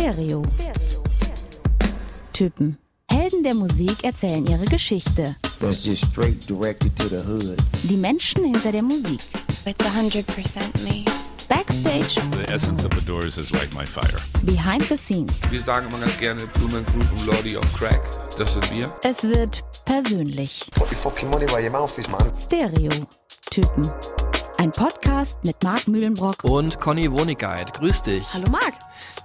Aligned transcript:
Stereo. 0.00 0.42
Typen. 2.34 2.76
Helden 3.10 3.42
der 3.42 3.54
Musik 3.54 4.04
erzählen 4.04 4.46
ihre 4.46 4.66
Geschichte. 4.66 5.34
That's 5.58 5.84
just 5.86 6.04
straight 6.04 6.46
directed 6.46 6.94
to 6.96 7.08
the 7.08 7.16
hood. 7.26 7.56
Die 7.84 7.96
Menschen 7.96 8.44
hinter 8.44 8.72
der 8.72 8.82
Musik. 8.82 9.20
It's 9.64 9.82
100% 9.82 10.24
me. 10.84 11.04
Backstage, 11.48 12.20
The 12.32 12.52
essence 12.52 12.84
of 12.84 12.92
the 12.94 13.04
Doors 13.06 13.38
is 13.38 13.50
like 13.52 13.72
my 13.74 13.86
fire. 13.86 14.18
behind 14.42 14.82
the 14.88 14.96
scenes. 14.98 15.32
Wir 15.50 15.62
sagen 15.62 15.88
immer 15.88 15.98
ganz 15.98 16.18
gerne 16.18 16.42
Blumen 16.48 16.84
Group 16.86 17.10
und 17.12 17.26
Lordy 17.26 17.56
of 17.56 17.64
Crack. 17.72 18.02
Das 18.36 18.52
sind 18.52 18.70
wir. 18.72 18.92
Es 19.02 19.22
wird 19.22 19.62
persönlich. 19.86 20.66
Put 20.72 20.90
your 20.90 20.96
fucking 20.98 21.30
money 21.30 21.46
where 21.48 21.62
your 21.62 21.70
mouth 21.70 21.96
is, 21.96 22.06
man. 22.08 22.30
Stereo. 22.36 22.90
Typen. 23.50 23.90
Ein 24.58 24.70
Podcast 24.70 25.36
mit 25.44 25.62
Marc 25.62 25.86
Mühlenbrock. 25.86 26.42
Und 26.42 26.80
Conny 26.80 27.12
Wonigkeit, 27.12 27.74
grüß 27.74 28.02
dich. 28.02 28.26
Hallo 28.32 28.48
Marc, 28.50 28.72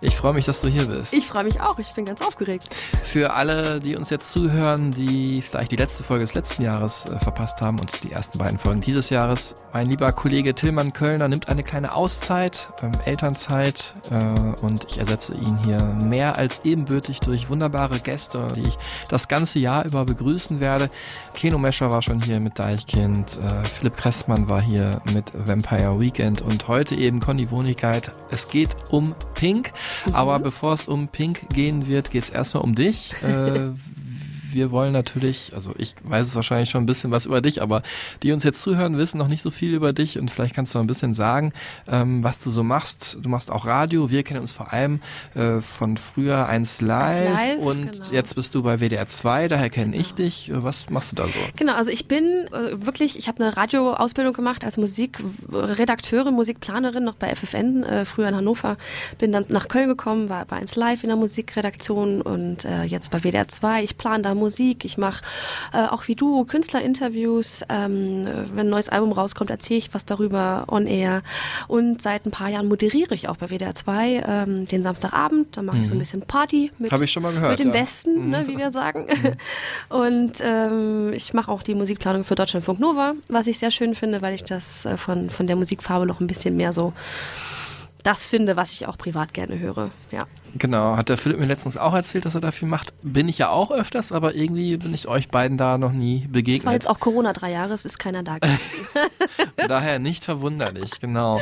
Ich 0.01 0.15
freue 0.15 0.33
mich, 0.33 0.45
dass 0.45 0.61
du 0.61 0.67
hier 0.67 0.85
bist. 0.85 1.13
ich 1.13 1.27
freue 1.27 1.43
mich 1.43 1.61
auch, 1.61 1.77
ich 1.79 1.93
bin 1.93 2.05
ganz 2.05 2.21
aufgeregt. 2.21 2.69
Für 3.03 3.33
alle, 3.33 3.79
die 3.79 3.95
uns 3.95 4.09
jetzt 4.09 4.31
zuhören, 4.31 4.91
die 4.91 5.41
vielleicht 5.41 5.71
die 5.71 5.75
letzte 5.75 6.03
Folge 6.03 6.23
des 6.23 6.33
letzten 6.33 6.63
Jahres 6.63 7.05
äh, 7.05 7.19
verpasst 7.19 7.61
haben 7.61 7.79
und 7.79 8.03
die 8.03 8.11
ersten 8.11 8.37
beiden 8.37 8.57
Folgen 8.57 8.81
dieses 8.81 9.09
Jahres, 9.09 9.55
mein 9.73 9.89
lieber 9.89 10.11
Kollege 10.11 10.53
Tillmann 10.53 10.91
Kölner 10.91 11.27
nimmt 11.27 11.47
eine 11.47 11.63
kleine 11.63 11.93
Auszeit, 11.93 12.69
ähm, 12.81 12.91
Elternzeit 13.05 13.93
äh, 14.09 14.15
und 14.61 14.85
ich 14.89 14.97
ersetze 14.97 15.33
ihn 15.33 15.57
hier 15.63 15.79
mehr 15.81 16.35
als 16.35 16.61
ebenbürtig 16.63 17.19
durch 17.19 17.49
wunderbare 17.49 17.99
Gäste, 17.99 18.51
die 18.55 18.63
ich 18.63 18.77
das 19.07 19.27
ganze 19.27 19.59
Jahr 19.59 19.85
über 19.85 20.03
begrüßen 20.05 20.59
werde. 20.59 20.89
Keno 21.35 21.57
Mescher 21.57 21.91
war 21.91 22.01
schon 22.01 22.21
hier 22.21 22.39
mit 22.39 22.59
Deichkind, 22.59 23.37
äh, 23.37 23.65
Philipp 23.65 23.97
Kressmann 23.97 24.49
war 24.49 24.61
hier 24.61 25.01
mit 25.13 25.31
Vampire 25.33 25.99
Weekend 25.99 26.41
und 26.41 26.67
heute 26.67 26.95
eben 26.95 27.19
Conny 27.19 27.51
Wonigkeit. 27.51 28.11
Es 28.29 28.49
geht 28.49 28.75
um 28.89 29.15
Pink, 29.35 29.60
aber 30.13 30.39
bevor 30.39 30.73
es 30.73 30.87
um 30.87 31.07
Pink 31.07 31.49
gehen 31.49 31.87
wird, 31.87 32.11
geht 32.11 32.23
es 32.23 32.29
erstmal 32.29 32.63
um 32.63 32.75
dich. 32.75 33.13
Äh, 33.23 33.69
wir 34.53 34.71
wollen 34.71 34.93
natürlich, 34.93 35.51
also 35.53 35.73
ich 35.77 35.95
weiß 36.03 36.27
es 36.27 36.35
wahrscheinlich 36.35 36.69
schon 36.69 36.83
ein 36.83 36.85
bisschen 36.85 37.11
was 37.11 37.25
über 37.25 37.41
dich, 37.41 37.61
aber 37.61 37.83
die 38.23 38.31
uns 38.31 38.43
jetzt 38.43 38.61
zuhören, 38.61 38.97
wissen 38.97 39.17
noch 39.17 39.27
nicht 39.27 39.41
so 39.41 39.51
viel 39.51 39.73
über 39.73 39.93
dich 39.93 40.17
und 40.17 40.31
vielleicht 40.31 40.55
kannst 40.55 40.75
du 40.75 40.79
ein 40.79 40.87
bisschen 40.87 41.13
sagen, 41.13 41.53
ähm, 41.87 42.23
was 42.23 42.39
du 42.39 42.49
so 42.49 42.63
machst. 42.63 43.17
Du 43.21 43.29
machst 43.29 43.51
auch 43.51 43.65
Radio, 43.65 44.09
wir 44.09 44.23
kennen 44.23 44.41
uns 44.41 44.51
vor 44.51 44.73
allem 44.73 45.01
äh, 45.35 45.61
von 45.61 45.97
früher 45.97 46.47
1 46.47 46.81
Live, 46.81 47.23
Live, 47.33 47.59
und 47.59 47.91
genau. 47.91 48.05
jetzt 48.11 48.35
bist 48.35 48.55
du 48.55 48.63
bei 48.63 48.79
WDR 48.79 49.07
2, 49.07 49.47
daher 49.47 49.69
kenne 49.69 49.95
ich 49.95 50.13
dich. 50.13 50.49
Äh, 50.49 50.63
Was 50.63 50.89
machst 50.89 51.11
du 51.11 51.15
da 51.15 51.27
so? 51.27 51.39
Genau, 51.55 51.73
also 51.73 51.91
ich 51.91 52.07
bin 52.07 52.47
äh, 52.51 52.85
wirklich, 52.85 53.17
ich 53.17 53.27
habe 53.27 53.43
eine 53.43 53.55
Radioausbildung 53.55 54.33
gemacht 54.33 54.63
als 54.63 54.77
Musikredakteurin, 54.77 56.33
Musikplanerin 56.33 57.03
noch 57.03 57.15
bei 57.15 57.33
FFN, 57.35 57.83
äh, 57.83 58.05
früher 58.05 58.29
in 58.29 58.35
Hannover. 58.35 58.77
Bin 59.17 59.31
dann 59.31 59.45
nach 59.49 59.67
Köln 59.67 59.87
gekommen, 59.87 60.29
war 60.29 60.45
bei 60.45 60.57
1 60.57 60.75
Live 60.75 61.03
in 61.03 61.09
der 61.09 61.17
Musikredaktion 61.17 62.21
und 62.21 62.65
äh, 62.65 62.83
jetzt 62.83 63.11
bei 63.11 63.19
WDR 63.23 63.47
2. 63.47 63.83
Ich 63.83 63.97
plane 63.97 64.23
da 64.23 64.33
Musik, 64.41 64.83
ich 64.83 64.97
mache 64.97 65.23
äh, 65.73 65.85
auch 65.85 66.07
wie 66.07 66.15
du 66.15 66.43
Künstlerinterviews. 66.45 67.63
Ähm, 67.69 68.27
wenn 68.53 68.67
ein 68.67 68.69
neues 68.69 68.89
Album 68.89 69.11
rauskommt, 69.11 69.49
erzähle 69.49 69.77
ich 69.77 69.93
was 69.93 70.05
darüber 70.05 70.65
on 70.67 70.87
air. 70.87 71.21
Und 71.67 72.01
seit 72.01 72.25
ein 72.25 72.31
paar 72.31 72.49
Jahren 72.49 72.67
moderiere 72.67 73.15
ich 73.15 73.29
auch 73.29 73.37
bei 73.37 73.47
WDR 73.47 73.73
2 73.73 74.23
ähm, 74.27 74.65
den 74.65 74.83
Samstagabend. 74.83 75.55
Da 75.55 75.61
mache 75.61 75.77
ich 75.77 75.87
so 75.87 75.93
ein 75.93 75.99
bisschen 75.99 76.21
Party 76.21 76.71
mit, 76.77 76.91
Mhm. 76.91 77.35
Gehört, 77.35 77.51
mit 77.51 77.59
dem 77.59 77.67
ja. 77.67 77.73
Mhm. 77.73 77.79
Westen, 77.83 78.29
ne, 78.29 78.47
wie 78.47 78.57
wir 78.57 78.71
sagen. 78.71 79.07
Und 79.89 80.33
ähm, 80.41 81.13
ich 81.13 81.33
mache 81.33 81.51
auch 81.51 81.63
die 81.63 81.75
Musikplanung 81.75 82.23
für 82.23 82.35
Deutschlandfunk 82.35 82.79
Nova, 82.79 83.13
was 83.27 83.47
ich 83.47 83.59
sehr 83.59 83.71
schön 83.71 83.95
finde, 83.95 84.21
weil 84.21 84.33
ich 84.33 84.43
das 84.43 84.85
äh, 84.85 84.97
von, 84.97 85.29
von 85.29 85.47
der 85.47 85.55
Musikfarbe 85.55 86.05
noch 86.05 86.19
ein 86.19 86.27
bisschen 86.27 86.57
mehr 86.57 86.73
so 86.73 86.93
das 88.03 88.27
finde, 88.27 88.55
was 88.55 88.71
ich 88.73 88.87
auch 88.87 88.97
privat 88.97 89.33
gerne 89.33 89.59
höre. 89.59 89.91
Ja. 90.11 90.25
Genau, 90.57 90.97
hat 90.97 91.09
der 91.09 91.17
Philipp 91.17 91.39
mir 91.39 91.45
letztens 91.45 91.77
auch 91.77 91.93
erzählt, 91.93 92.25
dass 92.25 92.35
er 92.35 92.41
da 92.41 92.51
viel 92.51 92.67
macht. 92.67 92.93
Bin 93.03 93.29
ich 93.29 93.37
ja 93.37 93.49
auch 93.49 93.71
öfters, 93.71 94.11
aber 94.11 94.35
irgendwie 94.35 94.77
bin 94.77 94.93
ich 94.93 95.07
euch 95.07 95.29
beiden 95.29 95.57
da 95.57 95.77
noch 95.77 95.91
nie 95.91 96.17
Es 96.17 96.23
war 96.23 96.31
begegnet. 96.33 96.73
jetzt 96.73 96.89
auch 96.89 96.99
Corona 96.99 97.33
drei 97.33 97.51
Jahre, 97.51 97.73
es 97.73 97.85
ist 97.85 97.99
keiner 97.99 98.23
da 98.23 98.37
gewesen. 98.37 98.59
Daher 99.67 99.99
nicht 99.99 100.23
verwunderlich, 100.23 100.99
genau. 100.99 101.39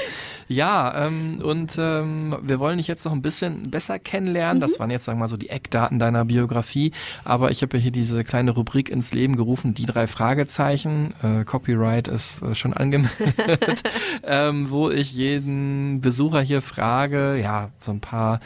Ja, 0.47 1.05
ähm, 1.07 1.41
und 1.43 1.75
ähm, 1.77 2.37
wir 2.41 2.59
wollen 2.59 2.77
dich 2.77 2.87
jetzt 2.87 3.05
noch 3.05 3.11
ein 3.11 3.21
bisschen 3.21 3.71
besser 3.71 3.99
kennenlernen. 3.99 4.61
Das 4.61 4.79
waren 4.79 4.91
jetzt, 4.91 5.05
sagen 5.05 5.17
wir 5.17 5.21
mal, 5.23 5.27
so 5.27 5.37
die 5.37 5.49
Eckdaten 5.49 5.99
deiner 5.99 6.25
Biografie. 6.25 6.91
Aber 7.23 7.51
ich 7.51 7.61
habe 7.61 7.77
ja 7.77 7.83
hier 7.83 7.91
diese 7.91 8.23
kleine 8.23 8.51
Rubrik 8.51 8.89
ins 8.89 9.13
Leben 9.13 9.35
gerufen, 9.35 9.73
die 9.73 9.85
drei 9.85 10.07
Fragezeichen. 10.07 11.13
Äh, 11.23 11.45
Copyright 11.45 12.07
ist 12.07 12.41
äh, 12.41 12.55
schon 12.55 12.73
angemeldet, 12.73 13.83
ähm, 14.23 14.69
wo 14.69 14.89
ich 14.89 15.13
jeden 15.13 16.01
Besucher 16.01 16.41
hier 16.41 16.61
frage, 16.61 17.37
ja, 17.41 17.69
so 17.83 17.91
ein 17.91 17.99
paar 17.99 18.39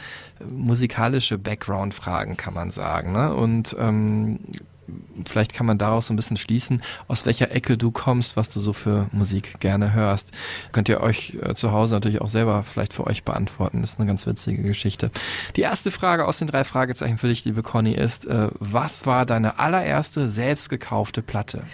musikalische 0.48 1.38
Background-Fragen 1.38 2.36
kann 2.36 2.54
man 2.54 2.70
sagen. 2.70 3.12
Ne? 3.12 3.34
Und 3.34 3.76
ähm, 3.78 4.40
vielleicht 5.24 5.54
kann 5.54 5.66
man 5.66 5.78
daraus 5.78 6.06
so 6.06 6.12
ein 6.12 6.16
bisschen 6.16 6.36
schließen, 6.36 6.82
aus 7.08 7.26
welcher 7.26 7.50
Ecke 7.50 7.76
du 7.76 7.90
kommst, 7.90 8.36
was 8.36 8.50
du 8.50 8.60
so 8.60 8.72
für 8.72 9.06
Musik 9.12 9.60
gerne 9.60 9.92
hörst. 9.92 10.32
Könnt 10.72 10.88
ihr 10.88 11.00
euch 11.00 11.36
äh, 11.42 11.54
zu 11.54 11.72
Hause 11.72 11.94
natürlich 11.94 12.20
auch 12.20 12.28
selber 12.28 12.62
vielleicht 12.62 12.92
für 12.92 13.06
euch 13.06 13.24
beantworten. 13.24 13.80
Das 13.80 13.92
ist 13.92 14.00
eine 14.00 14.06
ganz 14.06 14.26
witzige 14.26 14.62
Geschichte. 14.62 15.10
Die 15.56 15.62
erste 15.62 15.90
Frage 15.90 16.26
aus 16.26 16.38
den 16.38 16.48
drei 16.48 16.64
Fragezeichen 16.64 17.18
für 17.18 17.28
dich, 17.28 17.44
liebe 17.44 17.62
Conny, 17.62 17.94
ist, 17.94 18.26
äh, 18.26 18.48
was 18.58 19.06
war 19.06 19.26
deine 19.26 19.58
allererste 19.58 20.28
selbst 20.28 20.68
gekaufte 20.68 21.22
Platte? 21.22 21.64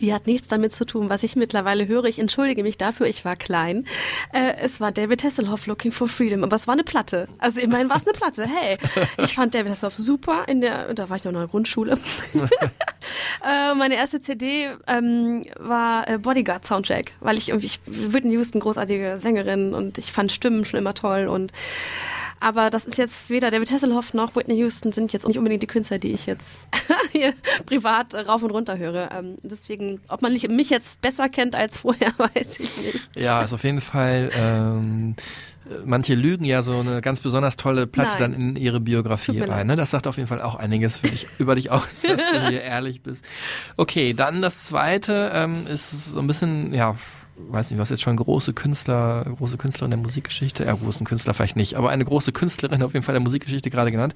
Die 0.00 0.12
hat 0.12 0.26
nichts 0.26 0.48
damit 0.48 0.72
zu 0.72 0.84
tun, 0.84 1.08
was 1.08 1.22
ich 1.22 1.36
mittlerweile 1.36 1.86
höre. 1.86 2.04
Ich 2.04 2.18
entschuldige 2.18 2.62
mich 2.62 2.78
dafür, 2.78 3.06
ich 3.06 3.24
war 3.24 3.36
klein. 3.36 3.86
Äh, 4.32 4.54
es 4.60 4.80
war 4.80 4.92
David 4.92 5.24
Hasselhoff, 5.24 5.66
Looking 5.66 5.92
for 5.92 6.08
Freedom, 6.08 6.44
aber 6.44 6.56
es 6.56 6.66
war 6.66 6.74
eine 6.74 6.84
Platte. 6.84 7.28
Also 7.38 7.60
immerhin 7.60 7.88
war 7.88 7.96
es 7.96 8.06
eine 8.06 8.12
Platte. 8.12 8.46
Hey, 8.46 8.78
ich 9.18 9.34
fand 9.34 9.54
David 9.54 9.72
Hasselhoff 9.72 9.94
super. 9.94 10.44
In 10.48 10.60
der, 10.60 10.92
da 10.94 11.08
war 11.08 11.16
ich 11.16 11.24
noch 11.24 11.32
in 11.32 11.38
der 11.38 11.48
Grundschule. 11.48 11.98
äh, 12.34 13.74
meine 13.74 13.94
erste 13.94 14.20
CD 14.20 14.68
ähm, 14.86 15.44
war 15.58 16.08
äh, 16.08 16.18
Bodyguard 16.18 16.64
Soundtrack, 16.64 17.12
weil 17.20 17.38
ich 17.38 17.48
irgendwie, 17.48 17.66
ich, 17.66 17.80
Whitney 17.86 18.32
Houston, 18.32 18.60
großartige 18.60 19.18
Sängerin 19.18 19.74
und 19.74 19.98
ich 19.98 20.12
fand 20.12 20.32
Stimmen 20.32 20.64
schon 20.64 20.78
immer 20.78 20.94
toll 20.94 21.26
und 21.26 21.52
aber 22.40 22.70
das 22.70 22.86
ist 22.86 22.98
jetzt 22.98 23.30
weder 23.30 23.50
David 23.50 23.70
Hasselhoff 23.70 24.14
noch 24.14 24.36
Whitney 24.36 24.56
Houston 24.56 24.92
sind 24.92 25.12
jetzt 25.12 25.26
nicht 25.26 25.38
unbedingt 25.38 25.62
die 25.62 25.66
Künstler, 25.66 25.98
die 25.98 26.12
ich 26.12 26.26
jetzt 26.26 26.68
hier 27.12 27.34
privat 27.64 28.14
rauf 28.14 28.42
und 28.42 28.50
runter 28.50 28.78
höre. 28.78 29.10
Ähm, 29.12 29.36
deswegen, 29.42 30.00
ob 30.08 30.22
man 30.22 30.32
mich 30.32 30.70
jetzt 30.70 31.00
besser 31.00 31.28
kennt 31.28 31.56
als 31.56 31.78
vorher, 31.78 32.12
weiß 32.18 32.60
ich 32.60 32.76
nicht. 32.84 33.08
Ja, 33.16 33.42
ist 33.42 33.52
auf 33.52 33.64
jeden 33.64 33.80
Fall. 33.80 34.30
Ähm, 34.34 35.16
manche 35.84 36.14
lügen 36.14 36.44
ja 36.44 36.62
so 36.62 36.78
eine 36.78 37.00
ganz 37.00 37.20
besonders 37.20 37.56
tolle 37.56 37.86
Platte 37.86 38.18
Nein. 38.18 38.32
dann 38.32 38.34
in 38.34 38.56
ihre 38.56 38.80
Biografie 38.80 39.40
rein. 39.40 39.66
Ne? 39.66 39.76
Das 39.76 39.90
sagt 39.90 40.06
auf 40.06 40.16
jeden 40.16 40.28
Fall 40.28 40.42
auch 40.42 40.54
einiges 40.54 40.98
für 40.98 41.08
dich, 41.08 41.26
über 41.38 41.54
dich 41.54 41.70
aus, 41.70 42.02
dass 42.06 42.30
du 42.30 42.48
hier 42.48 42.62
ehrlich 42.62 43.02
bist. 43.02 43.24
Okay, 43.76 44.14
dann 44.14 44.42
das 44.42 44.64
zweite 44.64 45.30
ähm, 45.34 45.66
ist 45.66 46.12
so 46.12 46.20
ein 46.20 46.26
bisschen, 46.26 46.72
ja, 46.72 46.96
weiß 47.36 47.70
nicht, 47.70 47.80
was 47.80 47.90
jetzt 47.90 48.02
schon 48.02 48.16
große 48.16 48.52
Künstler, 48.52 49.24
große 49.36 49.58
Künstlerin 49.58 49.90
der 49.90 49.98
Musikgeschichte, 49.98 50.64
ja, 50.64 50.74
großen 50.74 51.06
Künstler 51.06 51.34
vielleicht 51.34 51.56
nicht, 51.56 51.74
aber 51.74 51.90
eine 51.90 52.04
große 52.04 52.32
Künstlerin 52.32 52.82
auf 52.82 52.94
jeden 52.94 53.04
Fall 53.04 53.14
der 53.14 53.22
Musikgeschichte 53.22 53.70
gerade 53.70 53.90
genannt. 53.90 54.14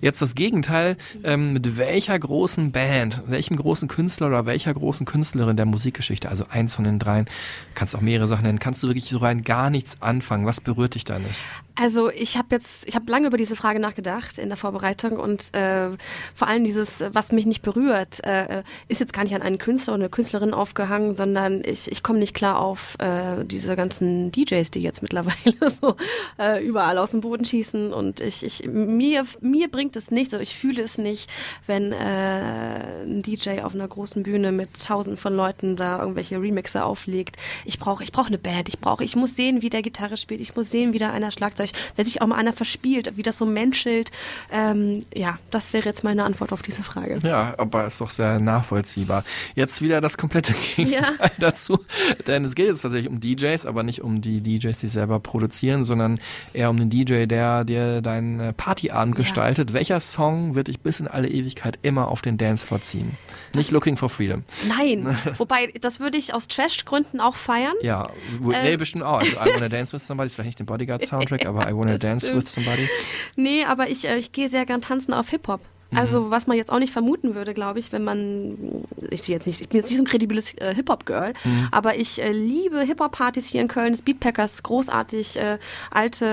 Jetzt 0.00 0.22
das 0.22 0.34
Gegenteil, 0.34 0.96
ähm, 1.24 1.52
mit 1.52 1.76
welcher 1.76 2.18
großen 2.18 2.72
Band, 2.72 3.22
welchem 3.26 3.56
großen 3.56 3.86
Künstler 3.88 4.28
oder 4.28 4.46
welcher 4.46 4.72
großen 4.72 5.06
Künstlerin 5.06 5.56
der 5.56 5.66
Musikgeschichte, 5.66 6.28
also 6.28 6.44
eins 6.48 6.74
von 6.74 6.84
den 6.84 6.98
dreien, 6.98 7.26
kannst 7.74 7.94
auch 7.94 8.00
mehrere 8.00 8.26
Sachen 8.26 8.44
nennen, 8.44 8.58
kannst 8.58 8.82
du 8.82 8.86
wirklich 8.86 9.04
so 9.04 9.18
rein 9.18 9.42
gar 9.42 9.68
nichts 9.68 10.00
anfangen? 10.00 10.46
Was 10.46 10.60
berührt 10.60 10.94
dich 10.94 11.04
da 11.04 11.18
nicht? 11.18 11.36
Also 11.80 12.10
ich 12.10 12.36
habe 12.36 12.48
jetzt, 12.50 12.86
ich 12.86 12.94
habe 12.94 13.10
lange 13.10 13.28
über 13.28 13.38
diese 13.38 13.56
Frage 13.56 13.80
nachgedacht 13.80 14.36
in 14.36 14.48
der 14.48 14.58
Vorbereitung 14.58 15.12
und 15.18 15.54
äh, 15.54 15.88
vor 16.34 16.46
allem 16.46 16.64
dieses, 16.64 17.02
was 17.12 17.32
mich 17.32 17.46
nicht 17.46 17.62
berührt, 17.62 18.22
äh, 18.26 18.62
ist 18.88 19.00
jetzt 19.00 19.14
gar 19.14 19.24
nicht 19.24 19.34
an 19.34 19.40
einen 19.40 19.56
Künstler 19.56 19.94
oder 19.94 20.02
eine 20.02 20.10
Künstlerin 20.10 20.52
aufgehangen, 20.52 21.16
sondern 21.16 21.62
ich, 21.64 21.90
ich 21.90 22.02
komme 22.02 22.18
nicht 22.18 22.34
klar 22.34 22.58
auf 22.58 22.96
äh, 22.98 23.44
diese 23.44 23.76
ganzen 23.76 24.30
DJs, 24.30 24.70
die 24.72 24.82
jetzt 24.82 25.00
mittlerweile 25.00 25.56
so 25.70 25.96
äh, 26.38 26.62
überall 26.62 26.98
aus 26.98 27.12
dem 27.12 27.22
Boden 27.22 27.46
schießen 27.46 27.94
und 27.94 28.20
ich, 28.20 28.44
ich 28.44 28.68
mir, 28.68 29.24
mir 29.40 29.70
bringt 29.70 29.89
es 29.96 30.10
nicht, 30.10 30.30
so 30.30 30.38
ich 30.38 30.56
fühle 30.56 30.82
es 30.82 30.98
nicht, 30.98 31.28
wenn 31.66 31.92
äh, 31.92 33.02
ein 33.04 33.22
DJ 33.22 33.60
auf 33.62 33.74
einer 33.74 33.88
großen 33.88 34.22
Bühne 34.22 34.52
mit 34.52 34.84
tausenden 34.84 35.16
von 35.16 35.34
Leuten 35.34 35.76
da 35.76 36.00
irgendwelche 36.00 36.40
Remixer 36.40 36.84
auflegt. 36.84 37.36
Ich 37.64 37.78
brauche 37.78 38.02
ich 38.04 38.12
brauche 38.12 38.28
eine 38.28 38.38
Band, 38.38 38.68
ich 38.68 38.78
brauche, 38.80 39.04
ich 39.04 39.16
muss 39.16 39.36
sehen, 39.36 39.62
wie 39.62 39.70
der 39.70 39.82
Gitarre 39.82 40.16
spielt, 40.16 40.40
ich 40.40 40.54
muss 40.56 40.70
sehen, 40.70 40.92
wie 40.92 40.98
da 40.98 41.10
einer 41.12 41.30
Schlagzeug, 41.30 41.70
wenn 41.96 42.04
sich 42.06 42.22
auch 42.22 42.26
mal 42.26 42.36
einer 42.36 42.52
verspielt, 42.52 43.16
wie 43.16 43.22
das 43.22 43.38
so 43.38 43.46
menschelt. 43.46 44.10
Ähm, 44.52 45.04
ja, 45.14 45.38
das 45.50 45.72
wäre 45.72 45.84
jetzt 45.86 46.04
meine 46.04 46.24
Antwort 46.24 46.52
auf 46.52 46.62
diese 46.62 46.82
Frage. 46.82 47.18
Ja, 47.22 47.54
aber 47.58 47.86
ist 47.86 48.00
doch 48.00 48.10
sehr 48.10 48.38
nachvollziehbar. 48.40 49.24
Jetzt 49.54 49.82
wieder 49.82 50.00
das 50.00 50.16
komplette 50.18 50.52
Gegenteil 50.76 51.02
Ja. 51.20 51.28
dazu, 51.38 51.78
denn 52.26 52.44
es 52.44 52.54
geht 52.54 52.66
jetzt 52.66 52.82
tatsächlich 52.82 53.10
um 53.10 53.20
DJs, 53.20 53.66
aber 53.66 53.82
nicht 53.82 54.02
um 54.02 54.20
die 54.20 54.40
DJs, 54.42 54.78
die 54.78 54.88
selber 54.88 55.20
produzieren, 55.20 55.84
sondern 55.84 56.18
eher 56.52 56.70
um 56.70 56.76
den 56.76 56.90
DJ, 56.90 57.26
der 57.26 57.64
dir 57.64 58.00
deinen 58.02 58.40
äh, 58.40 58.52
Partyabend 58.52 59.14
Ja. 59.16 59.22
gestaltet. 59.22 59.72
Welcher 59.80 60.00
Song 60.00 60.54
wird 60.54 60.68
dich 60.68 60.80
bis 60.80 61.00
in 61.00 61.08
alle 61.08 61.26
Ewigkeit 61.28 61.78
immer 61.80 62.08
auf 62.08 62.20
den 62.20 62.36
Dancefloor 62.36 62.82
ziehen? 62.82 63.16
Nicht 63.54 63.70
Looking 63.70 63.96
for 63.96 64.10
Freedom. 64.10 64.44
Nein, 64.68 65.16
wobei, 65.38 65.72
das 65.80 66.00
würde 66.00 66.18
ich 66.18 66.34
aus 66.34 66.48
Trash-Gründen 66.48 67.18
auch 67.18 67.34
feiern. 67.34 67.72
Ja, 67.80 68.10
Whitney 68.40 68.76
bestimmt 68.76 69.04
auch. 69.04 69.20
Also 69.20 69.36
I 69.36 69.54
Wanna 69.54 69.70
Dance 69.70 69.94
with 69.94 70.06
Somebody 70.06 70.26
ist 70.26 70.34
vielleicht 70.34 70.48
nicht 70.48 70.58
den 70.58 70.66
Bodyguard-Soundtrack, 70.66 71.46
aber 71.46 71.66
I 71.66 71.74
Wanna 71.74 71.96
Dance 71.96 72.30
with 72.34 72.52
Somebody. 72.52 72.90
Nee, 73.36 73.64
aber 73.64 73.88
ich, 73.88 74.06
äh, 74.06 74.18
ich 74.18 74.32
gehe 74.32 74.50
sehr 74.50 74.66
gern 74.66 74.82
tanzen 74.82 75.14
auf 75.14 75.30
Hip-Hop. 75.30 75.62
Also, 75.94 76.30
was 76.30 76.46
man 76.46 76.56
jetzt 76.56 76.70
auch 76.72 76.78
nicht 76.78 76.92
vermuten 76.92 77.34
würde, 77.34 77.54
glaube 77.54 77.78
ich, 77.78 77.92
wenn 77.92 78.04
man, 78.04 78.84
ich 79.10 79.22
sehe 79.22 79.34
jetzt 79.34 79.46
nicht, 79.46 79.60
ich 79.60 79.68
bin 79.68 79.78
jetzt 79.78 79.88
nicht 79.88 79.98
so 79.98 80.04
ein 80.04 80.06
kredibles 80.06 80.54
äh, 80.58 80.74
Hip-Hop-Girl, 80.74 81.32
aber 81.70 81.98
ich 81.98 82.22
äh, 82.22 82.32
liebe 82.32 82.80
Hip-Hop-Partys 82.80 83.48
hier 83.48 83.60
in 83.60 83.68
Köln, 83.68 83.92
das 83.92 84.02
Beatpackers, 84.02 84.62
großartig, 84.62 85.36
äh, 85.36 85.58
alte 85.90 86.26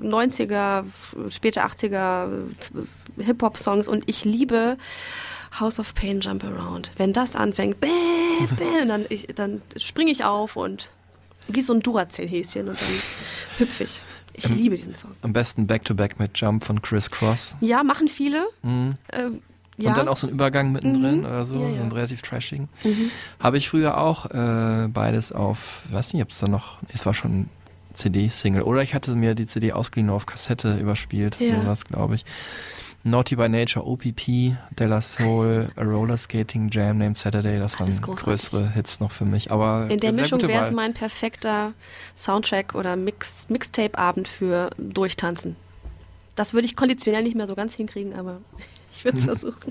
äh, 0.00 0.04
90er, 0.04 0.84
späte 1.30 1.64
80er 1.64 2.28
äh, 3.18 3.22
Hip-Hop-Songs 3.22 3.88
und 3.88 4.04
ich 4.06 4.24
liebe 4.24 4.76
House 5.58 5.80
of 5.80 5.94
Pain 5.94 6.20
Jump 6.20 6.44
Around. 6.44 6.92
Wenn 6.96 7.12
das 7.12 7.34
anfängt, 7.34 7.80
bäh, 7.80 7.88
bäh, 8.56 8.86
dann, 8.86 9.06
ich, 9.08 9.28
dann 9.34 9.62
springe 9.76 10.12
ich 10.12 10.24
auf 10.24 10.56
und 10.56 10.92
wie 11.48 11.62
so 11.62 11.72
ein 11.72 11.80
Duracell-Häschen 11.80 12.68
und 12.68 12.80
dann 12.80 12.88
hüpfe 13.58 13.84
ich. 13.84 14.02
Ich 14.34 14.48
liebe 14.48 14.76
diesen 14.76 14.94
Song. 14.94 15.10
Am 15.22 15.32
besten 15.32 15.66
Back-to-Back 15.66 16.18
mit 16.18 16.38
Jump 16.38 16.64
von 16.64 16.80
Chris 16.82 17.10
Cross. 17.10 17.56
Ja, 17.60 17.82
machen 17.82 18.08
viele. 18.08 18.46
Ähm, 18.64 18.96
ja. 19.76 19.90
Und 19.90 19.96
dann 19.98 20.08
auch 20.08 20.16
so 20.16 20.26
ein 20.26 20.32
Übergang 20.32 20.72
mittendrin 20.72 21.20
Mhm. 21.20 21.24
oder 21.26 21.44
so, 21.44 21.56
Ja, 21.56 21.68
ja. 21.68 21.76
so 21.76 21.82
einen 21.82 21.92
relativ 21.92 22.22
trashigen. 22.22 22.68
Habe 23.38 23.58
ich 23.58 23.68
früher 23.68 23.98
auch 23.98 24.26
äh, 24.26 24.88
beides 24.88 25.32
auf, 25.32 25.82
weiß 25.90 26.12
nicht, 26.14 26.22
ob 26.22 26.30
es 26.30 26.38
da 26.38 26.48
noch, 26.48 26.78
es 26.92 27.06
war 27.06 27.14
schon 27.14 27.48
CD-Single. 27.94 28.62
Oder 28.62 28.82
ich 28.82 28.94
hatte 28.94 29.14
mir 29.16 29.34
die 29.34 29.46
CD 29.46 29.72
ausgeliehen 29.72 30.10
auf 30.10 30.26
Kassette 30.26 30.76
überspielt, 30.78 31.38
Ja. 31.40 31.60
sowas 31.62 31.84
glaube 31.84 32.14
ich. 32.16 32.24
Naughty 33.02 33.34
by 33.34 33.48
Nature, 33.48 33.82
OPP, 33.86 34.56
Della 34.78 35.00
Soul, 35.00 35.70
A 35.76 35.82
Roller 35.82 36.18
Skating 36.18 36.68
Jam 36.70 36.98
Named 36.98 37.16
Saturday, 37.16 37.58
das 37.58 37.80
waren 37.80 37.90
größere 37.90 38.72
Hits 38.74 39.00
noch 39.00 39.10
für 39.10 39.24
mich. 39.24 39.50
Aber 39.50 39.88
In 39.90 40.00
der 40.00 40.12
Mischung 40.12 40.40
wäre 40.42 40.64
es 40.64 40.70
mein 40.70 40.92
perfekter 40.92 41.72
Soundtrack 42.14 42.74
oder 42.74 42.96
Mix, 42.96 43.48
Mixtape-Abend 43.48 44.28
für 44.28 44.70
Durchtanzen. 44.76 45.56
Das 46.34 46.52
würde 46.52 46.66
ich 46.66 46.76
konditionell 46.76 47.22
nicht 47.22 47.36
mehr 47.36 47.46
so 47.46 47.54
ganz 47.54 47.74
hinkriegen, 47.74 48.14
aber 48.14 48.40
ich 48.92 49.04
würde 49.04 49.18
es 49.18 49.24
versuchen. 49.24 49.70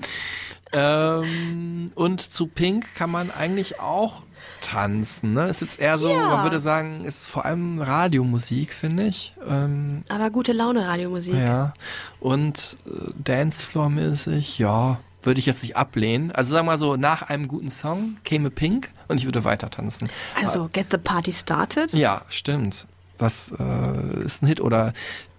Ähm, 0.72 1.90
und 1.96 2.20
zu 2.20 2.46
Pink 2.46 2.94
kann 2.94 3.10
man 3.10 3.30
eigentlich 3.32 3.80
auch 3.80 4.22
tanzen. 4.60 5.32
Ne? 5.34 5.48
Ist 5.48 5.60
jetzt 5.62 5.80
eher 5.80 5.98
so, 5.98 6.10
Ja. 6.10 6.28
man 6.28 6.42
würde 6.44 6.60
sagen, 6.60 7.00
es 7.04 7.18
ist 7.22 7.28
vor 7.28 7.44
allem 7.44 7.80
Radiomusik, 7.80 8.72
finde 8.72 9.04
ich. 9.06 9.34
Ähm, 9.48 10.04
Aber 10.08 10.30
gute 10.30 10.52
Laune 10.52 10.86
Radiomusik. 10.86 11.34
ja. 11.34 11.74
Und 12.20 12.78
äh, 12.86 13.10
Dancefloor-mäßig, 13.22 14.58
ja, 14.60 15.00
würde 15.22 15.40
ich 15.40 15.46
jetzt 15.46 15.62
nicht 15.62 15.76
ablehnen. 15.76 16.30
Also 16.32 16.54
sagen 16.54 16.66
wir 16.66 16.72
mal 16.72 16.78
so, 16.78 16.96
nach 16.96 17.22
einem 17.22 17.48
guten 17.48 17.68
Song 17.68 18.16
käme 18.24 18.50
Pink 18.50 18.90
und 19.08 19.18
ich 19.18 19.24
würde 19.24 19.44
weiter 19.44 19.70
tanzen. 19.70 20.08
Also 20.40 20.68
Get 20.72 20.86
the 20.90 20.98
Party 20.98 21.32
Started. 21.32 21.92
Ja, 21.92 22.22
stimmt. 22.28 22.86
Das 23.18 23.52
äh, 23.58 24.22
ist 24.24 24.42
ein 24.42 24.46
Hit. 24.46 24.60
Oder 24.62 24.94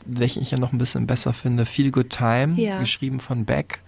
welchen 0.06 0.42
ich 0.42 0.52
ja 0.52 0.60
noch 0.60 0.72
ein 0.74 0.78
bisschen 0.78 1.08
besser 1.08 1.34
finde, 1.34 1.66
Feel 1.66 1.92
Good 1.92 2.10
Time, 2.10 2.60
Ja. 2.62 2.80
geschrieben 2.80 3.20
von 3.20 3.46
Beck. 3.46 3.80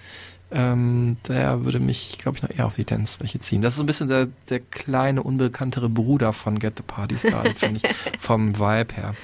Ähm, 0.53 1.17
der 1.27 1.65
würde 1.65 1.79
mich, 1.79 2.17
glaube 2.19 2.37
ich, 2.37 2.43
noch 2.43 2.49
eher 2.49 2.65
auf 2.65 2.75
die 2.75 2.85
Dance-Fläche 2.85 3.39
ziehen. 3.39 3.61
Das 3.61 3.73
ist 3.73 3.77
so 3.77 3.83
ein 3.83 3.87
bisschen 3.87 4.07
der, 4.07 4.27
der 4.49 4.59
kleine, 4.59 5.23
unbekanntere 5.23 5.89
Bruder 5.89 6.33
von 6.33 6.59
Get 6.59 6.77
the 6.77 6.83
Party 6.83 7.17
Started, 7.17 7.57
finde 7.57 7.81
ich, 7.83 7.95
vom 8.19 8.57
Vibe 8.57 8.93
her. 8.93 9.15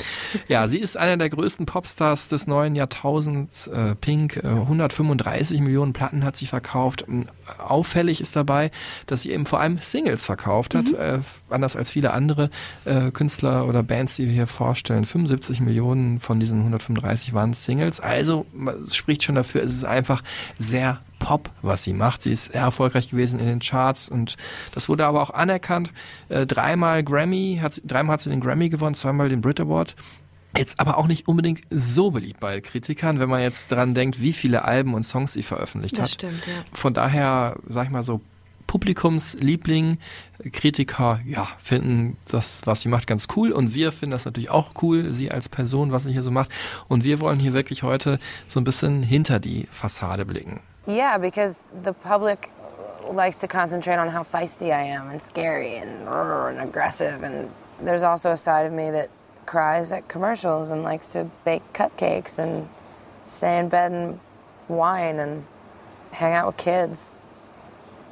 Ja, 0.48 0.68
sie 0.68 0.80
ist 0.80 0.98
einer 0.98 1.18
der 1.18 1.30
größten 1.30 1.66
Popstars 1.66 2.28
des 2.28 2.48
neuen 2.48 2.76
Jahrtausends. 2.76 3.68
Äh, 3.68 3.96
Pink, 3.96 4.38
äh, 4.38 4.48
135 4.48 5.62
Millionen 5.62 5.94
Platten 5.94 6.24
hat 6.24 6.36
sie 6.36 6.48
verkauft. 6.48 7.06
Ähm, 7.08 7.26
Auffällig 7.58 8.22
ist 8.22 8.36
dabei, 8.36 8.72
dass 9.08 9.24
sie 9.24 9.31
eben 9.31 9.46
vor 9.46 9.60
allem 9.60 9.78
Singles 9.80 10.26
verkauft 10.26 10.76
hat, 10.76 10.92
äh, 10.92 11.20
anders 11.50 11.76
als 11.76 11.90
viele 11.90 12.14
andere 12.14 12.50
äh, 12.86 13.12
Künstler 13.12 13.68
oder 13.68 13.84
Bands, 13.84 14.16
die 14.16 14.26
wir 14.26 14.34
hier 14.34 14.48
vorstellen. 14.48 15.06
75 15.06 15.62
Millionen 15.62 16.20
von 16.20 16.40
diesen 16.40 16.60
135 16.60 17.34
waren 17.34 17.54
Singles. 17.54 18.00
Also 18.00 18.46
es 18.84 18.96
spricht 18.96 19.24
schon 19.24 19.36
dafür, 19.36 19.64
es 19.64 19.76
ist 19.76 19.86
einfach 19.86 20.24
sehr 20.58 21.02
Pop, 21.19 21.51
was 21.62 21.83
sie 21.83 21.94
macht. 21.94 22.21
Sie 22.24 22.31
ist 22.31 22.51
sehr 22.54 22.62
erfolgreich 22.62 23.10
gewesen 23.10 23.39
in 23.39 23.45
den 23.45 23.60
Charts 23.60 24.10
und 24.10 24.36
das 24.74 24.89
wurde 24.89 25.06
aber 25.06 25.21
auch 25.21 25.30
anerkannt. 25.31 25.92
Äh, 26.30 26.45
dreimal 26.48 27.04
Grammy, 27.04 27.60
hat, 27.62 27.74
sie- 27.74 27.81
dreimal 27.86 28.13
hat 28.13 28.21
sie 28.21 28.30
den 28.30 28.39
Grammy 28.42 28.69
gewonnen, 28.69 28.95
zweimal 28.95 29.30
den 29.30 29.42
Brit 29.42 29.60
Award. 29.60 29.95
Jetzt 30.57 30.80
aber 30.80 30.98
auch 30.98 31.06
nicht 31.06 31.27
unbedingt 31.27 31.62
so 31.69 32.10
beliebt 32.10 32.39
bei 32.39 32.60
Kritikern, 32.62 33.19
wenn 33.19 33.30
man 33.30 33.42
jetzt 33.42 33.71
daran 33.71 33.94
denkt, 33.94 34.19
wie 34.19 34.33
viele 34.33 34.66
Alben 34.66 34.95
und 34.95 35.04
Songs 35.04 35.33
sie 35.33 35.44
veröffentlicht 35.44 35.95
Das 35.98 36.04
hat. 36.06 36.10
stimmt, 36.12 36.48
ja. 36.48 36.54
Von 36.74 36.95
daher, 36.95 37.56
sag 37.68 37.86
ich 37.86 37.92
mal 37.92 38.01
so, 38.01 38.21
Publikumsliebling, 38.66 39.98
Kritiker, 40.51 41.19
ja, 41.25 41.48
finden 41.57 42.18
das, 42.30 42.62
was 42.66 42.81
sie 42.81 42.89
macht, 42.89 43.07
ganz 43.07 43.27
cool. 43.36 43.51
Und 43.51 43.74
wir 43.74 43.92
finden 43.92 44.12
das 44.12 44.25
natürlich 44.25 44.50
auch 44.50 44.69
cool, 44.81 45.12
sie 45.12 45.31
als 45.31 45.50
Person, 45.50 45.92
was 45.92 46.04
sie 46.04 46.12
hier 46.12 46.21
so 46.24 46.31
macht. 46.31 46.50
Und 46.88 47.04
wir 47.04 47.19
wollen 47.19 47.39
hier 47.39 47.54
wirklich 47.54 47.83
heute 47.83 48.19
so 48.48 48.60
ein 48.60 48.63
bisschen 48.63 49.04
hinter 49.04 49.39
die 49.39 49.68
Fassade 49.71 50.25
blicken. 50.25 50.60
Yeah, 50.89 51.19
because 51.19 51.69
the 51.83 51.94
public 51.94 52.51
likes 53.12 53.39
to 53.39 53.47
concentrate 53.47 53.97
on 53.97 54.09
how 54.09 54.24
feisty 54.24 54.74
I 54.74 54.81
am 54.81 55.09
and 55.09 55.21
scary 55.21 55.77
and, 55.77 56.07
and 56.07 56.59
aggressive. 56.62 57.21
And 57.21 57.51
there's 57.80 58.01
also 58.01 58.31
a 58.31 58.38
side 58.38 58.65
of 58.65 58.74
me 58.74 58.89
that 58.89 59.09
cries 59.45 59.91
at 59.91 60.07
commercials 60.07 60.71
and 60.71 60.83
likes 60.83 61.09
to 61.09 61.30
bake 61.45 61.62
cupcakes 61.74 62.39
and 62.39 62.68
stay 63.25 63.59
in 63.59 63.69
bed 63.69 63.91
and 63.91 64.19
whine 64.68 65.19
and 65.19 65.45
hang 66.12 66.33
out 66.33 66.47
with 66.47 66.57
kids. 66.57 67.24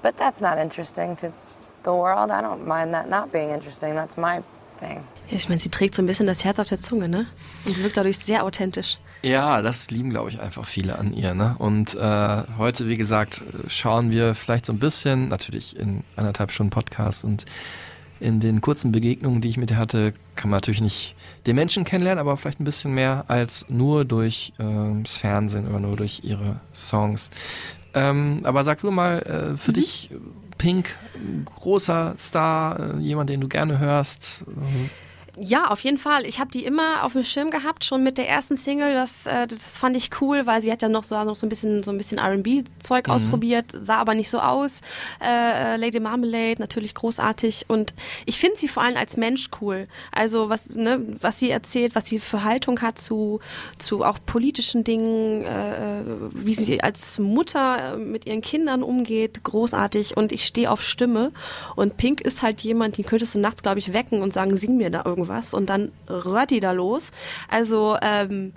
But 0.03 0.15
that's 0.15 0.39
not 0.39 0.59
interesting 0.59 1.15
to 1.17 1.33
the 1.81 1.95
world. 1.95 2.29
I 2.29 2.41
don't 2.41 2.67
mind 2.67 2.93
that 2.93 3.09
not 3.09 3.31
being 3.31 3.49
interesting. 3.49 3.95
That's 3.95 4.17
my 4.17 4.43
thing. 4.79 5.03
Ich 5.29 5.49
meine, 5.49 5.59
sie 5.59 5.69
trägt 5.69 5.95
so 5.95 6.03
ein 6.03 6.05
bisschen 6.05 6.27
das 6.27 6.43
Herz 6.43 6.59
auf 6.59 6.67
der 6.67 6.79
Zunge, 6.79 7.09
ne? 7.09 7.25
Und 7.67 7.81
wirkt 7.81 7.97
dadurch 7.97 8.19
sehr 8.19 8.43
authentisch. 8.43 8.99
Ja, 9.23 9.61
das 9.61 9.89
lieben, 9.89 10.09
glaube 10.09 10.29
ich, 10.29 10.39
einfach 10.39 10.65
viele 10.65 10.97
an 10.99 11.13
ihr. 11.13 11.33
Ne? 11.33 11.55
Und 11.57 11.95
äh, 11.95 12.43
heute, 12.57 12.87
wie 12.87 12.97
gesagt, 12.97 13.41
schauen 13.67 14.11
wir 14.11 14.35
vielleicht 14.35 14.65
so 14.65 14.73
ein 14.73 14.79
bisschen, 14.79 15.29
natürlich 15.29 15.77
in 15.77 16.03
anderthalb 16.15 16.51
Stunden 16.51 16.69
Podcast 16.69 17.25
und 17.25 17.45
in 18.19 18.39
den 18.39 18.61
kurzen 18.61 18.91
Begegnungen, 18.91 19.41
die 19.41 19.49
ich 19.49 19.57
mit 19.57 19.71
ihr 19.71 19.77
hatte, 19.77 20.13
kann 20.35 20.49
man 20.49 20.57
natürlich 20.57 20.81
nicht 20.81 21.15
den 21.45 21.55
Menschen 21.55 21.83
kennenlernen, 21.83 22.19
aber 22.19 22.35
vielleicht 22.37 22.59
ein 22.59 22.63
bisschen 22.63 22.93
mehr 22.93 23.25
als 23.27 23.65
nur 23.69 24.05
durch 24.05 24.53
ähm, 24.59 25.03
das 25.03 25.17
Fernsehen 25.17 25.67
oder 25.67 25.79
nur 25.79 25.95
durch 25.95 26.21
ihre 26.23 26.59
Songs. 26.73 27.29
Ähm, 27.93 28.41
aber 28.43 28.63
sag 28.63 28.81
du 28.81 28.91
mal, 28.91 29.19
äh, 29.21 29.57
für 29.57 29.73
dich 29.73 30.09
Pink, 30.57 30.95
großer 31.45 32.15
Star, 32.17 32.79
äh, 32.79 32.99
jemand, 32.99 33.29
den 33.29 33.41
du 33.41 33.47
gerne 33.47 33.79
hörst. 33.79 34.45
Äh, 34.47 34.89
Ja, 35.39 35.67
auf 35.67 35.81
jeden 35.81 35.99
Fall. 35.99 36.25
Ich 36.25 36.39
habe 36.39 36.49
die 36.49 36.65
immer 36.65 37.03
auf 37.03 37.13
dem 37.13 37.23
Schirm 37.23 37.51
gehabt, 37.51 37.85
schon 37.85 38.01
mit 38.01 38.17
der 38.17 38.27
ersten 38.27 38.57
Single. 38.57 38.95
Das, 38.95 39.27
äh, 39.27 39.45
das 39.45 39.77
fand 39.77 39.95
ich 39.95 40.09
cool, 40.19 40.47
weil 40.47 40.63
sie 40.63 40.71
hat 40.71 40.81
ja 40.81 40.89
noch 40.89 41.03
so, 41.03 41.15
noch 41.23 41.35
so 41.35 41.45
ein 41.45 41.49
bisschen, 41.49 41.83
so 41.83 41.91
ein 41.91 41.97
bisschen 41.97 42.17
R&B-Zeug 42.17 43.07
ausprobiert, 43.07 43.65
sah 43.79 43.97
aber 43.97 44.15
nicht 44.15 44.31
so 44.31 44.39
aus. 44.39 44.81
Äh, 45.23 45.75
äh, 45.75 45.77
Lady 45.77 45.99
Marmalade, 45.99 46.55
natürlich 46.57 46.95
großartig. 46.95 47.65
Und 47.67 47.93
ich 48.25 48.39
finde 48.39 48.57
sie 48.57 48.67
vor 48.67 48.81
allem 48.81 48.97
als 48.97 49.15
Mensch 49.15 49.49
cool. 49.61 49.87
Also 50.11 50.49
was, 50.49 50.71
ne, 50.71 51.05
was 51.21 51.37
sie 51.37 51.51
erzählt, 51.51 51.93
was 51.93 52.07
sie 52.07 52.17
für 52.17 52.43
Haltung 52.43 52.81
hat 52.81 52.97
zu, 52.97 53.39
zu 53.77 54.03
auch 54.03 54.17
politischen 54.25 54.83
Dingen, 54.83 55.43
äh, 55.43 56.01
wie 56.33 56.55
sie 56.55 56.81
als 56.81 57.19
Mutter 57.19 57.93
äh, 57.93 57.97
mit 57.97 58.25
ihren 58.25 58.41
Kindern 58.41 58.81
umgeht, 58.81 59.43
großartig. 59.43 60.17
Und 60.17 60.31
ich 60.31 60.47
stehe 60.47 60.71
auf 60.71 60.81
Stimme. 60.81 61.31
Und 61.75 61.97
Pink 61.97 62.21
ist 62.21 62.41
halt 62.41 62.61
jemand, 62.61 62.97
den 62.97 63.05
könntest 63.05 63.35
du 63.35 63.39
nachts, 63.39 63.61
glaube 63.61 63.77
ich, 63.77 63.93
wecken 63.93 64.23
und 64.23 64.33
sagen, 64.33 64.57
sing 64.57 64.77
mir 64.77 64.89
da 64.89 65.03
irgendwas. 65.05 65.26
Und 65.53 65.69
dann 65.69 65.91
rührt 66.09 66.51
die 66.51 66.59
da 66.59 66.71
los. 66.71 67.11
Also, 67.49 67.97
ähm, 68.01 68.53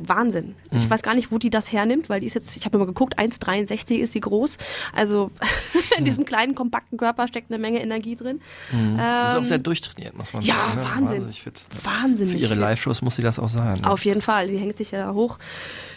Wahnsinn. 0.00 0.54
Ich 0.72 0.88
weiß 0.88 1.02
gar 1.02 1.14
nicht, 1.14 1.30
wo 1.30 1.38
die 1.38 1.50
das 1.50 1.70
hernimmt, 1.70 2.08
weil 2.08 2.20
die 2.20 2.26
ist 2.26 2.34
jetzt, 2.34 2.56
ich 2.56 2.64
habe 2.64 2.78
mal 2.78 2.86
geguckt, 2.86 3.18
1,63 3.18 3.96
ist 3.98 4.12
sie 4.12 4.20
groß. 4.20 4.56
Also 4.94 5.30
in 5.98 6.04
diesem 6.04 6.24
kleinen, 6.24 6.54
kompakten 6.54 6.98
Körper 6.98 7.28
steckt 7.28 7.50
eine 7.52 7.58
Menge 7.60 7.80
Energie 7.82 8.16
drin. 8.16 8.40
ist 8.70 9.34
auch 9.34 9.36
Ähm, 9.38 9.44
sehr 9.44 9.58
durchtrainiert, 9.58 10.16
muss 10.16 10.32
man 10.32 10.42
ja, 10.42 10.54
sagen. 10.54 10.76
ne? 10.80 10.84
Wahnsinn. 10.84 11.02
Wahnsinnig 11.18 11.42
fit. 11.42 11.66
Wahnsinnig 11.82 12.32
Für 12.34 12.38
ihre. 12.40 12.54
Live-Shows 12.54 13.02
muss 13.02 13.16
sie 13.16 13.22
das 13.22 13.38
auch 13.38 13.48
sein. 13.48 13.80
Ne? 13.80 13.90
Auf 13.90 14.04
jeden 14.04 14.22
Fall, 14.22 14.48
die 14.48 14.56
hängt 14.58 14.76
sich 14.76 14.90
ja 14.92 15.06
da 15.06 15.12
hoch 15.14 15.38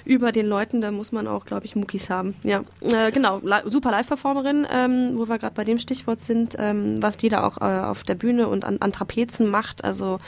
über 0.04 0.32
den 0.32 0.46
Leuten, 0.46 0.82
da 0.82 0.92
muss 0.92 1.12
man 1.12 1.28
auch, 1.28 1.46
glaube 1.46 1.66
ich, 1.66 1.76
Muckis 1.76 2.10
haben. 2.12 2.36
Ja, 2.44 2.64
äh, 2.82 3.12
genau, 3.12 3.42
super 3.66 3.90
Live-Performerin, 3.92 4.68
ähm, 4.72 5.14
wo 5.16 5.28
wir 5.28 5.40
gerade 5.40 5.56
bei 5.56 5.64
dem 5.64 5.80
Stichwort 5.80 6.22
sind, 6.22 6.56
ähm, 6.60 7.02
was 7.02 7.18
die 7.18 7.30
da 7.30 7.44
auch 7.44 7.58
äh, 7.60 7.86
auf 7.86 8.04
der 8.04 8.14
Bühne 8.16 8.48
und 8.48 8.66
an, 8.66 8.78
an 8.82 8.92
Trapezen 8.92 9.50
macht. 9.50 9.84
Also 9.84 10.20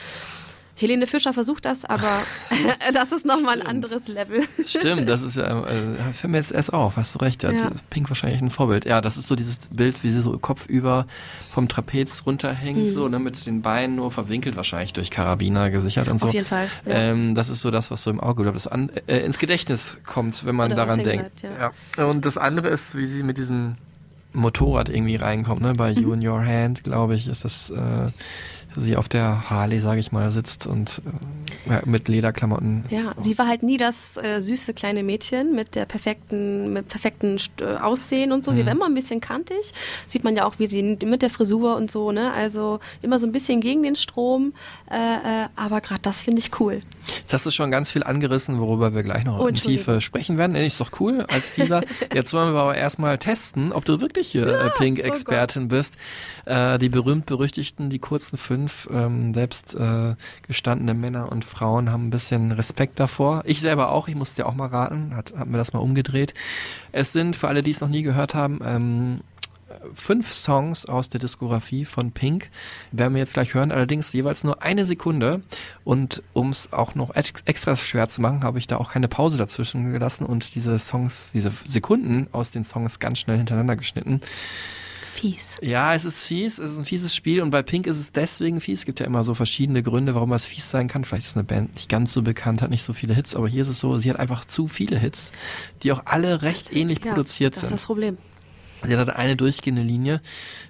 Helene 0.79 1.07
Fischer 1.07 1.33
versucht 1.33 1.65
das, 1.65 1.85
aber 1.85 2.19
das 2.93 3.11
ist 3.11 3.25
nochmal 3.25 3.59
ein 3.61 3.67
anderes 3.67 4.07
Level. 4.07 4.43
Stimmt, 4.63 5.09
das 5.09 5.23
ist 5.23 5.35
ja, 5.37 5.63
äh, 5.67 6.13
fällt 6.13 6.31
mir 6.31 6.37
jetzt 6.37 6.51
erst 6.51 6.71
auf, 6.71 6.97
hast 6.97 7.15
du 7.15 7.19
recht, 7.19 7.41
ja, 7.43 7.51
Ja. 7.51 7.71
Pink 7.89 8.09
wahrscheinlich 8.09 8.41
ein 8.41 8.51
Vorbild. 8.51 8.85
Ja, 8.85 9.01
das 9.01 9.17
ist 9.17 9.27
so 9.27 9.35
dieses 9.35 9.57
Bild, 9.71 10.03
wie 10.03 10.09
sie 10.09 10.21
so 10.21 10.37
kopfüber 10.37 11.07
vom 11.51 11.67
Trapez 11.67 12.23
runterhängt, 12.27 12.79
Mhm. 12.81 12.85
so, 12.85 13.07
ne, 13.07 13.17
mit 13.19 13.43
den 13.45 13.61
Beinen 13.63 13.95
nur 13.95 14.11
verwinkelt, 14.11 14.55
wahrscheinlich 14.55 14.93
durch 14.93 15.09
Karabiner 15.09 15.71
gesichert 15.71 16.07
und 16.09 16.19
so. 16.19 16.27
Auf 16.27 16.33
jeden 16.33 16.45
Fall, 16.45 16.69
ja. 16.85 16.93
Ähm, 16.93 17.33
das 17.33 17.49
ist 17.49 17.61
so 17.61 17.71
das, 17.71 17.89
was 17.89 18.03
so 18.03 18.11
im 18.11 18.19
Auge 18.19 18.43
bleibt, 18.43 18.55
das 18.55 18.67
an, 18.67 18.91
äh, 19.07 19.17
ins 19.19 19.39
Gedächtnis 19.39 19.97
kommt, 20.05 20.45
wenn 20.45 20.55
man 20.55 20.67
Oder 20.71 20.85
daran 20.85 21.03
denkt. 21.03 21.41
bleibt, 21.41 21.59
ja. 21.59 21.71
ja. 21.97 22.05
Und 22.05 22.25
das 22.25 22.37
andere 22.37 22.67
ist, 22.67 22.95
wie 22.95 23.05
sie 23.07 23.23
mit 23.23 23.37
diesem 23.39 23.77
Motorrad 24.33 24.89
irgendwie 24.89 25.15
reinkommt, 25.15 25.61
ne? 25.61 25.73
Bei 25.73 25.91
Mhm. 25.93 25.97
You 26.01 26.13
in 26.13 26.27
Your 26.27 26.45
Hand, 26.45 26.83
glaube 26.83 27.15
ich, 27.15 27.27
ist 27.27 27.43
das 27.45 27.71
äh, 27.71 28.11
sie 28.77 28.95
auf 28.95 29.09
der 29.09 29.49
Harley, 29.49 29.79
sage 29.79 29.99
ich 29.99 30.11
mal, 30.11 30.29
sitzt 30.29 30.67
und 30.67 31.01
äh, 31.67 31.81
mit 31.85 32.07
Lederklamotten. 32.07 32.85
Ja, 32.89 33.11
sie 33.19 33.37
war 33.37 33.47
halt 33.47 33.63
nie 33.63 33.77
das 33.77 34.17
äh, 34.17 34.39
süße 34.39 34.73
kleine 34.73 35.03
Mädchen 35.03 35.53
mit 35.53 35.75
der 35.75 35.85
perfekten, 35.85 36.71
mit 36.71 36.87
perfekten 36.87 37.37
äh, 37.59 37.75
Aussehen 37.75 38.31
und 38.31 38.45
so. 38.45 38.51
Sie 38.53 38.65
war 38.65 38.71
immer 38.71 38.85
ein 38.85 38.93
bisschen 38.93 39.19
kantig. 39.19 39.73
Sieht 40.05 40.23
man 40.23 40.35
ja 40.35 40.45
auch, 40.45 40.59
wie 40.59 40.67
sie 40.67 40.81
mit 40.81 41.21
der 41.21 41.29
Frisur 41.29 41.75
und 41.75 41.91
so, 41.91 42.11
ne? 42.11 42.31
Also 42.33 42.79
immer 43.01 43.19
so 43.19 43.27
ein 43.27 43.31
bisschen 43.31 43.59
gegen 43.61 43.83
den 43.83 43.95
Strom. 43.95 44.53
Äh, 44.89 44.95
äh, 44.95 45.47
aber 45.55 45.81
gerade 45.81 46.01
das 46.01 46.21
finde 46.21 46.39
ich 46.39 46.59
cool. 46.59 46.79
Jetzt 47.19 47.33
hast 47.33 47.45
du 47.45 47.51
schon 47.51 47.71
ganz 47.71 47.91
viel 47.91 48.03
angerissen, 48.03 48.59
worüber 48.59 48.93
wir 48.93 49.03
gleich 49.03 49.23
noch 49.23 49.39
Oh, 49.39 49.47
in 49.47 49.55
Tiefe 49.55 50.01
sprechen 50.01 50.37
werden. 50.37 50.55
Ist 50.55 50.79
doch 50.79 50.91
cool 50.99 51.25
als 51.27 51.51
Teaser. 51.51 51.81
Jetzt 52.13 52.33
wollen 52.33 52.53
wir 52.53 52.59
aber 52.59 52.75
erstmal 52.75 53.17
testen, 53.17 53.71
ob 53.71 53.85
du 53.85 54.01
wirklich 54.01 54.29
hier 54.29 54.47
äh, 54.47 54.69
Pink-Expertin 54.77 55.67
bist. 55.67 55.95
Äh, 56.45 56.77
die 56.79 56.89
berühmt-berüchtigten, 56.89 57.89
die 57.89 57.99
kurzen 57.99 58.37
fünf, 58.37 58.87
ähm, 58.91 59.33
selbst 59.33 59.75
äh, 59.75 60.15
gestandene 60.47 60.93
Männer 60.93 61.31
und 61.31 61.45
Frauen 61.45 61.91
haben 61.91 62.07
ein 62.07 62.11
bisschen 62.11 62.51
Respekt 62.51 62.99
davor. 62.99 63.43
Ich 63.45 63.61
selber 63.61 63.91
auch, 63.91 64.07
ich 64.07 64.15
musste 64.15 64.43
ja 64.43 64.47
auch 64.47 64.55
mal 64.55 64.67
raten, 64.67 65.15
hat, 65.15 65.33
hat 65.37 65.47
mir 65.47 65.57
das 65.57 65.73
mal 65.73 65.79
umgedreht. 65.79 66.33
Es 66.91 67.13
sind, 67.13 67.35
für 67.35 67.47
alle, 67.47 67.63
die 67.63 67.71
es 67.71 67.81
noch 67.81 67.89
nie 67.89 68.03
gehört 68.03 68.33
haben, 68.33 68.59
ähm, 68.65 69.19
fünf 69.93 70.31
Songs 70.31 70.85
aus 70.85 71.09
der 71.09 71.19
Diskografie 71.19 71.85
von 71.85 72.11
Pink. 72.11 72.49
Werden 72.91 73.13
wir 73.13 73.19
jetzt 73.19 73.33
gleich 73.33 73.53
hören, 73.53 73.71
allerdings 73.71 74.13
jeweils 74.13 74.43
nur 74.43 74.61
eine 74.63 74.85
Sekunde. 74.85 75.41
Und 75.83 76.23
um 76.33 76.49
es 76.49 76.73
auch 76.73 76.95
noch 76.95 77.15
ex 77.15 77.41
extra 77.45 77.75
schwer 77.75 78.09
zu 78.09 78.21
machen, 78.21 78.43
habe 78.43 78.59
ich 78.59 78.67
da 78.67 78.77
auch 78.77 78.91
keine 78.91 79.07
Pause 79.07 79.37
dazwischen 79.37 79.93
gelassen 79.93 80.25
und 80.25 80.55
diese 80.55 80.77
Songs, 80.79 81.31
diese 81.33 81.51
Sekunden 81.65 82.27
aus 82.31 82.51
den 82.51 82.63
Songs 82.63 82.99
ganz 82.99 83.19
schnell 83.19 83.37
hintereinander 83.37 83.75
geschnitten. 83.75 84.21
Fies. 85.17 85.57
Ja, 85.63 85.95
es 85.95 86.05
ist 86.05 86.21
fies, 86.23 86.59
es 86.59 86.73
ist 86.73 86.77
ein 86.77 86.85
fieses 86.85 87.15
Spiel 87.15 87.41
und 87.41 87.49
bei 87.49 87.63
Pink 87.63 87.87
ist 87.87 87.97
es 87.97 88.11
deswegen 88.11 88.61
fies. 88.61 88.79
Es 88.79 88.85
gibt 88.85 88.99
ja 88.99 89.05
immer 89.07 89.23
so 89.23 89.33
verschiedene 89.33 89.81
Gründe, 89.81 90.13
warum 90.13 90.31
es 90.33 90.45
fies 90.45 90.69
sein 90.69 90.87
kann. 90.87 91.05
Vielleicht 91.05 91.25
ist 91.25 91.35
eine 91.35 91.43
Band 91.43 91.73
nicht 91.73 91.89
ganz 91.89 92.13
so 92.13 92.21
bekannt, 92.21 92.61
hat 92.61 92.69
nicht 92.69 92.83
so 92.83 92.93
viele 92.93 93.15
Hits, 93.15 93.35
aber 93.35 93.47
hier 93.47 93.63
ist 93.63 93.69
es 93.69 93.79
so, 93.79 93.97
sie 93.97 94.11
hat 94.11 94.19
einfach 94.19 94.45
zu 94.45 94.67
viele 94.67 94.99
Hits, 94.99 95.31
die 95.81 95.91
auch 95.91 96.03
alle 96.05 96.43
recht 96.43 96.71
ähnlich 96.75 96.99
Ja, 97.03 97.13
produziert 97.13 97.55
das 97.55 97.61
sind. 97.61 97.69
ist 97.69 97.73
das 97.81 97.85
Problem. 97.87 98.19
Sie 98.83 98.95
hat 98.95 99.09
eine 99.15 99.35
durchgehende 99.35 99.81
Linie. 99.81 100.21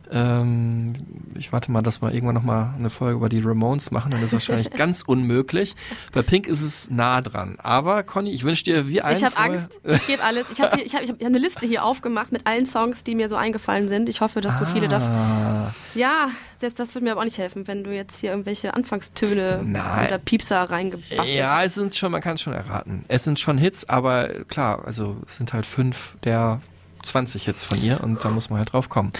Ähm, 0.10 0.94
ich 1.38 1.52
warte 1.52 1.72
mal, 1.72 1.82
dass 1.82 2.02
wir 2.02 2.14
irgendwann 2.14 2.36
nochmal 2.36 2.74
eine 2.78 2.90
Folge 2.90 3.16
über 3.16 3.30
die 3.30 3.40
Ramones 3.40 3.92
machen, 3.92 4.12
dann 4.12 4.22
ist 4.22 4.28
es 4.28 4.34
wahrscheinlich 4.34 4.70
ganz 4.78 5.02
unmöglich. 5.02 5.76
Bei 6.14 6.22
Pink 6.22 6.48
ist 6.48 6.62
es 6.62 6.90
nah 6.90 7.22
dran. 7.22 7.58
Aber 7.60 8.04
Conny, 8.04 8.32
ich 8.32 8.44
wünsche 8.44 8.64
dir 8.64 8.88
wie 8.88 9.02
allen 9.02 9.18
Ich 9.18 9.24
habe 9.24 9.38
Angst. 9.38 9.80
Ich 9.84 10.08
gebe 10.08 10.24
alles. 10.24 10.50
Ich 10.52 10.62
habe 10.62 10.82
ich 10.82 10.96
hab, 10.96 11.02
ich 11.02 11.10
hab 11.10 11.22
eine 11.22 11.38
Liste 11.38 11.68
hier 11.68 11.84
aufgemacht 11.84 12.32
mit 12.32 12.48
allen 12.48 12.66
Songs, 12.66 13.04
die 13.04 13.16
mir 13.16 13.28
so 13.28 13.36
eingefallen 13.36 13.90
sind. 13.90 14.08
Ich 14.08 14.22
hoffe, 14.22 14.42
dass 14.42 14.58
du 14.58 14.66
viele 14.66 14.88
davon. 14.88 15.10
Ah, 15.10 15.74
Ja, 15.94 16.30
selbst 16.58 16.80
das 16.80 16.96
wird 16.96 17.04
mir 17.04 17.12
aber 17.12 17.22
auch 17.22 17.26
nicht 17.26 17.38
helfen, 17.38 17.68
wenn 17.68 17.84
du 17.84 17.94
jetzt 17.94 18.20
hier 18.20 18.32
irgendwelche 18.32 18.74
Anfangstöne 18.74 19.62
Nein. 19.64 20.08
oder 20.08 20.18
Piepser 20.18 20.64
reingebastelt 20.64 21.28
ja, 21.28 21.64
es 21.64 21.76
sind 21.76 21.96
schon, 21.96 22.12
man 22.12 22.22
kann 22.22 22.36
es 22.36 22.42
schon 22.42 22.54
erraten. 22.54 23.04
Es 23.08 23.24
sind 23.24 23.40
schon 23.40 23.58
Hits, 23.58 23.88
aber 23.88 24.28
klar, 24.46 24.84
also 24.86 25.18
es 25.28 25.36
sind 25.36 25.54
halt 25.54 25.66
fünf 25.66 26.16
der 26.24 26.62
20 27.08 27.46
Hits 27.46 27.64
von 27.64 27.82
ihr 27.82 28.02
und 28.02 28.24
da 28.24 28.30
muss 28.30 28.50
man 28.50 28.60
halt 28.60 28.74
drauf 28.74 28.90
kommen. 28.90 29.12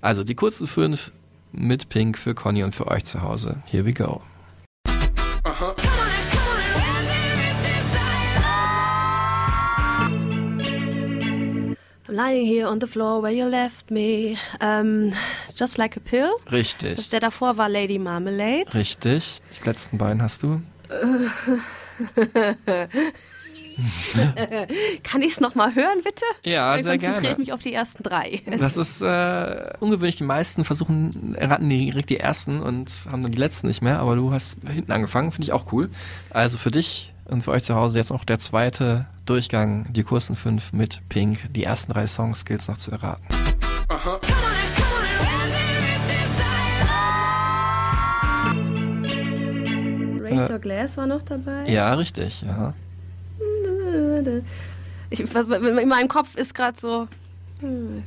Also 0.00 0.24
die 0.24 0.34
kurzen 0.34 0.66
fünf 0.66 1.12
mit 1.52 1.88
Pink 1.88 2.18
für 2.18 2.34
Conny 2.34 2.64
und 2.64 2.74
für 2.74 2.88
euch 2.88 3.04
zu 3.04 3.22
Hause. 3.22 3.62
Here 3.66 3.84
we 3.84 3.92
go. 3.92 4.22
I'm 12.06 12.16
lying 12.16 12.46
here 12.46 12.68
on 12.68 12.80
the 12.80 12.86
floor 12.86 13.22
where 13.22 13.32
you 13.32 13.46
left 13.46 13.90
me. 13.90 14.36
Ähm, 14.60 15.12
just 15.54 15.78
like 15.78 15.96
a 15.96 16.00
pill. 16.00 16.30
Richtig. 16.50 16.96
Das, 16.96 17.08
der 17.10 17.20
davor 17.20 17.56
war 17.56 17.68
Lady 17.68 17.98
Marmalade. 17.98 18.72
Richtig. 18.74 19.38
Die 19.58 19.68
letzten 19.68 19.98
beiden 19.98 20.22
hast 20.22 20.42
du. 20.42 20.60
Kann 25.02 25.22
ich 25.22 25.32
es 25.32 25.40
nochmal 25.40 25.74
hören, 25.74 25.98
bitte? 26.02 26.24
Ja, 26.44 26.74
Dann 26.74 26.82
sehr 26.82 26.92
konzentriere 26.92 27.22
gerne. 27.22 27.32
ich 27.34 27.38
mich 27.38 27.52
auf 27.52 27.60
die 27.60 27.72
ersten 27.74 28.02
drei. 28.02 28.42
Das 28.58 28.76
ist 28.76 29.02
äh, 29.02 29.72
ungewöhnlich. 29.80 30.16
Die 30.16 30.24
meisten 30.24 30.64
versuchen, 30.64 31.34
erraten 31.34 31.68
direkt 31.68 32.10
die 32.10 32.18
ersten 32.18 32.60
und 32.60 33.06
haben 33.10 33.22
dann 33.22 33.32
die 33.32 33.38
letzten 33.38 33.66
nicht 33.66 33.82
mehr. 33.82 33.98
Aber 33.98 34.16
du 34.16 34.32
hast 34.32 34.56
hinten 34.66 34.92
angefangen, 34.92 35.32
finde 35.32 35.44
ich 35.44 35.52
auch 35.52 35.72
cool. 35.72 35.90
Also 36.30 36.56
für 36.56 36.70
dich 36.70 37.12
und 37.26 37.42
für 37.42 37.50
euch 37.50 37.64
zu 37.64 37.74
Hause 37.74 37.98
jetzt 37.98 38.10
noch 38.10 38.24
der 38.24 38.38
zweite 38.38 39.06
Durchgang, 39.26 39.92
die 39.92 40.02
kurzen 40.02 40.36
fünf 40.36 40.72
mit 40.72 41.00
Pink. 41.08 41.52
Die 41.52 41.64
ersten 41.64 41.92
drei 41.92 42.06
Songs 42.06 42.44
gilt 42.44 42.60
es 42.60 42.68
noch 42.68 42.78
zu 42.78 42.90
erraten. 42.90 43.24
Raise 50.22 50.52
Your 50.52 50.58
Glass 50.58 50.96
war 50.96 51.06
noch 51.06 51.22
dabei. 51.22 51.64
Ja, 51.66 51.94
richtig. 51.94 52.42
Ja. 52.42 52.74
Ich, 55.10 55.34
was, 55.34 55.46
in 55.46 55.88
meinem 55.88 56.08
Kopf 56.08 56.34
ist 56.36 56.54
gerade 56.54 56.78
so. 56.78 57.08
hm, 57.60 58.02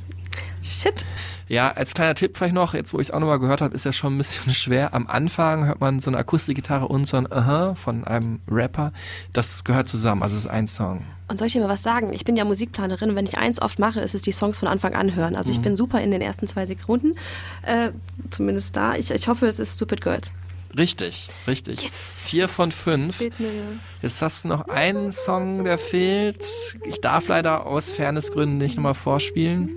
Shit. 0.62 1.04
Ja, 1.48 1.70
als 1.70 1.94
kleiner 1.94 2.14
Tipp 2.14 2.36
vielleicht 2.36 2.54
noch, 2.54 2.74
jetzt 2.74 2.92
wo 2.92 2.98
ich 2.98 3.08
es 3.08 3.10
auch 3.10 3.20
nochmal 3.20 3.38
gehört 3.38 3.60
habe, 3.60 3.74
ist 3.74 3.84
ja 3.84 3.92
schon 3.92 4.14
ein 4.14 4.18
bisschen 4.18 4.52
schwer. 4.54 4.92
Am 4.92 5.06
Anfang 5.06 5.66
hört 5.66 5.80
man 5.80 6.00
so 6.00 6.10
eine 6.10 6.18
Akustikgitarre 6.18 6.86
und 6.86 7.06
so 7.06 7.16
ein 7.16 7.32
Aha 7.32 7.74
von 7.74 8.04
einem 8.04 8.40
Rapper. 8.50 8.92
Das 9.32 9.64
gehört 9.64 9.88
zusammen, 9.88 10.22
also 10.22 10.34
es 10.34 10.42
ist 10.42 10.50
ein 10.50 10.66
Song. 10.66 11.04
Und 11.28 11.38
soll 11.38 11.46
ich 11.46 11.52
dir 11.52 11.60
mal 11.60 11.68
was 11.68 11.82
sagen? 11.82 12.12
Ich 12.12 12.24
bin 12.24 12.36
ja 12.36 12.44
Musikplanerin 12.44 13.10
und 13.10 13.16
wenn 13.16 13.26
ich 13.26 13.38
eins 13.38 13.60
oft 13.60 13.78
mache, 13.78 14.00
ist 14.00 14.14
es 14.14 14.22
die 14.22 14.32
Songs 14.32 14.58
von 14.58 14.68
Anfang 14.68 14.94
an 14.94 15.14
hören. 15.14 15.36
Also 15.36 15.50
ich 15.50 15.60
bin 15.60 15.76
super 15.76 16.00
in 16.00 16.10
den 16.10 16.22
ersten 16.22 16.46
zwei 16.46 16.64
Sekunden. 16.64 17.16
Äh, 17.62 17.90
zumindest 18.30 18.74
da. 18.76 18.94
Ich, 18.96 19.10
ich 19.10 19.28
hoffe, 19.28 19.46
es 19.46 19.58
ist 19.58 19.76
Stupid 19.76 20.00
Girls. 20.00 20.32
Richtig, 20.76 21.28
richtig. 21.46 21.90
Vier 21.90 22.48
von 22.48 22.70
fünf. 22.72 23.20
Mir. 23.38 23.78
Jetzt 24.02 24.20
hast 24.20 24.44
du 24.44 24.48
noch 24.48 24.68
einen 24.68 25.12
Song, 25.12 25.64
der 25.64 25.78
fehlt. 25.78 26.44
Ich 26.84 27.00
darf 27.00 27.28
leider 27.28 27.66
aus 27.66 27.92
Fairnessgründen 27.92 28.58
nicht 28.58 28.76
nochmal 28.76 28.94
vorspielen. 28.94 29.70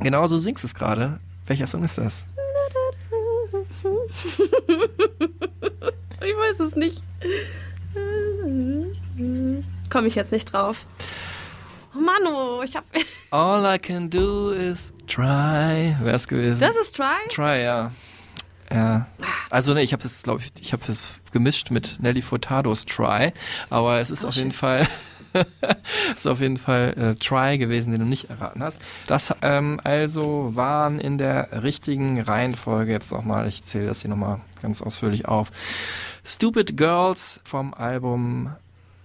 Genau 0.00 0.26
so 0.26 0.38
singst 0.38 0.64
du 0.64 0.66
es 0.66 0.74
gerade. 0.74 1.20
Welcher 1.46 1.66
Song 1.66 1.84
ist 1.84 1.98
das? 1.98 2.24
Ich 6.26 6.34
weiß 6.36 6.60
es 6.60 6.74
nicht. 6.74 7.02
Komme 9.90 10.08
ich 10.08 10.14
jetzt 10.16 10.32
nicht 10.32 10.52
drauf. 10.52 10.84
Oh 11.94 12.00
Manu, 12.00 12.62
ich 12.62 12.74
hab. 12.74 12.84
All 13.30 13.74
I 13.74 13.78
can 13.78 14.10
do 14.10 14.50
is 14.50 14.92
try. 15.06 15.96
Wär's 16.02 16.26
gewesen. 16.26 16.60
Das 16.60 16.76
ist 16.76 16.96
Try? 16.96 17.28
Try, 17.30 17.62
ja. 17.62 17.92
Ja. 18.72 19.06
Also 19.50 19.74
ne, 19.74 19.82
ich 19.82 19.92
habe 19.92 20.04
es, 20.04 20.22
glaube 20.22 20.42
ich, 20.42 20.52
ich 20.60 20.72
habe 20.72 20.82
es 20.88 21.14
gemischt 21.32 21.70
mit 21.70 21.98
Nelly 22.00 22.22
Furtados 22.22 22.84
Try, 22.84 23.32
aber 23.70 24.00
es 24.00 24.10
ist 24.10 24.24
auf 24.24 24.34
jeden 24.34 24.52
Fall 24.52 24.86
ist 26.16 26.26
auf 26.26 26.40
jeden 26.40 26.56
Fall 26.56 26.94
äh, 26.96 27.14
Try 27.14 27.58
gewesen, 27.58 27.92
den 27.92 28.00
du 28.00 28.06
nicht 28.06 28.30
erraten 28.30 28.62
hast. 28.62 28.80
Das 29.06 29.34
ähm, 29.42 29.80
also 29.84 30.50
waren 30.54 30.98
in 30.98 31.18
der 31.18 31.62
richtigen 31.62 32.20
Reihenfolge 32.20 32.92
jetzt 32.92 33.12
nochmal, 33.12 33.46
ich 33.48 33.62
zähle 33.62 33.86
das 33.86 34.02
hier 34.02 34.10
nochmal 34.10 34.40
ganz 34.62 34.82
ausführlich 34.82 35.26
auf. 35.26 35.50
Stupid 36.24 36.76
Girls 36.76 37.40
vom 37.44 37.74
Album 37.74 38.50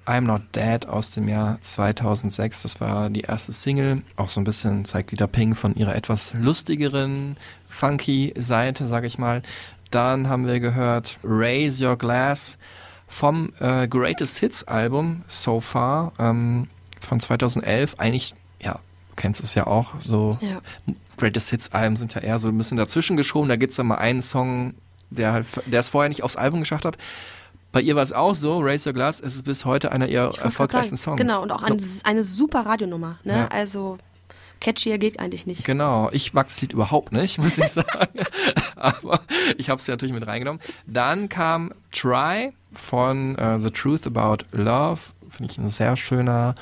I'm 0.06 0.22
Not 0.22 0.41
Dead 0.56 0.88
aus 0.88 1.12
dem 1.12 1.27
Jahr 1.27 1.60
2006. 1.62 2.63
Das 2.63 2.82
war 2.82 3.10
die 3.10 3.22
erste 3.22 3.53
Single. 3.53 4.01
Auch 4.15 4.30
so 4.30 4.41
ein 4.41 4.44
bisschen 4.44 4.84
zeigt 4.86 5.12
wieder 5.12 5.27
Pink 5.27 5.56
von 5.56 5.75
ihrer 5.75 5.96
etwas 5.96 6.34
lustigeren, 6.34 7.38
funky 7.72 8.34
Seite, 8.38 8.86
sag 8.86 9.04
ich 9.04 9.18
mal. 9.18 9.42
Dann 9.90 10.30
haben 10.30 10.48
wir 10.48 10.60
gehört 10.60 11.18
Raise 11.24 11.86
Your 11.86 11.98
Glass 11.98 12.58
vom 13.08 13.51
äh, 13.60 13.88
Greatest 13.88 14.38
Hits 14.38 14.63
Album 14.63 15.24
So 15.28 15.60
Far 15.60 16.13
ähm, 16.20 16.68
von 17.00 17.20
2011. 17.20 17.96
Eigentlich, 17.98 18.34
ja, 18.62 18.74
du 18.74 19.16
kennst 19.16 19.44
es 19.44 19.56
ja 19.56 19.68
auch, 19.68 19.94
so 20.06 20.38
Ja. 20.42 20.62
Greatest 21.18 21.50
Hits 21.50 21.72
Alben 21.72 21.98
sind 21.98 22.13
ja 22.13 22.22
eher 22.22 22.40
so 22.40 22.48
ein 22.48 22.58
bisschen 22.58 22.78
dazwischen 22.78 23.18
geschoben. 23.18 23.50
Da 23.50 23.56
gibt's 23.56 23.75
dann 23.75 23.88
mal 23.88 23.96
einen 23.96 24.22
Song, 24.22 24.74
der 25.10 25.34
halt, 25.34 25.46
der 25.66 25.82
es 25.82 25.90
vorher 25.90 26.10
nicht 26.10 26.24
aufs 26.24 26.36
Album 26.36 26.62
geschafft 26.62 26.86
hat. 26.86 26.98
Bei 27.72 27.82
ihr 27.82 27.96
war 27.96 28.04
es 28.04 28.12
auch 28.12 28.34
so, 28.36 28.60
Raise 28.60 28.90
Your 28.90 28.94
Glass, 28.94 29.20
es 29.20 29.36
ist 29.36 29.44
bis 29.44 29.66
heute 29.66 29.92
einer 29.92 30.08
ihrer 30.08 30.38
erfolgreichsten 30.40 30.98
sagen, 30.98 31.20
Songs. 31.20 31.22
Genau, 31.22 31.42
und 31.42 31.51
auch 31.51 31.63
eine, 31.63 31.78
eine 32.04 32.24
super 32.24 32.66
Radionummer. 32.66 33.20
Ne? 33.24 33.34
Ja. 33.34 33.48
Also 33.48 33.98
catchier 34.62 34.98
geht 34.98 35.20
eigentlich 35.20 35.46
nicht. 35.46 35.65
Genau, 35.65 36.10
ich 36.13 36.34
mag 36.34 36.48
das 36.48 36.62
Lied 36.62 36.72
überhaupt 36.72 37.12
nicht, 37.12 37.38
muss 37.38 37.58
ich 37.58 37.68
sagen. 37.70 38.20
Aber 38.77 39.20
ich 39.58 39.70
habe 39.70 39.82
es 39.82 39.88
ja 39.88 39.94
natürlich 39.94 40.13
mit 40.13 40.25
reingenommen. 40.25 40.62
Dann 40.86 41.27
kam 41.27 41.74
Try 41.91 42.53
von 42.72 43.38
äh, 43.38 43.60
The 43.60 43.72
Truth 43.72 44.08
About 44.08 44.46
Love. 44.53 45.01
Finde 45.30 45.51
ich 45.51 45.58
ein 45.58 45.68
sehr 45.68 45.98
schöner, 45.98 46.56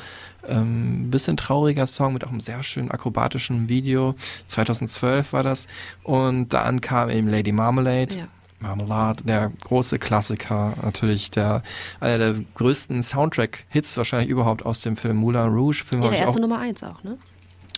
ähm, 0.48 1.12
bisschen 1.12 1.38
trauriger 1.38 1.86
Song 1.88 2.14
mit 2.14 2.24
auch 2.24 2.30
einem 2.30 2.40
sehr 2.40 2.64
schönen 2.64 2.90
akrobatischen 2.90 3.70
Video. 3.70 4.16
2012 4.48 5.34
war 5.34 5.44
das. 5.44 5.68
Und 6.04 6.50
dann 6.54 6.82
kam 6.82 7.10
eben 7.10 7.28
Lady 7.28 7.52
Marmalade. 7.52 8.18
Ja. 8.18 8.28
Marmelade, 8.62 9.24
der 9.24 9.54
große 9.64 10.00
Klassiker, 10.00 10.76
natürlich 10.84 11.32
der 11.32 11.64
einer 12.02 12.18
der 12.18 12.36
größten 12.56 13.02
Soundtrack-Hits 13.04 13.96
wahrscheinlich 13.96 14.30
überhaupt 14.30 14.66
aus 14.66 14.82
dem 14.82 14.98
Film 14.98 15.16
Moulin 15.16 15.48
Rouge. 15.48 15.86
Film 15.86 16.04
Ihre 16.04 16.14
ich 16.14 16.22
auch 16.22 16.26
erste 16.26 16.42
Nummer 16.42 16.60
eins 16.60 16.84
auch, 16.84 17.02
ne? 17.04 17.18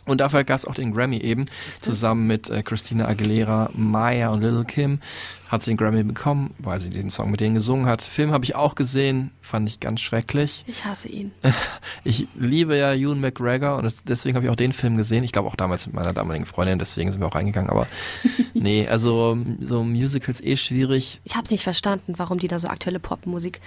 Und 0.05 0.20
dafür 0.20 0.43
gab 0.43 0.58
es 0.58 0.65
auch 0.65 0.74
den 0.74 0.93
Grammy 0.93 1.17
eben, 1.17 1.46
zusammen 1.79 2.25
mit 2.25 2.50
äh, 2.50 2.63
Christina 2.63 3.08
Aguilera, 3.08 3.70
Maya 3.74 4.29
und 4.29 4.41
Little 4.41 4.65
Kim. 4.65 5.00
Hat 5.48 5.62
sie 5.62 5.72
den 5.72 5.77
Grammy 5.77 6.03
bekommen, 6.03 6.55
weil 6.60 6.79
sie 6.79 6.89
den 6.89 7.10
Song 7.10 7.29
mit 7.29 7.39
denen 7.39 7.55
gesungen 7.55 7.86
hat. 7.86 8.01
Film 8.01 8.31
habe 8.31 8.46
ich 8.46 8.55
auch 8.55 8.74
gesehen, 8.75 9.31
fand 9.41 9.70
ich 9.70 9.79
ganz 9.79 10.01
schrecklich. 10.01 10.63
Ich 10.67 10.86
hasse 10.86 11.08
ihn. 11.08 11.31
Ich 12.03 12.27
liebe 12.36 12.75
ja 12.75 12.93
Ewan 12.93 13.20
McGregor 13.20 13.75
und 13.75 13.84
das, 13.84 14.03
deswegen 14.03 14.36
habe 14.36 14.46
ich 14.46 14.51
auch 14.51 14.55
den 14.55 14.74
Film 14.74 14.98
gesehen. 14.98 15.24
Ich 15.24 15.31
glaube 15.31 15.48
auch 15.48 15.55
damals 15.55 15.86
mit 15.86 15.96
meiner 15.96 16.13
damaligen 16.13 16.46
Freundin, 16.46 16.79
deswegen 16.79 17.12
sind 17.12 17.22
wir 17.22 17.27
auch 17.27 17.36
reingegangen. 17.36 17.70
Aber 17.70 17.86
nee, 18.53 18.88
also 18.88 19.38
so 19.60 19.84
Musicals 19.84 20.41
eh 20.41 20.58
schwierig. 20.58 21.22
Ich 21.25 21.36
habe 21.36 21.46
es 21.46 21.51
nicht 21.51 21.63
verstanden, 21.63 22.13
warum 22.17 22.39
die 22.39 22.48
da 22.48 22.58
so 22.58 22.70
aktuelle 22.70 23.00
Popmusik 23.00 23.62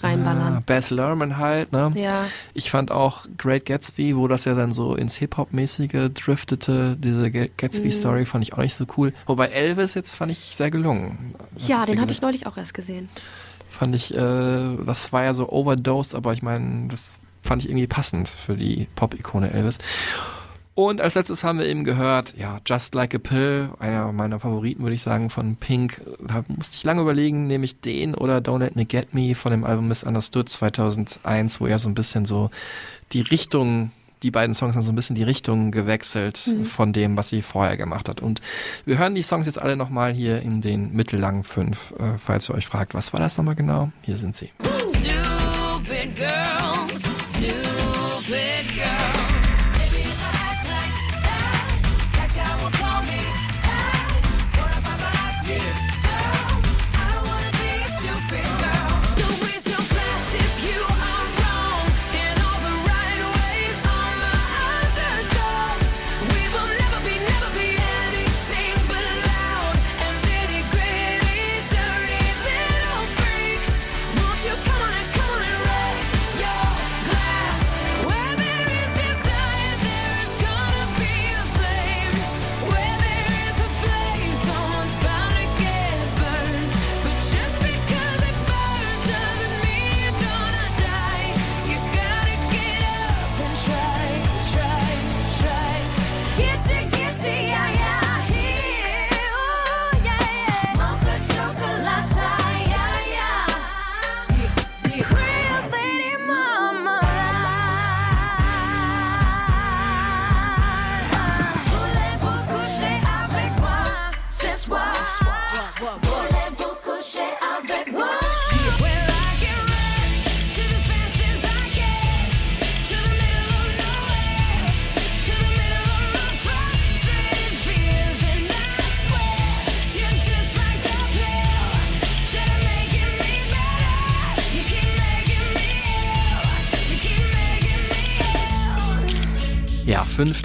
reinballern. 0.00 0.56
Ah, 0.58 0.62
Baz 0.66 0.90
Luhrmann 0.90 1.38
halt, 1.38 1.72
ne? 1.72 1.90
Ja. 1.94 2.26
Ich 2.54 2.70
fand 2.70 2.90
auch 2.90 3.26
Great 3.38 3.64
Gatsby, 3.64 4.16
wo 4.16 4.28
das 4.28 4.44
ja 4.44 4.54
dann 4.54 4.70
so 4.72 4.94
ins 4.94 5.16
Hip-Hop-mäßige 5.16 6.10
driftete, 6.12 6.96
diese 6.98 7.30
Ga- 7.30 7.44
Mhm. 7.44 7.50
Gatsby-Story 7.56 8.26
fand 8.26 8.44
ich 8.44 8.52
auch 8.52 8.58
nicht 8.58 8.74
so 8.74 8.84
cool. 8.96 9.12
Wobei 9.26 9.46
Elvis 9.46 9.94
jetzt 9.94 10.14
fand 10.14 10.30
ich 10.32 10.38
sehr 10.38 10.70
gelungen. 10.70 11.34
Was 11.54 11.68
Ja, 11.68 11.84
den 11.86 12.00
habe 12.00 12.12
ich 12.12 12.20
neulich 12.20 12.46
auch 12.46 12.56
erst 12.56 12.74
gesehen. 12.74 13.08
Fand 13.70 13.94
ich, 13.94 14.14
äh, 14.14 14.76
das 14.86 15.12
war 15.12 15.24
ja 15.24 15.34
so 15.34 15.50
overdosed, 15.50 16.14
aber 16.14 16.32
ich 16.32 16.42
meine, 16.42 16.88
das 16.88 17.18
fand 17.42 17.62
ich 17.62 17.68
irgendwie 17.70 17.86
passend 17.86 18.28
für 18.28 18.56
die 18.56 18.88
Pop-Ikone 18.96 19.52
Elvis. 19.52 19.78
Und 20.76 21.00
als 21.00 21.14
letztes 21.14 21.42
haben 21.42 21.58
wir 21.58 21.66
eben 21.66 21.84
gehört, 21.84 22.34
ja, 22.36 22.60
Just 22.66 22.94
Like 22.94 23.14
a 23.14 23.18
Pill, 23.18 23.70
einer 23.78 24.12
meiner 24.12 24.38
Favoriten, 24.38 24.82
würde 24.82 24.94
ich 24.94 25.00
sagen, 25.00 25.30
von 25.30 25.56
Pink. 25.56 26.02
Da 26.20 26.44
musste 26.48 26.76
ich 26.76 26.84
lange 26.84 27.00
überlegen, 27.00 27.46
nehme 27.46 27.64
ich 27.64 27.80
den 27.80 28.14
oder 28.14 28.38
Don't 28.38 28.58
Let 28.58 28.76
Me 28.76 28.84
Get 28.84 29.14
Me 29.14 29.34
von 29.34 29.52
dem 29.52 29.64
Album 29.64 29.88
Misunderstood 29.88 30.50
2001, 30.50 31.62
wo 31.62 31.66
ja 31.66 31.78
so 31.78 31.88
ein 31.88 31.94
bisschen 31.94 32.26
so 32.26 32.50
die 33.14 33.22
Richtung, 33.22 33.90
die 34.22 34.30
beiden 34.30 34.54
Songs 34.54 34.76
haben 34.76 34.82
so 34.82 34.92
ein 34.92 34.96
bisschen 34.96 35.16
die 35.16 35.22
Richtung 35.22 35.70
gewechselt 35.70 36.54
von 36.64 36.92
dem, 36.92 37.16
was 37.16 37.30
sie 37.30 37.40
vorher 37.40 37.78
gemacht 37.78 38.10
hat. 38.10 38.20
Und 38.20 38.42
wir 38.84 38.98
hören 38.98 39.14
die 39.14 39.22
Songs 39.22 39.46
jetzt 39.46 39.58
alle 39.58 39.76
nochmal 39.76 40.12
hier 40.12 40.42
in 40.42 40.60
den 40.60 40.92
mittellangen 40.92 41.42
fünf, 41.42 41.94
äh, 41.98 42.18
falls 42.18 42.50
ihr 42.50 42.54
euch 42.54 42.66
fragt, 42.66 42.92
was 42.92 43.14
war 43.14 43.20
das 43.20 43.38
nochmal 43.38 43.54
genau? 43.54 43.92
Hier 44.02 44.18
sind 44.18 44.36
sie. 44.36 44.50
Stupid 44.90 46.14
girls, 46.16 47.02
stupid 47.34 47.75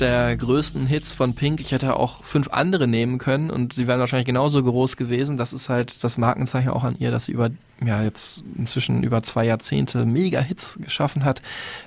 der 0.02 0.36
größten 0.36 0.88
Hits 0.88 1.14
von 1.14 1.36
Pink. 1.36 1.62
Ich 1.62 1.72
hätte 1.72 1.96
auch 1.96 2.24
fünf 2.24 2.50
andere 2.50 2.88
nehmen 2.88 3.20
können 3.20 3.52
und 3.52 3.74
sie 3.74 3.88
wären 3.88 4.00
wahrscheinlich 4.00 4.26
genauso 4.26 4.62
groß 4.62 4.98
gewesen. 4.98 5.38
Das 5.38 5.54
ist 5.54 5.70
halt 5.70 6.04
das 6.04 6.18
Markenzeichen 6.18 6.72
auch 6.72 6.84
an 6.84 6.96
ihr, 6.98 7.12
dass 7.12 7.26
sie 7.26 7.32
über, 7.32 7.52
ja, 7.86 8.02
jetzt 8.04 8.44
inzwischen 8.58 9.04
über 9.04 9.22
zwei 9.22 9.46
Jahrzehnte 9.46 10.06
Mega-Hits 10.06 10.80
geschaffen 10.82 11.24
hat. 11.24 11.42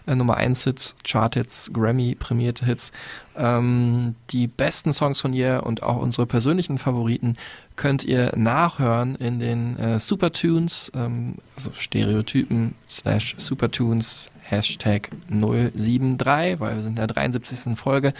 Äh, 0.06 0.14
Nummer 0.14 0.36
1 0.36 0.64
Hits, 0.64 0.94
Chart-Hits, 1.04 1.72
Grammy-prämierte 1.72 2.64
Hits. 2.64 2.92
Ähm, 3.36 4.14
die 4.30 4.46
besten 4.46 4.92
Songs 4.92 5.20
von 5.20 5.32
ihr 5.32 5.64
und 5.66 5.82
auch 5.82 6.00
unsere 6.00 6.26
persönlichen 6.26 6.78
Favoriten 6.78 7.36
könnt 7.74 8.04
ihr 8.04 8.32
nachhören 8.36 9.16
in 9.16 9.40
den 9.40 9.76
äh, 9.76 9.98
Supertunes, 9.98 10.92
ähm, 10.94 11.34
also 11.56 11.72
Stereotypen 11.72 12.76
slash 12.88 13.34
Supertunes 13.38 14.30
Hashtag 14.56 15.10
073, 15.28 16.60
weil 16.60 16.74
wir 16.74 16.82
sind 16.82 16.92
in 16.92 16.96
der 16.96 17.06
73. 17.06 17.76
Folge. 17.76 18.14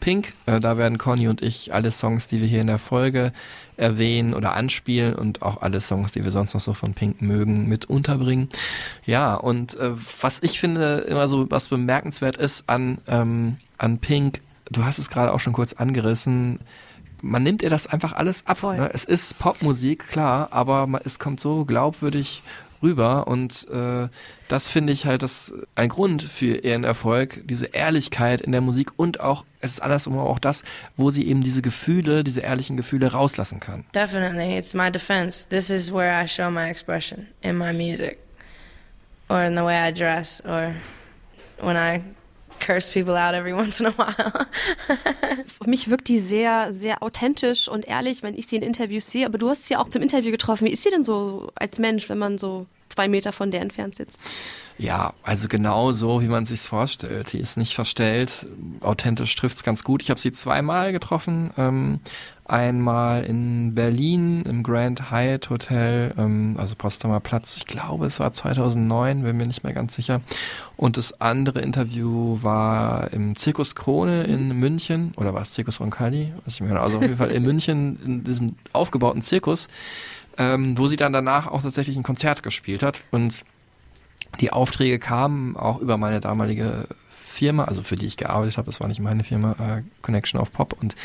Pink, 0.00 0.32
äh, 0.46 0.60
da 0.60 0.78
werden 0.78 0.98
Conny 0.98 1.28
und 1.28 1.42
ich 1.42 1.74
alle 1.74 1.90
Songs, 1.90 2.28
die 2.28 2.40
wir 2.40 2.46
hier 2.46 2.60
in 2.60 2.68
der 2.68 2.78
Folge 2.78 3.32
erwähnen 3.76 4.34
oder 4.34 4.54
anspielen 4.54 5.14
und 5.14 5.42
auch 5.42 5.62
alle 5.62 5.80
Songs, 5.80 6.12
die 6.12 6.24
wir 6.24 6.30
sonst 6.30 6.54
noch 6.54 6.60
so 6.60 6.72
von 6.72 6.94
Pink 6.94 7.20
mögen, 7.20 7.68
mit 7.68 7.86
unterbringen. 7.86 8.48
Ja, 9.06 9.34
und 9.34 9.76
äh, 9.76 9.90
was 10.20 10.42
ich 10.42 10.60
finde 10.60 10.98
immer 11.08 11.28
so 11.28 11.50
was 11.50 11.68
bemerkenswert 11.68 12.36
ist 12.36 12.68
an, 12.68 12.98
ähm, 13.08 13.56
an 13.76 13.98
Pink, 13.98 14.40
du 14.70 14.84
hast 14.84 14.98
es 14.98 15.10
gerade 15.10 15.32
auch 15.32 15.40
schon 15.40 15.52
kurz 15.52 15.72
angerissen, 15.72 16.60
man 17.20 17.42
nimmt 17.42 17.62
ihr 17.62 17.70
das 17.70 17.86
einfach 17.88 18.12
alles 18.12 18.46
ab. 18.46 18.62
Ne? 18.62 18.90
Es 18.92 19.02
ist 19.04 19.38
Popmusik, 19.38 20.08
klar, 20.08 20.48
aber 20.52 20.88
es 21.04 21.18
kommt 21.18 21.40
so 21.40 21.64
glaubwürdig 21.64 22.42
rüber 22.82 23.26
und 23.26 23.66
äh, 23.70 24.08
das 24.48 24.68
finde 24.68 24.92
ich 24.92 25.06
halt 25.06 25.22
das 25.22 25.52
ein 25.74 25.88
Grund 25.88 26.22
für 26.22 26.58
ihren 26.58 26.84
Erfolg, 26.84 27.42
diese 27.44 27.66
Ehrlichkeit 27.66 28.40
in 28.40 28.52
der 28.52 28.60
Musik 28.60 28.90
und 28.96 29.20
auch, 29.20 29.44
es 29.60 29.72
ist 29.72 29.80
andersrum 29.80 30.18
auch 30.18 30.38
das, 30.38 30.64
wo 30.96 31.10
sie 31.10 31.26
eben 31.28 31.42
diese 31.42 31.62
Gefühle, 31.62 32.24
diese 32.24 32.40
ehrlichen 32.40 32.76
Gefühle 32.76 33.12
rauslassen 33.12 33.60
kann. 33.60 33.84
Definitely, 33.94 34.56
it's 34.56 34.74
my 34.74 34.90
defense. 34.90 35.48
This 35.48 35.70
is 35.70 35.92
where 35.92 36.10
I 36.10 36.26
show 36.26 36.50
my 36.50 36.68
expression 36.68 37.28
in 37.42 37.56
my 37.56 37.72
music, 37.72 38.18
or 39.28 39.42
in 39.42 39.56
the 39.56 39.62
way 39.62 39.76
I 39.76 39.92
dress, 39.92 40.42
or 40.44 40.74
when 41.60 41.76
I 41.76 42.02
curse 42.60 42.90
people 42.92 43.14
out 43.14 43.34
every 43.34 43.52
once 43.52 43.80
in 43.80 43.86
a 43.86 43.92
while. 43.96 44.46
Auf 45.58 45.66
mich 45.66 45.90
wirkt 45.90 46.08
die 46.08 46.18
sehr, 46.18 46.72
sehr 46.72 47.02
authentisch 47.02 47.68
und 47.68 47.86
ehrlich, 47.86 48.22
wenn 48.22 48.36
ich 48.36 48.46
sie 48.46 48.56
in 48.56 48.62
Interviews 48.62 49.10
sehe. 49.10 49.26
Aber 49.26 49.38
du 49.38 49.48
hast 49.48 49.66
sie 49.66 49.76
auch 49.76 49.88
zum 49.88 50.02
Interview 50.02 50.30
getroffen. 50.30 50.66
Wie 50.66 50.72
ist 50.72 50.82
sie 50.82 50.90
denn 50.90 51.04
so 51.04 51.50
als 51.54 51.78
Mensch, 51.78 52.08
wenn 52.08 52.18
man 52.18 52.38
so 52.38 52.66
zwei 52.98 53.06
Meter 53.06 53.32
von 53.32 53.52
der 53.52 53.60
entfernt 53.60 53.94
sitzt? 53.94 54.18
Ja, 54.76 55.12
also 55.22 55.46
genau 55.46 55.92
so, 55.92 56.20
wie 56.20 56.26
man 56.26 56.46
sich's 56.46 56.66
vorstellt. 56.66 57.32
Die 57.32 57.38
ist 57.38 57.56
nicht 57.56 57.76
verstellt, 57.76 58.46
authentisch 58.80 59.36
trifft's 59.36 59.62
ganz 59.62 59.84
gut. 59.84 60.02
Ich 60.02 60.10
habe 60.10 60.18
sie 60.18 60.32
zweimal 60.32 60.90
getroffen. 60.90 61.50
Ähm, 61.56 62.00
einmal 62.44 63.22
in 63.22 63.74
Berlin 63.76 64.42
im 64.42 64.64
Grand 64.64 65.12
Hyatt 65.12 65.50
Hotel, 65.50 66.12
ähm, 66.18 66.56
also 66.58 66.74
Potsdamer 66.74 67.20
Platz. 67.20 67.56
Ich 67.56 67.66
glaube, 67.66 68.06
es 68.06 68.18
war 68.18 68.32
2009, 68.32 69.22
bin 69.22 69.36
mir 69.36 69.46
nicht 69.46 69.62
mehr 69.62 69.74
ganz 69.74 69.94
sicher. 69.94 70.20
Und 70.76 70.96
das 70.96 71.20
andere 71.20 71.60
Interview 71.60 72.38
war 72.42 73.12
im 73.12 73.36
Zirkus 73.36 73.76
Krone 73.76 74.24
in 74.24 74.56
München. 74.58 75.12
Oder 75.16 75.34
war 75.34 75.42
es 75.42 75.52
Zirkus 75.52 75.80
Roncalli? 75.80 76.32
Weiß 76.44 76.54
ich 76.54 76.60
nicht 76.60 76.60
mehr 76.62 76.70
genau. 76.70 76.82
Also 76.82 76.96
auf 76.96 77.02
jeden 77.02 77.16
Fall 77.16 77.30
in 77.30 77.42
München, 77.44 78.00
in 78.04 78.24
diesem 78.24 78.56
aufgebauten 78.72 79.22
Zirkus, 79.22 79.68
ähm, 80.38 80.78
wo 80.78 80.86
sie 80.86 80.96
dann 80.96 81.12
danach 81.12 81.46
auch 81.46 81.62
tatsächlich 81.62 81.96
ein 81.96 82.02
Konzert 82.02 82.42
gespielt 82.42 82.82
hat. 82.82 83.02
Und 83.10 83.44
die 84.40 84.52
Aufträge 84.52 84.98
kamen 84.98 85.56
auch 85.56 85.80
über 85.80 85.96
meine 85.96 86.20
damalige 86.20 86.86
Firma, 87.10 87.64
also 87.64 87.82
für 87.82 87.96
die 87.96 88.06
ich 88.06 88.16
gearbeitet 88.16 88.56
habe, 88.56 88.66
das 88.66 88.80
war 88.80 88.88
nicht 88.88 89.00
meine 89.00 89.24
Firma, 89.24 89.52
äh, 89.52 89.82
Connection 90.02 90.40
of 90.40 90.52
Pop 90.52 90.72
und 90.72 90.96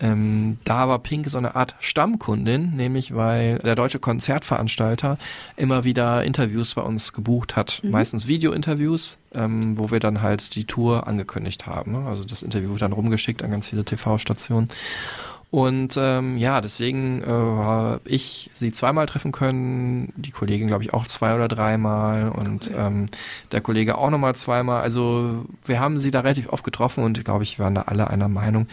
ähm, 0.00 0.56
da 0.64 0.88
war 0.88 0.98
Pink 0.98 1.28
so 1.28 1.38
eine 1.38 1.54
Art 1.54 1.76
Stammkundin, 1.80 2.74
nämlich 2.74 3.14
weil 3.14 3.58
der 3.58 3.74
deutsche 3.74 3.98
Konzertveranstalter 3.98 5.18
immer 5.56 5.84
wieder 5.84 6.24
Interviews 6.24 6.74
bei 6.74 6.82
uns 6.82 7.12
gebucht 7.12 7.56
hat, 7.56 7.82
meistens 7.84 8.26
Video-Interviews, 8.26 9.18
ähm, 9.34 9.78
wo 9.78 9.90
wir 9.90 10.00
dann 10.00 10.22
halt 10.22 10.54
die 10.56 10.64
Tour 10.64 11.06
angekündigt 11.06 11.66
haben. 11.66 11.92
Ne? 11.92 12.06
Also 12.06 12.24
das 12.24 12.42
Interview 12.42 12.70
wurde 12.70 12.80
dann 12.80 12.92
rumgeschickt 12.92 13.42
an 13.42 13.50
ganz 13.50 13.68
viele 13.68 13.84
TV-Stationen. 13.84 14.68
Und 15.52 15.98
ähm, 15.98 16.38
ja, 16.38 16.62
deswegen 16.62 17.22
äh, 17.22 17.26
habe 17.26 18.00
ich 18.06 18.48
sie 18.54 18.72
zweimal 18.72 19.04
treffen 19.04 19.32
können, 19.32 20.10
die 20.16 20.30
Kollegin 20.30 20.66
glaube 20.66 20.82
ich 20.82 20.94
auch 20.94 21.06
zwei 21.06 21.34
oder 21.34 21.46
dreimal 21.46 22.30
und 22.30 22.70
ähm, 22.74 23.04
der 23.52 23.60
Kollege 23.60 23.98
auch 23.98 24.08
nochmal 24.08 24.34
zweimal. 24.34 24.80
Also 24.80 25.44
wir 25.66 25.78
haben 25.78 25.98
sie 25.98 26.10
da 26.10 26.20
relativ 26.20 26.48
oft 26.48 26.64
getroffen 26.64 27.04
und 27.04 27.22
glaube 27.22 27.42
ich, 27.42 27.58
wir 27.58 27.66
waren 27.66 27.74
da 27.74 27.82
alle 27.82 28.08
einer 28.08 28.28
Meinung, 28.28 28.66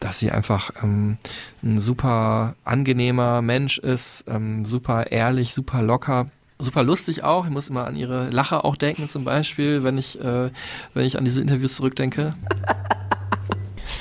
dass 0.00 0.18
sie 0.18 0.32
einfach 0.32 0.72
ähm, 0.82 1.18
ein 1.62 1.78
super 1.78 2.56
angenehmer 2.64 3.40
Mensch 3.40 3.78
ist, 3.78 4.24
ähm, 4.26 4.64
super 4.64 5.12
ehrlich, 5.12 5.54
super 5.54 5.82
locker. 5.82 6.26
Super 6.58 6.82
lustig 6.82 7.22
auch. 7.22 7.44
Ich 7.44 7.52
muss 7.52 7.68
immer 7.68 7.86
an 7.86 7.94
ihre 7.94 8.30
Lache 8.30 8.64
auch 8.64 8.74
denken, 8.74 9.06
zum 9.06 9.22
Beispiel, 9.24 9.84
wenn 9.84 9.98
ich, 9.98 10.20
äh, 10.20 10.50
wenn 10.94 11.06
ich 11.06 11.16
an 11.16 11.24
diese 11.24 11.40
Interviews 11.40 11.76
zurückdenke. 11.76 12.34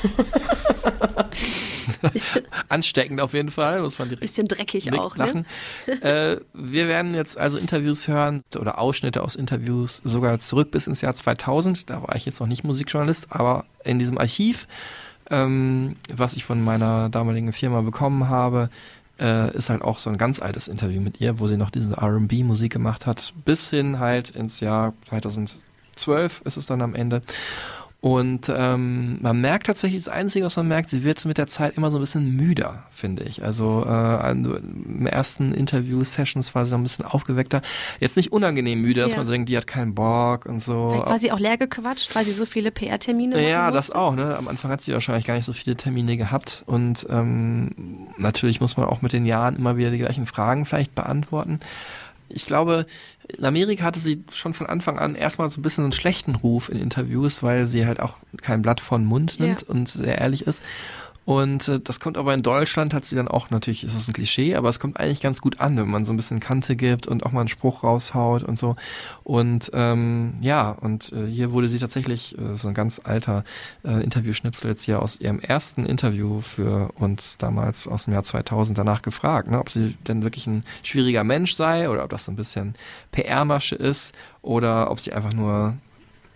Ansteckend 2.70 3.22
auf 3.22 3.34
jeden 3.34 3.52
Fall, 3.52 3.82
muss 3.82 4.00
man 4.00 4.10
direkt 4.10 4.22
Bisschen 4.22 4.48
dreckig 4.48 4.92
auch, 4.94 5.16
ne? 5.16 5.26
lachen. 5.26 5.46
äh, 6.02 6.38
wir 6.54 6.88
werden 6.88 7.14
jetzt 7.14 7.38
also 7.38 7.58
Interviews 7.58 8.08
hören 8.08 8.44
oder 8.60 8.80
Ausschnitte 8.80 9.24
aus 9.24 9.36
Interviews 9.36 10.02
sogar 10.04 10.40
zurück 10.40 10.72
bis 10.72 10.88
ins 10.88 11.02
Jahr 11.02 11.16
2000. 11.16 11.90
Da 11.90 12.02
war 12.02 12.16
ich 12.16 12.26
jetzt 12.26 12.40
noch 12.40 12.48
nicht 12.48 12.64
Musikjournalist, 12.64 13.28
aber 13.30 13.66
in 13.84 14.00
diesem 14.00 14.18
Archiv, 14.18 14.68
ähm, 15.30 15.96
was 16.14 16.34
ich 16.36 16.46
von 16.46 16.64
meiner 16.64 17.10
damaligen 17.10 17.54
Firma 17.54 17.82
bekommen 17.82 18.30
habe, 18.30 18.70
äh, 19.20 19.56
ist 19.56 19.70
halt 19.70 19.82
auch 19.82 20.00
so 20.00 20.10
ein 20.10 20.18
ganz 20.18 20.42
altes 20.42 20.68
Interview 20.68 21.02
mit 21.02 21.22
ihr, 21.22 21.40
wo 21.40 21.48
sie 21.48 21.58
noch 21.58 21.70
diese 21.70 21.96
R&B-Musik 21.96 22.72
gemacht 22.72 23.06
hat, 23.06 23.34
bis 23.46 23.70
hin 23.70 24.00
halt 24.00 24.32
ins 24.32 24.60
Jahr 24.60 24.94
2012 25.10 26.42
ist 26.46 26.58
es 26.58 26.66
dann 26.66 26.82
am 26.82 26.96
Ende. 26.96 27.22
Und 28.04 28.52
ähm, 28.54 29.18
man 29.22 29.40
merkt 29.40 29.68
tatsächlich, 29.68 30.04
das 30.04 30.14
Einzige, 30.14 30.44
was 30.44 30.58
man 30.58 30.68
merkt, 30.68 30.90
sie 30.90 31.06
wird 31.06 31.24
mit 31.24 31.38
der 31.38 31.48
Zeit 31.48 31.78
immer 31.78 31.90
so 31.90 32.00
ein 32.00 32.02
bisschen 32.02 32.36
müder, 32.36 32.84
finde 32.92 33.24
ich. 33.24 33.42
Also 33.46 33.86
äh, 33.88 34.30
im 34.32 35.08
ersten 35.08 35.54
Interview-Sessions 35.54 36.54
war 36.54 36.66
sie 36.66 36.72
so 36.72 36.76
ein 36.76 36.84
bisschen 36.84 37.06
aufgeweckter. 37.06 37.62
Jetzt 38.02 38.18
nicht 38.18 38.34
unangenehm 38.34 38.82
müde, 38.82 39.00
dass 39.00 39.14
Ja. 39.14 39.20
man 39.20 39.26
so 39.26 39.32
denkt, 39.32 39.48
die 39.48 39.56
hat 39.56 39.68
keinen 39.68 39.96
Bock 39.96 40.46
und 40.48 40.60
so. 40.60 40.90
Vielleicht 40.90 41.10
war 41.12 41.20
sie 41.20 41.32
auch 41.32 41.40
leer 41.40 41.56
gequatscht, 41.56 42.14
weil 42.14 42.26
sie 42.26 42.34
so 42.34 42.46
viele 42.46 42.72
PR-Termine 42.72 43.42
Ja, 43.50 43.62
machen 43.62 43.76
das 43.76 43.90
auch. 43.90 44.16
Ne? 44.16 44.36
Am 44.36 44.50
Anfang 44.50 44.70
hat 44.70 44.82
sie 44.82 44.92
wahrscheinlich 44.92 45.24
gar 45.26 45.36
nicht 45.36 45.46
so 45.46 45.54
viele 45.54 45.78
Termine 45.78 46.18
gehabt 46.18 46.64
und 46.66 47.08
ähm, 47.10 47.72
natürlich 48.18 48.60
muss 48.60 48.76
man 48.76 48.86
auch 48.88 49.02
mit 49.02 49.14
den 49.14 49.26
Jahren 49.26 49.56
immer 49.56 49.78
wieder 49.78 49.92
die 49.92 49.98
gleichen 50.00 50.26
Fragen 50.26 50.66
vielleicht 50.66 50.94
beantworten. 50.94 51.62
Ich 52.34 52.46
glaube, 52.46 52.86
in 53.28 53.46
Amerika 53.46 53.84
hatte 53.86 54.00
sie 54.00 54.24
schon 54.32 54.54
von 54.54 54.68
Anfang 54.68 54.98
an 55.00 55.16
erstmal 55.16 55.50
so 55.50 55.60
ein 55.60 55.64
bisschen 55.64 55.84
einen 55.86 55.94
schlechten 55.94 56.36
Ruf 56.36 56.70
in 56.70 56.80
Interviews, 56.80 57.44
weil 57.44 57.66
sie 57.66 57.86
halt 57.86 58.00
auch 58.00 58.18
kein 58.42 58.62
Blatt 58.62 58.80
von 58.82 59.06
Mund 59.06 59.40
nimmt 59.40 59.62
Ja. 59.62 59.68
und 59.70 59.88
sehr 59.88 60.18
ehrlich 60.20 60.46
ist. 60.48 60.62
Und 61.26 61.68
äh, 61.68 61.80
das 61.80 62.00
kommt 62.00 62.18
aber 62.18 62.34
in 62.34 62.42
Deutschland, 62.42 62.94
hat 62.94 63.06
sie 63.06 63.16
dann 63.16 63.28
auch, 63.28 63.50
natürlich 63.50 63.84
ist 63.84 63.96
es 63.96 64.08
ein 64.08 64.14
Klischee, 64.14 64.56
aber 64.56 64.70
es 64.70 64.80
kommt 64.80 65.00
eigentlich 65.00 65.22
ganz 65.22 65.42
gut 65.42 65.60
an, 65.60 65.78
wenn 65.78 65.90
man 65.90 66.06
so 66.06 66.12
ein 66.12 66.18
bisschen 66.18 66.40
Kante 66.40 66.76
gibt 66.76 67.08
und 67.08 67.26
auch 67.26 67.32
mal 67.32 67.42
einen 67.42 67.50
Spruch 67.50 67.84
raushaut 67.84 68.44
und 68.44 68.58
so. 68.58 68.76
Und 69.24 69.72
ähm, 69.74 70.36
ja, 70.42 70.72
und 70.72 71.14
äh, 71.14 71.26
hier 71.26 71.52
wurde 71.52 71.68
sie 71.68 71.80
tatsächlich, 71.80 72.38
äh, 72.38 72.58
so 72.58 72.68
ein 72.68 72.74
ganz 72.74 73.00
alter 73.04 73.44
äh, 73.86 74.04
Interviewschnipsel 74.04 74.70
jetzt 74.70 74.84
hier 74.84 75.02
aus 75.02 75.20
ihrem 75.20 75.40
ersten 75.40 75.86
Interview 75.86 76.42
für 76.42 76.90
uns 76.96 77.38
damals 77.38 77.88
aus 77.88 78.06
dem 78.06 78.14
Jahr 78.14 78.24
2000 78.24 78.78
danach 78.78 79.02
gefragt, 79.02 79.50
ne, 79.50 79.60
ob 79.60 79.70
sie 79.70 79.96
denn 80.08 80.24
wirklich 80.24 80.48
ein 80.48 80.66
schwieriger 80.84 81.24
Mensch 81.24 81.56
sei 81.56 81.90
oder 81.90 82.04
ob 82.04 82.10
das 82.10 82.26
so 82.26 82.32
ein 82.32 82.36
bisschen 82.36 82.76
PR-Masche 83.12 83.76
ist 83.76 84.14
oder 84.42 84.92
ob 84.92 85.00
sie 85.00 85.14
einfach 85.14 85.34
nur 85.34 85.78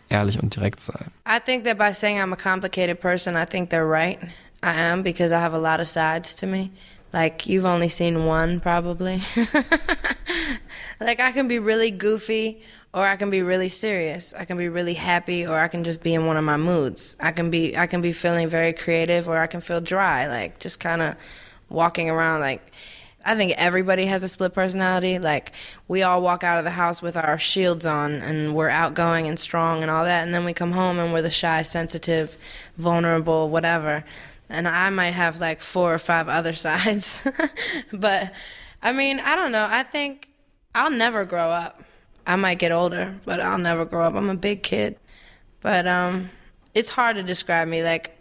ehrlich 0.09 0.41
und 0.41 0.55
direkt 0.55 0.79
sei. 0.79 0.99
I 1.27 1.39
think 1.43 1.65
that 1.65 1.77
by 1.77 1.93
saying 1.93 2.19
I'm 2.19 2.31
a 2.31 2.37
complicated 2.37 2.99
person, 2.99 3.35
I 3.35 3.45
think 3.45 3.69
they're 3.69 3.89
right. 3.89 4.19
I 4.61 4.73
am 4.81 5.03
because 5.03 5.31
I 5.31 5.39
have 5.39 5.53
a 5.53 5.59
lot 5.59 5.79
of 5.79 5.87
sides 5.87 6.33
to 6.35 6.47
me. 6.47 6.71
Like 7.13 7.47
you've 7.47 7.65
only 7.65 7.89
seen 7.89 8.25
one 8.25 8.59
probably. 8.59 9.21
like 10.99 11.19
I 11.19 11.31
can 11.31 11.47
be 11.47 11.59
really 11.59 11.91
goofy 11.91 12.61
or 12.93 13.05
I 13.05 13.15
can 13.15 13.29
be 13.29 13.41
really 13.41 13.69
serious. 13.69 14.33
I 14.33 14.45
can 14.45 14.57
be 14.57 14.69
really 14.69 14.93
happy 14.95 15.45
or 15.45 15.57
I 15.57 15.67
can 15.67 15.83
just 15.83 16.01
be 16.01 16.13
in 16.13 16.25
one 16.25 16.37
of 16.37 16.43
my 16.43 16.57
moods. 16.57 17.15
I 17.19 17.31
can 17.31 17.49
be 17.49 17.77
I 17.77 17.87
can 17.87 18.01
be 18.01 18.11
feeling 18.11 18.49
very 18.49 18.73
creative 18.73 19.29
or 19.29 19.37
I 19.37 19.47
can 19.47 19.61
feel 19.61 19.81
dry, 19.81 20.27
like 20.27 20.59
just 20.59 20.79
kind 20.79 21.01
of 21.01 21.15
walking 21.69 22.09
around 22.09 22.41
like 22.41 22.71
I 23.23 23.35
think 23.35 23.53
everybody 23.57 24.05
has 24.05 24.23
a 24.23 24.27
split 24.27 24.53
personality. 24.53 25.19
Like 25.19 25.51
we 25.87 26.01
all 26.01 26.21
walk 26.21 26.43
out 26.43 26.59
of 26.59 26.63
the 26.63 26.71
house 26.71 27.01
with 27.01 27.17
our 27.17 27.37
shields 27.37 27.85
on 27.85 28.13
and 28.13 28.55
we're 28.55 28.69
outgoing 28.69 29.27
and 29.27 29.39
strong 29.39 29.81
and 29.81 29.91
all 29.91 30.05
that 30.05 30.23
and 30.23 30.33
then 30.33 30.45
we 30.45 30.53
come 30.53 30.71
home 30.71 30.97
and 30.97 31.13
we're 31.13 31.21
the 31.21 31.29
shy, 31.29 31.61
sensitive, 31.61 32.37
vulnerable, 32.77 33.49
whatever. 33.49 34.03
And 34.49 34.67
I 34.67 34.89
might 34.89 35.11
have 35.11 35.39
like 35.39 35.61
four 35.61 35.93
or 35.93 35.99
five 35.99 36.27
other 36.27 36.53
sides. 36.67 37.27
but 37.91 38.31
I 38.81 38.91
mean, 38.91 39.19
I 39.19 39.35
don't 39.35 39.51
know. 39.51 39.67
I 39.69 39.83
think 39.83 40.29
I'll 40.75 40.91
never 40.91 41.25
grow 41.25 41.49
up. 41.49 41.83
I 42.25 42.35
might 42.35 42.59
get 42.59 42.71
older, 42.71 43.15
but 43.25 43.39
I'll 43.39 43.57
never 43.57 43.85
grow 43.85 44.05
up. 44.05 44.15
I'm 44.15 44.29
a 44.29 44.35
big 44.35 44.63
kid. 44.63 44.97
But 45.61 45.87
um 45.87 46.29
it's 46.73 46.89
hard 46.91 47.15
to 47.15 47.23
describe 47.23 47.67
me 47.67 47.83
like 47.83 48.17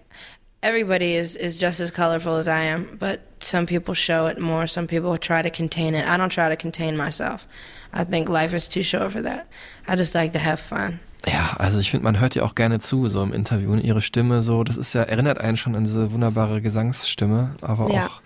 everybody 0.62 1.14
is, 1.14 1.36
is 1.36 1.58
just 1.58 1.78
as 1.78 1.90
colorful 1.90 2.36
as 2.36 2.48
I 2.48 2.60
am, 2.62 2.96
but 2.98 3.20
some 3.38 3.66
people 3.66 3.94
show 3.94 4.26
it 4.26 4.38
more. 4.38 4.66
Some 4.66 4.86
people 4.86 5.16
try 5.18 5.42
to 5.42 5.50
contain 5.50 5.94
it. 5.94 6.06
I 6.06 6.16
don't 6.16 6.30
try 6.30 6.48
to 6.48 6.56
contain 6.56 6.96
myself. 6.96 7.46
I 7.92 8.04
think 8.04 8.28
life 8.28 8.54
is 8.54 8.66
too 8.66 8.82
short 8.82 9.12
for 9.12 9.22
that. 9.22 9.48
I 9.86 9.94
just 9.94 10.14
like 10.14 10.32
to 10.32 10.38
have 10.38 10.58
fun. 10.58 11.00
Ja, 11.24 11.56
also 11.58 11.80
ich 11.80 11.90
finde, 11.90 12.04
man 12.04 12.20
hört 12.20 12.36
ihr 12.36 12.44
auch 12.44 12.54
gerne 12.54 12.78
zu, 12.78 13.08
so 13.08 13.22
im 13.22 13.32
Interview. 13.32 13.72
Und 13.72 13.80
ihre 13.82 14.00
Stimme, 14.00 14.42
so, 14.42 14.62
das 14.62 14.76
ist 14.76 14.92
ja, 14.92 15.02
erinnert 15.02 15.38
einen 15.40 15.56
schon 15.56 15.74
an 15.74 15.84
diese 15.84 16.12
wunderbare 16.12 16.60
Gesangsstimme, 16.60 17.56
aber 17.62 17.90
Ja. 17.92 18.06
auch 18.06 18.20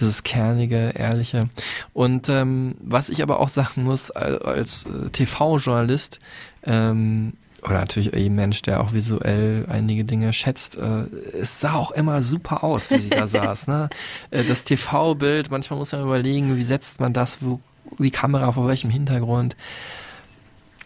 dieses 0.00 0.22
kernige, 0.22 0.90
ehrliche. 0.94 1.48
Und 1.92 2.28
ähm, 2.28 2.76
was 2.80 3.10
ich 3.10 3.22
aber 3.22 3.40
auch 3.40 3.48
sagen 3.48 3.84
muss, 3.84 4.10
al- 4.10 4.38
als 4.38 4.86
äh, 4.86 5.10
TV-Journalist, 5.10 6.20
ähm, 6.64 7.34
oder 7.62 7.74
natürlich 7.80 8.14
ein 8.14 8.34
Mensch, 8.36 8.62
der 8.62 8.80
auch 8.80 8.92
visuell 8.92 9.66
einige 9.68 10.04
Dinge 10.04 10.32
schätzt, 10.32 10.76
äh, 10.76 11.02
es 11.38 11.60
sah 11.60 11.74
auch 11.74 11.90
immer 11.90 12.22
super 12.22 12.62
aus, 12.62 12.90
wie 12.90 12.98
sie 12.98 13.10
da 13.10 13.26
saß. 13.26 13.66
Ne? 13.66 13.90
Äh, 14.30 14.44
Das 14.44 14.64
TV-Bild, 14.64 15.50
manchmal 15.50 15.78
muss 15.78 15.92
man 15.92 16.02
überlegen, 16.02 16.56
wie 16.56 16.62
setzt 16.62 17.00
man 17.00 17.12
das, 17.12 17.38
wo 17.42 17.60
die 17.98 18.12
Kamera 18.12 18.52
vor 18.52 18.68
welchem 18.68 18.90
Hintergrund. 18.90 19.56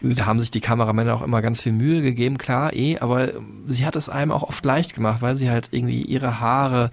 Da 0.05 0.25
haben 0.25 0.39
sich 0.41 0.51
die 0.51 0.59
Kameramänner 0.59 1.15
auch 1.15 1.21
immer 1.21 1.41
ganz 1.41 1.61
viel 1.63 1.71
Mühe 1.71 2.01
gegeben, 2.01 2.37
klar, 2.37 2.73
eh, 2.73 2.99
aber 2.99 3.29
sie 3.67 3.85
hat 3.85 3.95
es 3.95 4.09
einem 4.09 4.31
auch 4.33 4.43
oft 4.43 4.65
leicht 4.65 4.93
gemacht, 4.93 5.21
weil 5.21 5.37
sie 5.37 5.49
halt 5.49 5.69
irgendwie 5.71 6.01
ihre 6.01 6.41
Haare, 6.41 6.91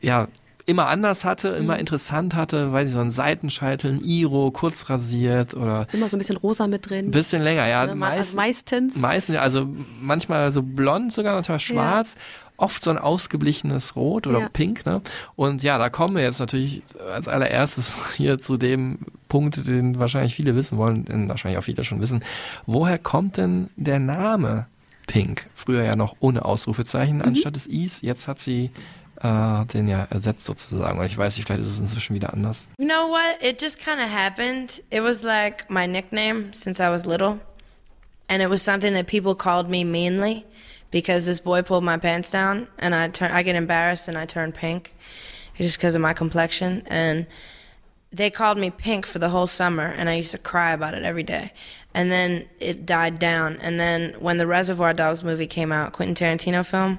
ja, 0.00 0.26
immer 0.66 0.86
anders 0.86 1.24
hatte, 1.24 1.48
immer 1.48 1.78
interessant 1.78 2.34
hatte, 2.34 2.72
weil 2.72 2.86
sie 2.86 2.92
so 2.94 3.00
einen 3.00 3.10
Seitenscheitel, 3.10 3.90
ein 3.92 4.00
Iro, 4.04 4.50
kurz 4.52 4.88
rasiert 4.88 5.54
oder 5.54 5.86
Immer 5.92 6.08
so 6.08 6.16
ein 6.16 6.18
bisschen 6.20 6.36
rosa 6.36 6.66
mit 6.68 6.88
drin. 6.88 7.06
ein 7.06 7.10
bisschen 7.10 7.42
länger, 7.42 7.66
ja. 7.66 7.86
Ne, 7.86 7.94
ma- 7.94 8.06
meist- 8.10 8.18
also 8.18 8.36
meistens. 8.36 8.96
Meistens, 8.96 9.34
ja, 9.34 9.40
also 9.42 9.66
manchmal 10.00 10.50
so 10.52 10.62
blond 10.62 11.12
sogar, 11.12 11.34
manchmal 11.34 11.58
schwarz, 11.60 12.14
oft 12.60 12.82
so 12.84 12.90
ein 12.90 12.98
ausgeblichenes 12.98 13.96
Rot 13.96 14.26
oder 14.26 14.40
Ja. 14.40 14.48
Pink, 14.48 14.84
ne? 14.86 15.00
Und 15.36 15.62
ja, 15.62 15.78
da 15.78 15.88
kommen 15.88 16.16
wir 16.16 16.22
jetzt 16.22 16.40
natürlich 16.40 16.82
als 17.12 17.26
allererstes 17.28 17.96
hier 18.16 18.38
zu 18.38 18.56
dem 18.56 18.98
Punkt, 19.28 19.66
den 19.68 19.98
wahrscheinlich 19.98 20.34
viele 20.34 20.54
wissen 20.56 20.78
wollen, 20.78 21.04
den 21.04 21.28
wahrscheinlich 21.28 21.58
auch 21.58 21.64
viele 21.64 21.84
schon 21.84 22.00
wissen. 22.00 22.22
Woher 22.66 22.98
kommt 22.98 23.36
denn 23.36 23.70
der 23.76 23.98
Name 23.98 24.66
Pink? 25.06 25.46
Früher 25.54 25.82
ja 25.84 25.96
noch 25.96 26.16
ohne 26.20 26.44
Ausrufezeichen 26.44 27.16
Mhm. 27.16 27.22
anstatt 27.22 27.56
des 27.56 27.66
Is, 27.66 28.00
jetzt 28.02 28.26
hat 28.28 28.40
sie 28.40 28.70
äh, 29.22 29.66
den 29.66 29.86
ja 29.86 30.04
ersetzt 30.10 30.46
sozusagen. 30.46 30.98
Und 30.98 31.04
ich 31.06 31.16
weiß 31.18 31.36
nicht, 31.36 31.46
vielleicht 31.46 31.60
ist 31.60 31.68
es 31.68 31.78
inzwischen 31.78 32.14
wieder 32.14 32.32
anders. 32.32 32.68
You 32.78 32.86
know 32.86 33.08
what? 33.10 33.36
It 33.46 33.60
just 33.60 33.78
kind 33.78 33.98
of 34.00 34.10
happened. 34.10 34.82
It 34.90 35.02
was 35.02 35.22
like 35.22 35.68
my 35.70 35.86
nickname 35.86 36.46
since 36.52 36.82
I 36.82 36.88
was 36.90 37.04
little. 37.04 37.38
And 38.28 38.42
it 38.42 38.48
was 38.48 38.64
something 38.64 38.94
that 38.94 39.06
people 39.08 39.34
called 39.34 39.68
me 39.68 39.84
meanly 39.84 40.44
because 40.90 41.24
this 41.24 41.40
boy 41.40 41.62
pulled 41.62 41.84
my 41.84 41.96
pants 41.96 42.30
down 42.30 42.68
and 42.78 42.94
I 42.94 43.08
turn 43.08 43.30
I 43.30 43.42
get 43.42 43.56
embarrassed 43.56 44.08
and 44.08 44.18
I 44.18 44.26
turn 44.26 44.52
pink 44.52 44.94
just 45.56 45.78
because 45.78 45.94
of 45.94 46.00
my 46.00 46.12
complexion 46.12 46.82
and 46.86 47.26
they 48.12 48.28
called 48.28 48.58
me 48.58 48.70
pink 48.70 49.06
for 49.06 49.20
the 49.20 49.28
whole 49.28 49.46
summer 49.46 49.86
and 49.86 50.08
I 50.08 50.14
used 50.14 50.32
to 50.32 50.38
cry 50.38 50.72
about 50.72 50.94
it 50.94 51.04
every 51.04 51.22
day. 51.22 51.52
And 51.94 52.10
then 52.10 52.48
it 52.58 52.84
died 52.84 53.18
down 53.18 53.56
and 53.60 53.78
then 53.78 54.14
when 54.18 54.38
the 54.38 54.46
Reservoir 54.46 54.92
Dogs 54.92 55.22
movie 55.22 55.46
came 55.46 55.70
out, 55.70 55.92
Quentin 55.92 56.14
Tarantino 56.14 56.66
film, 56.66 56.98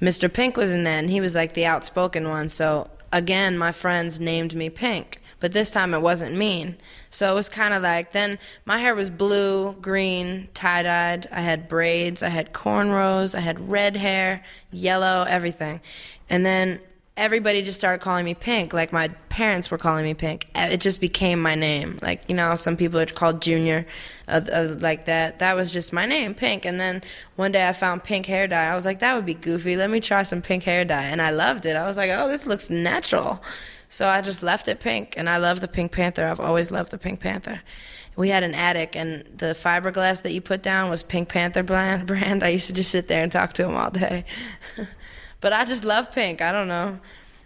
Mr. 0.00 0.32
Pink 0.32 0.56
was 0.56 0.70
in 0.70 0.84
that 0.84 0.98
and 0.98 1.10
he 1.10 1.20
was 1.20 1.34
like 1.34 1.54
the 1.54 1.66
outspoken 1.66 2.28
one. 2.28 2.48
So 2.48 2.90
again, 3.12 3.56
my 3.56 3.72
friends 3.72 4.20
named 4.20 4.54
me 4.54 4.68
Pink. 4.68 5.19
But 5.40 5.52
this 5.52 5.70
time 5.70 5.94
it 5.94 6.00
wasn't 6.00 6.36
mean. 6.36 6.76
So 7.10 7.32
it 7.32 7.34
was 7.34 7.48
kind 7.48 7.74
of 7.74 7.82
like 7.82 8.12
then 8.12 8.38
my 8.64 8.78
hair 8.78 8.94
was 8.94 9.10
blue, 9.10 9.72
green, 9.80 10.48
tie 10.54 10.82
dyed. 10.82 11.28
I 11.32 11.40
had 11.40 11.68
braids, 11.68 12.22
I 12.22 12.28
had 12.28 12.52
cornrows, 12.52 13.34
I 13.34 13.40
had 13.40 13.68
red 13.68 13.96
hair, 13.96 14.44
yellow, 14.70 15.24
everything. 15.28 15.80
And 16.28 16.46
then 16.46 16.80
everybody 17.16 17.60
just 17.60 17.78
started 17.78 18.02
calling 18.02 18.24
me 18.24 18.34
Pink. 18.34 18.72
Like 18.72 18.92
my 18.92 19.08
parents 19.28 19.70
were 19.70 19.78
calling 19.78 20.04
me 20.04 20.14
Pink. 20.14 20.48
Uh, 20.54 20.68
It 20.70 20.80
just 20.80 21.00
became 21.00 21.40
my 21.40 21.54
name. 21.54 21.98
Like 22.00 22.22
you 22.28 22.34
know, 22.34 22.56
some 22.56 22.76
people 22.76 22.98
are 22.98 23.06
called 23.06 23.42
Junior, 23.42 23.86
uh, 24.28 24.40
uh, 24.50 24.76
like 24.80 25.04
that. 25.04 25.38
That 25.40 25.54
was 25.56 25.72
just 25.72 25.92
my 25.92 26.06
name, 26.06 26.34
Pink. 26.34 26.64
And 26.64 26.80
then 26.80 27.02
one 27.36 27.52
day 27.52 27.68
I 27.68 27.72
found 27.72 28.04
pink 28.04 28.26
hair 28.26 28.46
dye. 28.46 28.70
I 28.70 28.74
was 28.74 28.84
like, 28.84 29.00
that 29.00 29.14
would 29.14 29.26
be 29.26 29.34
goofy. 29.34 29.76
Let 29.76 29.90
me 29.90 30.00
try 30.00 30.22
some 30.22 30.40
pink 30.42 30.62
hair 30.64 30.84
dye, 30.84 31.04
and 31.04 31.20
I 31.20 31.30
loved 31.30 31.66
it. 31.66 31.76
I 31.76 31.86
was 31.86 31.96
like, 31.96 32.10
oh, 32.10 32.28
this 32.28 32.46
looks 32.46 32.70
natural. 32.70 33.42
So 33.90 34.08
I 34.08 34.22
just 34.22 34.42
left 34.42 34.68
it 34.68 34.80
pink, 34.80 35.14
and 35.18 35.28
I 35.28 35.36
love 35.36 35.60
the 35.60 35.68
Pink 35.68 35.92
Panther. 35.92 36.26
I've 36.26 36.40
always 36.40 36.70
loved 36.70 36.90
the 36.90 36.96
Pink 36.96 37.20
Panther. 37.20 37.60
We 38.16 38.30
had 38.30 38.42
an 38.42 38.54
attic, 38.54 38.96
and 38.96 39.24
the 39.36 39.46
fiberglass 39.46 40.22
that 40.22 40.32
you 40.32 40.40
put 40.40 40.62
down 40.62 40.88
was 40.88 41.02
Pink 41.02 41.28
Panther 41.28 41.62
brand. 41.62 42.06
brand. 42.12 42.42
I 42.42 42.48
used 42.48 42.68
to 42.68 42.72
just 42.72 42.90
sit 42.90 43.08
there 43.08 43.22
and 43.22 43.30
talk 43.30 43.52
to 43.54 43.64
him 43.64 43.74
all 43.74 43.90
day. 43.90 44.24
But 45.40 45.52
I 45.52 45.64
just 45.64 45.84
love 45.84 46.12
pink. 46.12 46.42
I 46.42 46.52
don't 46.52 46.68
know. 46.68 46.98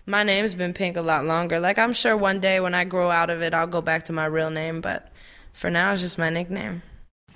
My 0.06 0.22
name's 0.22 0.54
been 0.54 0.74
pink 0.74 0.96
a 0.96 1.00
lot 1.00 1.24
longer. 1.24 1.60
Like 1.60 1.78
I'm 1.78 1.92
sure 1.92 2.16
one 2.16 2.40
day 2.40 2.60
when 2.60 2.74
I 2.74 2.84
grow 2.84 3.10
out 3.10 3.30
of 3.30 3.40
it, 3.40 3.54
I'll 3.54 3.68
go 3.68 3.80
back 3.80 4.02
to 4.04 4.12
my 4.12 4.26
real 4.26 4.50
name. 4.50 4.80
But 4.80 5.10
for 5.52 5.70
now, 5.70 5.92
it's 5.92 6.02
just 6.02 6.18
my 6.18 6.30
nickname. 6.30 6.82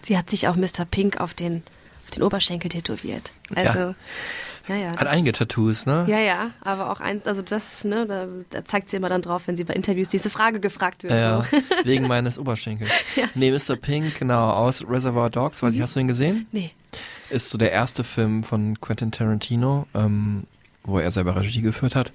Sie 0.02 0.16
hat 0.16 0.30
sich 0.30 0.46
auch 0.46 0.56
Mr. 0.56 0.84
Pink 0.84 1.20
auf 1.20 1.34
den, 1.34 1.62
auf 2.04 2.10
den 2.10 2.22
Oberschenkel 2.22 2.70
tätowiert. 2.70 3.32
Also, 3.56 3.78
ja, 3.78 3.94
ja. 4.76 4.90
Hat 4.96 5.06
einige 5.06 5.32
Tattoos, 5.32 5.86
ne? 5.86 6.04
Ja, 6.08 6.18
ja, 6.18 6.50
aber 6.60 6.90
auch 6.90 7.00
eins, 7.00 7.26
also 7.26 7.42
das, 7.42 7.84
ne, 7.84 8.06
da, 8.06 8.26
da 8.50 8.64
zeigt 8.64 8.90
sie 8.90 8.96
immer 8.96 9.08
dann 9.08 9.22
drauf, 9.22 9.42
wenn 9.46 9.56
sie 9.56 9.64
bei 9.64 9.74
Interviews 9.74 10.08
diese 10.08 10.30
Frage 10.30 10.60
gefragt 10.60 11.02
wird. 11.02 11.12
Ja, 11.12 11.44
So. 11.44 11.56
wegen 11.84 12.06
meines 12.08 12.38
Oberschenkels. 12.38 12.90
Ja. 13.16 13.24
Nee, 13.34 13.50
Mr. 13.50 13.76
Pink, 13.76 14.18
genau, 14.18 14.50
aus 14.50 14.84
Reservoir 14.88 15.30
Dogs. 15.30 15.62
Weiß 15.62 15.74
ich, 15.74 15.80
hast 15.80 15.96
du 15.96 16.00
ihn 16.00 16.08
gesehen? 16.08 16.46
Nee. 16.52 16.70
Ist 17.30 17.50
so 17.50 17.58
der 17.58 17.72
erste 17.72 18.04
Film 18.04 18.42
von 18.42 18.80
Quentin 18.80 19.12
Tarantino, 19.12 19.86
ähm, 19.94 20.44
wo 20.84 20.98
er 20.98 21.10
selber 21.10 21.36
Regie 21.36 21.60
geführt 21.60 21.94
hat. 21.94 22.12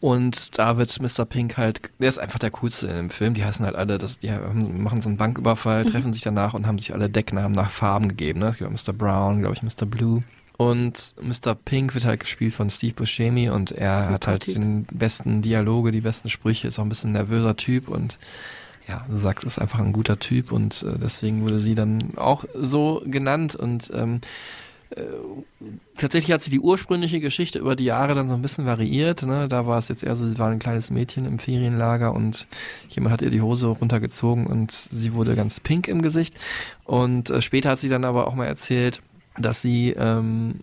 Und 0.00 0.58
da 0.58 0.78
wird 0.78 1.00
Mr. 1.00 1.24
Pink 1.24 1.56
halt, 1.56 1.80
der 2.00 2.08
ist 2.08 2.18
einfach 2.18 2.40
der 2.40 2.50
coolste 2.50 2.88
in 2.88 2.96
dem 2.96 3.10
Film. 3.10 3.34
Die 3.34 3.44
heißen 3.44 3.64
halt 3.64 3.76
alle, 3.76 3.98
das, 3.98 4.18
die 4.18 4.32
haben, 4.32 4.82
machen 4.82 5.00
so 5.00 5.08
einen 5.08 5.16
Banküberfall, 5.16 5.84
treffen 5.84 6.12
sich 6.12 6.22
danach 6.22 6.54
und 6.54 6.66
haben 6.66 6.80
sich 6.80 6.92
alle 6.92 7.08
Decknamen 7.08 7.52
nach 7.52 7.70
Farben 7.70 8.08
gegeben. 8.08 8.40
Ne? 8.40 8.46
Es 8.48 8.56
gibt 8.58 8.68
auch 8.68 8.74
Mr. 8.74 8.92
Brown, 8.92 9.40
glaube 9.40 9.54
ich, 9.54 9.62
Mr. 9.62 9.86
Blue. 9.86 10.24
Und 10.70 11.14
Mr. 11.20 11.54
Pink 11.54 11.94
wird 11.94 12.04
halt 12.04 12.20
gespielt 12.20 12.54
von 12.54 12.70
Steve 12.70 12.94
Buscemi 12.94 13.50
und 13.50 13.72
er 13.72 14.06
hat 14.08 14.26
halt 14.28 14.44
Typ. 14.44 14.54
den 14.54 14.84
besten 14.92 15.42
Dialoge, 15.42 15.90
die 15.90 16.00
besten 16.00 16.28
Sprüche, 16.28 16.68
ist 16.68 16.78
auch 16.78 16.84
ein 16.84 16.88
bisschen 16.88 17.10
ein 17.10 17.14
nervöser 17.14 17.56
Typ 17.56 17.88
und 17.88 18.18
ja, 18.86 19.04
du 19.08 19.16
sagst, 19.16 19.44
ist 19.44 19.58
einfach 19.58 19.80
ein 19.80 19.92
guter 19.92 20.18
Typ 20.18 20.52
und 20.52 20.84
äh, 20.84 20.98
deswegen 20.98 21.42
wurde 21.42 21.58
sie 21.58 21.74
dann 21.74 22.16
auch 22.16 22.44
so 22.54 23.02
genannt 23.06 23.56
und 23.56 23.90
ähm, 23.94 24.20
äh, 24.90 25.02
tatsächlich 25.96 26.32
hat 26.32 26.42
sich 26.42 26.52
die 26.52 26.60
ursprüngliche 26.60 27.18
Geschichte 27.18 27.58
über 27.58 27.74
die 27.74 27.84
Jahre 27.84 28.14
dann 28.14 28.28
so 28.28 28.34
ein 28.34 28.42
bisschen 28.42 28.66
variiert. 28.66 29.22
Ne? 29.22 29.48
Da 29.48 29.66
war 29.66 29.78
es 29.78 29.88
jetzt 29.88 30.02
eher 30.04 30.14
so, 30.14 30.26
sie 30.26 30.38
war 30.38 30.50
ein 30.50 30.58
kleines 30.58 30.90
Mädchen 30.90 31.24
im 31.24 31.38
Ferienlager 31.38 32.14
und 32.14 32.46
jemand 32.88 33.12
hat 33.12 33.22
ihr 33.22 33.30
die 33.30 33.40
Hose 33.40 33.68
runtergezogen 33.68 34.46
und 34.46 34.70
sie 34.70 35.14
wurde 35.14 35.34
ganz 35.34 35.60
pink 35.60 35.88
im 35.88 36.02
Gesicht. 36.02 36.34
Und 36.84 37.30
äh, 37.30 37.42
später 37.42 37.70
hat 37.70 37.80
sie 37.80 37.88
dann 37.88 38.04
aber 38.04 38.28
auch 38.28 38.34
mal 38.34 38.46
erzählt, 38.46 39.00
dass 39.38 39.62
sie 39.62 39.90
ähm, 39.90 40.56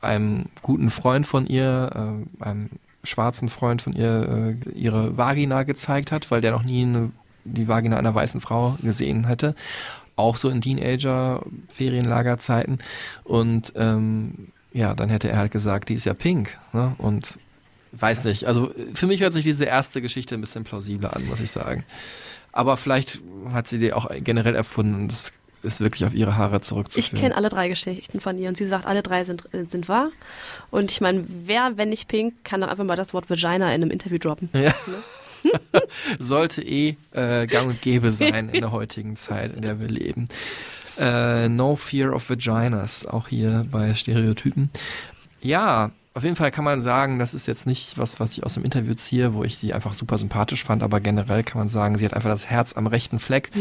einem 0.00 0.46
guten 0.62 0.90
Freund 0.90 1.26
von 1.26 1.46
ihr, 1.46 1.90
äh, 1.94 2.44
einem 2.44 2.70
schwarzen 3.04 3.48
Freund 3.48 3.80
von 3.82 3.94
ihr, 3.94 4.56
äh, 4.64 4.78
ihre 4.78 5.16
Vagina 5.16 5.62
gezeigt 5.62 6.10
hat, 6.12 6.30
weil 6.30 6.40
der 6.40 6.52
noch 6.52 6.62
nie 6.62 6.82
eine, 6.82 7.10
die 7.44 7.68
Vagina 7.68 7.96
einer 7.96 8.14
weißen 8.14 8.40
Frau 8.40 8.78
gesehen 8.82 9.26
hätte. 9.26 9.54
Auch 10.16 10.36
so 10.36 10.50
in 10.50 10.60
Teenager-Ferienlagerzeiten. 10.60 12.78
Und 13.24 13.72
ähm, 13.76 14.48
ja, 14.72 14.94
dann 14.94 15.08
hätte 15.08 15.30
er 15.30 15.38
halt 15.38 15.52
gesagt, 15.52 15.88
die 15.88 15.94
ist 15.94 16.04
ja 16.04 16.14
pink. 16.14 16.58
Ne? 16.72 16.94
Und 16.98 17.38
weiß 17.92 18.24
nicht. 18.24 18.46
Also 18.46 18.72
für 18.94 19.06
mich 19.06 19.22
hört 19.22 19.32
sich 19.32 19.44
diese 19.44 19.64
erste 19.64 20.02
Geschichte 20.02 20.34
ein 20.34 20.40
bisschen 20.40 20.64
plausibler 20.64 21.16
an, 21.16 21.26
muss 21.26 21.40
ich 21.40 21.50
sagen. 21.50 21.84
Aber 22.52 22.76
vielleicht 22.76 23.20
hat 23.52 23.68
sie 23.68 23.78
die 23.78 23.92
auch 23.92 24.10
generell 24.22 24.54
erfunden 24.54 24.94
und 24.94 25.08
das 25.08 25.32
ist 25.62 25.80
wirklich 25.80 26.04
auf 26.04 26.14
ihre 26.14 26.36
Haare 26.36 26.56
Ich 26.56 26.62
zurückzuführen. 26.62 27.20
kenne 27.20 27.36
alle 27.36 27.48
drei 27.48 27.68
Geschichten 27.68 28.20
von 28.20 28.38
ihr 28.38 28.48
und 28.48 28.56
sie 28.56 28.66
sagt, 28.66 28.86
alle 28.86 29.02
drei 29.02 29.24
sind, 29.24 29.52
äh, 29.52 29.64
sind 29.64 29.88
wahr. 29.88 30.10
Und 30.70 30.90
ich 30.90 31.00
meine, 31.00 31.24
wer, 31.28 31.76
wenn 31.76 31.90
nicht 31.90 32.08
Pink, 32.08 32.44
kann 32.44 32.60
doch 32.60 32.68
einfach 32.68 32.84
mal 32.84 32.96
das 32.96 33.12
Wort 33.14 33.28
Vagina 33.30 33.66
in 33.74 33.82
einem 33.82 33.90
Interview 33.90 34.18
droppen. 34.18 34.48
Ja. 34.52 34.72
Sollte 36.18 36.62
eh 36.62 36.96
äh, 37.12 37.46
gang 37.46 37.68
und 37.68 37.80
gäbe 37.82 38.12
sein 38.12 38.48
in 38.50 38.60
der 38.60 38.72
heutigen 38.72 39.16
Zeit, 39.16 39.52
in 39.54 39.62
der 39.62 39.80
wir 39.80 39.88
leben. 39.88 40.28
Äh, 40.98 41.48
no 41.48 41.76
Fear 41.76 42.14
of 42.14 42.28
Vaginas, 42.28 43.06
auch 43.06 43.28
hier 43.28 43.66
bei 43.70 43.94
Stereotypen. 43.94 44.70
Ja, 45.40 45.92
auf 46.12 46.24
jeden 46.24 46.34
Fall 46.34 46.50
kann 46.50 46.64
man 46.64 46.80
sagen, 46.80 47.20
das 47.20 47.34
ist 47.34 47.46
jetzt 47.46 47.68
nicht 47.68 47.96
was, 47.96 48.18
was 48.18 48.36
ich 48.36 48.42
aus 48.42 48.54
dem 48.54 48.64
Interview 48.64 48.94
ziehe, 48.94 49.32
wo 49.32 49.44
ich 49.44 49.58
sie 49.58 49.72
einfach 49.72 49.94
super 49.94 50.18
sympathisch 50.18 50.64
fand, 50.64 50.82
aber 50.82 50.98
generell 50.98 51.44
kann 51.44 51.58
man 51.58 51.68
sagen, 51.68 51.98
sie 51.98 52.04
hat 52.04 52.14
einfach 52.14 52.30
das 52.30 52.46
Herz 52.46 52.72
am 52.72 52.88
rechten 52.88 53.20
Fleck. 53.20 53.52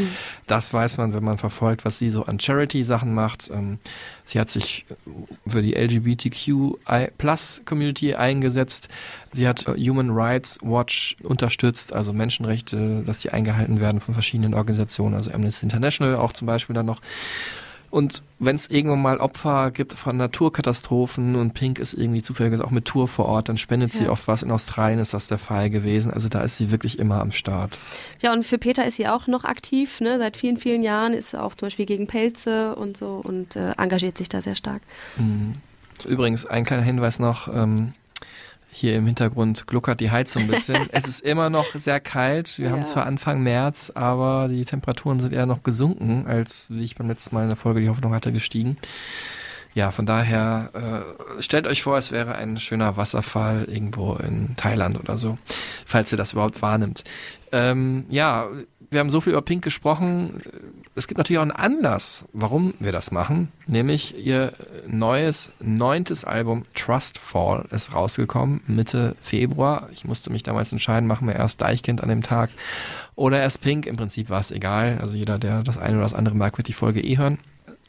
Das 0.47 0.73
weiß 0.73 0.97
man, 0.97 1.13
wenn 1.13 1.23
man 1.23 1.38
verfolgt, 1.38 1.85
was 1.85 1.99
sie 1.99 2.09
so 2.09 2.25
an 2.25 2.39
Charity-Sachen 2.39 3.13
macht. 3.13 3.51
Ähm, 3.53 3.77
sie 4.25 4.39
hat 4.39 4.49
sich 4.49 4.88
für 5.45 5.62
die 5.62 5.75
LGBTQI-Plus-Community 5.75 8.15
eingesetzt. 8.15 8.89
Sie 9.31 9.47
hat 9.47 9.67
äh, 9.67 9.73
Human 9.73 10.09
Rights 10.09 10.57
Watch 10.63 11.17
unterstützt, 11.21 11.93
also 11.93 12.13
Menschenrechte, 12.13 13.03
dass 13.05 13.19
die 13.19 13.29
eingehalten 13.29 13.79
werden 13.79 14.01
von 14.01 14.15
verschiedenen 14.15 14.55
Organisationen, 14.55 15.13
also 15.13 15.31
Amnesty 15.31 15.67
International 15.67 16.15
auch 16.15 16.33
zum 16.33 16.47
Beispiel 16.47 16.73
dann 16.73 16.88
noch. 16.88 16.99
Und 17.91 18.21
wenn 18.38 18.56
es 18.56 18.67
irgendwann 18.67 19.02
mal 19.02 19.17
Opfer 19.17 19.71
gibt 19.71 19.93
von 19.93 20.15
Naturkatastrophen 20.17 21.36
und 21.36 21.54
Pink 21.54 21.80
ist 21.80 21.93
irgendwie 21.93 22.21
zufällig 22.21 22.62
auch 22.62 22.69
mit 22.71 22.86
Tour 22.86 23.08
vor 23.08 23.25
Ort, 23.25 23.49
dann 23.49 23.58
spendet 23.58 23.93
sie 23.93 24.06
Ja. 24.06 24.12
oft 24.12 24.28
was. 24.28 24.43
In 24.43 24.52
Australien 24.52 24.99
ist 24.99 25.13
das 25.13 25.28
der 25.28 25.39
Fall 25.39 25.69
gewesen. 25.69 26.12
Also 26.13 26.30
da 26.30 26.41
ist 26.41 26.58
sie 26.58 26.71
wirklich 26.71 26.99
immer 26.99 27.19
am 27.19 27.32
Start. 27.32 27.80
Ja, 28.21 28.32
und 28.32 28.45
für 28.45 28.58
Peter 28.58 28.86
ist 28.86 28.95
sie 28.97 29.08
auch 29.08 29.28
noch 29.28 29.43
aktiv, 29.43 30.02
ne? 30.02 30.17
Seit 30.19 30.38
vielen, 30.38 30.58
vielen 30.58 30.84
Jahren 30.84 31.13
ist 31.13 31.32
sie 31.32 31.41
auch 31.41 31.56
zum 31.56 31.65
Beispiel 31.67 31.86
gegen 31.86 32.06
Pelze 32.08 32.75
und 32.75 32.95
so 32.97 33.21
und 33.23 33.56
äh, 33.56 33.71
engagiert 33.78 34.17
sich 34.17 34.30
da 34.30 34.41
sehr 34.41 34.56
stark. 34.56 34.82
Übrigens, 36.08 36.45
ein 36.45 36.63
kleiner 36.65 36.84
Hinweis 36.84 37.19
noch. 37.19 37.47
Ähm, 37.54 37.93
hier 38.71 38.95
im 38.95 39.05
Hintergrund 39.08 39.65
gluckert 39.67 39.99
die 39.99 40.12
Heizung 40.12 40.43
ein 40.43 40.47
bisschen. 40.47 40.88
es 40.91 41.08
ist 41.08 41.21
immer 41.21 41.49
noch 41.49 41.65
sehr 41.75 41.99
kalt. 41.99 42.58
Wir 42.60 42.67
Ja. 42.67 42.71
haben 42.71 42.86
zwar 42.86 43.05
Anfang 43.05 43.41
März, 43.41 43.91
aber 43.95 44.47
die 44.47 44.63
Temperaturen 44.65 45.19
sind 45.19 45.34
eher 45.34 45.45
noch 45.45 45.63
gesunken, 45.63 46.25
als 46.27 46.69
wie 46.71 46.84
ich 46.84 46.95
beim 46.95 47.08
letzten 47.08 47.36
Mal 47.36 47.41
in 47.43 47.47
der 47.49 47.58
Folge 47.58 47.82
die 47.82 47.89
Hoffnung 47.89 48.13
hatte, 48.13 48.32
gestiegen. 48.32 48.77
Ja, 49.75 49.91
von 49.91 50.05
daher 50.08 51.05
äh, 51.38 51.41
stellt 51.41 51.67
euch 51.67 51.84
vor, 51.84 51.97
es 51.97 52.12
wäre 52.12 52.36
ein 52.36 52.58
schöner 52.58 52.97
Wasserfall 52.97 53.65
irgendwo 53.65 54.15
in 54.15 54.55
Thailand 54.55 54.99
oder 54.99 55.17
so, 55.17 55.38
falls 55.86 56.12
ihr 56.12 56.17
das 56.17 56.34
überhaupt 56.34 56.62
wahrnimmt. 56.62 57.03
Ähm, 57.51 58.05
ja, 58.10 58.47
wir 58.91 58.99
haben 58.99 59.10
so 59.10 59.21
viel 59.21 59.34
über 59.34 59.41
Pink 59.41 59.63
gesprochen. 59.63 60.41
Es 60.95 61.08
gibt 61.08 61.17
natürlich 61.17 61.38
auch 61.38 61.43
einen 61.43 61.52
Anlass, 61.52 62.25
warum 62.34 62.73
wir 62.80 62.91
das 62.91 63.12
machen, 63.12 63.52
nämlich 63.67 64.25
ihr 64.25 64.54
neues 64.88 65.52
neuntes 65.60 66.25
Album 66.25 66.65
Trust 66.73 67.17
Fall 67.17 67.65
ist 67.71 67.93
rausgekommen 67.93 68.62
Mitte 68.67 69.15
Februar. 69.21 69.89
Ich 69.93 70.06
musste 70.06 70.32
mich 70.32 70.43
damals 70.43 70.71
entscheiden, 70.71 71.08
machen 71.08 71.28
wir 71.28 71.36
erst 71.36 71.62
Deichkind 71.62 72.02
an 72.02 72.10
dem 72.10 72.23
Tag 72.23 72.49
oder 73.15 73.39
erst 73.39 73.62
Pink. 73.62 73.86
Im 73.86 73.97
Prinzip 73.97 74.30
war 74.30 74.39
es 74.39 74.52
egal. 74.52 74.97
Also 75.02 75.15
jeder, 75.15 75.38
der 75.38 75.62
das 75.63 75.78
eine 75.78 75.95
oder 75.95 76.04
das 76.04 76.13
andere 76.13 76.36
mag, 76.36 76.58
wird 76.58 76.67
die 76.67 76.73
Folge 76.73 77.02
eh 77.02 77.17
hören. 77.17 77.38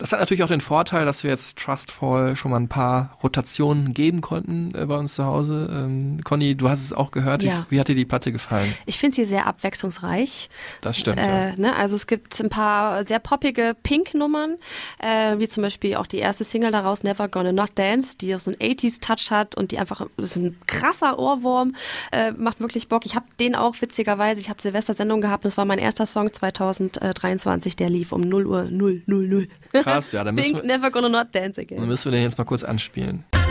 Das 0.00 0.12
hat 0.12 0.18
natürlich 0.20 0.42
auch 0.42 0.48
den 0.48 0.62
Vorteil, 0.62 1.04
dass 1.04 1.24
wir 1.24 1.30
jetzt 1.30 1.58
Trustfall 1.58 2.34
schon 2.34 2.50
mal 2.50 2.56
ein 2.56 2.68
paar 2.68 3.18
Rotationen 3.22 3.92
geben 3.92 4.22
konnten 4.22 4.74
äh, 4.74 4.86
bei 4.86 4.96
uns 4.96 5.14
zu 5.14 5.26
Hause. 5.26 5.68
Ähm, 5.70 6.22
Conny, 6.24 6.54
du 6.56 6.70
hast 6.70 6.82
es 6.82 6.94
auch 6.94 7.10
gehört. 7.10 7.42
Ja. 7.42 7.66
Wie, 7.68 7.76
wie 7.76 7.80
hat 7.80 7.88
dir 7.88 7.94
die 7.94 8.06
Platte 8.06 8.32
gefallen? 8.32 8.74
Ich 8.86 8.98
finde 8.98 9.14
sie 9.16 9.26
sehr 9.26 9.46
abwechslungsreich. 9.46 10.48
Das 10.80 10.96
stimmt, 10.96 11.18
Äh, 11.18 11.50
ja. 11.50 11.56
ne? 11.56 11.76
Also 11.76 11.96
es 11.96 12.06
gibt 12.06 12.40
ein 12.40 12.48
paar 12.48 13.04
sehr 13.04 13.18
poppige 13.18 13.76
Pink-Nummern, 13.82 14.56
äh, 15.00 15.36
wie 15.38 15.48
zum 15.48 15.62
Beispiel 15.64 15.96
auch 15.96 16.06
die 16.06 16.16
erste 16.18 16.44
Single 16.44 16.70
daraus, 16.72 17.02
Never 17.02 17.28
Gonna 17.28 17.52
Not 17.52 17.78
Dance, 17.78 18.16
die 18.16 18.34
auch 18.34 18.40
so 18.40 18.50
einen 18.50 18.58
80s-Touch 18.58 19.30
hat 19.30 19.54
und 19.54 19.70
die 19.70 19.78
einfach, 19.78 20.06
das 20.16 20.28
ist 20.30 20.36
ein 20.36 20.56
krasser 20.66 21.18
Ohrwurm, 21.18 21.76
äh, 22.12 22.32
macht 22.32 22.60
wirklich 22.60 22.88
Bock. 22.88 23.04
Ich 23.04 23.16
habe 23.16 23.26
den 23.38 23.54
auch 23.54 23.74
witzigerweise, 23.82 24.40
ich 24.40 24.48
habe 24.48 24.62
Silvester-Sendung 24.62 25.20
gehabt, 25.20 25.44
das 25.44 25.58
war 25.58 25.66
mein 25.66 25.78
erster 25.78 26.06
Song 26.06 26.32
2023, 26.32 27.76
der 27.76 27.90
lief 27.90 28.12
um 28.12 28.22
0 28.22 28.46
Uhr 28.46 28.62
0, 28.70 29.02
0, 29.04 29.28
0. 29.28 29.48
Krass, 29.92 30.12
ja, 30.12 30.24
dann 30.24 30.34
müssen, 30.34 30.52
Pink, 30.52 30.64
wir, 30.64 30.76
Never 30.78 30.90
Gonna 30.90 31.08
Not 31.08 31.34
Dance 31.34 31.60
dann 31.60 31.76
Again. 31.76 31.86
müssen 31.86 32.04
wir 32.10 32.12
den 32.18 32.22
jetzt 32.22 32.38
mal 32.38 32.44
kurz 32.44 32.62
anspielen. 32.64 33.24
never 33.32 33.44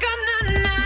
gonna 0.00 0.58
not 0.60 0.77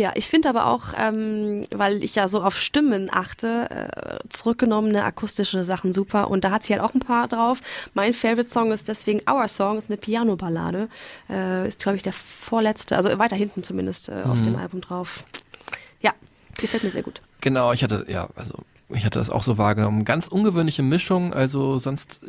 Ja, 0.00 0.12
ich 0.14 0.28
finde 0.28 0.48
aber 0.48 0.66
auch, 0.68 0.94
ähm, 0.96 1.64
weil 1.74 2.02
ich 2.02 2.14
ja 2.14 2.26
so 2.26 2.42
auf 2.42 2.58
Stimmen 2.58 3.10
achte, 3.12 3.68
äh, 3.70 4.28
zurückgenommene 4.30 5.04
akustische 5.04 5.62
Sachen 5.62 5.92
super. 5.92 6.30
Und 6.30 6.42
da 6.42 6.50
hat 6.52 6.64
sie 6.64 6.72
halt 6.72 6.82
auch 6.82 6.94
ein 6.94 7.00
paar 7.00 7.28
drauf. 7.28 7.60
Mein 7.92 8.14
Favorite 8.14 8.48
Song 8.48 8.72
ist 8.72 8.88
deswegen 8.88 9.20
Our 9.30 9.46
Song, 9.48 9.76
ist 9.76 9.90
eine 9.90 9.98
Piano-Ballade. 9.98 10.88
Äh, 11.28 11.68
ist, 11.68 11.82
glaube 11.82 11.96
ich, 11.96 12.02
der 12.02 12.14
vorletzte, 12.14 12.96
also 12.96 13.10
weiter 13.18 13.36
hinten 13.36 13.62
zumindest 13.62 14.08
äh, 14.08 14.22
auf 14.24 14.38
Mhm. 14.38 14.44
dem 14.46 14.56
Album 14.56 14.80
drauf. 14.80 15.24
Ja, 16.00 16.12
gefällt 16.58 16.82
mir 16.82 16.90
sehr 16.92 17.02
gut. 17.02 17.20
Genau, 17.42 17.72
ich 17.74 17.82
hatte, 17.84 18.06
ja, 18.08 18.28
also 18.36 18.54
ich 18.88 19.04
hatte 19.04 19.18
das 19.18 19.28
auch 19.28 19.42
so 19.42 19.58
wahrgenommen. 19.58 20.06
Ganz 20.06 20.28
ungewöhnliche 20.28 20.82
Mischung, 20.82 21.34
also 21.34 21.76
sonst, 21.78 22.22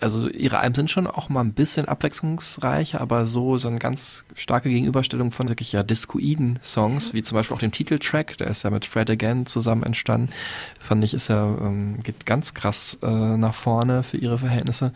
also 0.00 0.28
ihre 0.28 0.58
Alben 0.58 0.74
sind 0.74 0.90
schon 0.90 1.06
auch 1.06 1.28
mal 1.28 1.40
ein 1.40 1.54
bisschen 1.54 1.86
abwechslungsreicher, 1.88 3.00
aber 3.00 3.24
so, 3.24 3.56
so 3.56 3.68
eine 3.68 3.78
ganz 3.78 4.24
starke 4.34 4.68
Gegenüberstellung 4.68 5.30
von 5.32 5.48
wirklich 5.48 5.72
ja 5.72 5.82
diskoiden 5.82 6.58
Songs, 6.62 7.14
wie 7.14 7.22
zum 7.22 7.36
Beispiel 7.36 7.54
auch 7.56 7.60
dem 7.60 7.72
Titeltrack, 7.72 8.36
der 8.36 8.48
ist 8.48 8.62
ja 8.62 8.70
mit 8.70 8.84
Fred 8.84 9.08
Again 9.10 9.46
zusammen 9.46 9.82
entstanden, 9.84 10.30
fand 10.78 11.02
ich, 11.02 11.14
ist 11.14 11.28
ja, 11.28 11.44
ähm, 11.46 12.02
geht 12.02 12.26
ganz 12.26 12.52
krass 12.52 12.98
äh, 13.02 13.06
nach 13.36 13.54
vorne 13.54 14.02
für 14.02 14.18
ihre 14.18 14.38
Verhältnisse. 14.38 14.92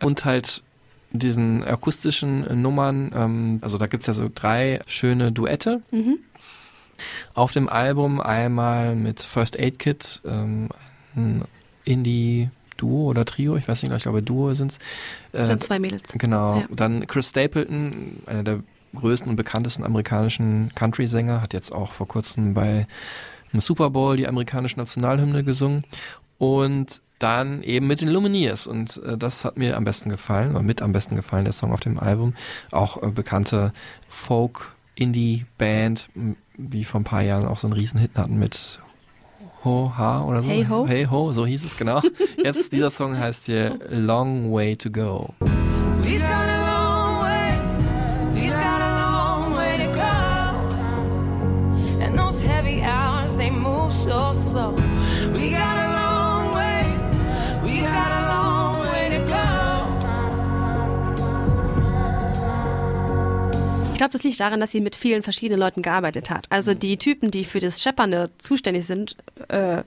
Und 0.00 0.24
halt 0.24 0.62
diesen 1.12 1.62
akustischen 1.62 2.44
äh, 2.44 2.54
Nummern, 2.56 3.12
ähm, 3.14 3.58
also 3.62 3.78
da 3.78 3.86
gibt's 3.86 4.06
ja 4.06 4.12
so 4.14 4.28
drei 4.34 4.80
schöne 4.86 5.30
Duette 5.30 5.80
Mhm. 5.92 6.18
auf 7.34 7.52
dem 7.52 7.68
Album 7.68 8.20
einmal 8.20 8.96
mit 8.96 9.20
First 9.22 9.56
Aid 9.58 9.78
Kit, 9.78 10.22
ähm, 10.26 10.70
ein 11.14 11.44
Indie-Duo 12.74 13.08
oder 13.08 13.24
Trio, 13.24 13.56
ich 13.56 13.68
weiß 13.68 13.82
nicht, 13.82 13.88
genau, 13.88 13.96
ich 13.96 14.02
glaube 14.02 14.22
Duo 14.22 14.52
sind's. 14.54 14.78
Das 15.32 15.42
Äh, 15.42 15.46
sind 15.50 15.62
zwei 15.62 15.78
Mädels. 15.78 16.12
Genau. 16.12 16.60
Ja. 16.60 16.66
Dann 16.70 17.06
Chris 17.06 17.30
Stapleton, 17.30 18.22
einer 18.26 18.42
der 18.42 18.60
größten 18.94 19.28
und 19.28 19.36
bekanntesten 19.36 19.84
amerikanischen 19.84 20.72
Country-Sänger, 20.74 21.42
hat 21.42 21.52
jetzt 21.52 21.72
auch 21.72 21.92
vor 21.92 22.08
kurzem 22.08 22.54
bei 22.54 22.86
einem 23.52 23.60
Super 23.60 23.90
Bowl 23.90 24.16
die 24.16 24.28
amerikanische 24.28 24.78
Nationalhymne 24.78 25.44
gesungen. 25.44 25.84
Und 26.38 27.00
dann 27.20 27.62
eben 27.62 27.86
mit 27.86 28.00
den 28.00 28.08
Lumineers. 28.08 28.66
Und 28.66 29.00
äh, 29.04 29.16
das 29.16 29.44
hat 29.44 29.56
mir 29.56 29.76
am 29.76 29.84
besten 29.84 30.10
gefallen, 30.10 30.50
oder 30.50 30.62
mit 30.62 30.82
am 30.82 30.92
besten 30.92 31.16
gefallen, 31.16 31.44
der 31.44 31.52
Song 31.52 31.72
auf 31.72 31.80
dem 31.80 31.98
Album. 31.98 32.34
Auch 32.70 33.02
äh, 33.02 33.10
bekannte 33.10 33.72
Folk-Indie-Band, 34.08 36.10
m, 36.14 36.36
wie 36.56 36.84
vor 36.84 37.00
ein 37.00 37.04
paar 37.04 37.22
Jahren 37.22 37.46
auch 37.46 37.58
so 37.58 37.66
einen 37.66 37.74
Riesenhit 37.74 38.12
hatten 38.16 38.38
mit 38.38 38.80
Ho 39.64 39.92
Ha 39.96 40.24
oder 40.24 40.42
so. 40.42 40.50
Hey 40.50 40.66
Ho. 40.68 40.86
Hey 40.86 41.06
Ho, 41.10 41.32
so 41.32 41.46
hieß 41.46 41.64
es 41.64 41.76
genau. 41.76 42.00
Jetzt 42.42 42.72
dieser 42.72 42.90
Song 42.90 43.18
heißt 43.18 43.46
hier 43.46 43.78
Long 43.88 44.52
Way 44.52 44.76
to 44.76 44.90
Go. 44.90 45.28
Das 64.14 64.22
liegt 64.22 64.40
daran, 64.40 64.60
dass 64.60 64.72
sie 64.72 64.80
mit 64.80 64.96
vielen 64.96 65.22
verschiedenen 65.22 65.60
Leuten 65.60 65.82
gearbeitet 65.82 66.30
hat. 66.30 66.46
Also 66.50 66.74
die 66.74 66.96
Typen, 66.96 67.30
die 67.30 67.44
für 67.44 67.60
das 67.60 67.82
Scheppernde 67.82 68.30
zuständig 68.38 68.86
sind, 68.86 69.16
äh, 69.48 69.82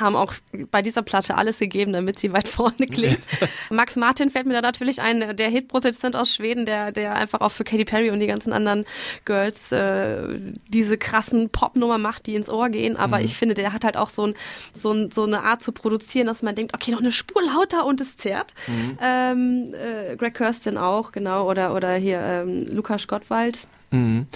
haben 0.00 0.16
auch 0.16 0.34
bei 0.70 0.82
dieser 0.82 1.02
Platte 1.02 1.36
alles 1.36 1.58
gegeben, 1.58 1.92
damit 1.92 2.18
sie 2.18 2.32
weit 2.32 2.48
vorne 2.48 2.86
klingt. 2.86 3.20
Max 3.70 3.96
Martin 3.96 4.30
fällt 4.30 4.46
mir 4.46 4.54
da 4.54 4.60
natürlich 4.62 5.00
ein, 5.00 5.36
der 5.36 5.48
Hitproduzent 5.48 6.16
aus 6.16 6.34
Schweden, 6.34 6.66
der, 6.66 6.92
der 6.92 7.14
einfach 7.14 7.40
auch 7.40 7.50
für 7.50 7.64
Katy 7.64 7.84
Perry 7.84 8.10
und 8.10 8.20
die 8.20 8.26
ganzen 8.26 8.52
anderen 8.52 8.84
Girls 9.24 9.70
äh, 9.72 10.38
diese 10.68 10.96
krassen 10.98 11.50
Popnummer 11.50 11.98
macht, 11.98 12.26
die 12.26 12.34
ins 12.34 12.48
Ohr 12.50 12.68
gehen. 12.68 12.96
Aber 12.96 13.18
Mhm. 13.18 13.24
ich 13.24 13.36
finde, 13.36 13.54
der 13.54 13.72
hat 13.72 13.84
halt 13.84 13.96
auch 13.96 14.08
so, 14.10 14.26
ein, 14.26 14.34
so, 14.74 14.92
ein, 14.92 15.10
so 15.10 15.24
eine 15.24 15.42
Art 15.44 15.62
zu 15.62 15.72
produzieren, 15.72 16.26
dass 16.26 16.42
man 16.42 16.54
denkt, 16.54 16.74
okay, 16.74 16.90
noch 16.90 17.00
eine 17.00 17.12
Spur 17.12 17.42
lauter 17.42 17.84
und 17.86 18.00
es 18.00 18.16
zerrt. 18.16 18.54
Mhm. 18.66 18.98
Ähm, 19.02 19.74
äh, 19.74 20.16
Greg 20.16 20.34
Kirsten 20.34 20.78
auch, 20.78 21.12
genau. 21.12 21.48
Oder, 21.50 21.74
oder 21.74 21.94
hier 21.94 22.20
ähm, 22.20 22.66
Lukas 22.74 23.06
Gottwald. 23.06 23.66
Mhm. 23.92 24.26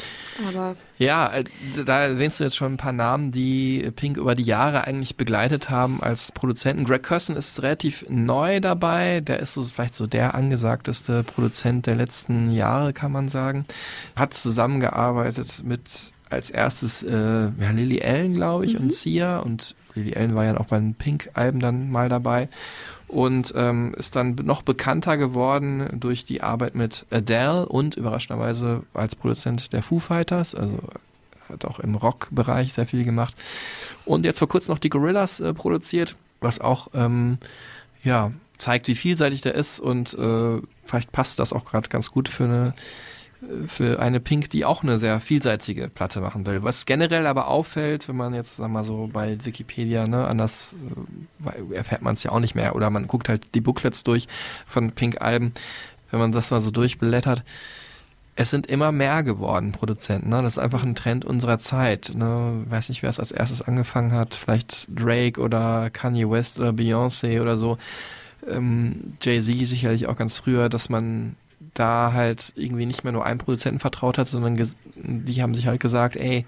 Aber 0.49 0.77
Ja, 0.99 1.33
äh, 1.33 1.45
da 1.85 2.03
erwähnst 2.03 2.39
du 2.41 2.45
jetzt 2.45 2.57
schon 2.57 2.75
ein 2.75 2.77
paar 2.77 2.93
Namen, 2.93 3.33
die 3.33 3.91
Pink 3.97 4.17
über 4.17 4.35
die 4.35 4.43
Jahre 4.43 4.87
eigentlich 4.87 5.17
begleitet 5.17 5.71
haben 5.71 6.03
als 6.03 6.31
Produzenten. 6.33 6.85
Greg 6.85 7.03
Kirsten 7.03 7.37
ist 7.37 7.63
relativ 7.63 8.05
neu 8.09 8.61
dabei. 8.61 9.21
Der 9.21 9.41
ist 9.41 9.55
so 9.55 9.65
vielleicht 9.65 9.95
so 9.95 10.07
der 10.07 10.35
angesagteste 10.35 11.25
Produzent 11.25 11.87
der 11.87 11.97
letzten 11.97 12.53
Jahre, 12.53 12.93
kann 12.93 13.13
man 13.13 13.29
sagen. 13.29 13.67
Hat 14.15 14.35
zusammengearbeitet 14.35 15.63
mit 15.65 16.13
als 16.31 16.51
erstes 16.51 17.03
äh, 17.03 17.13
ja, 17.13 17.71
Lily 17.73 18.03
Allen, 18.03 18.35
glaube 18.35 18.67
ich, 18.67 18.79
und 18.79 18.93
Sia. 18.93 19.39
Und 19.39 19.75
Lily 19.95 20.15
Allen 20.15 20.35
war 20.35 20.45
ja 20.45 20.57
auch 20.59 20.67
bei 20.67 20.79
den 20.79 20.95
Pink-Alben 20.95 21.61
dann 21.61 21.91
mal 21.91 22.09
dabei. 22.09 22.49
Und 23.09 23.53
ähm, 23.57 23.95
ist 23.97 24.17
dann 24.17 24.35
noch 24.43 24.63
bekannter 24.63 25.17
geworden 25.17 25.89
durch 26.01 26.25
die 26.25 26.43
Arbeit 26.43 26.75
mit 26.75 27.07
Adele 27.11 27.67
und 27.67 27.97
überraschenderweise 27.97 28.83
als 28.95 29.15
Produzent 29.15 29.73
der 29.73 29.83
Foo 29.83 30.01
Fighters. 30.01 30.57
Also 30.57 30.81
hat 31.49 31.65
auch 31.65 31.79
im 31.79 31.95
Rock-Bereich 31.95 32.73
sehr 32.73 32.87
viel 32.87 33.05
gemacht. 33.05 33.35
Und 34.05 34.25
jetzt 34.25 34.41
vor 34.41 34.49
kurzem 34.49 34.73
noch 34.73 34.81
die 34.81 34.91
Gorillas 34.91 35.41
äh, 35.41 35.55
produziert, 35.55 36.17
was 36.41 36.61
auch 36.61 36.89
ähm, 36.95 37.39
ja, 38.03 38.33
zeigt, 38.59 38.89
wie 38.89 38.95
vielseitig 38.95 39.43
der 39.43 39.55
ist 39.55 39.81
und 39.81 40.15
äh, 40.15 40.61
vielleicht 40.85 41.13
passt 41.13 41.39
das 41.39 41.53
auch 41.53 41.65
gerade 41.65 41.89
ganz 41.89 42.11
gut 42.11 42.29
für 42.29 42.45
eine 42.45 42.75
für 43.67 44.01
eine 44.01 44.21
Pink, 44.21 44.51
die 44.51 44.65
auch 44.65 44.83
eine 44.83 44.99
sehr 44.99 45.21
vielseitige 45.21 45.89
Platte 45.89 46.21
machen 46.21 46.47
will. 46.47 46.63
Was 46.63 46.87
generell 46.87 47.27
aber 47.27 47.49
auffällt, 47.49 48.09
wenn 48.09 48.17
man 48.17 48.35
jetzt, 48.35 48.57
sag 48.57 48.71
mal 48.71 48.85
so, 48.85 49.09
bei 49.13 49.45
Wikipedia, 49.45 50.07
ne, 50.07 50.27
anders 50.27 50.77
äh, 51.45 51.75
erfährt 51.75 52.03
man 52.03 52.15
es 52.15 52.23
ja 52.23 52.33
auch 52.33 52.41
nicht 52.41 52.55
mehr, 52.55 52.75
oder 52.77 52.91
man 52.91 53.07
guckt 53.07 53.29
halt 53.29 53.55
die 53.55 53.61
Booklets 53.61 54.05
durch 54.05 54.29
von 54.67 54.93
Pink-Alben, 54.93 55.53
wenn 56.11 56.21
man 56.21 56.33
das 56.33 56.51
mal 56.51 56.61
so 56.61 56.71
durchblättert. 56.71 57.43
Es 58.39 58.51
sind 58.51 58.67
immer 58.67 58.93
mehr 58.93 59.23
geworden, 59.23 59.73
Produzenten. 59.73 60.29
Ne? 60.29 60.43
Das 60.43 60.55
ist 60.55 60.59
einfach 60.59 60.83
ein 60.85 60.95
Trend 60.95 61.25
unserer 61.25 61.59
Zeit. 61.59 62.13
Ne? 62.15 62.65
Weiß 62.69 62.91
nicht, 62.91 63.03
wer 63.03 63.09
es 63.09 63.19
als 63.19 63.33
erstes 63.33 63.63
angefangen 63.63 64.13
hat. 64.13 64.35
Vielleicht 64.35 64.89
Drake 64.95 65.41
oder 65.41 65.89
Kanye 65.89 66.29
West 66.31 66.61
oder 66.61 66.71
Beyoncé 66.71 67.41
oder 67.41 67.57
so. 67.57 67.79
Ähm, 68.47 69.13
Jay-Z 69.23 69.67
sicherlich 69.67 70.07
auch 70.07 70.17
ganz 70.17 70.39
früher, 70.39 70.69
dass 70.69 70.91
man 70.91 71.35
da 71.79 72.13
halt 72.13 72.53
irgendwie 72.57 72.87
nicht 72.87 73.05
mehr 73.05 73.13
nur 73.13 73.25
einem 73.27 73.39
Produzenten 73.39 73.79
vertraut 73.81 74.19
hat, 74.19 74.27
sondern 74.27 74.57
die 74.97 75.43
haben 75.43 75.55
sich 75.55 75.67
halt 75.67 75.81
gesagt, 75.81 76.17
ey, 76.17 76.45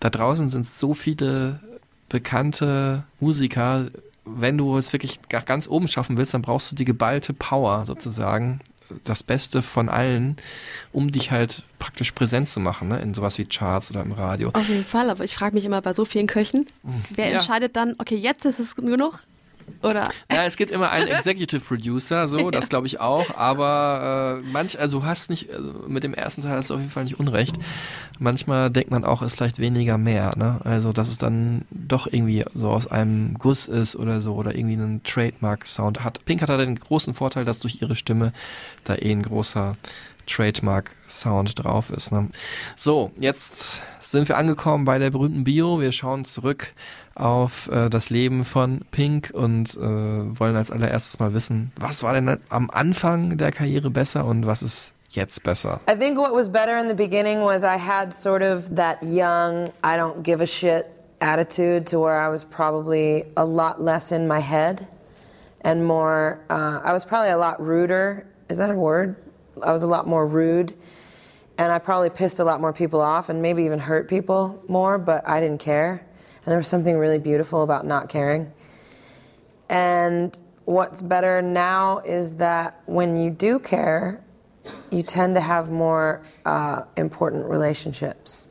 da 0.00 0.10
draußen 0.10 0.48
sind 0.48 0.66
so 0.66 0.94
viele 0.94 1.60
bekannte 2.08 3.04
Musiker, 3.20 3.86
wenn 4.24 4.58
du 4.58 4.76
es 4.76 4.92
wirklich 4.92 5.18
ga- 5.28 5.40
ganz 5.40 5.66
oben 5.68 5.88
schaffen 5.88 6.16
willst, 6.16 6.34
dann 6.34 6.42
brauchst 6.42 6.70
du 6.70 6.76
die 6.76 6.84
geballte 6.84 7.32
Power 7.32 7.84
sozusagen, 7.86 8.60
das 9.04 9.22
Beste 9.22 9.62
von 9.62 9.88
allen, 9.88 10.36
um 10.92 11.10
dich 11.10 11.30
halt 11.30 11.62
praktisch 11.78 12.12
präsent 12.12 12.48
zu 12.48 12.60
machen, 12.60 12.88
ne? 12.88 13.00
in 13.00 13.14
sowas 13.14 13.38
wie 13.38 13.46
Charts 13.46 13.90
oder 13.90 14.02
im 14.02 14.12
Radio. 14.12 14.50
Auf 14.52 14.68
jeden 14.68 14.84
Fall, 14.84 15.08
aber 15.08 15.24
ich 15.24 15.34
frage 15.34 15.54
mich 15.54 15.64
immer 15.64 15.80
bei 15.80 15.94
so 15.94 16.04
vielen 16.04 16.26
Köchen, 16.26 16.66
wer 17.10 17.28
Ja. 17.30 17.34
entscheidet 17.38 17.74
dann, 17.74 17.94
okay, 17.98 18.16
jetzt 18.16 18.44
ist 18.44 18.58
es 18.60 18.76
genug? 18.76 19.20
Oder 19.82 20.04
Ja, 20.30 20.44
es 20.44 20.56
gibt 20.56 20.70
immer 20.70 20.90
einen 20.90 21.08
Executive 21.08 21.60
Producer, 21.60 22.28
so, 22.28 22.50
das 22.52 22.68
glaube 22.68 22.86
ich 22.86 23.00
auch, 23.00 23.36
aber 23.36 24.42
äh, 24.42 24.50
manch, 24.50 24.78
also 24.78 25.00
du 25.00 25.06
hast 25.06 25.30
nicht, 25.30 25.50
also 25.50 25.72
mit 25.88 26.04
dem 26.04 26.14
ersten 26.14 26.42
Teil 26.42 26.56
hast 26.56 26.70
du 26.70 26.74
auf 26.74 26.80
jeden 26.80 26.92
Fall 26.92 27.04
nicht 27.04 27.18
unrecht. 27.18 27.56
Manchmal 28.18 28.70
denkt 28.70 28.90
man 28.90 29.04
auch, 29.04 29.22
es 29.22 29.32
ist 29.32 29.38
vielleicht 29.38 29.58
weniger 29.58 29.98
mehr, 29.98 30.36
ne? 30.36 30.60
Also, 30.62 30.92
dass 30.92 31.08
es 31.08 31.18
dann 31.18 31.62
doch 31.70 32.06
irgendwie 32.06 32.44
so 32.54 32.68
aus 32.68 32.86
einem 32.86 33.34
Guss 33.34 33.66
ist 33.66 33.96
oder 33.96 34.20
so 34.20 34.34
oder 34.34 34.54
irgendwie 34.54 34.74
einen 34.74 35.02
Trademark-Sound 35.02 36.04
hat. 36.04 36.24
Pink 36.24 36.42
hat 36.42 36.48
da 36.48 36.56
den 36.56 36.76
großen 36.76 37.14
Vorteil, 37.14 37.44
dass 37.44 37.58
durch 37.58 37.82
ihre 37.82 37.96
Stimme 37.96 38.32
da 38.84 38.94
eh 38.94 39.10
ein 39.10 39.22
großer 39.22 39.76
Trademark-Sound 40.32 41.62
drauf 41.62 41.90
ist. 41.90 42.12
Ne? 42.12 42.28
So, 42.76 43.12
jetzt 43.16 43.82
sind 44.00 44.28
wir 44.28 44.36
angekommen 44.36 44.84
bei 44.84 44.98
der 44.98 45.10
berühmten 45.10 45.44
Bio. 45.44 45.80
Wir 45.80 45.92
schauen 45.92 46.24
zurück 46.24 46.72
auf 47.14 47.68
äh, 47.68 47.90
das 47.90 48.10
Leben 48.10 48.44
von 48.44 48.80
Pink 48.90 49.30
und 49.32 49.76
äh, 49.76 49.80
wollen 49.80 50.56
als 50.56 50.70
allererstes 50.70 51.18
mal 51.18 51.34
wissen, 51.34 51.72
was 51.76 52.02
war 52.02 52.14
denn 52.14 52.38
am 52.48 52.70
Anfang 52.70 53.36
der 53.36 53.52
Karriere 53.52 53.90
besser 53.90 54.24
und 54.24 54.46
was 54.46 54.62
ist 54.62 54.94
jetzt 55.10 55.42
besser? 55.42 55.80
I 55.90 55.94
think 55.94 56.16
what 56.16 56.32
was 56.32 56.48
better 56.48 56.78
in 56.80 56.88
the 56.88 56.94
beginning 56.94 57.40
was 57.40 57.62
I 57.62 57.78
had 57.78 58.12
sort 58.12 58.42
of 58.42 58.74
that 58.76 59.02
young, 59.02 59.68
I 59.84 59.96
don't 59.98 60.22
give 60.22 60.42
a 60.42 60.46
shit 60.46 60.86
attitude 61.20 61.86
to 61.90 61.98
where 62.00 62.18
I 62.18 62.30
was 62.30 62.44
probably 62.44 63.26
a 63.36 63.44
lot 63.44 63.80
less 63.80 64.10
in 64.10 64.26
my 64.26 64.40
head 64.40 64.86
and 65.62 65.84
more, 65.84 66.40
uh, 66.50 66.80
I 66.82 66.92
was 66.92 67.04
probably 67.04 67.30
a 67.30 67.38
lot 67.38 67.60
ruder. 67.64 68.26
Is 68.48 68.58
that 68.58 68.70
a 68.70 68.74
word? 68.74 69.16
I 69.60 69.72
was 69.72 69.82
a 69.82 69.86
lot 69.86 70.06
more 70.06 70.26
rude 70.26 70.74
and 71.58 71.72
I 71.72 71.78
probably 71.78 72.10
pissed 72.10 72.38
a 72.38 72.44
lot 72.44 72.60
more 72.60 72.72
people 72.72 73.00
off 73.00 73.28
and 73.28 73.42
maybe 73.42 73.64
even 73.64 73.78
hurt 73.78 74.08
people 74.08 74.62
more, 74.68 74.98
but 74.98 75.28
I 75.28 75.40
didn't 75.40 75.60
care. 75.60 76.06
And 76.44 76.50
there 76.50 76.56
was 76.56 76.68
something 76.68 76.96
really 76.96 77.18
beautiful 77.18 77.62
about 77.62 77.86
not 77.86 78.08
caring. 78.08 78.52
And 79.68 80.38
what's 80.64 81.02
better 81.02 81.42
now 81.42 81.98
is 81.98 82.36
that 82.36 82.80
when 82.86 83.16
you 83.16 83.30
do 83.30 83.58
care, 83.58 84.22
you 84.90 85.02
tend 85.02 85.34
to 85.34 85.40
have 85.40 85.70
more 85.70 86.22
uh, 86.44 86.82
important 86.96 87.46
relationships. 87.46 88.48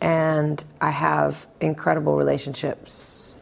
and 0.00 0.62
I 0.80 0.90
have 0.90 1.46
incredible 1.60 2.16
relationships 2.16 3.36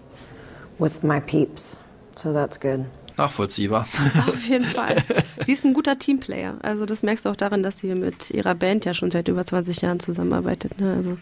with 0.79 1.03
my 1.03 1.19
peeps. 1.21 1.83
So 2.15 2.33
that's 2.33 2.57
good. 2.57 2.87
Nachvollziehbar. 3.17 3.87
Auf 4.27 4.45
jeden 4.49 4.65
Fall. 4.75 5.03
Sie 5.45 5.53
ist 5.53 5.65
ein 5.65 5.75
guter 5.75 5.99
Teamplayer. 5.99 6.57
Also 6.63 6.87
das 6.87 7.03
merkst 7.03 7.25
du 7.25 7.31
auch 7.31 7.37
daran, 7.37 7.63
dass 7.63 7.79
sie 7.79 7.95
mit 7.95 8.31
ihrer 8.31 8.55
Band 8.55 8.85
ja 8.85 8.95
schon 8.95 9.11
seit 9.11 9.29
über 9.29 9.45
20 9.45 9.81
Jahren 9.81 10.01
zusammenarbeitet. 10.01 10.81
Ne? 10.81 10.95
Also 10.97 11.19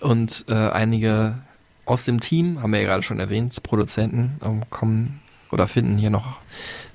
Und 0.00 0.44
äh, 0.48 0.54
einige 0.54 1.38
aus 1.86 2.04
dem 2.04 2.20
Team, 2.20 2.62
haben 2.62 2.72
wir 2.72 2.80
ja 2.80 2.86
gerade 2.86 3.02
schon 3.02 3.20
erwähnt, 3.20 3.62
Produzenten 3.62 4.40
ähm, 4.44 4.62
kommen 4.70 5.20
oder 5.50 5.68
finden 5.68 5.98
hier 5.98 6.10
noch 6.10 6.38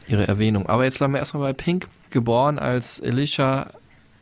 ihre 0.07 0.27
Erwähnung. 0.27 0.67
Aber 0.67 0.83
jetzt 0.83 0.97
bleiben 0.97 1.13
wir 1.13 1.19
erstmal 1.19 1.43
bei 1.43 1.53
Pink, 1.53 1.87
geboren 2.09 2.57
als 2.57 3.01
Alicia 3.01 3.67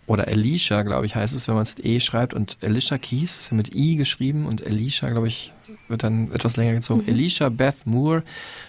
oder 0.05 0.27
Alicia, 0.27 0.83
glaube 0.83 1.05
ich, 1.05 1.15
heißt 1.15 1.35
es, 1.35 1.47
wenn 1.47 1.55
man 1.55 1.63
es 1.63 1.77
mit 1.77 1.85
E 1.85 1.99
schreibt. 1.99 2.33
Und 2.33 2.57
Alicia 2.61 2.97
Keys 2.97 3.39
ist 3.39 3.51
mit 3.51 3.73
I 3.75 3.95
geschrieben 3.95 4.45
und 4.45 4.65
Alicia, 4.65 5.09
glaube 5.09 5.27
ich, 5.27 5.53
wird 5.87 6.03
dann 6.03 6.31
etwas 6.31 6.57
länger 6.57 6.73
gezogen. 6.73 7.03
Alicia 7.07 7.49
Beth 7.49 7.85
Moore 7.85 8.23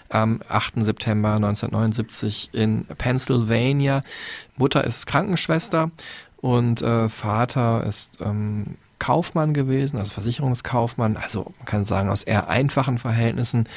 am 0.09 0.41
8. 0.47 0.83
September 0.83 1.35
1979 1.35 2.49
in 2.53 2.85
Pennsylvania. 2.97 4.03
Mutter 4.57 4.83
ist 4.83 5.05
Krankenschwester 5.05 5.91
und 6.37 6.81
äh, 6.81 7.09
Vater 7.09 7.83
ist 7.85 8.19
ähm, 8.21 8.77
Kaufmann 8.99 9.53
gewesen, 9.53 9.97
also 9.97 10.11
Versicherungskaufmann, 10.11 11.15
also 11.15 11.53
man 11.57 11.65
kann 11.65 11.83
sagen 11.85 12.09
aus 12.09 12.23
eher 12.23 12.49
einfachen 12.49 12.97
Verhältnissen. 12.97 13.67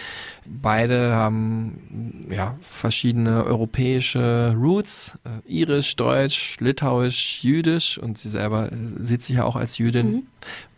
Beide 0.45 1.15
haben 1.15 2.27
ja 2.29 2.57
verschiedene 2.61 3.45
europäische 3.45 4.55
Roots, 4.59 5.17
äh, 5.25 5.49
irisch, 5.49 5.95
deutsch, 5.95 6.57
litauisch, 6.59 7.43
jüdisch 7.43 7.99
und 7.99 8.19
sie 8.19 8.29
selber 8.29 8.69
sieht 8.99 9.23
sich 9.23 9.37
ja 9.37 9.45
auch 9.45 9.57
als 9.57 9.79
Jüdin. 9.79 10.27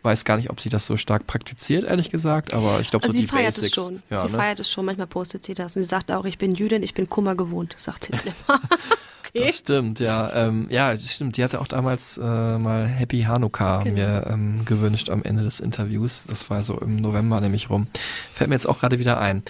Weiß 0.04 0.24
gar 0.26 0.36
nicht, 0.36 0.50
ob 0.50 0.60
sie 0.60 0.68
das 0.68 0.84
so 0.84 0.96
stark 0.98 1.26
praktiziert, 1.26 1.84
ehrlich 1.84 2.10
gesagt, 2.10 2.52
aber 2.52 2.78
ich 2.80 2.90
glaube 2.90 3.04
Also 3.04 3.14
so 3.14 3.20
sie 3.20 3.22
die 3.22 3.26
feiert 3.28 3.54
Basics. 3.54 3.68
es 3.68 3.74
schon. 3.74 4.02
Ja, 4.10 4.18
sie 4.18 4.28
ne? 4.30 4.36
feiert 4.36 4.60
es 4.60 4.70
schon. 4.70 4.84
Manchmal 4.84 5.06
postet 5.06 5.44
sie 5.46 5.54
das. 5.54 5.74
Und 5.76 5.82
sie 5.82 5.88
sagt 5.88 6.12
auch, 6.12 6.26
ich 6.26 6.36
bin 6.36 6.54
Jüdin, 6.54 6.82
ich 6.82 6.92
bin 6.92 7.08
Kummer 7.08 7.34
gewohnt, 7.34 7.74
sagt 7.78 8.04
sie 8.04 8.12
dann 8.12 8.20
immer. 8.26 8.60
okay. 9.28 9.46
Das 9.46 9.58
stimmt, 9.58 10.00
ja. 10.00 10.30
Ähm, 10.34 10.66
ja, 10.70 10.92
das 10.92 11.10
stimmt. 11.10 11.38
Die 11.38 11.42
hatte 11.42 11.58
auch 11.60 11.68
damals 11.68 12.18
äh, 12.18 12.20
mal 12.58 12.86
Happy 12.86 13.22
Hanukkah 13.22 13.82
Genau. 13.82 13.96
mir 13.96 14.26
ähm, 14.30 14.66
gewünscht 14.66 15.08
am 15.08 15.22
Ende 15.22 15.42
des 15.42 15.58
Interviews. 15.60 16.24
Das 16.28 16.50
war 16.50 16.62
so 16.62 16.78
im 16.78 16.96
November 16.96 17.40
nämlich 17.40 17.70
rum. 17.70 17.86
Fällt 18.34 18.50
mir 18.50 18.56
jetzt 18.56 18.66
auch 18.68 18.78
gerade 18.80 18.98
wieder 18.98 19.18
ein. 19.18 19.42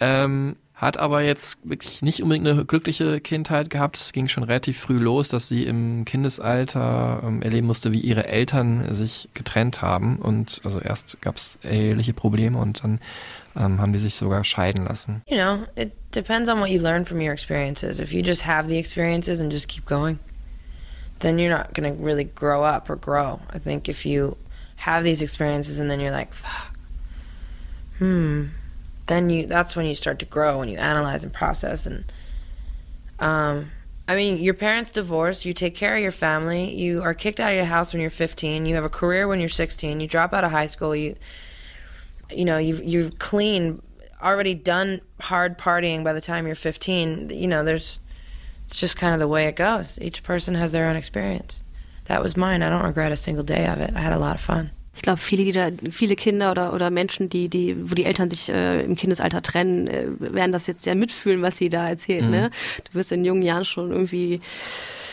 Ähm, 0.00 0.56
hat 0.82 0.98
aber 0.98 1.22
jetzt 1.22 1.58
wirklich 1.62 2.02
nicht 2.02 2.24
unbedingt 2.24 2.48
eine 2.48 2.64
glückliche 2.64 3.20
Kindheit 3.20 3.70
gehabt. 3.70 3.96
Es 3.96 4.12
ging 4.12 4.26
schon 4.26 4.42
relativ 4.42 4.80
früh 4.80 4.98
los, 4.98 5.28
dass 5.28 5.46
sie 5.46 5.62
im 5.62 6.04
Kindesalter 6.04 7.22
ähm, 7.24 7.40
erleben 7.40 7.68
musste, 7.68 7.92
wie 7.92 8.00
ihre 8.00 8.26
Eltern 8.26 8.92
sich 8.92 9.28
getrennt 9.32 9.80
haben. 9.80 10.16
Und 10.16 10.60
also 10.64 10.80
erst 10.80 11.22
gab 11.22 11.36
es 11.36 11.56
eheliche 11.62 12.12
Probleme 12.12 12.58
und 12.58 12.82
dann 12.82 12.98
ähm, 13.56 13.80
haben 13.80 13.92
die 13.92 14.00
sich 14.00 14.16
sogar 14.16 14.42
scheiden 14.42 14.84
lassen. 14.84 15.22
You 15.28 15.36
know, 15.36 15.66
it 15.76 15.92
depends 16.12 16.50
on 16.50 16.58
what 16.58 16.68
you 16.68 16.82
learn 16.82 17.06
from 17.06 17.18
your 17.18 17.32
experiences. 17.32 18.00
If 18.00 18.12
you 18.12 18.24
just 18.24 18.44
have 18.44 18.68
the 18.68 18.76
experiences 18.76 19.40
and 19.40 19.52
just 19.52 19.68
keep 19.68 19.86
going, 19.86 20.18
then 21.20 21.38
you're 21.38 21.56
not 21.56 21.72
to 21.76 22.04
really 22.04 22.24
grow 22.24 22.64
up 22.64 22.90
or 22.90 22.96
grow. 22.96 23.38
I 23.54 23.60
think 23.60 23.88
if 23.88 24.04
you 24.04 24.36
have 24.78 25.04
these 25.04 25.22
experiences 25.22 25.78
and 25.78 25.88
then 25.88 26.00
you're 26.00 26.10
like, 26.10 26.34
fuck, 26.34 26.76
hmm, 27.98 28.46
then 29.06 29.30
you 29.30 29.46
that's 29.46 29.76
when 29.76 29.86
you 29.86 29.94
start 29.94 30.18
to 30.18 30.26
grow 30.26 30.60
and 30.60 30.70
you 30.70 30.78
analyze 30.78 31.22
and 31.24 31.32
process 31.32 31.86
and 31.86 32.04
um 33.18 33.70
I 34.08 34.16
mean, 34.16 34.38
your 34.38 34.54
parents 34.54 34.90
divorce, 34.90 35.44
you 35.44 35.54
take 35.54 35.76
care 35.76 35.94
of 35.94 36.02
your 36.02 36.10
family, 36.10 36.74
you 36.74 37.02
are 37.02 37.14
kicked 37.14 37.38
out 37.38 37.52
of 37.52 37.56
your 37.56 37.66
house 37.66 37.92
when 37.92 38.00
you're 38.00 38.10
15, 38.10 38.66
you 38.66 38.74
have 38.74 38.84
a 38.84 38.88
career 38.88 39.28
when 39.28 39.38
you're 39.38 39.48
16, 39.48 40.00
you 40.00 40.08
drop 40.08 40.34
out 40.34 40.42
of 40.42 40.50
high 40.50 40.66
school, 40.66 40.94
you 40.94 41.14
you 42.34 42.44
know, 42.44 42.58
you've 42.58 42.82
you've 42.82 43.18
clean 43.18 43.80
already 44.22 44.54
done 44.54 45.00
hard 45.20 45.58
partying 45.58 46.04
by 46.04 46.12
the 46.12 46.20
time 46.20 46.46
you're 46.46 46.54
15. 46.54 47.30
You 47.30 47.46
know, 47.46 47.64
there's 47.64 48.00
it's 48.64 48.78
just 48.78 48.96
kind 48.96 49.12
of 49.14 49.20
the 49.20 49.28
way 49.28 49.46
it 49.46 49.56
goes. 49.56 50.00
Each 50.00 50.22
person 50.22 50.54
has 50.54 50.72
their 50.72 50.88
own 50.88 50.96
experience. 50.96 51.62
That 52.06 52.22
was 52.22 52.36
mine. 52.36 52.62
I 52.62 52.70
don't 52.70 52.84
regret 52.84 53.12
a 53.12 53.16
single 53.16 53.44
day 53.44 53.66
of 53.66 53.78
it. 53.80 53.94
I 53.94 54.00
had 54.00 54.12
a 54.12 54.18
lot 54.18 54.34
of 54.34 54.40
fun. 54.40 54.70
Ich 54.94 55.02
glaube, 55.02 55.18
viele, 55.18 55.44
die 55.44 55.52
da, 55.52 55.70
viele 55.90 56.16
Kinder 56.16 56.50
oder, 56.50 56.74
oder 56.74 56.90
Menschen, 56.90 57.30
die, 57.30 57.48
die, 57.48 57.90
wo 57.90 57.94
die 57.94 58.04
Eltern 58.04 58.28
sich 58.28 58.50
äh, 58.50 58.84
im 58.84 58.94
Kindesalter 58.94 59.40
trennen, 59.40 59.86
äh, 59.86 60.06
werden 60.18 60.52
das 60.52 60.66
jetzt 60.66 60.82
sehr 60.82 60.94
mitfühlen, 60.94 61.40
was 61.40 61.56
sie 61.56 61.70
da 61.70 61.88
erzählt. 61.88 62.28
Ne? 62.28 62.50
Du 62.84 62.98
wirst 62.98 63.10
in 63.10 63.24
jungen 63.24 63.42
Jahren 63.42 63.64
schon 63.64 63.90
irgendwie 63.90 64.40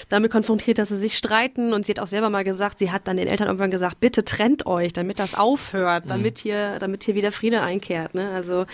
damit 0.09 0.31
konfrontiert, 0.31 0.79
dass 0.79 0.89
sie 0.89 0.97
sich 0.97 1.15
streiten 1.15 1.71
und 1.71 1.85
sie 1.85 1.91
hat 1.91 1.99
auch 1.99 2.07
selber 2.07 2.29
mal 2.29 2.43
gesagt, 2.43 2.79
sie 2.79 2.91
hat 2.91 3.07
dann 3.07 3.17
den 3.17 3.27
Eltern 3.27 3.47
irgendwann 3.47 3.71
gesagt, 3.71 3.99
bitte 3.99 4.25
trennt 4.25 4.65
euch, 4.65 4.91
damit 4.91 5.19
das 5.19 5.35
aufhört, 5.35 6.05
damit 6.07 6.39
hier, 6.39 6.79
damit 6.79 7.03
hier 7.03 7.15
wieder 7.15 7.31
Friede 7.31 7.61
einkehrt. 7.61 8.15
Ne? 8.15 8.31
Also 8.31 8.65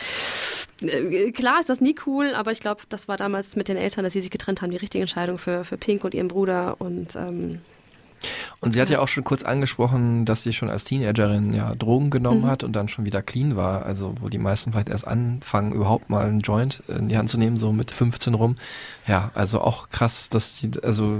äh, 0.81 1.31
klar 1.31 1.59
ist 1.59 1.69
das 1.69 1.81
nie 1.81 1.95
cool, 2.05 2.33
aber 2.33 2.51
ich 2.51 2.61
glaube, 2.61 2.83
das 2.89 3.07
war 3.07 3.17
damals 3.17 3.55
mit 3.55 3.67
den 3.67 3.77
Eltern, 3.77 4.03
dass 4.05 4.13
sie 4.13 4.21
sich 4.21 4.31
getrennt 4.31 4.61
haben, 4.61 4.71
die 4.71 4.77
richtige 4.77 5.01
Entscheidung 5.01 5.37
für, 5.37 5.65
für 5.65 5.77
Pink 5.77 6.03
und 6.03 6.13
ihren 6.13 6.29
Bruder 6.29 6.77
und 6.79 7.15
ähm, 7.15 7.61
Und 8.59 8.71
sie 8.73 8.81
hat 8.81 8.89
ja 8.89 8.99
auch 8.99 9.07
schon 9.07 9.23
kurz 9.23 9.43
angesprochen, 9.43 10.25
dass 10.25 10.43
sie 10.43 10.53
schon 10.53 10.69
als 10.69 10.83
Teenagerin 10.85 11.53
ja 11.53 11.75
Drogen 11.75 12.09
genommen 12.09 12.41
Mhm. 12.41 12.47
hat 12.47 12.63
und 12.63 12.73
dann 12.75 12.87
schon 12.87 13.05
wieder 13.05 13.21
clean 13.21 13.55
war. 13.55 13.85
Also 13.85 14.15
wo 14.21 14.29
die 14.29 14.37
meisten 14.39 14.71
vielleicht 14.71 14.89
erst 14.89 15.07
anfangen, 15.07 15.71
überhaupt 15.71 16.09
mal 16.09 16.25
einen 16.25 16.39
Joint 16.41 16.81
in 16.87 17.09
die 17.09 17.17
Hand 17.17 17.29
zu 17.29 17.37
nehmen, 17.37 17.57
so 17.57 17.71
mit 17.71 17.91
15 17.91 18.33
rum. 18.33 18.55
Ja, 19.07 19.31
also 19.35 19.61
auch 19.61 19.89
krass, 19.89 20.29
dass 20.29 20.55
die, 20.59 20.71
also 20.83 21.19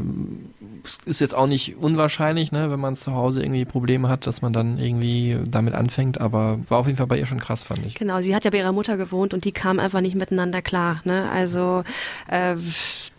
es 0.84 1.00
ist 1.06 1.22
jetzt 1.22 1.36
auch 1.36 1.48
nicht 1.48 1.76
unwahrscheinlich, 1.78 2.52
ne, 2.52 2.72
wenn 2.72 2.80
man 2.80 2.96
zu 2.96 3.14
Hause 3.14 3.44
irgendwie 3.44 3.66
Probleme 3.66 4.10
hat, 4.10 4.26
dass 4.26 4.42
man 4.42 4.54
dann 4.54 4.80
irgendwie 4.80 5.38
damit 5.48 5.76
anfängt, 5.76 6.20
aber 6.20 6.58
war 6.70 6.80
auf 6.80 6.88
jeden 6.88 6.98
Fall 6.98 7.08
bei 7.08 7.20
ihr 7.20 7.26
schon 7.28 7.40
krass, 7.40 7.64
fand 7.64 7.86
ich. 7.86 7.96
Genau, 7.96 8.22
sie 8.22 8.36
hat 8.36 8.44
ja 8.46 8.50
bei 8.52 8.58
ihrer 8.58 8.72
Mutter 8.72 8.98
gewohnt 8.98 9.34
und 9.34 9.46
die 9.46 9.52
kamen 9.52 9.80
einfach 9.80 10.02
nicht 10.02 10.16
miteinander 10.16 10.62
klar. 10.64 11.02
Ne? 11.04 11.30
Also 11.32 11.84
äh, 12.28 12.56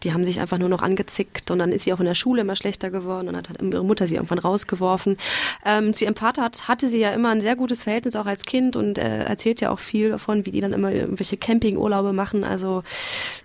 die 0.07 0.13
haben 0.13 0.25
sich 0.25 0.39
einfach 0.39 0.59
nur 0.59 0.69
noch 0.69 0.83
angezickt 0.83 1.51
und 1.51 1.59
dann 1.59 1.73
ist 1.73 1.83
sie 1.83 1.93
auch 1.93 1.99
in 1.99 2.07
der 2.07 2.15
Schule 2.15 2.43
immer 2.43 2.55
schlechter 2.55 2.91
geworden 2.91 3.27
und 3.27 3.35
dann 3.35 3.49
hat 3.49 3.61
ihre 3.61 3.85
Mutter 3.85 4.07
sie 4.07 4.15
irgendwann 4.15 4.39
rausgeworfen. 4.39 5.17
Ähm, 5.65 5.93
zu 5.95 6.05
ihrem 6.05 6.15
Vater 6.15 6.43
hat, 6.43 6.69
hatte 6.69 6.89
sie 6.89 7.01
ja 7.01 7.11
immer 7.11 7.31
ein 7.31 7.41
sehr 7.41 7.57
gutes 7.57 7.83
Verhältnis 7.83 8.15
auch 8.15 8.27
als 8.27 8.45
Kind 8.45 8.77
und 8.77 8.99
äh, 8.99 9.25
erzählt 9.25 9.61
ja 9.61 9.71
auch 9.71 9.81
viel 9.81 10.11
davon, 10.11 10.47
wie 10.47 10.53
die 10.53 10.61
dann 10.61 10.73
immer 10.73 10.93
irgendwelche 10.93 11.37
Campingurlaube 11.37 12.13
machen. 12.13 12.45
Also 12.45 12.85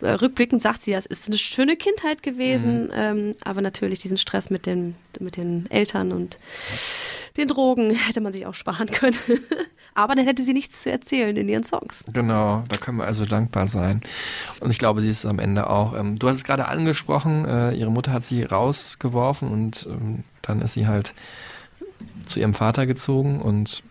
äh, 0.02 0.12
rückblickend 0.12 0.62
sagt 0.62 0.84
sie, 0.84 0.92
ja, 0.92 1.00
es 1.00 1.08
ist 1.08 1.28
eine 1.28 1.40
schöne 1.40 1.76
Kindheit 1.76 2.22
gewesen, 2.22 2.92
ähm, 2.96 3.36
aber 3.44 3.62
natürlich 3.62 3.98
diesen 3.98 4.20
Stress 4.20 4.52
mit 4.52 4.68
den, 4.68 4.94
mit 5.20 5.38
den 5.38 5.66
Eltern 5.72 6.12
und 6.12 6.38
den 7.38 7.48
Drogen 7.48 7.92
hätte 7.92 8.22
man 8.22 8.34
sich 8.34 8.46
auch 8.46 8.54
sparen 8.54 8.90
können. 8.92 9.18
Aber 9.94 10.16
dann 10.16 10.26
hätte 10.26 10.44
sie 10.44 10.54
nichts 10.54 10.84
zu 10.84 10.92
erzählen 10.92 11.36
in 11.36 11.50
ihren 11.50 11.64
Songs. 11.64 12.06
Genau, 12.14 12.64
da 12.70 12.78
können 12.78 12.98
wir 12.98 13.06
also 13.06 13.26
dankbar 13.26 13.68
sein. 13.68 14.02
Und 14.62 14.72
ich 14.72 14.80
glaube, 14.80 15.02
sie 15.02 15.10
ist 15.10 15.20
es 15.20 15.26
am 15.26 15.40
Ende 15.40 15.70
auch. 15.70 15.98
Ähm, 15.98 16.18
du 16.18 16.30
hast 16.30 16.38
es 16.38 16.44
gerade 16.44 16.68
angesprochen, 16.68 17.46
äh, 17.46 17.74
ihre 17.74 17.92
Mutter 17.92 18.14
hat 18.14 18.24
sie 18.24 18.44
rausgeworfen 18.44 19.50
und 19.50 19.88
ähm, 19.90 20.24
dann 20.42 20.62
ist 20.62 20.74
sie 20.74 20.88
halt 20.88 21.14
zu 22.26 22.40
ihrem 22.40 22.54
Vater 22.54 22.86
gezogen 22.86 23.42
und 23.42 23.84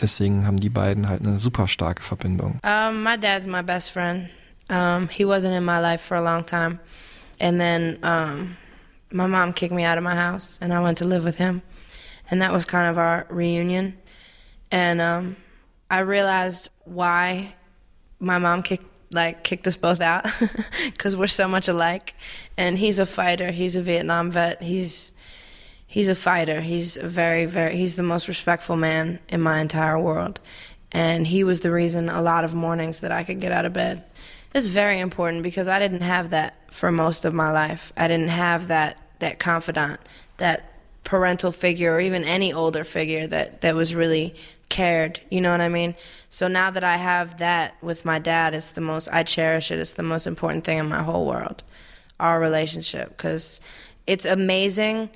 deswegen 0.00 0.46
haben 0.46 0.58
die 0.58 0.68
beiden 0.68 1.08
halt 1.08 1.22
eine 1.22 1.38
super 1.38 1.66
starke 1.66 2.02
Verbindung. 2.02 2.58
Um, 2.62 3.02
my 3.02 3.18
dad's 3.18 3.46
my 3.46 3.62
best 3.62 3.90
friend. 3.90 4.28
Um, 4.70 5.08
he 5.08 5.24
wasn't 5.24 5.56
in 5.56 5.64
my 5.64 5.80
life 5.80 6.02
for 6.02 6.16
a 6.16 6.22
long 6.22 6.44
time. 6.44 6.78
And 7.40 7.58
then 7.58 7.98
um, 8.02 8.56
my 9.10 9.26
mom 9.26 9.52
kicked 9.52 9.74
me 9.74 9.84
out 9.84 9.98
of 9.98 10.04
my 10.04 10.14
house, 10.14 10.58
and 10.62 10.72
I 10.72 10.80
went 10.80 10.98
to 10.98 11.04
live 11.06 11.24
with 11.24 11.36
him. 11.36 11.62
And 12.32 12.40
that 12.40 12.50
was 12.50 12.64
kind 12.64 12.88
of 12.88 12.96
our 12.96 13.26
reunion. 13.28 13.98
And 14.70 15.02
um, 15.02 15.36
I 15.90 15.98
realized 15.98 16.70
why 16.84 17.54
my 18.18 18.38
mom 18.38 18.62
kicked 18.62 18.86
like 19.12 19.44
kicked 19.44 19.66
us 19.66 19.76
both 19.76 20.00
out 20.00 20.26
because 20.86 21.14
we're 21.14 21.26
so 21.26 21.46
much 21.46 21.68
alike. 21.68 22.14
And 22.56 22.78
he's 22.78 22.98
a 22.98 23.04
fighter. 23.04 23.52
He's 23.52 23.76
a 23.76 23.82
Vietnam 23.82 24.30
vet. 24.30 24.62
He's 24.62 25.12
he's 25.86 26.08
a 26.08 26.14
fighter. 26.14 26.62
He's 26.62 26.96
a 26.96 27.06
very, 27.06 27.44
very, 27.44 27.76
he's 27.76 27.96
the 27.96 28.02
most 28.02 28.28
respectful 28.28 28.76
man 28.76 29.18
in 29.28 29.42
my 29.42 29.60
entire 29.60 29.98
world. 29.98 30.40
And 30.90 31.26
he 31.26 31.44
was 31.44 31.60
the 31.60 31.70
reason 31.70 32.08
a 32.08 32.22
lot 32.22 32.44
of 32.44 32.54
mornings 32.54 33.00
that 33.00 33.12
I 33.12 33.24
could 33.24 33.40
get 33.40 33.52
out 33.52 33.66
of 33.66 33.74
bed. 33.74 34.04
It's 34.54 34.68
very 34.68 35.00
important 35.00 35.42
because 35.42 35.68
I 35.68 35.78
didn't 35.78 36.00
have 36.00 36.30
that 36.30 36.56
for 36.72 36.90
most 36.90 37.26
of 37.26 37.34
my 37.34 37.52
life. 37.52 37.92
I 37.94 38.08
didn't 38.08 38.28
have 38.28 38.68
that, 38.68 38.96
that 39.18 39.38
confidant, 39.38 40.00
that 40.38 40.71
parental 41.12 41.52
figure, 41.52 41.92
or 41.92 42.00
even 42.00 42.24
any 42.24 42.54
older 42.54 42.84
figure 42.84 43.26
that, 43.26 43.60
that 43.60 43.74
was 43.74 43.94
really 43.94 44.34
cared. 44.70 45.20
You 45.28 45.42
know 45.42 45.50
what 45.50 45.60
I 45.60 45.68
mean? 45.68 45.94
So 46.30 46.48
now 46.48 46.70
that 46.70 46.82
I 46.82 46.96
have 46.96 47.36
that 47.36 47.74
with 47.82 48.06
my 48.06 48.18
dad, 48.18 48.54
it's 48.54 48.70
the 48.70 48.80
most, 48.80 49.10
I 49.12 49.22
cherish 49.22 49.70
it. 49.70 49.78
It's 49.78 49.92
the 49.92 50.02
most 50.02 50.26
important 50.26 50.64
thing 50.64 50.78
in 50.78 50.88
my 50.88 51.02
whole 51.02 51.26
world, 51.26 51.62
our 52.18 52.40
relationship. 52.40 53.10
Because 53.10 53.60
it's 54.06 54.24
amazing 54.24 55.10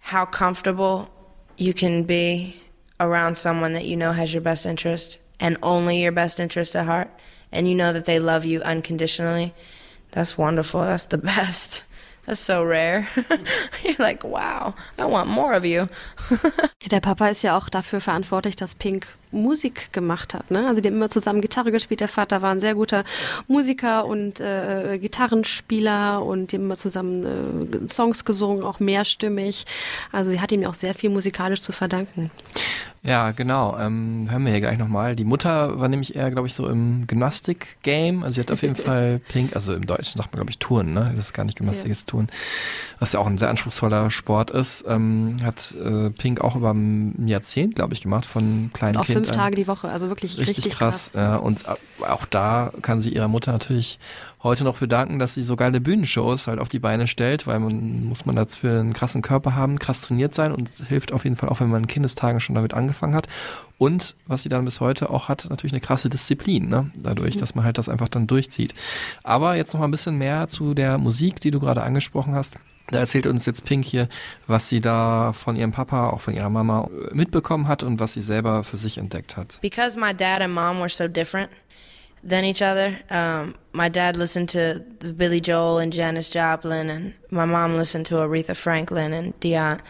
how 0.00 0.26
comfortable 0.26 1.08
you 1.56 1.72
can 1.72 2.02
be 2.02 2.60
around 3.00 3.38
someone 3.38 3.72
that 3.72 3.86
you 3.86 3.96
know 3.96 4.12
has 4.12 4.34
your 4.34 4.42
best 4.42 4.66
interest 4.66 5.16
and 5.40 5.56
only 5.62 6.02
your 6.02 6.12
best 6.12 6.38
interest 6.38 6.76
at 6.76 6.84
heart, 6.84 7.10
and 7.50 7.66
you 7.66 7.74
know 7.74 7.94
that 7.94 8.04
they 8.04 8.18
love 8.18 8.44
you 8.44 8.60
unconditionally. 8.60 9.54
That's 10.10 10.36
wonderful. 10.36 10.82
That's 10.82 11.06
the 11.06 11.16
best. 11.32 11.84
That's 12.28 12.44
so 12.44 12.62
rare. 12.62 13.06
You're 13.82 13.96
like, 13.98 14.22
wow, 14.22 14.74
I 14.98 15.06
want 15.06 15.30
more 15.30 15.54
of 15.54 15.64
you. 15.64 15.86
Der 16.90 17.00
Papa 17.00 17.28
ist 17.28 17.42
ja 17.42 17.56
auch 17.56 17.70
dafür 17.70 18.02
verantwortlich, 18.02 18.54
dass 18.54 18.74
Pink 18.74 19.06
Musik 19.30 19.94
gemacht 19.94 20.34
hat. 20.34 20.50
Ne? 20.50 20.66
Also 20.66 20.82
die 20.82 20.88
haben 20.88 20.96
immer 20.96 21.08
zusammen 21.08 21.40
Gitarre 21.40 21.72
gespielt. 21.72 22.00
Der 22.00 22.08
Vater 22.08 22.42
war 22.42 22.50
ein 22.50 22.60
sehr 22.60 22.74
guter 22.74 23.04
Musiker 23.46 24.04
und 24.04 24.40
äh, 24.40 24.98
Gitarrenspieler 24.98 26.22
und 26.22 26.52
die 26.52 26.56
haben 26.56 26.64
immer 26.64 26.76
zusammen 26.76 27.86
äh, 27.86 27.88
Songs 27.88 28.26
gesungen, 28.26 28.62
auch 28.62 28.78
mehrstimmig. 28.78 29.64
Also 30.12 30.30
sie 30.30 30.40
hat 30.40 30.52
ihm 30.52 30.60
ja 30.60 30.68
auch 30.68 30.74
sehr 30.74 30.94
viel 30.94 31.08
musikalisch 31.08 31.62
zu 31.62 31.72
verdanken. 31.72 32.30
Ja, 33.02 33.30
genau. 33.30 33.78
Ähm, 33.78 34.26
hören 34.28 34.44
wir 34.44 34.50
hier 34.52 34.60
gleich 34.60 34.76
nochmal. 34.78 35.14
Die 35.14 35.24
Mutter 35.24 35.78
war 35.78 35.88
nämlich 35.88 36.16
eher, 36.16 36.30
glaube 36.30 36.48
ich, 36.48 36.54
so 36.54 36.68
im 36.68 37.06
Gymnastik-Game. 37.06 38.22
Also 38.24 38.34
sie 38.34 38.40
hat 38.40 38.50
auf 38.50 38.62
jeden 38.62 38.74
Fall 38.76 39.20
Pink, 39.28 39.54
also 39.54 39.72
im 39.74 39.86
Deutschen 39.86 40.18
sagt 40.18 40.32
man, 40.32 40.38
glaube 40.38 40.50
ich, 40.50 40.58
Touren, 40.58 40.94
ne? 40.94 41.12
Das 41.14 41.26
ist 41.26 41.32
gar 41.32 41.44
nicht 41.44 41.58
Gymnastik, 41.58 41.86
Ja. 41.86 41.92
ist 41.92 42.08
Touren. 42.08 42.28
Was 42.98 43.12
ja 43.12 43.20
auch 43.20 43.26
ein 43.26 43.38
sehr 43.38 43.50
anspruchsvoller 43.50 44.10
Sport 44.10 44.50
ist. 44.50 44.84
Ähm, 44.88 45.36
hat 45.42 45.74
äh, 45.82 46.10
Pink 46.10 46.40
auch 46.40 46.56
über 46.56 46.72
ein 46.74 47.28
Jahrzehnt, 47.28 47.76
glaube 47.76 47.94
ich, 47.94 48.02
gemacht, 48.02 48.26
von 48.26 48.70
kleinen 48.72 48.96
Auch 48.96 49.04
Kind 49.06 49.18
fünf 49.18 49.28
an. 49.30 49.34
Tage 49.36 49.54
die 49.56 49.68
Woche, 49.68 49.88
also 49.88 50.08
wirklich 50.08 50.38
Richtig, 50.38 50.58
richtig, 50.64 50.74
krass. 50.74 51.12
Ja, 51.14 51.36
und 51.36 51.64
auch 52.06 52.26
da 52.26 52.72
kann 52.82 53.00
sie 53.00 53.10
ihrer 53.14 53.28
Mutter 53.28 53.52
natürlich 53.52 53.98
heute 54.42 54.64
noch 54.64 54.76
für 54.76 54.88
danken, 54.88 55.18
dass 55.18 55.34
sie 55.34 55.42
so 55.42 55.56
geile 55.56 55.80
Bühnenshows 55.80 56.46
halt 56.46 56.60
auf 56.60 56.68
die 56.68 56.78
Beine 56.78 57.06
stellt, 57.06 57.46
weil 57.46 57.58
man 57.58 58.04
muss 58.04 58.24
man 58.24 58.36
dafür 58.36 58.80
einen 58.80 58.92
krassen 58.92 59.22
Körper 59.22 59.54
haben, 59.54 59.78
krass 59.78 60.02
trainiert 60.02 60.34
sein 60.34 60.52
und 60.52 60.68
es 60.68 60.86
hilft 60.86 61.12
auf 61.12 61.24
jeden 61.24 61.36
Fall 61.36 61.48
auch, 61.48 61.60
wenn 61.60 61.68
man 61.68 61.82
in 61.82 61.86
Kindestagen 61.88 62.40
schon 62.40 62.54
damit 62.54 62.74
angefangen 62.74 63.14
hat. 63.14 63.26
Und 63.78 64.16
was 64.26 64.42
sie 64.42 64.48
dann 64.48 64.64
bis 64.64 64.80
heute 64.80 65.10
auch 65.10 65.28
hat, 65.28 65.46
natürlich 65.50 65.72
eine 65.72 65.80
krasse 65.80 66.08
Disziplin, 66.08 66.68
ne? 66.68 66.90
dadurch, 66.96 67.36
dass 67.36 67.54
man 67.54 67.64
halt 67.64 67.78
das 67.78 67.88
einfach 67.88 68.08
dann 68.08 68.26
durchzieht. 68.26 68.74
Aber 69.22 69.56
jetzt 69.56 69.72
noch 69.72 69.80
mal 69.80 69.88
ein 69.88 69.92
bisschen 69.92 70.16
mehr 70.18 70.48
zu 70.48 70.74
der 70.74 70.98
Musik, 70.98 71.40
die 71.40 71.50
du 71.50 71.60
gerade 71.60 71.82
angesprochen 71.82 72.34
hast. 72.34 72.56
Da 72.90 73.00
erzählt 73.00 73.26
uns 73.26 73.44
jetzt 73.44 73.64
Pink 73.66 73.84
hier, 73.84 74.08
was 74.46 74.68
sie 74.70 74.80
da 74.80 75.32
von 75.34 75.56
ihrem 75.56 75.72
Papa, 75.72 76.08
auch 76.08 76.22
von 76.22 76.32
ihrer 76.32 76.48
Mama 76.48 76.88
mitbekommen 77.12 77.68
hat 77.68 77.82
und 77.82 78.00
was 78.00 78.14
sie 78.14 78.22
selber 78.22 78.64
für 78.64 78.78
sich 78.78 78.96
entdeckt 78.96 79.36
hat. 79.36 79.58
because 79.60 79.98
my 79.98 80.14
dad 80.14 80.40
and 80.40 80.54
mom 80.54 80.78
were 80.78 80.88
so 80.88 81.06
different 81.06 81.50
than 82.22 82.44
each 82.44 82.62
other, 82.62 83.00
um, 83.10 83.54
my 83.72 83.88
dad 83.88 84.16
listened 84.16 84.48
to 84.50 84.84
Billy 85.16 85.40
Joel 85.40 85.78
and 85.78 85.92
Janis 85.92 86.28
Joplin, 86.28 86.90
and 86.90 87.14
my 87.30 87.44
mom 87.44 87.76
listened 87.76 88.06
to 88.06 88.16
Aretha 88.16 88.56
Franklin 88.56 89.12
and 89.12 89.38
Dionne 89.40 89.80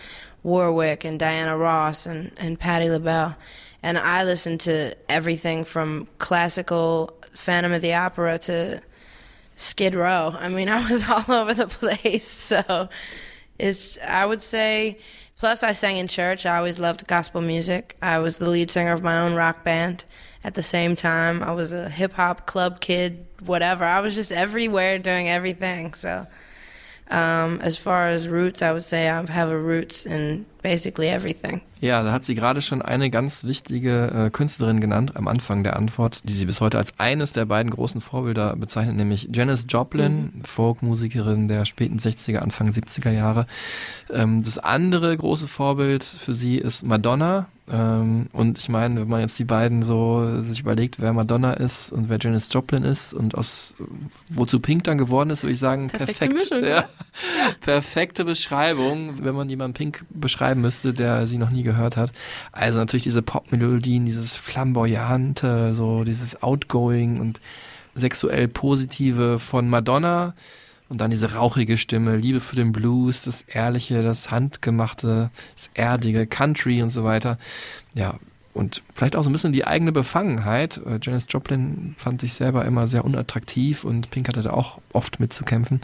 Warwick 0.43 1.05
and 1.05 1.19
Diana 1.19 1.57
Ross 1.57 2.07
and, 2.07 2.33
and 2.37 2.59
Patti 2.59 2.89
LaBelle. 2.89 3.37
And 3.83 3.99
I 3.99 4.25
listened 4.25 4.61
to 4.63 4.97
everything 5.09 5.65
from 5.65 6.09
classical 6.19 7.17
Phantom 7.35 7.73
of 7.73 7.83
the 7.83 7.95
Opera 7.95 8.39
to 8.41 8.83
Skid 9.55 9.95
Row. 9.95 10.35
I 10.39 10.49
mean, 10.49 10.69
I 10.69 10.89
was 10.89 11.09
all 11.09 11.31
over 11.33 11.55
the 11.55 11.67
place. 11.67 12.29
So 12.59 12.89
it's, 13.59 13.99
I 13.99 14.25
would 14.25 14.41
say, 14.41 14.99
plus 15.39 15.63
I 15.63 15.73
sang 15.73 15.97
in 15.97 16.07
church. 16.07 16.47
I 16.47 16.59
always 16.59 16.79
loved 16.79 17.07
gospel 17.07 17.41
music. 17.41 17.97
I 18.01 18.19
was 18.19 18.39
the 18.39 18.49
lead 18.49 18.71
singer 18.71 18.93
of 18.93 19.03
my 19.03 19.21
own 19.21 19.35
rock 19.35 19.65
band. 19.65 20.05
At 20.45 20.55
the 20.55 20.63
same 20.63 20.95
time, 20.95 21.43
I 21.43 21.53
was 21.53 21.73
a 21.73 21.89
hip 21.89 22.13
hop 22.13 22.47
club 22.47 22.81
kid, 22.81 23.27
whatever. 23.45 23.85
I 23.85 24.01
was 24.01 24.15
just 24.15 24.33
everywhere 24.33 24.99
doing 24.99 25.29
everything. 25.29 25.95
So, 25.95 26.27
um, 27.11 27.61
as 27.61 27.77
far 27.77 28.09
as 28.09 28.29
roots, 28.29 28.63
I 28.63 28.73
would 28.73 28.85
say 28.85 29.09
I 29.09 29.25
have 29.31 29.51
a 29.51 29.59
roots 29.59 30.07
in 30.07 30.47
basically 30.63 31.09
everything. 31.09 31.63
Ja, 31.81 32.03
da 32.03 32.13
hat 32.13 32.25
sie 32.25 32.35
gerade 32.35 32.61
schon 32.61 32.83
eine 32.83 33.09
ganz 33.09 33.45
wichtige 33.45 34.11
äh, 34.27 34.31
Künstlerin 34.31 34.81
genannt 34.81 35.17
am 35.17 35.29
Anfang 35.29 35.63
der 35.63 35.77
Antwort, 35.77 36.29
die 36.29 36.33
sie 36.33 36.47
bis 36.47 36.61
heute 36.61 36.77
als 36.77 36.99
eines 36.99 37.33
der 37.33 37.45
beiden 37.45 37.71
großen 37.71 38.01
Vorbilder 38.01 38.57
bezeichnet, 38.57 38.97
nämlich 38.97 39.29
Janis 39.33 39.67
Joplin, 39.69 40.41
Folkmusikerin 40.45 41.49
der 41.49 41.65
späten 41.65 41.99
60er, 41.99 42.39
Anfang 42.39 42.69
70er 42.71 43.11
Jahre. 43.11 43.47
Ähm, 44.13 44.43
das 44.43 44.59
andere 44.59 45.17
große 45.17 45.49
Vorbild 45.49 46.05
für 46.05 46.35
sie 46.35 46.59
ist 46.59 46.85
Madonna. 46.85 47.47
Ähm, 47.71 48.29
und 48.33 48.59
ich 48.59 48.69
meine, 48.69 49.01
wenn 49.01 49.09
man 49.09 49.21
jetzt 49.21 49.39
die 49.39 49.45
beiden 49.45 49.83
so 49.83 50.41
sich 50.41 50.61
überlegt, 50.61 51.01
wer 51.01 51.13
Madonna 51.13 51.53
ist 51.53 51.93
und 51.93 52.09
wer 52.09 52.19
Janis 52.21 52.53
Joplin 52.53 52.85
ist 52.85 53.13
und 53.13 53.35
aus 53.35 53.75
wozu 54.29 54.61
Pink 54.61 54.85
dann 54.85 54.99
geworden 54.99 55.31
ist, 55.31 55.43
würde 55.43 55.53
ich 55.53 55.59
sagen, 55.59 55.89
Perfekte 55.89 56.27
perfekt. 56.27 56.51
Mischung, 56.51 56.65
ja. 56.65 56.89
Perfekte 57.61 58.25
Beschreibung, 58.25 59.25
wenn 59.25 59.35
man 59.35 59.49
jemanden 59.49 59.75
Pink 59.75 60.05
beschreiben 60.11 60.61
müsste, 60.61 60.95
der 60.95 61.27
sie 61.27 61.39
noch 61.39 61.51
nie 61.51 61.63
gehört 61.63 61.97
hat. 61.97 62.13
Also 62.53 62.79
natürlich 62.79 63.05
diese 63.05 63.23
Popmelodien, 63.23 64.07
dieses 64.07 64.37
flamboyante, 64.37 65.75
so 65.75 66.05
dieses 66.05 66.43
outgoing 66.43 67.21
und 67.21 67.41
sexuell 67.95 68.49
positive 68.49 69.39
von 69.39 69.69
Madonna 69.69 70.35
und 70.89 71.01
dann 71.01 71.11
diese 71.11 71.35
rauchige 71.35 71.79
Stimme, 71.79 72.17
Liebe 72.17 72.41
für 72.41 72.57
den 72.57 72.73
Blues, 72.73 73.25
das 73.25 73.43
ehrliche, 73.43 74.03
das 74.03 74.31
handgemachte, 74.31 75.31
das 75.55 75.71
erdige, 75.75 76.27
Country 76.27 76.83
und 76.83 76.91
so 76.91 77.05
weiter. 77.05 77.39
Ja, 77.95 78.19
und 78.55 78.83
vielleicht 78.95 79.15
auch 79.15 79.23
so 79.23 79.31
ein 79.31 79.33
bisschen 79.33 79.53
die 79.53 79.67
eigene 79.67 79.93
Befangenheit. 79.93 80.81
Äh, 80.85 80.99
Janis 81.01 81.27
Joplin 81.29 81.95
fand 81.97 82.21
sich 82.21 82.35
selber 82.35 82.65
immer 82.65 82.87
sehr 82.87 83.05
unattraktiv 83.05 83.85
und 83.85 84.11
Pink 84.11 84.29
hatte 84.29 84.43
da 84.43 84.51
auch 84.51 84.81
oft 84.93 85.21
mitzukämpfen. 85.21 85.81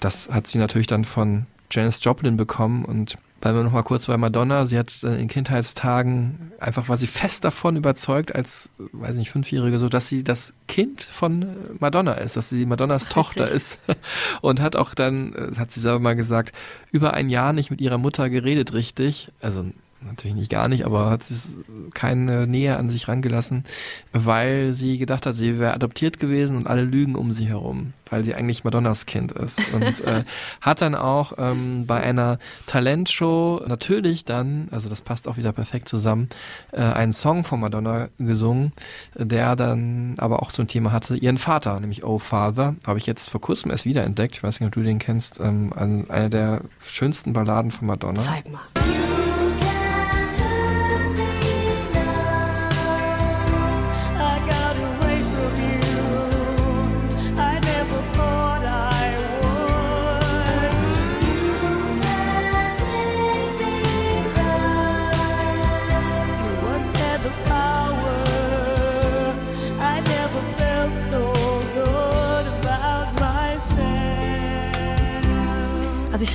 Das 0.00 0.28
hat 0.30 0.46
sie 0.46 0.58
natürlich 0.58 0.86
dann 0.86 1.04
von 1.04 1.46
Janis 1.70 1.98
Joplin 2.02 2.36
bekommen 2.36 2.84
und 2.84 3.18
bleiben 3.42 3.58
wir 3.58 3.64
nochmal 3.64 3.82
kurz 3.82 4.06
bei 4.06 4.16
Madonna. 4.16 4.64
Sie 4.64 4.78
hat 4.78 5.02
äh, 5.02 5.20
in 5.20 5.26
Kindheitstagen 5.26 6.52
einfach 6.60 6.88
war 6.88 6.96
sie 6.96 7.08
fest 7.08 7.44
davon 7.44 7.74
überzeugt, 7.74 8.34
als, 8.34 8.70
weiß 8.78 9.16
nicht, 9.16 9.30
Fünfjährige 9.30 9.80
so, 9.80 9.88
dass 9.88 10.06
sie 10.06 10.22
das 10.22 10.54
Kind 10.68 11.02
von 11.02 11.42
äh, 11.42 11.46
Madonna 11.80 12.12
ist, 12.12 12.36
dass 12.36 12.48
sie 12.48 12.64
Madonnas 12.66 13.08
Tochter 13.08 13.48
ist. 13.48 13.78
Und 14.42 14.60
hat 14.60 14.76
auch 14.76 14.94
dann, 14.94 15.34
äh, 15.34 15.48
das 15.48 15.58
hat 15.58 15.72
sie 15.72 15.80
selber 15.80 15.98
mal 15.98 16.14
gesagt, 16.14 16.54
über 16.92 17.14
ein 17.14 17.28
Jahr 17.28 17.52
nicht 17.52 17.72
mit 17.72 17.80
ihrer 17.80 17.98
Mutter 17.98 18.30
geredet 18.30 18.74
richtig. 18.74 19.32
Also 19.40 19.64
natürlich 20.06 20.36
nicht 20.36 20.50
gar 20.50 20.68
nicht, 20.68 20.84
aber 20.84 21.10
hat 21.10 21.22
sie 21.22 21.56
keine 21.94 22.46
Nähe 22.46 22.76
an 22.76 22.90
sich 22.90 23.08
rangelassen, 23.08 23.64
weil 24.12 24.72
sie 24.72 24.98
gedacht 24.98 25.26
hat, 25.26 25.34
sie 25.34 25.58
wäre 25.58 25.74
adoptiert 25.74 26.18
gewesen 26.18 26.56
und 26.56 26.66
alle 26.66 26.82
lügen 26.82 27.14
um 27.14 27.32
sie 27.32 27.46
herum, 27.46 27.92
weil 28.10 28.24
sie 28.24 28.34
eigentlich 28.34 28.64
Madonnas 28.64 29.06
Kind 29.06 29.32
ist. 29.32 29.60
Und 29.72 30.00
äh, 30.02 30.24
hat 30.60 30.82
dann 30.82 30.94
auch 30.94 31.34
ähm, 31.38 31.86
bei 31.86 32.00
einer 32.00 32.38
Talentshow 32.66 33.62
natürlich 33.66 34.24
dann, 34.24 34.68
also 34.70 34.88
das 34.88 35.02
passt 35.02 35.28
auch 35.28 35.36
wieder 35.36 35.52
perfekt 35.52 35.88
zusammen, 35.88 36.28
äh, 36.72 36.80
einen 36.80 37.12
Song 37.12 37.44
von 37.44 37.60
Madonna 37.60 38.08
gesungen, 38.18 38.72
der 39.14 39.56
dann 39.56 40.14
aber 40.18 40.42
auch 40.42 40.50
ein 40.58 40.68
Thema 40.68 40.92
hatte, 40.92 41.16
ihren 41.16 41.38
Vater, 41.38 41.78
nämlich 41.80 42.04
Oh 42.04 42.18
Father, 42.18 42.76
habe 42.86 42.98
ich 42.98 43.06
jetzt 43.06 43.30
vor 43.30 43.40
kurzem 43.40 43.70
erst 43.70 43.84
wiederentdeckt, 43.84 44.36
ich 44.36 44.42
weiß 44.42 44.60
nicht, 44.60 44.66
ob 44.66 44.74
du 44.74 44.82
den 44.82 44.98
kennst, 44.98 45.40
ähm, 45.40 45.72
eine 46.08 46.30
der 46.30 46.62
schönsten 46.86 47.32
Balladen 47.32 47.70
von 47.70 47.86
Madonna. 47.86 48.20
Zeig 48.20 48.50
mal. 48.50 48.60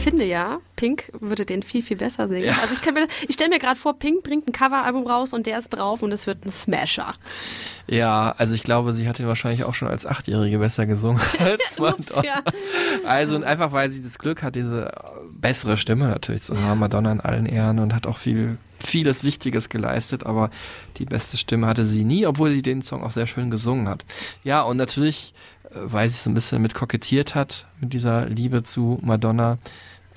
Finde 0.09 0.25
ja, 0.25 0.59
Pink 0.75 1.11
würde 1.19 1.45
den 1.45 1.63
viel, 1.63 1.81
viel 1.83 1.97
besser 1.97 2.27
singen. 2.27 2.45
Ja. 2.45 2.57
Also 2.61 2.73
ich, 2.73 2.85
mir- 2.93 3.07
ich 3.27 3.33
stelle 3.35 3.49
mir 3.49 3.59
gerade 3.59 3.79
vor, 3.79 3.97
Pink 3.97 4.23
bringt 4.23 4.47
ein 4.47 4.51
Coveralbum 4.53 5.05
raus 5.07 5.33
und 5.33 5.45
der 5.47 5.57
ist 5.57 5.69
drauf 5.69 6.01
und 6.01 6.11
es 6.11 6.27
wird 6.27 6.45
ein 6.45 6.49
Smasher. 6.49 7.13
Ja, 7.87 8.33
also 8.37 8.53
ich 8.55 8.63
glaube, 8.63 8.93
sie 8.93 9.07
hat 9.07 9.19
ihn 9.19 9.27
wahrscheinlich 9.27 9.63
auch 9.63 9.73
schon 9.73 9.87
als 9.87 10.05
Achtjährige 10.05 10.59
besser 10.59 10.85
gesungen 10.85 11.21
als 11.39 11.79
Madonna. 11.79 12.23
ja. 12.23 12.41
Also 13.05 13.35
und 13.35 13.43
einfach, 13.43 13.71
weil 13.71 13.89
sie 13.89 14.01
das 14.03 14.19
Glück 14.19 14.43
hat, 14.43 14.55
diese 14.55 14.91
bessere 15.31 15.77
Stimme 15.77 16.07
natürlich 16.07 16.43
zu 16.43 16.59
haben, 16.61 16.79
Madonna 16.79 17.11
in 17.11 17.21
allen 17.21 17.45
Ehren 17.45 17.79
und 17.79 17.93
hat 17.93 18.07
auch 18.07 18.17
viel 18.17 18.57
vieles 18.79 19.23
Wichtiges 19.23 19.69
geleistet, 19.69 20.25
aber 20.25 20.51
die 20.97 21.05
beste 21.05 21.35
Stimme 21.37 21.65
hatte 21.65 21.83
sie 21.83 22.03
nie, 22.03 22.27
obwohl 22.27 22.51
sie 22.51 22.61
den 22.61 22.83
Song 22.83 23.03
auch 23.03 23.09
sehr 23.11 23.25
schön 23.25 23.49
gesungen 23.49 23.89
hat. 23.89 24.05
Ja, 24.43 24.61
und 24.61 24.77
natürlich, 24.77 25.33
äh, 25.71 25.77
weil 25.81 26.07
sie 26.09 26.17
so 26.17 26.29
ein 26.29 26.35
bisschen 26.35 26.61
mit 26.61 26.75
kokettiert 26.75 27.33
hat, 27.33 27.65
mit 27.81 27.93
dieser 27.93 28.27
Liebe 28.27 28.61
zu 28.61 28.99
Madonna, 29.01 29.57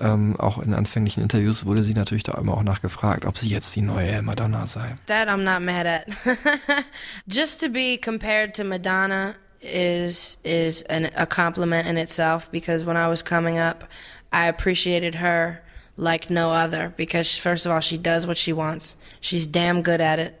ähm, 0.01 0.35
auch 0.39 0.57
in 0.59 0.73
anfänglichen 0.73 1.21
Interviews 1.21 1.65
wurde 1.65 1.83
sie 1.83 1.93
natürlich 1.93 2.23
da 2.23 2.33
immer 2.33 2.55
auch 2.55 2.63
nachgefragt, 2.63 3.25
ob 3.25 3.37
sie 3.37 3.49
jetzt 3.49 3.75
die 3.75 3.81
neue 3.81 4.21
Madonna 4.21 4.65
sei. 4.65 4.97
That 5.07 5.27
I'm 5.27 5.43
not 5.43 5.61
mad 5.61 5.85
at. 5.85 6.07
Just 7.27 7.61
to 7.61 7.69
be 7.69 7.97
compared 7.97 8.53
to 8.55 8.63
Madonna 8.63 9.35
is 9.61 10.37
is 10.43 10.81
an, 10.83 11.09
a 11.15 11.25
compliment 11.25 11.87
in 11.87 11.97
itself 11.97 12.51
because 12.51 12.83
when 12.83 12.97
I 12.97 13.07
was 13.07 13.23
coming 13.23 13.59
up, 13.59 13.83
I 14.31 14.47
appreciated 14.47 15.15
her 15.15 15.61
like 15.97 16.29
no 16.29 16.51
other 16.51 16.93
because 16.97 17.37
first 17.37 17.65
of 17.65 17.71
all, 17.71 17.79
she 17.79 17.97
does 17.97 18.25
what 18.25 18.37
she 18.37 18.53
wants. 18.53 18.95
She's 19.19 19.47
damn 19.47 19.81
good 19.81 20.01
at 20.01 20.19
it. 20.19 20.37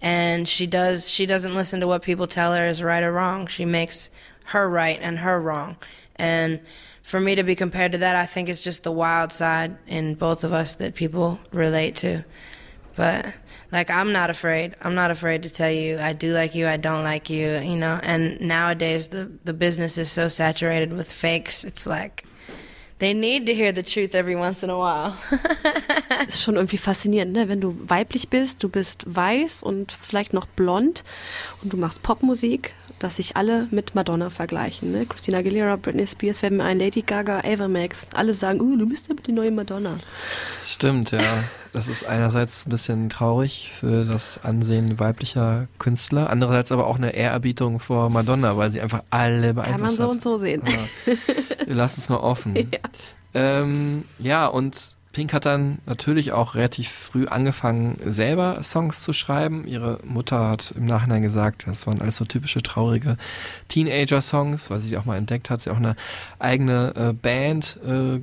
And 0.00 0.48
she 0.48 0.66
does 0.66 1.08
she 1.08 1.26
doesn't 1.26 1.54
listen 1.54 1.80
to 1.80 1.86
what 1.86 2.02
people 2.02 2.26
tell 2.26 2.54
her 2.54 2.66
is 2.66 2.82
right 2.82 3.02
or 3.02 3.12
wrong. 3.12 3.46
She 3.46 3.64
makes 3.64 4.10
her 4.46 4.68
right 4.68 4.98
and 5.00 5.18
her 5.18 5.40
wrong. 5.40 5.76
And 6.16 6.60
for 7.08 7.18
me 7.18 7.34
to 7.34 7.42
be 7.42 7.56
compared 7.56 7.92
to 7.92 7.98
that, 7.98 8.16
I 8.16 8.26
think 8.26 8.50
it's 8.50 8.62
just 8.62 8.82
the 8.82 8.92
wild 8.92 9.32
side 9.32 9.78
in 9.86 10.14
both 10.14 10.44
of 10.44 10.52
us 10.52 10.74
that 10.74 10.94
people 10.94 11.40
relate 11.52 11.96
to. 11.96 12.22
But 12.96 13.32
like 13.72 13.88
I'm 13.88 14.12
not 14.12 14.28
afraid. 14.28 14.74
I'm 14.82 14.94
not 14.94 15.10
afraid 15.10 15.44
to 15.44 15.50
tell 15.50 15.70
you 15.70 15.98
I 15.98 16.12
do 16.12 16.34
like 16.34 16.54
you, 16.54 16.68
I 16.68 16.76
don't 16.76 17.04
like 17.04 17.30
you, 17.30 17.60
you 17.60 17.76
know. 17.76 17.98
And 18.02 18.38
nowadays 18.42 19.08
the 19.08 19.30
the 19.42 19.54
business 19.54 19.96
is 19.96 20.10
so 20.10 20.28
saturated 20.28 20.92
with 20.92 21.10
fakes. 21.10 21.64
It's 21.64 21.86
like 21.86 22.24
they 22.98 23.14
need 23.14 23.46
to 23.46 23.54
hear 23.54 23.72
the 23.72 23.82
truth 23.82 24.14
every 24.14 24.36
once 24.36 24.62
in 24.62 24.68
a 24.68 24.76
while. 24.76 25.16
ist 26.28 26.42
schon 26.42 26.56
irgendwie 26.56 26.76
faszinierend, 26.76 27.32
ne? 27.32 27.48
Wenn 27.48 27.62
du 27.62 27.74
weiblich 27.88 28.28
bist, 28.28 28.62
du 28.62 28.68
bist 28.68 29.04
weiß 29.06 29.62
und 29.62 29.92
vielleicht 29.92 30.34
noch 30.34 30.46
blond 30.46 31.04
und 31.62 31.72
du 31.72 31.78
machst 31.78 32.02
Popmusik, 32.02 32.74
dass 32.98 33.16
sich 33.16 33.36
alle 33.36 33.68
mit 33.70 33.94
Madonna 33.94 34.30
vergleichen, 34.30 34.92
ne? 34.92 35.06
Christina 35.06 35.38
Aguilera, 35.38 35.76
Britney 35.76 36.06
Spears, 36.06 36.38
fällt 36.38 36.52
mir 36.52 36.64
ein, 36.64 36.78
Lady 36.78 37.02
Gaga, 37.02 37.40
Ava 37.44 37.68
Max, 37.68 38.08
alle 38.14 38.34
sagen, 38.34 38.60
uh, 38.60 38.76
du 38.76 38.88
bist 38.88 39.10
aber 39.10 39.22
die 39.22 39.32
neue 39.32 39.50
Madonna. 39.50 39.98
Das 40.58 40.72
stimmt, 40.72 41.10
ja. 41.10 41.44
Das 41.72 41.86
ist 41.88 42.06
einerseits 42.06 42.66
ein 42.66 42.70
bisschen 42.70 43.08
traurig 43.10 43.70
für 43.72 44.04
das 44.04 44.42
Ansehen 44.42 44.98
weiblicher 44.98 45.68
Künstler, 45.78 46.30
andererseits 46.30 46.72
aber 46.72 46.86
auch 46.86 46.96
eine 46.96 47.10
Ehrerbietung 47.10 47.78
vor 47.78 48.10
Madonna, 48.10 48.56
weil 48.56 48.70
sie 48.70 48.80
einfach 48.80 49.02
alle 49.10 49.54
beeinflusst 49.54 49.72
Kann 49.72 49.80
man 49.80 49.96
so 49.96 50.04
hat. 50.04 50.10
und 50.10 50.22
so 50.22 50.38
sehen. 50.38 50.62
Ja. 50.66 51.14
Wir 51.66 51.74
lassen 51.74 52.00
es 52.00 52.08
mal 52.08 52.18
offen. 52.18 52.54
Ja. 52.72 52.80
Ähm, 53.34 54.04
ja, 54.18 54.46
und 54.46 54.96
Pink 55.12 55.32
hat 55.32 55.46
dann 55.46 55.78
natürlich 55.86 56.32
auch 56.32 56.54
relativ 56.54 56.90
früh 56.90 57.26
angefangen, 57.26 57.96
selber 58.04 58.62
Songs 58.62 59.02
zu 59.02 59.12
schreiben. 59.12 59.66
Ihre 59.66 59.98
Mutter 60.04 60.48
hat 60.48 60.72
im 60.76 60.84
Nachhinein 60.84 61.22
gesagt, 61.22 61.66
das 61.66 61.86
waren 61.86 62.00
alles 62.00 62.16
so 62.16 62.24
typische 62.24 62.62
traurige 62.62 63.16
Teenager-Songs, 63.68 64.70
weil 64.70 64.80
sie 64.80 64.90
die 64.90 64.98
auch 64.98 65.06
mal 65.06 65.16
entdeckt 65.16 65.50
hat. 65.50 65.60
Sie 65.62 65.70
hat 65.70 65.76
auch 65.76 65.80
eine 65.80 65.96
eigene 66.38 66.94
äh, 66.94 67.12
Band, 67.14 67.78
äh, 67.86 68.20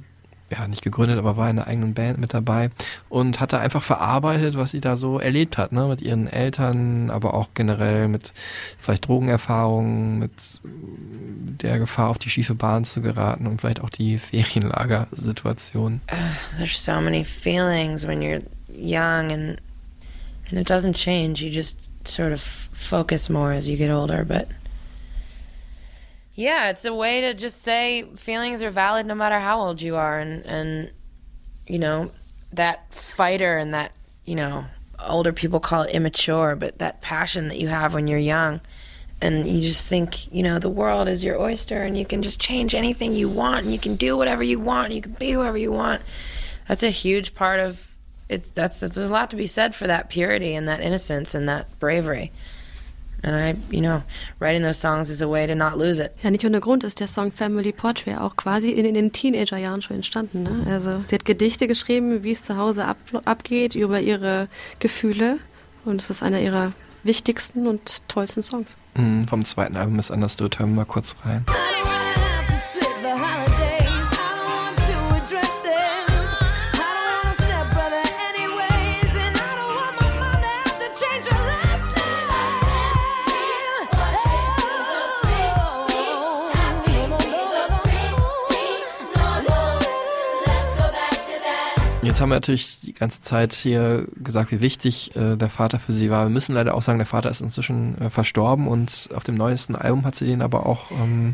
ja, 0.52 0.68
nicht 0.68 0.84
gegründet, 0.84 1.18
aber 1.18 1.38
war 1.38 1.50
in 1.50 1.58
einer 1.58 1.68
eigenen 1.68 1.94
Band 1.94 2.20
mit 2.20 2.34
dabei 2.34 2.70
und 3.10 3.40
hat 3.40 3.54
da 3.54 3.60
einfach 3.60 3.82
verarbeitet, 3.82 4.58
was 4.58 4.72
sie 4.72 4.82
da 4.82 4.96
so 4.96 5.20
erlebt 5.20 5.58
hat, 5.58 5.72
ne, 5.72 5.86
mit 5.88 6.02
ihren 6.02 6.28
Eltern, 6.28 7.10
aber 7.10 7.34
auch 7.34 7.50
generell 7.54 8.08
mit 8.08 8.32
vielleicht 8.78 9.08
Drogenerfahrungen, 9.08 10.20
mit 10.20 10.60
der 10.64 11.80
Gefahr, 11.80 12.10
auf 12.10 12.20
die 12.20 12.30
schiefe 12.30 12.54
Bahn 12.54 12.86
zu 12.86 13.02
geraten 13.02 13.48
und 13.48 13.62
vielleicht 13.62 13.82
auch 13.82 13.90
die 13.90 14.18
Ferienlagersituation. 14.20 16.02
There's 16.58 16.84
so 16.84 17.02
many 17.02 17.24
feelings 17.24 18.06
when 18.06 18.22
you're 18.22 18.44
young 18.70 19.32
and 19.32 19.58
and 20.50 20.60
it 20.60 20.70
doesn't 20.70 20.94
change. 20.94 21.42
You 21.42 21.50
just 21.50 21.90
sort 22.08 22.32
of 22.32 22.42
focus 22.72 23.30
more 23.30 23.52
as 23.52 23.68
you 23.68 23.78
get 23.78 23.90
older, 23.90 24.24
but 24.24 24.48
yeah, 26.36 26.70
it's 26.70 26.86
a 26.86 26.94
way 26.94 27.22
to 27.22 27.34
just 27.34 27.64
say 27.64 28.04
feelings 28.16 28.62
are 28.62 28.70
valid 28.70 29.06
no 29.06 29.16
matter 29.16 29.40
how 29.40 29.60
old 29.60 29.82
you 29.82 29.96
are 29.96 30.20
and 30.20 30.46
and 30.46 30.92
you 31.68 31.80
know, 31.80 32.12
that 32.54 32.94
fighter 32.94 33.58
and 33.58 33.74
that, 33.74 33.92
you 34.24 34.36
know, 34.36 34.66
older 35.04 35.34
people 35.34 35.60
call 35.60 35.84
it 35.84 35.92
immature, 35.92 36.56
but 36.56 36.78
that 36.78 37.02
passion 37.02 37.48
that 37.48 37.60
you 37.60 37.68
have 37.68 37.94
when 37.94 38.08
you're 38.08 38.20
young 38.20 38.62
and 39.22 39.48
you 39.48 39.62
just 39.62 39.88
think, 39.88 40.32
you 40.32 40.44
know, 40.44 40.60
the 40.60 40.70
world 40.70 41.08
is 41.08 41.24
your 41.24 41.40
oyster 41.40 41.84
and 41.84 41.98
you 41.98 42.06
can 42.06 42.22
just 42.22 42.40
change 42.40 42.76
anything 42.76 43.14
you 43.14 43.30
want 43.30 43.64
and 43.64 43.74
you 43.74 43.80
can 43.80 43.96
do 43.96 44.16
whatever 44.16 44.44
you 44.44 44.60
want, 44.60 44.94
you 44.94 45.02
can 45.02 45.14
be 45.14 45.32
whoever 45.32 45.58
you 45.58 45.72
want. 45.72 46.02
That's 46.68 46.84
a 46.84 46.90
huge 46.90 47.34
part 47.36 47.60
of 47.60 47.92
it's 48.28 48.50
that's 48.50 48.80
there's 48.80 48.98
a 48.98 49.08
lot 49.08 49.30
to 49.30 49.36
be 49.36 49.46
said 49.46 49.76
for 49.76 49.86
that 49.86 50.10
purity 50.10 50.56
and 50.56 50.68
that 50.68 50.82
innocence 50.82 51.36
and 51.36 51.48
that 51.48 51.80
bravery. 51.80 52.32
And 53.24 53.36
I, 53.36 53.56
you 53.76 53.82
know, 53.82 54.04
writing 54.40 54.64
those 54.64 54.80
songs 54.80 55.10
is 55.10 55.22
a 55.22 55.30
way 55.30 55.48
to 55.48 55.56
not 55.56 55.78
lose 55.78 56.04
it. 56.04 56.12
Ja, 56.24 56.32
nicht 56.32 56.46
ohne 56.46 56.60
Grund 56.60 56.84
ist 56.84 57.00
der 57.00 57.08
Song 57.08 57.32
Family 57.32 57.72
Portrait 57.72 58.18
auch 58.20 58.36
quasi 58.36 58.72
in, 58.72 58.86
in 58.86 58.94
den 58.94 59.12
Teenagerjahren 59.12 59.82
schon 59.82 59.98
entstanden. 59.98 60.44
Ne? 60.44 60.64
Also 60.70 61.04
sie 61.08 61.16
hat 61.16 61.26
Gedichte 61.26 61.68
geschrieben, 61.68 62.24
wie 62.24 62.32
es 62.32 62.44
zu 62.44 62.58
Hause 62.58 62.86
ab, 62.86 62.98
abgeht, 63.26 63.76
über 63.76 64.00
ihre 64.00 64.48
Gefühle. 64.80 65.40
Und 65.86 66.02
es 66.02 66.10
ist 66.10 66.24
einer 66.24 66.40
ihrer 66.40 66.74
wichtigsten 67.04 67.68
und 67.68 68.02
tollsten 68.08 68.42
Songs. 68.42 68.76
Mhm, 68.96 69.28
vom 69.28 69.46
zweiten 69.46 69.78
Album 69.78 70.00
ist 70.00 70.10
Understood, 70.10 70.60
hören 70.60 70.72
wir 70.72 70.78
mal 70.78 70.86
kurz 70.86 71.16
rein. 71.24 71.46
Jetzt 92.16 92.22
haben 92.22 92.30
wir 92.30 92.36
natürlich 92.36 92.80
die 92.80 92.94
ganze 92.94 93.20
Zeit 93.20 93.52
hier 93.52 94.08
gesagt, 94.16 94.50
wie 94.54 94.62
wichtig 94.62 95.14
äh, 95.18 95.36
der 95.36 95.50
Vater 95.50 95.80
für 95.80 95.92
sie 95.92 96.10
war. 96.10 96.28
Wir 96.28 96.30
müssen 96.30 96.56
leider 96.56 96.74
auch 96.74 96.82
sagen, 96.82 96.98
der 96.98 97.06
Vater 97.06 97.30
ist 97.30 97.42
inzwischen 97.42 98.00
äh, 98.00 98.10
verstorben 98.10 98.70
und 98.70 99.10
auf 99.14 99.26
dem 99.26 99.36
neuesten 99.36 99.76
Album 99.76 100.06
hat 100.06 100.16
sie 100.16 100.26
den 100.26 100.42
aber 100.42 100.66
auch 100.66 100.92
ähm, 100.92 101.34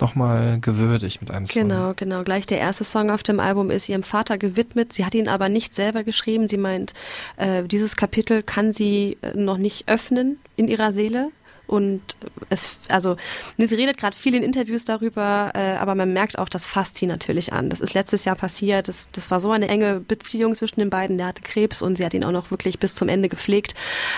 nochmal 0.00 0.58
gewürdigt 0.58 1.20
mit 1.20 1.30
einem 1.30 1.46
Song. 1.46 1.68
Genau, 1.68 1.92
genau. 1.94 2.24
Gleich 2.24 2.44
der 2.44 2.58
erste 2.58 2.82
Song 2.82 3.12
auf 3.12 3.22
dem 3.22 3.38
Album 3.38 3.70
ist 3.70 3.88
ihrem 3.88 4.02
Vater 4.02 4.36
gewidmet. 4.36 4.92
Sie 4.92 5.04
hat 5.04 5.14
ihn 5.14 5.28
aber 5.28 5.48
nicht 5.48 5.76
selber 5.76 6.02
geschrieben. 6.02 6.48
Sie 6.48 6.58
meint, 6.58 6.92
äh, 7.36 7.62
dieses 7.62 7.94
Kapitel 7.94 8.42
kann 8.42 8.72
sie 8.72 9.18
äh, 9.22 9.30
noch 9.36 9.58
nicht 9.58 9.86
öffnen 9.86 10.40
in 10.56 10.66
ihrer 10.66 10.92
Seele. 10.92 11.28
Und 11.66 12.00
es, 12.48 12.76
also, 12.88 13.16
sie 13.58 13.74
redet 13.74 13.96
gerade 13.96 14.16
viel 14.16 14.34
in 14.34 14.42
Interviews 14.42 14.84
darüber, 14.84 15.52
äh, 15.54 15.76
aber 15.76 15.94
man 15.94 16.12
merkt 16.12 16.38
auch, 16.38 16.48
das 16.48 16.66
fasst 16.66 16.96
sie 16.96 17.06
natürlich 17.06 17.52
an. 17.52 17.70
Das 17.70 17.80
ist 17.80 17.94
letztes 17.94 18.24
Jahr 18.24 18.36
passiert. 18.36 18.88
Das, 18.88 19.08
das 19.12 19.30
war 19.30 19.40
so 19.40 19.50
eine 19.50 19.68
enge 19.68 20.00
Beziehung 20.00 20.54
zwischen 20.54 20.80
den 20.80 20.90
beiden. 20.90 21.18
Der 21.18 21.28
hatte 21.28 21.42
Krebs 21.42 21.82
und 21.82 21.96
sie 21.96 22.04
hat 22.04 22.14
ihn 22.14 22.24
auch 22.24 22.32
noch 22.32 22.50
wirklich 22.50 22.78
bis 22.78 22.94
zum 22.94 23.08
Ende 23.08 23.28
gepflegt. 23.28 23.74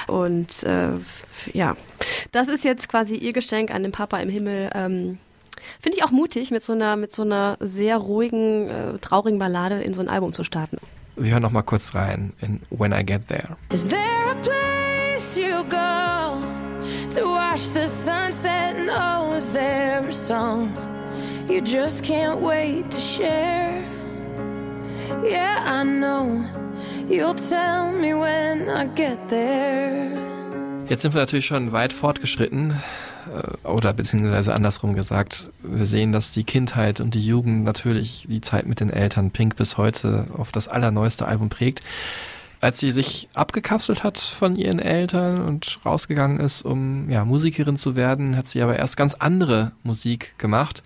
Und 0.07 0.63
äh, 0.65 0.91
ja, 1.53 1.77
das 2.33 2.49
ist 2.49 2.65
jetzt 2.65 2.89
quasi 2.89 3.15
ihr 3.15 3.33
Geschenk 3.33 3.71
an 3.71 3.83
den 3.83 3.93
Papa 3.93 4.19
im 4.19 4.29
Himmel. 4.29 4.71
Ähm, 4.75 5.19
Finde 5.81 5.99
ich 5.99 6.05
auch 6.05 6.11
mutig, 6.11 6.51
mit 6.51 6.63
so 6.63 6.73
einer, 6.73 6.97
mit 6.97 7.13
so 7.13 7.23
einer 7.23 7.57
sehr 7.61 7.97
ruhigen, 7.97 8.69
äh, 8.69 8.99
traurigen 8.99 9.39
Ballade 9.39 9.83
in 9.83 9.93
so 9.93 10.01
ein 10.01 10.09
Album 10.09 10.33
zu 10.33 10.45
starten. 10.45 10.79
Wir 11.17 11.33
hören 11.33 11.43
nochmal 11.43 11.65
kurz 11.65 11.95
rein 11.95 12.33
in 12.41 12.61
When 12.71 12.93
I 12.93 13.05
Get 13.05 13.27
There. 13.29 13.57
Is 13.73 13.89
there 13.89 13.99
a 14.31 14.35
place 14.37 15.37
you 15.37 15.65
go 15.69 16.58
to 17.19 17.27
watch 17.27 17.69
the 17.71 17.87
sunset? 17.87 18.77
And 18.77 18.91
oh, 18.91 19.41
there 19.53 20.07
a 20.07 20.13
song 20.13 20.77
you 21.49 21.61
just 21.61 22.05
can't 22.05 22.41
wait 22.41 22.91
to 22.91 23.01
share? 23.01 23.83
Yeah, 25.25 25.63
I 25.65 25.83
know 25.85 26.45
you'll 27.09 27.35
tell 27.35 27.93
me 27.93 28.15
when 28.15 28.69
I 28.69 28.87
get 28.95 29.19
there. 29.29 30.11
Jetzt 30.89 31.03
sind 31.03 31.15
wir 31.15 31.21
natürlich 31.21 31.47
schon 31.47 31.73
weit 31.73 31.93
fortgeschritten, 31.93 32.73
äh, 32.73 33.69
oder 33.69 33.93
beziehungsweise 33.93 34.55
andersrum 34.55 34.95
gesagt, 34.95 35.51
wir 35.63 35.85
sehen, 35.85 36.13
dass 36.13 36.33
die 36.33 36.45
Kindheit 36.45 37.01
und 37.01 37.15
die 37.15 37.25
Jugend 37.25 37.65
natürlich 37.65 38.27
die 38.29 38.41
Zeit 38.41 38.67
mit 38.67 38.81
den 38.81 38.91
Eltern 38.91 39.31
Pink 39.31 39.57
bis 39.57 39.77
heute 39.77 40.29
auf 40.37 40.51
das 40.53 40.69
allerneueste 40.69 41.27
Album 41.27 41.49
prägt. 41.49 41.83
Als 42.61 42.81
sie 42.81 42.91
sich 42.91 43.29
abgekapselt 43.35 44.03
hat 44.03 44.19
von 44.19 44.57
ihren 44.57 44.81
Eltern 44.81 45.45
und 45.45 45.79
rausgegangen 45.85 46.41
ist, 46.41 46.63
um 46.63 47.09
ja, 47.09 47.25
Musikerin 47.25 47.77
zu 47.77 47.95
werden, 47.95 48.37
hat 48.37 48.49
sie 48.49 48.63
aber 48.63 48.77
erst 48.77 48.97
ganz 48.97 49.15
andere 49.15 49.73
Musik 49.85 50.37
gemacht. 50.39 50.83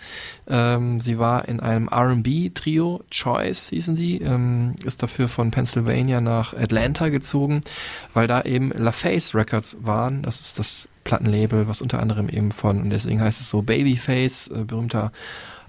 Ähm, 0.47 1.01
sie 1.01 1.19
war 1.19 1.49
in 1.49 1.61
einem 1.61 1.89
RB-Trio, 1.89 3.03
Choice 3.11 3.71
hießen 3.71 3.97
die, 3.97 4.21
ähm, 4.21 4.75
ist 4.85 5.03
dafür 5.03 5.29
von 5.29 5.51
Pennsylvania 5.51 6.21
nach 6.21 6.53
Atlanta 6.53 7.09
gezogen, 7.09 7.63
weil 8.13 8.27
da 8.27 8.43
eben 8.43 8.71
LaFace 8.71 9.35
Records 9.35 9.79
waren. 9.81 10.23
Das 10.23 10.41
ist 10.41 10.59
das 10.59 10.89
Plattenlabel, 11.05 11.69
was 11.69 11.81
unter 11.81 12.01
anderem 12.01 12.29
eben 12.29 12.53
von, 12.53 12.83
und 12.83 12.91
deswegen 12.91 13.21
heißt 13.21 13.41
es 13.41 13.49
so 13.49 13.63
Babyface, 13.63 14.49
äh, 14.49 14.65
berühmter 14.65 15.11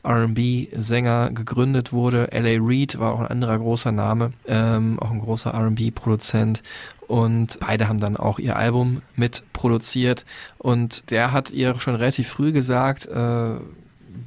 R&B-Sänger 0.03 1.31
gegründet 1.31 1.93
wurde. 1.93 2.31
L.A. 2.31 2.57
Reid 2.61 2.99
war 2.99 3.13
auch 3.13 3.19
ein 3.21 3.27
anderer 3.27 3.57
großer 3.57 3.91
Name, 3.91 4.33
ähm, 4.47 4.99
auch 4.99 5.11
ein 5.11 5.19
großer 5.19 5.51
R&B-Produzent. 5.51 6.61
Und 7.07 7.59
beide 7.59 7.87
haben 7.87 7.99
dann 7.99 8.17
auch 8.17 8.39
ihr 8.39 8.55
Album 8.55 9.01
mit 9.15 9.43
produziert. 9.53 10.25
Und 10.57 11.09
der 11.11 11.31
hat 11.31 11.51
ihr 11.51 11.79
schon 11.79 11.95
relativ 11.95 12.27
früh 12.27 12.51
gesagt, 12.51 13.05
äh, 13.05 13.55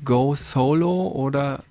go 0.05 0.35
solo 0.35 1.09
oder 1.09 1.63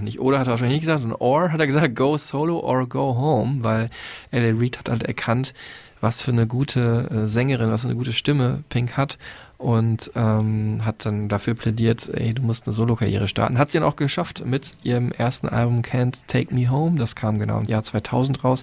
nicht 0.00 0.20
oder 0.20 0.38
hat 0.38 0.46
er 0.46 0.52
wahrscheinlich 0.52 0.76
nicht 0.76 0.82
gesagt, 0.82 1.00
sondern 1.00 1.20
or 1.20 1.52
hat 1.52 1.60
er 1.60 1.66
gesagt, 1.66 1.94
go 1.94 2.16
solo 2.16 2.60
or 2.60 2.88
go 2.88 3.14
home, 3.14 3.58
weil 3.62 3.90
L.A. 4.30 4.58
Reid 4.58 4.78
hat 4.78 4.88
halt 4.88 5.02
erkannt, 5.02 5.52
was 6.00 6.22
für 6.22 6.32
eine 6.32 6.46
gute 6.46 7.08
äh, 7.10 7.28
Sängerin, 7.28 7.70
was 7.70 7.82
für 7.82 7.88
eine 7.88 7.96
gute 7.96 8.12
Stimme 8.12 8.64
Pink 8.70 8.96
hat 8.96 9.18
und 9.62 10.10
ähm, 10.14 10.80
hat 10.84 11.06
dann 11.06 11.28
dafür 11.28 11.54
plädiert, 11.54 12.10
ey, 12.12 12.34
du 12.34 12.42
musst 12.42 12.66
eine 12.66 12.74
Solo-Karriere 12.74 13.28
starten. 13.28 13.58
Hat 13.58 13.70
sie 13.70 13.78
dann 13.78 13.88
auch 13.88 13.96
geschafft 13.96 14.44
mit 14.44 14.74
ihrem 14.82 15.12
ersten 15.12 15.48
Album 15.48 15.82
Can't 15.82 16.18
Take 16.26 16.54
Me 16.54 16.68
Home. 16.68 16.98
Das 16.98 17.14
kam 17.14 17.38
genau 17.38 17.58
im 17.60 17.64
Jahr 17.64 17.82
2000 17.82 18.42
raus 18.44 18.62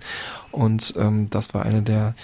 und 0.52 0.94
ähm, 0.98 1.30
das 1.30 1.54
war 1.54 1.64
eine 1.64 1.82
der 1.82 2.16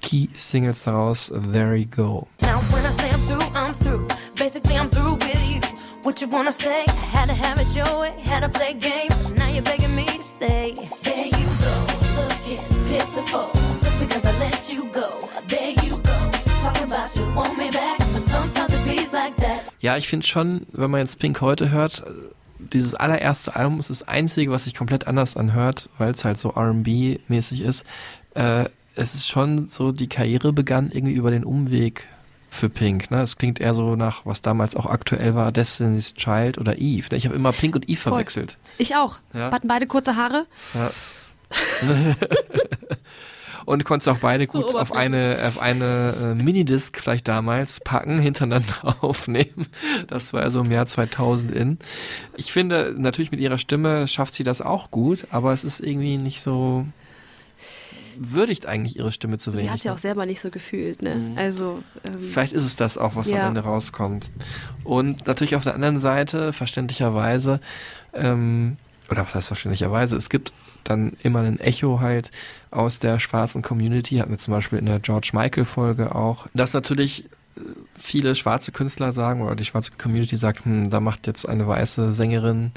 Key-Singles 0.00 0.84
daraus, 0.84 1.32
There 1.52 1.76
You 1.76 1.86
Go. 1.86 2.26
Now 2.40 2.60
when 2.72 2.84
I 2.84 2.92
say 2.92 3.08
I'm 3.10 3.20
through, 3.28 3.54
I'm 3.54 3.74
through. 3.74 4.08
Basically, 4.36 4.76
I'm 4.76 4.90
through 4.90 5.14
with 5.14 5.54
you. 5.54 5.60
what 6.02 6.20
you 6.20 6.28
wanna 6.28 6.52
say. 6.52 6.84
Had 7.10 7.28
to 7.28 7.34
have 7.34 7.60
it 7.60 7.74
your 7.74 8.00
way, 8.00 8.10
had 8.22 8.40
to 8.40 8.48
play 8.48 8.74
games. 8.74 9.30
Now 9.32 9.48
you're 9.48 9.62
begging 9.62 9.94
me 9.94 10.04
to 10.04 10.22
stay. 10.22 10.74
There 11.02 11.26
you 11.26 11.48
go, 11.62 11.74
looking 12.18 12.58
pitiful. 12.88 13.50
Just 13.78 14.00
because 14.00 14.24
I 14.24 14.38
let 14.38 14.68
you 14.70 14.84
go. 14.86 15.28
There 15.46 15.70
you 15.70 15.96
go, 15.98 16.30
talking 16.62 16.84
about 16.84 17.14
you 17.16 17.22
want 17.34 17.56
me 17.56 17.70
back. 17.70 18.01
Ja, 19.80 19.96
ich 19.96 20.08
finde 20.08 20.26
schon, 20.26 20.66
wenn 20.72 20.90
man 20.90 21.00
jetzt 21.00 21.18
Pink 21.18 21.40
heute 21.40 21.70
hört, 21.70 22.04
dieses 22.58 22.94
allererste 22.94 23.56
Album 23.56 23.78
ist 23.78 23.90
das 23.90 24.06
einzige, 24.06 24.50
was 24.50 24.64
sich 24.64 24.74
komplett 24.74 25.06
anders 25.06 25.36
anhört, 25.36 25.88
weil 25.98 26.12
es 26.12 26.24
halt 26.24 26.38
so 26.38 26.50
RB-mäßig 26.50 27.62
ist. 27.62 27.84
Äh, 28.34 28.66
es 28.94 29.14
ist 29.14 29.28
schon 29.28 29.68
so, 29.68 29.92
die 29.92 30.08
Karriere 30.08 30.52
begann 30.52 30.90
irgendwie 30.90 31.14
über 31.14 31.30
den 31.30 31.44
Umweg 31.44 32.06
für 32.50 32.68
Pink. 32.68 33.10
Ne? 33.10 33.22
Es 33.22 33.38
klingt 33.38 33.60
eher 33.60 33.74
so 33.74 33.96
nach, 33.96 34.26
was 34.26 34.42
damals 34.42 34.76
auch 34.76 34.86
aktuell 34.86 35.34
war, 35.34 35.52
Destiny's 35.52 36.14
Child 36.14 36.58
oder 36.58 36.78
Eve. 36.78 37.08
Ne? 37.10 37.16
Ich 37.16 37.24
habe 37.24 37.34
immer 37.34 37.52
Pink 37.52 37.74
und 37.74 37.88
Eve 37.88 38.00
Voll. 38.00 38.12
verwechselt. 38.12 38.58
Ich 38.78 38.94
auch. 38.94 39.16
Ja. 39.32 39.50
Hatten 39.50 39.68
beide 39.68 39.86
kurze 39.86 40.16
Haare. 40.16 40.46
Ja. 40.74 40.90
und 43.64 43.84
konntest 43.84 44.08
auch 44.08 44.18
beide 44.18 44.46
So 44.46 44.60
gut 44.60 44.74
auf 44.74 44.92
eine, 44.92 45.38
auf 45.46 45.60
eine 45.60 46.34
äh, 46.38 46.42
Minidisc 46.42 46.98
vielleicht 46.98 47.28
damals 47.28 47.80
packen, 47.80 48.18
hintereinander 48.20 48.96
aufnehmen. 49.00 49.66
Das 50.08 50.32
war 50.32 50.42
ja 50.42 50.50
so 50.50 50.60
im 50.60 50.70
Jahr 50.70 50.86
2000 50.86 51.52
in. 51.52 51.78
Ich 52.36 52.52
finde, 52.52 52.94
natürlich 52.96 53.30
mit 53.30 53.40
ihrer 53.40 53.58
Stimme 53.58 54.08
schafft 54.08 54.34
sie 54.34 54.44
das 54.44 54.60
auch 54.60 54.90
gut, 54.90 55.26
aber 55.30 55.52
es 55.52 55.64
ist 55.64 55.80
irgendwie 55.80 56.18
nicht 56.18 56.40
so 56.40 56.86
würdigt 58.18 58.66
eigentlich 58.66 58.96
ihre 58.96 59.12
Stimme 59.12 59.38
zu 59.38 59.52
wenig. 59.52 59.64
Sie 59.66 59.70
hat 59.70 59.84
ja 59.84 59.90
ne? 59.90 59.94
auch 59.94 59.98
selber 59.98 60.26
nicht 60.26 60.40
so 60.40 60.50
gefühlt, 60.50 61.02
ne? 61.02 61.32
Also, 61.36 61.82
ähm, 62.06 62.20
Vielleicht 62.20 62.52
ist 62.52 62.64
es 62.64 62.76
das 62.76 62.98
auch, 62.98 63.16
was 63.16 63.30
Ja. 63.30 63.42
am 63.42 63.48
Ende 63.48 63.60
rauskommt. 63.60 64.32
Und 64.84 65.26
natürlich 65.26 65.56
auf 65.56 65.64
der 65.64 65.74
anderen 65.74 65.98
Seite, 65.98 66.52
verständlicherweise, 66.52 67.60
ähm, 68.12 68.76
oder 69.10 69.22
was 69.22 69.34
heißt 69.34 69.48
verständlicherweise, 69.48 70.16
es 70.16 70.28
gibt 70.28 70.52
dann 70.84 71.16
immer 71.22 71.40
ein 71.40 71.60
Echo 71.60 72.00
halt 72.00 72.30
aus 72.70 72.98
der 72.98 73.18
schwarzen 73.18 73.62
Community, 73.62 74.16
hatten 74.16 74.30
wir 74.30 74.38
zum 74.38 74.52
Beispiel 74.52 74.78
in 74.78 74.86
der 74.86 75.00
George 75.00 75.30
Michael 75.32 75.64
Folge 75.64 76.14
auch, 76.14 76.46
dass 76.54 76.74
natürlich 76.74 77.24
äh, 77.56 77.60
viele 77.94 78.34
schwarze 78.34 78.72
Künstler 78.72 79.12
sagen 79.12 79.42
oder 79.42 79.54
die 79.56 79.64
schwarze 79.64 79.92
Community 79.96 80.36
sagt, 80.36 80.64
hm, 80.64 80.90
da 80.90 81.00
macht 81.00 81.26
jetzt 81.26 81.48
eine 81.48 81.66
weiße 81.66 82.12
Sängerin 82.12 82.72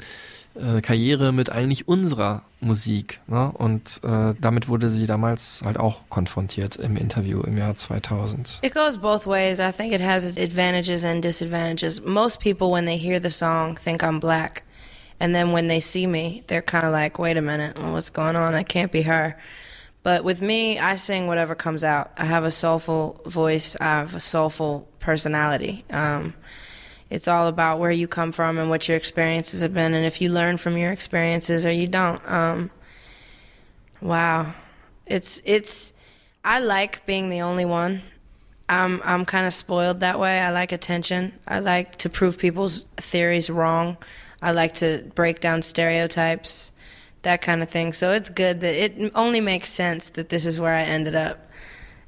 äh, 0.56 0.80
Karriere 0.80 1.32
mit 1.32 1.50
eigentlich 1.50 1.88
unserer 1.88 2.42
Musik. 2.60 3.20
Ne? 3.26 3.50
Und 3.52 4.00
äh, 4.02 4.34
damit 4.40 4.68
wurde 4.68 4.88
sie 4.88 5.06
damals 5.06 5.62
halt 5.64 5.78
auch 5.78 6.02
konfrontiert 6.08 6.76
im 6.76 6.96
Interview 6.96 7.40
im 7.42 7.56
Jahr 7.56 7.74
2000. 7.74 8.60
It 8.62 8.74
goes 8.74 8.96
both 8.96 9.26
ways. 9.26 9.58
I 9.58 9.70
think 9.70 9.92
it 9.92 10.02
has 10.02 10.24
its 10.24 10.38
advantages 10.38 11.04
and 11.04 11.22
disadvantages. 11.22 12.02
Most 12.04 12.40
people, 12.40 12.72
when 12.72 12.86
they 12.86 12.98
hear 12.98 13.20
the 13.20 13.30
song, 13.30 13.78
think 13.82 14.02
I'm 14.02 14.18
black. 14.18 14.62
And 15.18 15.34
then 15.34 15.52
when 15.52 15.66
they 15.66 15.80
see 15.80 16.06
me, 16.06 16.44
they're 16.46 16.62
kind 16.62 16.84
of 16.84 16.92
like, 16.92 17.18
wait 17.18 17.36
a 17.36 17.42
minute, 17.42 17.78
what's 17.78 18.10
going 18.10 18.36
on? 18.36 18.52
That 18.52 18.68
can't 18.68 18.92
be 18.92 19.02
her. 19.02 19.38
But 20.02 20.22
with 20.24 20.40
me, 20.40 20.78
I 20.78 20.96
sing 20.96 21.26
whatever 21.26 21.54
comes 21.54 21.82
out. 21.82 22.12
I 22.16 22.26
have 22.26 22.44
a 22.44 22.50
soulful 22.50 23.20
voice, 23.26 23.76
I 23.80 23.84
have 23.84 24.14
a 24.14 24.20
soulful 24.20 24.88
personality. 25.00 25.84
Um, 25.90 26.34
it's 27.08 27.28
all 27.28 27.46
about 27.46 27.78
where 27.78 27.90
you 27.90 28.08
come 28.08 28.32
from 28.32 28.58
and 28.58 28.68
what 28.68 28.88
your 28.88 28.96
experiences 28.96 29.60
have 29.60 29.72
been, 29.72 29.94
and 29.94 30.04
if 30.04 30.20
you 30.20 30.28
learn 30.28 30.56
from 30.56 30.76
your 30.76 30.90
experiences 30.90 31.64
or 31.64 31.70
you 31.70 31.86
don't. 31.86 32.20
Um, 32.28 32.70
wow, 34.00 34.54
it's 35.06 35.40
it's. 35.44 35.92
I 36.44 36.60
like 36.60 37.06
being 37.06 37.28
the 37.28 37.40
only 37.42 37.64
one. 37.64 38.02
I'm 38.68 39.00
I'm 39.04 39.24
kind 39.24 39.46
of 39.46 39.54
spoiled 39.54 40.00
that 40.00 40.18
way. 40.18 40.40
I 40.40 40.50
like 40.50 40.72
attention. 40.72 41.32
I 41.46 41.60
like 41.60 41.96
to 41.98 42.08
prove 42.08 42.38
people's 42.38 42.86
theories 42.96 43.48
wrong. 43.48 43.96
I 44.42 44.52
like 44.52 44.74
to 44.74 45.10
break 45.14 45.40
down 45.40 45.62
stereotypes, 45.62 46.72
that 47.22 47.42
kind 47.42 47.62
of 47.62 47.70
thing. 47.70 47.92
So 47.92 48.12
it's 48.12 48.30
good 48.30 48.60
that 48.60 48.74
it 48.74 49.12
only 49.14 49.40
makes 49.40 49.70
sense 49.70 50.10
that 50.10 50.28
this 50.28 50.46
is 50.46 50.60
where 50.60 50.74
I 50.74 50.82
ended 50.82 51.14
up 51.14 51.50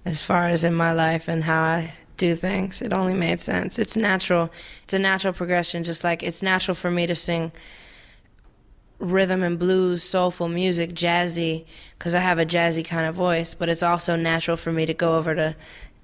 as 0.04 0.22
far 0.22 0.48
as 0.48 0.64
in 0.64 0.74
my 0.74 0.92
life 0.92 1.28
and 1.28 1.44
how 1.44 1.62
I 1.62 1.94
do 2.16 2.36
things. 2.36 2.82
It 2.82 2.92
only 2.92 3.14
made 3.14 3.40
sense. 3.40 3.78
It's 3.78 3.96
natural. 3.96 4.50
It's 4.84 4.92
a 4.92 4.98
natural 4.98 5.32
progression 5.32 5.84
just 5.84 6.04
like 6.04 6.22
it's 6.22 6.42
natural 6.42 6.74
for 6.74 6.90
me 6.90 7.06
to 7.06 7.16
sing 7.16 7.52
rhythm 8.98 9.42
and 9.42 9.58
blues, 9.58 10.02
soulful 10.02 10.48
music, 10.48 10.90
jazzy, 10.90 11.64
because 11.98 12.14
I 12.14 12.20
have 12.20 12.38
a 12.38 12.46
jazzy 12.46 12.84
kind 12.84 13.06
of 13.06 13.14
voice. 13.14 13.54
But 13.54 13.68
it's 13.68 13.82
also 13.82 14.16
natural 14.16 14.56
for 14.56 14.72
me 14.72 14.86
to 14.86 14.94
go 14.94 15.16
over 15.16 15.34
to 15.34 15.56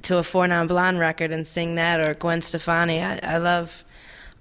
to 0.03 0.19
a 0.19 0.23
Four 0.23 0.47
Non 0.47 0.67
Blonde 0.67 0.99
record 0.99 1.33
and 1.33 1.47
sing 1.47 1.75
that, 1.75 2.01
or 2.01 2.15
Gwen 2.15 2.41
Stefani. 2.41 3.01
I, 3.01 3.19
I 3.23 3.39
love 3.39 3.85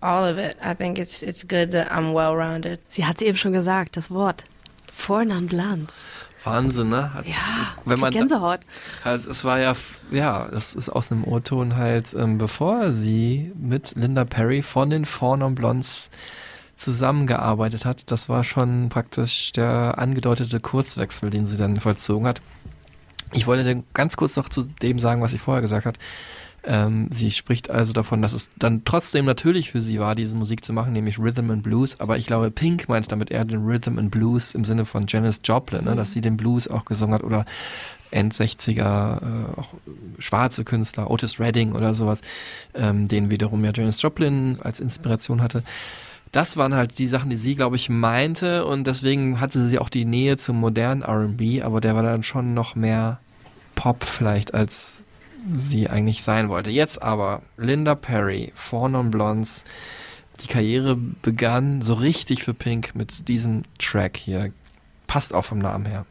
all 0.03 0.29
of 0.31 0.37
it. 0.37 0.57
I 0.63 0.75
think 0.75 0.97
it's 0.99 1.21
it's 1.21 1.47
good 1.47 1.71
that 1.71 1.91
I'm 1.91 2.13
well 2.13 2.33
rounded. 2.35 2.79
sie 2.89 3.05
hat 3.05 3.21
es 3.21 3.27
eben 3.27 3.37
schon 3.37 3.53
gesagt, 3.53 3.95
das 3.97 4.11
Wort. 4.11 4.43
Fornan 4.91 5.47
Blanz. 5.47 6.07
Wahnsinn, 6.43 6.89
ne? 6.89 7.13
Hat's, 7.13 7.29
Ja, 7.29 7.37
wenn 7.85 7.99
man 8.01 8.11
Gänsehaut. 8.11 8.59
halt, 9.05 9.25
es 9.25 9.45
war 9.45 9.59
ja, 9.59 9.71
f- 9.71 9.99
ja, 10.11 10.49
das 10.51 10.75
ist 10.75 10.89
aus 10.89 11.09
einem 11.09 11.23
O-Ton 11.23 11.77
halt, 11.77 12.13
ähm, 12.13 12.37
bevor 12.37 12.91
sie 12.91 13.53
mit 13.55 13.93
Linda 13.95 14.25
Perry 14.25 14.61
von 14.61 14.89
den 14.89 15.05
Blondes 15.55 16.09
zusammengearbeitet 16.75 17.85
hat. 17.85 18.11
Das 18.11 18.29
war 18.29 18.43
schon 18.43 18.89
praktisch 18.89 19.51
der 19.53 19.97
angedeutete 19.97 20.59
Kurswechsel, 20.59 21.29
den 21.29 21.47
sie 21.47 21.57
dann 21.57 21.79
vollzogen 21.79 22.27
hat. 22.27 22.41
Ich 23.31 23.47
wollte 23.47 23.63
dann 23.63 23.83
ganz 23.93 24.17
kurz 24.17 24.35
noch 24.35 24.49
zu 24.49 24.63
dem 24.81 24.99
sagen, 24.99 25.21
was 25.21 25.31
sie 25.31 25.37
vorher 25.37 25.61
gesagt 25.61 25.85
hat. 25.85 25.97
Ähm, 26.65 27.09
sie 27.11 27.31
spricht 27.31 27.69
also 27.69 27.91
davon, 27.91 28.21
dass 28.21 28.33
es 28.33 28.49
dann 28.57 28.83
trotzdem 28.85 29.25
natürlich 29.25 29.71
für 29.71 29.81
sie 29.81 29.99
war, 29.99 30.15
diese 30.15 30.37
Musik 30.37 30.63
zu 30.63 30.71
machen, 30.71 30.93
nämlich 30.93 31.19
Rhythm 31.19 31.51
and 31.51 31.63
Blues. 31.63 31.99
Aber 31.99 32.17
ich 32.17 32.25
glaube, 32.25 32.51
Pink 32.51 32.87
meint 32.87 33.11
damit 33.11 33.31
eher 33.31 33.43
den 33.43 33.65
Rhythm 33.65 33.99
and 33.99 34.11
Blues 34.11 34.55
im 34.55 34.63
Sinne 34.63 34.85
von 34.85 35.05
Janis 35.07 35.41
Joplin, 35.43 35.83
ne? 35.83 35.95
dass 35.95 36.13
sie 36.13 36.21
den 36.21 36.37
Blues 36.37 36.67
auch 36.67 36.85
gesungen 36.85 37.15
hat 37.15 37.23
oder 37.23 37.45
End-60er, 38.11 39.21
äh, 39.21 39.59
auch 39.59 39.73
schwarze 40.19 40.63
Künstler, 40.63 41.09
Otis 41.11 41.39
Redding 41.39 41.73
oder 41.73 41.93
sowas, 41.93 42.21
ähm, 42.75 43.07
den 43.07 43.29
wiederum 43.29 43.65
ja 43.65 43.71
Janis 43.73 44.01
Joplin 44.01 44.59
als 44.61 44.79
Inspiration 44.79 45.41
hatte. 45.41 45.63
Das 46.31 46.57
waren 46.57 46.73
halt 46.73 46.97
die 46.97 47.07
Sachen, 47.07 47.29
die 47.29 47.35
sie, 47.35 47.55
glaube 47.55 47.75
ich, 47.75 47.89
meinte 47.89 48.65
und 48.65 48.87
deswegen 48.87 49.39
hatte 49.39 49.67
sie 49.67 49.79
auch 49.79 49.89
die 49.89 50.05
Nähe 50.05 50.37
zum 50.37 50.59
modernen 50.59 51.01
R&B, 51.01 51.61
aber 51.61 51.81
der 51.81 51.95
war 51.95 52.03
dann 52.03 52.23
schon 52.23 52.53
noch 52.53 52.75
mehr 52.75 53.19
Pop 53.75 54.03
vielleicht, 54.03 54.53
als 54.53 55.03
sie 55.55 55.89
eigentlich 55.89 56.23
sein 56.23 56.49
wollte. 56.49 56.69
Jetzt 56.69 57.01
aber 57.01 57.41
Linda 57.57 57.95
Perry, 57.95 58.51
Four 58.55 58.89
Non 58.89 59.11
Blondes, 59.11 59.63
die 60.41 60.47
Karriere 60.47 60.95
begann 60.95 61.81
so 61.81 61.93
richtig 61.93 62.43
für 62.43 62.53
Pink 62.53 62.95
mit 62.95 63.27
diesem 63.27 63.63
Track 63.77 64.17
hier. 64.17 64.51
Passt 65.07 65.33
auch 65.33 65.45
vom 65.45 65.59
Namen 65.59 65.85
her. 65.85 66.05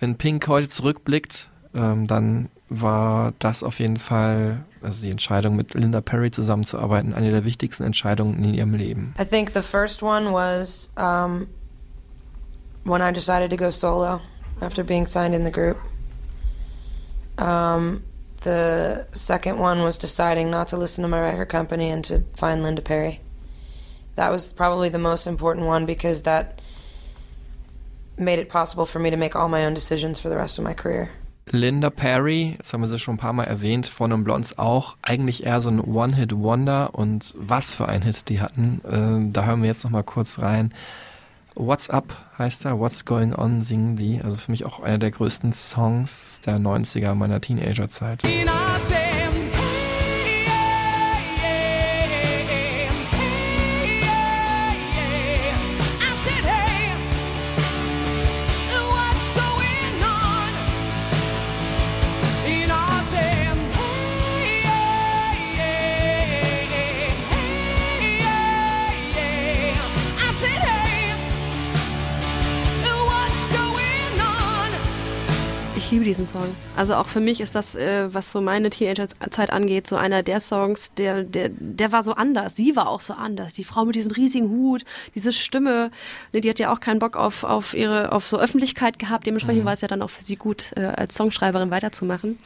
Wenn 0.00 0.16
Pink 0.16 0.46
heute 0.46 0.68
zurückblickt, 0.68 1.48
ähm, 1.74 2.06
dann 2.06 2.48
war 2.68 3.32
das 3.38 3.62
auf 3.62 3.80
jeden 3.80 3.96
Fall, 3.96 4.64
also 4.82 5.02
die 5.02 5.10
Entscheidung 5.10 5.56
mit 5.56 5.74
Linda 5.74 6.00
Perry 6.00 6.30
zusammenzuarbeiten, 6.30 7.14
eine 7.14 7.30
der 7.30 7.44
wichtigsten 7.44 7.84
Entscheidungen 7.84 8.42
in 8.44 8.54
ihrem 8.54 8.74
Leben. 8.74 9.14
I 9.18 9.24
think 9.24 9.52
the 9.54 9.62
first 9.62 10.02
one 10.02 10.32
was 10.32 10.90
um, 10.96 11.48
when 12.84 13.02
I 13.02 13.12
decided 13.12 13.50
to 13.50 13.56
go 13.56 13.70
solo 13.70 14.20
after 14.60 14.84
being 14.84 15.06
signed 15.06 15.34
in 15.34 15.44
the 15.44 15.50
group. 15.50 15.78
Um, 17.38 18.02
the 18.42 19.06
second 19.12 19.58
one 19.58 19.82
was 19.82 19.98
deciding 19.98 20.50
not 20.50 20.68
to 20.68 20.76
listen 20.76 21.02
to 21.02 21.08
my 21.08 21.20
record 21.20 21.48
company 21.48 21.90
and 21.90 22.04
to 22.04 22.22
find 22.36 22.62
Linda 22.62 22.82
Perry. 22.82 23.20
That 24.16 24.30
was 24.30 24.52
probably 24.52 24.88
the 24.90 24.98
most 24.98 25.26
important 25.26 25.66
one 25.66 25.86
because 25.86 26.22
that 26.22 26.60
made 28.18 28.40
it 28.40 28.48
possible 28.48 28.84
for 28.84 28.98
me 28.98 29.10
to 29.10 29.16
make 29.16 29.36
all 29.36 29.48
my 29.48 29.66
own 29.66 29.74
decisions 29.74 30.20
for 30.20 30.30
the 30.30 30.36
rest 30.36 30.58
of 30.58 30.64
my 30.64 30.74
career. 30.74 31.08
Linda 31.50 31.88
Perry, 31.90 32.56
jetzt 32.56 32.72
haben 32.72 32.82
wir 32.82 32.88
sie 32.88 32.98
schon 32.98 33.14
ein 33.14 33.18
paar 33.18 33.32
Mal 33.32 33.44
erwähnt, 33.44 33.86
von 33.86 34.10
den 34.10 34.24
Blondes 34.24 34.58
auch, 34.58 34.96
eigentlich 35.02 35.44
eher 35.46 35.60
so 35.62 35.70
ein 35.70 35.80
One-Hit-Wonder 35.80 36.94
und 36.94 37.34
was 37.38 37.74
für 37.74 37.88
ein 37.88 38.02
Hit 38.02 38.28
die 38.28 38.40
hatten, 38.40 38.82
ähm, 38.90 39.32
da 39.32 39.44
hören 39.44 39.62
wir 39.62 39.68
jetzt 39.68 39.84
nochmal 39.84 40.04
kurz 40.04 40.40
rein. 40.40 40.74
What's 41.54 41.90
Up 41.90 42.14
heißt 42.38 42.66
er, 42.66 42.78
What's 42.78 43.04
Going 43.04 43.34
On 43.34 43.62
singen 43.62 43.96
die, 43.96 44.20
also 44.22 44.36
für 44.36 44.50
mich 44.50 44.64
auch 44.64 44.80
einer 44.80 44.98
der 44.98 45.10
größten 45.10 45.52
Songs 45.52 46.40
der 46.46 46.58
90er 46.58 47.14
meiner 47.14 47.40
Teenagerzeit. 47.40 48.22
Ich 48.26 48.44
diesen 76.18 76.26
Song. 76.26 76.44
Also 76.76 76.94
auch 76.94 77.06
für 77.06 77.20
mich 77.20 77.40
ist 77.40 77.54
das, 77.54 77.74
äh, 77.74 78.12
was 78.12 78.32
so 78.32 78.40
meine 78.40 78.70
Teenagerzeit 78.70 79.50
angeht, 79.50 79.86
so 79.86 79.96
einer 79.96 80.22
der 80.22 80.40
Songs, 80.40 80.92
der, 80.94 81.22
der, 81.22 81.50
der 81.50 81.92
war 81.92 82.02
so 82.02 82.12
anders. 82.14 82.56
Sie 82.56 82.76
war 82.76 82.88
auch 82.88 83.00
so 83.00 83.14
anders. 83.14 83.54
Die 83.54 83.64
Frau 83.64 83.84
mit 83.84 83.94
diesem 83.94 84.12
riesigen 84.12 84.48
Hut, 84.48 84.84
diese 85.14 85.32
Stimme, 85.32 85.90
ne, 86.32 86.40
die 86.40 86.50
hat 86.50 86.58
ja 86.58 86.72
auch 86.72 86.80
keinen 86.80 86.98
Bock 86.98 87.16
auf, 87.16 87.44
auf 87.44 87.74
ihre, 87.74 88.12
auf 88.12 88.26
so 88.26 88.38
Öffentlichkeit 88.38 88.98
gehabt. 88.98 89.26
Dementsprechend 89.26 89.64
war 89.64 89.72
es 89.72 89.80
ja 89.80 89.88
dann 89.88 90.02
auch 90.02 90.10
für 90.10 90.22
sie 90.22 90.36
gut, 90.36 90.72
äh, 90.76 90.86
als 90.86 91.14
Songschreiberin 91.14 91.70
weiterzumachen. 91.70 92.38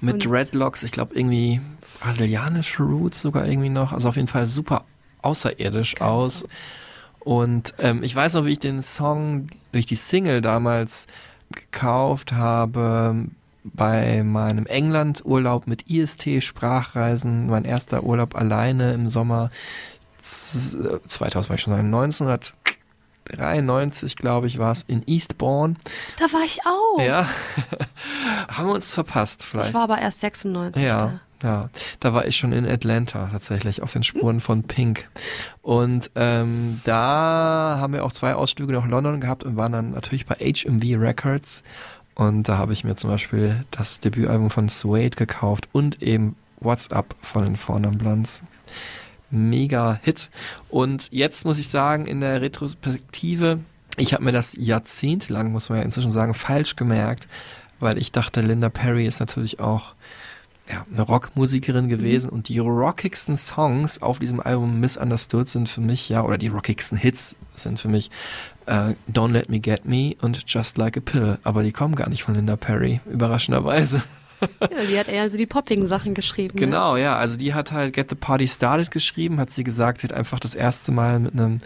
Mit 0.00 0.14
Und- 0.14 0.26
Dreadlocks, 0.26 0.82
ich 0.82 0.92
glaube 0.92 1.14
irgendwie 1.14 1.60
brasilianische 2.00 2.82
Roots 2.82 3.20
sogar 3.20 3.46
irgendwie 3.46 3.68
noch. 3.68 3.92
Also 3.92 4.08
auf 4.08 4.16
jeden 4.16 4.28
Fall 4.28 4.46
super 4.46 4.84
außerirdisch 5.22 6.00
aus. 6.00 6.44
Und 7.20 7.74
ähm, 7.78 8.02
ich 8.02 8.14
weiß 8.14 8.34
noch, 8.34 8.46
wie 8.46 8.52
ich 8.52 8.58
den 8.60 8.80
Song, 8.80 9.48
wie 9.72 9.80
ich 9.80 9.86
die 9.86 9.96
Single 9.96 10.40
damals 10.40 11.06
gekauft 11.50 12.32
habe 12.32 13.24
bei 13.64 14.22
meinem 14.22 14.66
England-Urlaub 14.66 15.66
mit 15.66 15.90
IST 15.90 16.42
Sprachreisen, 16.42 17.46
mein 17.48 17.64
erster 17.64 18.02
Urlaub 18.04 18.34
alleine 18.34 18.92
im 18.92 19.08
Sommer 19.08 19.50
z- 20.18 20.76
2000 21.06 21.48
war 21.50 21.54
ich 21.56 21.60
schon 21.62 21.72
sagen, 21.74 21.92
1993, 23.26 24.16
glaube 24.16 24.46
ich, 24.46 24.58
war 24.58 24.72
es 24.72 24.82
in 24.82 25.02
Eastbourne. 25.06 25.74
Da 26.18 26.24
war 26.32 26.44
ich 26.44 26.60
auch. 26.64 27.00
Ja, 27.02 27.26
haben 28.48 28.68
wir 28.68 28.74
uns 28.74 28.92
verpasst 28.94 29.44
vielleicht. 29.44 29.68
Ich 29.70 29.74
war 29.74 29.82
aber 29.82 29.98
erst 30.00 30.20
96. 30.20 30.82
Ja, 30.82 30.96
da. 30.98 31.20
Ja. 31.42 31.70
Da 32.00 32.14
war 32.14 32.26
ich 32.26 32.36
schon 32.36 32.52
in 32.52 32.66
Atlanta 32.66 33.28
tatsächlich, 33.30 33.82
auf 33.82 33.92
den 33.92 34.02
Spuren 34.02 34.40
von 34.40 34.64
Pink. 34.64 35.08
Und 35.62 36.10
ähm, 36.14 36.80
da 36.84 37.78
haben 37.80 37.92
wir 37.92 38.04
auch 38.04 38.12
zwei 38.12 38.34
Ausflüge 38.34 38.72
nach 38.72 38.86
London 38.86 39.20
gehabt 39.20 39.44
und 39.44 39.56
waren 39.56 39.72
dann 39.72 39.90
natürlich 39.92 40.26
bei 40.26 40.34
HMV 40.36 41.00
Records. 41.00 41.62
Und 42.14 42.48
da 42.48 42.58
habe 42.58 42.72
ich 42.72 42.82
mir 42.82 42.96
zum 42.96 43.10
Beispiel 43.10 43.64
das 43.70 44.00
Debütalbum 44.00 44.50
von 44.50 44.68
Suede 44.68 45.16
gekauft 45.16 45.68
und 45.72 46.02
eben 46.02 46.34
What's 46.60 46.90
Up 46.90 47.14
von 47.22 47.44
den 47.44 47.56
Fornum 47.56 47.96
Blondes. 47.96 48.42
Mega 49.30 50.00
Hit. 50.02 50.30
Und 50.68 51.08
jetzt 51.12 51.44
muss 51.44 51.58
ich 51.58 51.68
sagen, 51.68 52.06
in 52.06 52.20
der 52.20 52.40
Retrospektive, 52.40 53.60
ich 53.96 54.14
habe 54.14 54.24
mir 54.24 54.32
das 54.32 54.56
jahrzehntelang, 54.58 55.52
muss 55.52 55.68
man 55.68 55.78
ja 55.78 55.84
inzwischen 55.84 56.10
sagen, 56.10 56.34
falsch 56.34 56.74
gemerkt, 56.74 57.28
weil 57.78 57.98
ich 57.98 58.10
dachte, 58.10 58.40
Linda 58.40 58.68
Perry 58.68 59.06
ist 59.06 59.20
natürlich 59.20 59.60
auch 59.60 59.94
ja, 60.70 60.84
eine 60.92 61.02
Rockmusikerin 61.02 61.88
gewesen 61.88 62.30
und 62.30 62.48
die 62.48 62.58
rockigsten 62.58 63.36
Songs 63.36 64.02
auf 64.02 64.18
diesem 64.18 64.40
Album 64.40 64.80
Misunderstood 64.80 65.48
sind 65.48 65.68
für 65.68 65.80
mich, 65.80 66.08
ja, 66.08 66.22
oder 66.22 66.38
die 66.38 66.48
rockigsten 66.48 66.98
Hits 66.98 67.36
sind 67.54 67.80
für 67.80 67.88
mich 67.88 68.10
äh, 68.66 68.94
Don't 69.10 69.32
Let 69.32 69.48
Me 69.48 69.60
Get 69.60 69.84
Me 69.84 70.14
und 70.20 70.44
Just 70.46 70.78
Like 70.78 70.96
a 70.96 71.00
Pill. 71.00 71.38
Aber 71.42 71.62
die 71.62 71.72
kommen 71.72 71.94
gar 71.94 72.08
nicht 72.08 72.22
von 72.22 72.34
Linda 72.34 72.56
Perry, 72.56 73.00
überraschenderweise. 73.10 74.02
Ja, 74.60 74.84
die 74.88 74.98
hat 74.98 75.08
eher 75.08 75.28
so 75.30 75.36
die 75.36 75.46
poppigen 75.46 75.86
Sachen 75.86 76.14
geschrieben. 76.14 76.54
Ne? 76.54 76.66
Genau, 76.66 76.96
ja. 76.96 77.16
Also 77.16 77.36
die 77.36 77.54
hat 77.54 77.72
halt 77.72 77.94
Get 77.94 78.10
the 78.10 78.14
Party 78.14 78.46
Started 78.46 78.90
geschrieben, 78.90 79.40
hat 79.40 79.50
sie 79.50 79.64
gesagt, 79.64 80.00
sie 80.00 80.06
hat 80.06 80.12
einfach 80.12 80.38
das 80.38 80.54
erste 80.54 80.92
Mal 80.92 81.18
mit 81.18 81.32
einem 81.32 81.58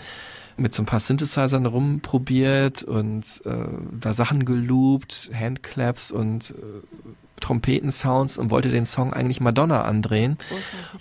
mit 0.56 0.74
so 0.74 0.82
ein 0.82 0.86
paar 0.86 1.00
Synthesizern 1.00 1.66
rumprobiert 1.66 2.82
und 2.82 3.42
äh, 3.44 3.66
da 4.00 4.12
Sachen 4.12 4.44
geloopt, 4.44 5.30
Handclaps 5.34 6.12
und 6.12 6.50
äh, 6.50 7.08
Trompetensounds 7.52 8.38
und 8.38 8.50
wollte 8.50 8.70
den 8.70 8.86
Song 8.86 9.12
eigentlich 9.12 9.40
Madonna 9.40 9.82
andrehen. 9.82 10.38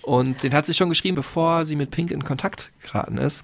Und 0.01 0.43
den 0.43 0.53
hat 0.53 0.65
sie 0.65 0.73
schon 0.73 0.89
geschrieben, 0.89 1.15
bevor 1.15 1.65
sie 1.65 1.75
mit 1.75 1.91
Pink 1.91 2.11
in 2.11 2.23
Kontakt 2.23 2.71
geraten 2.83 3.17
ist. 3.17 3.43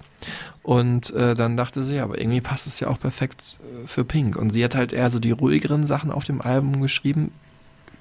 Und 0.62 1.10
äh, 1.14 1.32
dann 1.32 1.56
dachte 1.56 1.82
sie, 1.82 2.00
aber 2.00 2.20
irgendwie 2.20 2.42
passt 2.42 2.66
es 2.66 2.78
ja 2.80 2.88
auch 2.88 3.00
perfekt 3.00 3.60
äh, 3.62 3.86
für 3.86 4.04
Pink. 4.04 4.36
Und 4.36 4.50
sie 4.50 4.62
hat 4.62 4.74
halt 4.74 4.92
eher 4.92 5.10
so 5.10 5.18
die 5.18 5.30
ruhigeren 5.30 5.86
Sachen 5.86 6.10
auf 6.10 6.24
dem 6.24 6.42
Album 6.42 6.82
geschrieben. 6.82 7.32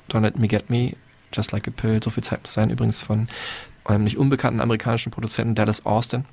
Don't 0.09 0.21
Let 0.21 0.37
Me 0.37 0.47
Get 0.47 0.69
Me, 0.69 0.93
Just 1.31 1.53
Like 1.53 1.67
a 1.67 1.71
Pill, 1.71 2.01
so 2.03 2.09
viel 2.09 2.23
Zeit 2.23 2.41
muss 2.41 2.53
sein, 2.53 2.69
übrigens 2.69 3.03
von 3.03 3.27
einem 3.85 4.03
nicht 4.03 4.17
unbekannten 4.17 4.59
amerikanischen 4.59 5.11
Produzenten 5.11 5.55
Dallas 5.55 5.85
Austin. 5.85 6.25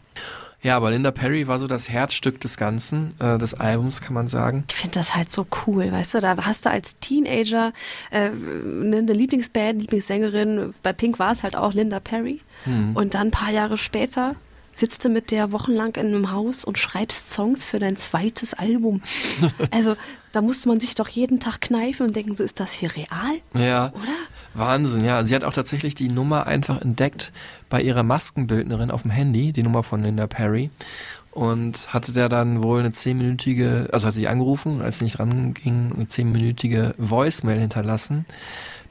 Ja, 0.64 0.76
aber 0.78 0.90
Linda 0.90 1.10
Perry 1.10 1.46
war 1.46 1.58
so 1.58 1.66
das 1.66 1.90
Herzstück 1.90 2.40
des 2.40 2.56
Ganzen, 2.56 3.12
äh, 3.20 3.36
des 3.36 3.52
Albums, 3.52 4.00
kann 4.00 4.14
man 4.14 4.28
sagen. 4.28 4.64
Ich 4.70 4.76
finde 4.76 4.94
das 4.94 5.14
halt 5.14 5.30
so 5.30 5.46
cool, 5.66 5.92
weißt 5.92 6.14
du, 6.14 6.20
da 6.22 6.38
hast 6.38 6.64
du 6.64 6.70
als 6.70 6.98
Teenager 7.00 7.74
äh, 8.10 8.30
ne, 8.30 8.96
eine 8.96 9.12
Lieblingsband, 9.12 9.82
Lieblingssängerin, 9.82 10.72
bei 10.82 10.94
Pink 10.94 11.18
war 11.18 11.32
es 11.32 11.42
halt 11.42 11.54
auch 11.54 11.74
Linda 11.74 12.00
Perry. 12.00 12.40
Hm. 12.64 12.96
Und 12.96 13.12
dann 13.12 13.28
ein 13.28 13.30
paar 13.30 13.50
Jahre 13.50 13.76
später 13.76 14.36
sitzt 14.74 15.04
du 15.04 15.08
mit 15.08 15.30
der 15.30 15.52
wochenlang 15.52 15.94
in 15.94 16.08
einem 16.08 16.30
Haus 16.32 16.64
und 16.64 16.78
schreibst 16.78 17.30
Songs 17.30 17.64
für 17.64 17.78
dein 17.78 17.96
zweites 17.96 18.54
Album. 18.54 19.02
also 19.70 19.96
da 20.32 20.42
musste 20.42 20.68
man 20.68 20.80
sich 20.80 20.94
doch 20.94 21.08
jeden 21.08 21.40
Tag 21.40 21.60
kneifen 21.60 22.06
und 22.06 22.16
denken, 22.16 22.34
so 22.34 22.42
ist 22.42 22.60
das 22.60 22.72
hier 22.72 22.94
real? 22.94 23.40
Ja. 23.54 23.92
Oder? 23.94 24.12
Wahnsinn, 24.54 25.04
ja. 25.04 25.24
Sie 25.24 25.34
hat 25.34 25.44
auch 25.44 25.52
tatsächlich 25.52 25.94
die 25.94 26.08
Nummer 26.08 26.46
einfach 26.46 26.80
entdeckt 26.80 27.32
bei 27.70 27.80
ihrer 27.80 28.02
Maskenbildnerin 28.02 28.90
auf 28.90 29.02
dem 29.02 29.12
Handy, 29.12 29.52
die 29.52 29.62
Nummer 29.62 29.82
von 29.82 30.02
Linda 30.02 30.26
Perry. 30.26 30.70
Und 31.30 31.92
hatte 31.92 32.12
der 32.12 32.28
dann 32.28 32.62
wohl 32.62 32.80
eine 32.80 32.92
zehnminütige, 32.92 33.88
also 33.92 34.06
hat 34.06 34.14
sie 34.14 34.28
angerufen, 34.28 34.82
als 34.82 34.98
sie 34.98 35.04
nicht 35.04 35.18
ranging, 35.18 35.92
eine 35.92 36.08
zehnminütige 36.08 36.94
Voicemail 36.96 37.58
hinterlassen, 37.58 38.24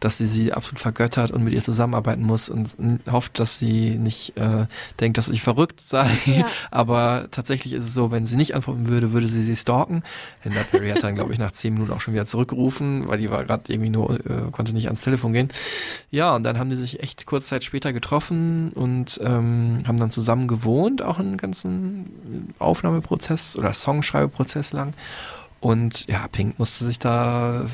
dass 0.04 0.18
sie 0.18 0.26
sie 0.26 0.52
absolut 0.52 0.80
vergöttert 0.80 1.32
und 1.32 1.44
mit 1.44 1.54
ihr 1.54 1.62
zusammenarbeiten 1.62 2.24
muss 2.24 2.50
und 2.50 2.76
hofft, 3.10 3.40
dass 3.40 3.58
sie 3.58 3.92
nicht 3.92 4.36
äh, 4.38 4.66
denkt, 5.00 5.18
dass 5.18 5.30
ich 5.30 5.42
verrückt 5.42 5.80
sei. 5.80 6.10
Ja. 6.26 6.48
Aber 6.72 7.28
tatsächlich 7.32 7.74
ist 7.74 7.84
es 7.84 7.94
so, 7.94 8.12
wenn 8.12 8.26
sie 8.26 8.36
nicht 8.36 8.54
antworten 8.54 8.88
würde, 8.88 9.14
würde 9.14 9.28
sie 9.28 9.42
sie 9.42 9.56
stalken. 9.56 10.04
Linda 10.44 10.62
Perry 10.70 10.90
hat 10.90 11.04
dann, 11.04 11.16
glaube 11.16 11.32
ich, 11.32 11.40
nach 11.40 11.52
zehn 11.54 11.74
Minuten 11.74 11.92
auch 11.94 12.02
schon 12.02 12.14
wieder 12.14 12.26
zurückgerufen, 12.26 13.08
weil 13.08 13.18
die 13.18 13.32
war 13.32 13.46
gerade 13.46 13.72
irgendwie 13.72 13.90
nur, 13.90 14.20
äh, 14.26 14.52
konnte 14.52 14.74
nicht 14.74 14.88
ans 14.88 15.02
Telefon 15.02 15.32
gehen. 15.32 15.48
Ja, 16.12 16.36
und 16.36 16.44
dann 16.44 16.60
haben 16.60 16.70
die 16.70 16.76
sich 16.76 17.02
echt 17.02 17.26
kurz 17.26 17.48
Zeit 17.48 17.64
später 17.64 17.94
getroffen 17.94 18.72
und 18.74 19.20
ähm, 19.24 19.84
haben 19.88 19.98
dann 19.98 20.12
zusammen 20.12 20.48
gewohnt, 20.48 21.02
auch 21.02 21.20
einen 21.20 21.38
ganzen 21.38 22.54
Aufnahmeprozess 22.60 23.56
oder 23.56 23.72
Songschreibeprozess 23.72 24.74
lang. 24.74 24.94
Und 25.64 26.08
ja, 26.08 26.28
Pink 26.28 26.60
musste 26.60 26.84
sich 26.84 27.00
da 27.00 27.66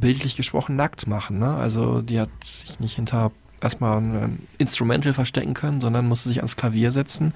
bildlich 0.00 0.36
gesprochen 0.36 0.76
nackt 0.76 1.06
machen. 1.06 1.38
Ne? 1.38 1.54
Also 1.54 2.02
die 2.02 2.20
hat 2.20 2.30
sich 2.44 2.80
nicht 2.80 2.96
hinter 2.96 3.32
erstmal 3.60 3.98
ein 3.98 4.46
Instrumental 4.58 5.12
verstecken 5.12 5.54
können, 5.54 5.80
sondern 5.80 6.08
musste 6.08 6.28
sich 6.28 6.38
ans 6.38 6.56
Klavier 6.56 6.90
setzen 6.90 7.32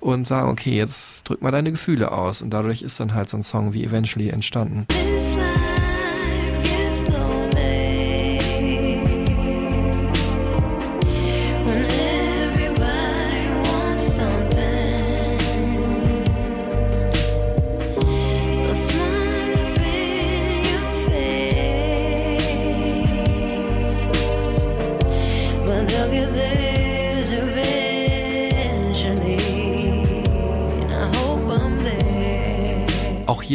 und 0.00 0.26
sagen, 0.26 0.48
okay, 0.50 0.76
jetzt 0.76 1.28
drück 1.28 1.42
mal 1.42 1.50
deine 1.50 1.70
Gefühle 1.70 2.12
aus. 2.12 2.42
Und 2.42 2.50
dadurch 2.50 2.82
ist 2.82 3.00
dann 3.00 3.14
halt 3.14 3.28
so 3.28 3.36
ein 3.36 3.42
Song 3.42 3.72
wie 3.72 3.84
Eventually 3.84 4.30
entstanden. 4.30 4.86
This 4.88 5.34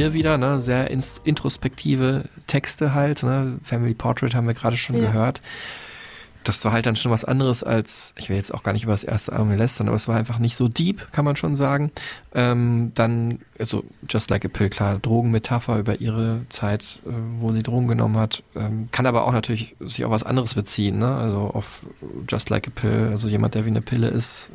hier 0.06 0.14
wieder 0.14 0.38
ne, 0.38 0.60
sehr 0.60 0.90
introspektive 0.92 2.26
Texte 2.48 2.94
halt. 2.94 3.24
Ne? 3.24 3.58
Family 3.64 3.94
Portrait 3.94 4.36
haben 4.36 4.48
wir 4.48 4.54
gerade 4.54 4.78
schon 4.78 4.96
Ja. 4.98 5.02
gehört. 5.12 5.42
Das 6.44 6.64
war 6.64 6.74
halt 6.74 6.86
dann 6.86 6.96
schon 6.96 7.12
was 7.12 7.26
anderes 7.26 7.64
als, 7.64 8.14
ich 8.20 8.30
will 8.30 8.36
jetzt 8.36 8.54
auch 8.54 8.62
gar 8.62 8.72
nicht 8.74 8.84
über 8.84 8.94
das 8.94 9.04
erste 9.04 9.34
Album 9.34 9.58
lästern, 9.58 9.88
aber 9.88 9.96
es 9.96 10.08
war 10.08 10.16
einfach 10.16 10.38
nicht 10.38 10.56
so 10.56 10.68
deep, 10.68 11.12
kann 11.12 11.26
man 11.26 11.36
schon 11.36 11.56
sagen. 11.56 11.92
Ähm, 12.36 12.92
dann, 12.94 13.40
also 13.58 13.84
Just 14.08 14.30
Like 14.30 14.46
a 14.46 14.48
Pill, 14.48 14.70
klar, 14.70 15.00
Drogenmetapher 15.00 15.80
über 15.80 16.00
ihre 16.02 16.42
Zeit, 16.50 17.00
äh, 17.08 17.10
wo 17.38 17.52
sie 17.52 17.64
Drogen 17.64 17.88
genommen 17.88 18.18
hat, 18.18 18.44
ähm, 18.56 18.90
kann 18.92 19.08
aber 19.08 19.26
auch 19.26 19.32
natürlich 19.32 19.76
sich 19.80 20.06
auf 20.06 20.12
was 20.12 20.22
anderes 20.22 20.54
beziehen, 20.54 21.00
ne? 21.00 21.16
also 21.16 21.40
auf 21.40 21.82
Just 22.30 22.52
Like 22.52 22.68
a 22.68 22.72
Pill, 22.76 23.08
also 23.10 23.28
jemand, 23.28 23.56
der 23.56 23.66
wie 23.66 23.70
eine 23.72 23.82
Pille 23.82 24.10
ist, 24.10 24.52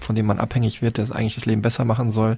von 0.00 0.14
dem 0.16 0.26
man 0.26 0.38
abhängig 0.38 0.82
wird, 0.82 0.98
der 0.98 1.04
es 1.04 1.12
eigentlich 1.12 1.36
das 1.36 1.46
Leben 1.46 1.62
besser 1.62 1.86
machen 1.86 2.10
soll. 2.10 2.36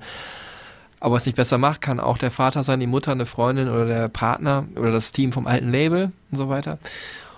Aber 1.00 1.16
es 1.16 1.26
nicht 1.26 1.36
besser 1.36 1.58
macht, 1.58 1.80
kann 1.80 2.00
auch 2.00 2.18
der 2.18 2.30
Vater 2.30 2.62
sein, 2.62 2.80
die 2.80 2.86
Mutter, 2.86 3.12
eine 3.12 3.26
Freundin 3.26 3.68
oder 3.68 3.86
der 3.86 4.08
Partner 4.08 4.64
oder 4.76 4.90
das 4.90 5.12
Team 5.12 5.32
vom 5.32 5.46
alten 5.46 5.70
Label 5.70 6.10
und 6.30 6.38
so 6.38 6.48
weiter. 6.48 6.78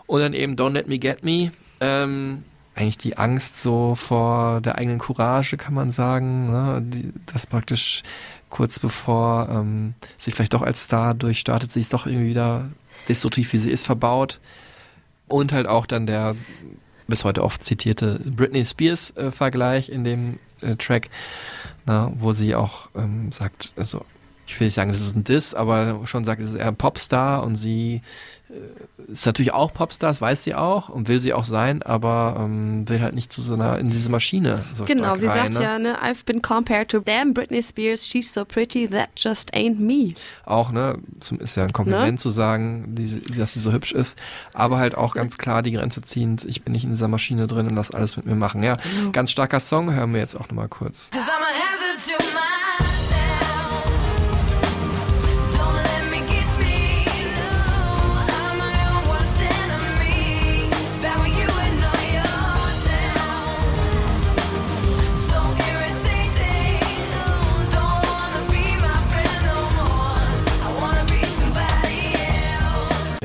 Und 0.07 0.21
dann 0.21 0.33
eben 0.33 0.55
Don't 0.57 0.73
Let 0.73 0.89
Me 0.89 0.99
Get 0.99 1.25
Me. 1.25 1.53
Ähm, 1.81 2.45
eigentlich 2.75 2.99
die 2.99 3.19
Angst 3.19 3.61
so 3.61 3.95
vor 3.95 4.61
der 4.61 4.79
eigenen 4.79 4.99
Courage, 4.99 5.57
kann 5.57 5.75
man 5.75 5.91
sagen. 5.91 6.51
Ne? 6.51 6.83
Die, 6.83 7.13
das 7.27 7.47
praktisch 7.47 8.03
kurz 8.49 8.79
bevor 8.79 9.49
ähm, 9.51 9.95
sie 10.17 10.31
vielleicht 10.31 10.55
doch 10.55 10.63
als 10.63 10.85
Star 10.85 11.15
durchstartet, 11.15 11.71
sie 11.71 11.81
ist 11.81 11.93
doch 11.93 12.07
irgendwie 12.07 12.31
wieder 12.31 12.69
destruktiv, 13.09 13.53
wie 13.53 13.59
sie 13.59 13.71
ist, 13.71 13.85
verbaut. 13.85 14.41
Und 15.27 15.53
halt 15.53 15.67
auch 15.67 15.87
dann 15.87 16.07
der 16.07 16.37
bis 17.07 17.25
heute 17.25 17.43
oft 17.43 17.65
zitierte 17.65 18.21
Britney 18.25 18.65
Spears-Vergleich 18.65 19.89
in 19.89 20.05
dem 20.05 20.39
äh, 20.61 20.77
Track, 20.77 21.09
na, 21.89 22.13
wo 22.17 22.35
sie 22.35 22.55
auch 22.55 22.91
ähm, 22.95 23.33
sagt, 23.33 23.73
also 23.77 24.05
ich 24.49 24.59
will 24.59 24.67
nicht 24.67 24.75
sagen, 24.75 24.91
das 24.91 25.01
ist 25.03 25.15
ein 25.15 25.25
Diss, 25.25 25.55
aber 25.55 26.01
schon 26.05 26.25
sagt, 26.25 26.41
es 26.43 26.49
ist 26.51 26.55
eher 26.57 26.69
ein 26.69 26.77
Popstar 26.77 27.45
und 27.45 27.57
sie 27.57 28.01
äh, 28.49 29.13
ist 29.13 29.27
natürlich 29.27 29.53
auch 29.53 29.73
Popstar, 29.75 30.09
das 30.11 30.21
weiß 30.23 30.43
sie 30.43 30.55
auch 30.55 30.89
und 30.89 31.07
will 31.07 31.21
sie 31.21 31.35
auch 31.35 31.45
sein, 31.45 31.83
aber 31.83 32.37
ähm, 32.41 32.89
will 32.89 33.01
halt 33.03 33.15
nicht 33.15 33.31
zu 33.33 33.43
so 33.43 33.53
einer, 33.55 33.79
in 33.79 33.91
diese 33.91 34.11
Maschine 34.11 34.65
so 34.73 34.85
Genau, 34.87 35.05
stark 35.17 35.21
sie 35.21 35.27
rein, 35.27 35.53
sagt 35.53 35.55
ne? 35.55 35.63
ja, 35.63 35.79
ne, 35.79 36.03
I've 36.03 36.25
been 36.25 36.41
compared 36.41 36.89
to 36.91 37.01
damn 37.01 37.35
Britney 37.35 37.63
Spears, 37.63 38.07
she's 38.07 38.33
so 38.33 38.45
pretty, 38.47 38.89
that 38.89 39.11
just 39.17 39.55
ain't 39.55 39.79
me. 39.79 40.15
Auch, 40.47 40.71
ne, 40.73 40.97
ist 41.41 41.57
ja 41.57 41.65
ein 41.65 41.73
Kompliment 41.75 42.13
Ne? 42.13 42.17
zu 42.19 42.31
sagen, 42.31 42.95
die, 42.95 43.21
dass 43.37 43.53
sie 43.53 43.61
so 43.61 43.71
hübsch 43.73 43.93
ist, 43.93 44.19
aber 44.55 44.79
halt 44.79 44.95
auch 44.97 45.15
ganz 45.15 45.37
klar 45.37 45.63
die 45.63 45.73
Grenze 45.73 46.01
ziehend, 46.01 46.47
ich 46.47 46.63
bin 46.63 46.73
nicht 46.73 46.85
in 46.85 46.91
dieser 46.93 47.09
Maschine 47.09 47.47
drin 47.47 47.67
und 47.69 47.77
lass 47.77 47.91
alles 47.91 48.17
mit 48.17 48.25
mir 48.25 48.35
machen. 48.35 48.63
Ja, 48.63 48.77
Genau. 48.77 49.11
ganz 49.13 49.31
starker 49.31 49.61
Song, 49.61 49.93
hören 49.93 50.13
wir 50.15 50.21
jetzt 50.21 50.35
auch 50.35 50.49
nochmal 50.49 50.69
kurz. 50.69 51.11
Cause 51.11 51.31
I'm 51.31 51.35
a 51.43 51.47
hazard 51.47 51.99
to 52.19 52.25
myself. 52.25 52.48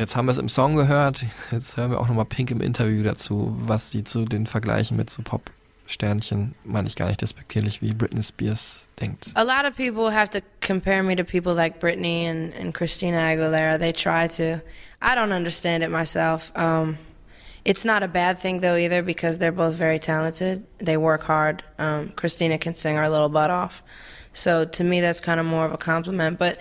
Jetzt 0.03 0.17
haben 0.17 0.25
wir 0.25 0.33
es 0.33 0.37
im 0.37 0.49
Song 0.49 0.75
gehört, 0.75 1.25
jetzt 1.49 1.77
hören 1.77 1.89
wir 1.91 2.01
auch 2.01 2.09
nochmal 2.09 2.25
Pink 2.25 2.51
im 2.51 2.59
Interview 2.59 3.03
dazu, 3.03 3.55
was 3.59 3.89
sie 3.89 4.03
zu 4.03 4.25
den 4.25 4.47
Vergleichen 4.47 4.97
mit 4.97 5.09
so 5.09 5.21
Pop-Sternchen, 5.21 6.55
meine 6.65 6.89
ich 6.89 6.97
gar 6.97 7.07
nicht 7.07 7.21
despektierlich, 7.21 7.81
wie 7.81 7.93
Britney 7.93 8.21
Spears 8.21 8.89
denkt. 8.99 9.31
A 9.35 9.43
lot 9.43 9.63
of 9.65 9.77
people 9.77 10.13
have 10.13 10.29
to 10.31 10.39
compare 10.59 11.03
me 11.03 11.15
to 11.15 11.23
people 11.23 11.53
like 11.53 11.79
Britney 11.79 12.29
and, 12.29 12.53
and 12.53 12.73
Christina 12.73 13.15
Aguilera. 13.15 13.79
They 13.79 13.93
try 13.93 14.27
to. 14.27 14.61
I 15.01 15.15
don't 15.15 15.31
understand 15.31 15.85
it 15.85 15.89
myself. 15.89 16.51
Um, 16.53 16.97
it's 17.63 17.85
not 17.85 18.03
a 18.03 18.09
bad 18.09 18.37
thing 18.39 18.59
though 18.59 18.75
either 18.75 19.03
because 19.03 19.37
they're 19.37 19.53
both 19.53 19.75
very 19.75 19.99
talented. 19.99 20.65
They 20.79 20.97
work 20.97 21.23
hard. 21.23 21.63
Um, 21.79 22.11
Christina 22.17 22.57
can 22.57 22.73
sing 22.73 22.97
her 22.97 23.09
little 23.09 23.29
butt 23.29 23.51
off, 23.51 23.81
so 24.33 24.65
to 24.65 24.83
me 24.83 24.99
that's 24.99 25.21
kind 25.21 25.39
of 25.39 25.45
more 25.45 25.63
of 25.63 25.71
a 25.71 25.77
compliment. 25.77 26.39
But 26.39 26.59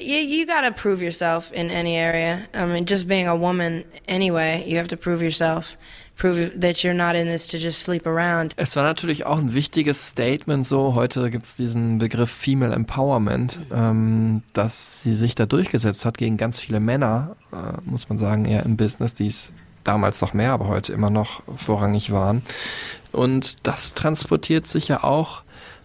you, 0.00 0.16
you 0.16 0.46
got 0.46 0.62
to 0.62 0.72
prove 0.72 1.02
yourself 1.02 1.52
in 1.52 1.70
any 1.70 1.96
area. 1.96 2.48
I 2.54 2.64
mean, 2.66 2.86
just 2.86 3.06
being 3.06 3.26
a 3.28 3.36
woman 3.36 3.84
anyway, 4.06 4.64
you 4.66 4.76
have 4.76 4.88
to 4.88 4.96
prove 4.96 5.22
yourself, 5.22 5.76
prove 6.16 6.60
that 6.60 6.82
you're 6.82 6.94
not 6.94 7.14
in 7.14 7.26
this 7.26 7.46
to 7.48 7.58
just 7.58 7.82
sleep 7.82 8.06
around. 8.06 8.52
Es 8.56 8.76
war 8.76 8.82
natürlich 8.82 9.26
auch 9.26 9.38
ein 9.38 9.54
wichtiges 9.54 10.08
Statement 10.08 10.66
so, 10.66 10.94
heute 10.94 11.30
gibt 11.30 11.46
es 11.46 11.56
diesen 11.56 11.98
Begriff 11.98 12.30
Female 12.30 12.74
Empowerment, 12.74 13.60
ähm, 13.72 14.42
dass 14.52 15.02
sie 15.02 15.14
sich 15.14 15.34
da 15.34 15.46
durchgesetzt 15.46 16.04
hat 16.04 16.18
gegen 16.18 16.36
ganz 16.36 16.60
viele 16.60 16.80
Männer, 16.80 17.36
äh, 17.52 17.80
muss 17.84 18.08
man 18.08 18.18
sagen, 18.18 18.44
eher 18.44 18.64
im 18.64 18.76
Business, 18.76 19.14
die 19.14 19.28
es 19.28 19.52
damals 19.84 20.20
noch 20.20 20.34
mehr, 20.34 20.52
aber 20.52 20.68
heute 20.68 20.92
immer 20.92 21.10
noch 21.10 21.42
vorrangig 21.56 22.10
waren. 22.10 22.42
Und 23.12 23.66
das 23.66 23.94
transportiert 23.94 24.66
sich 24.66 24.88
ja 24.88 25.02
auch, 25.02 25.42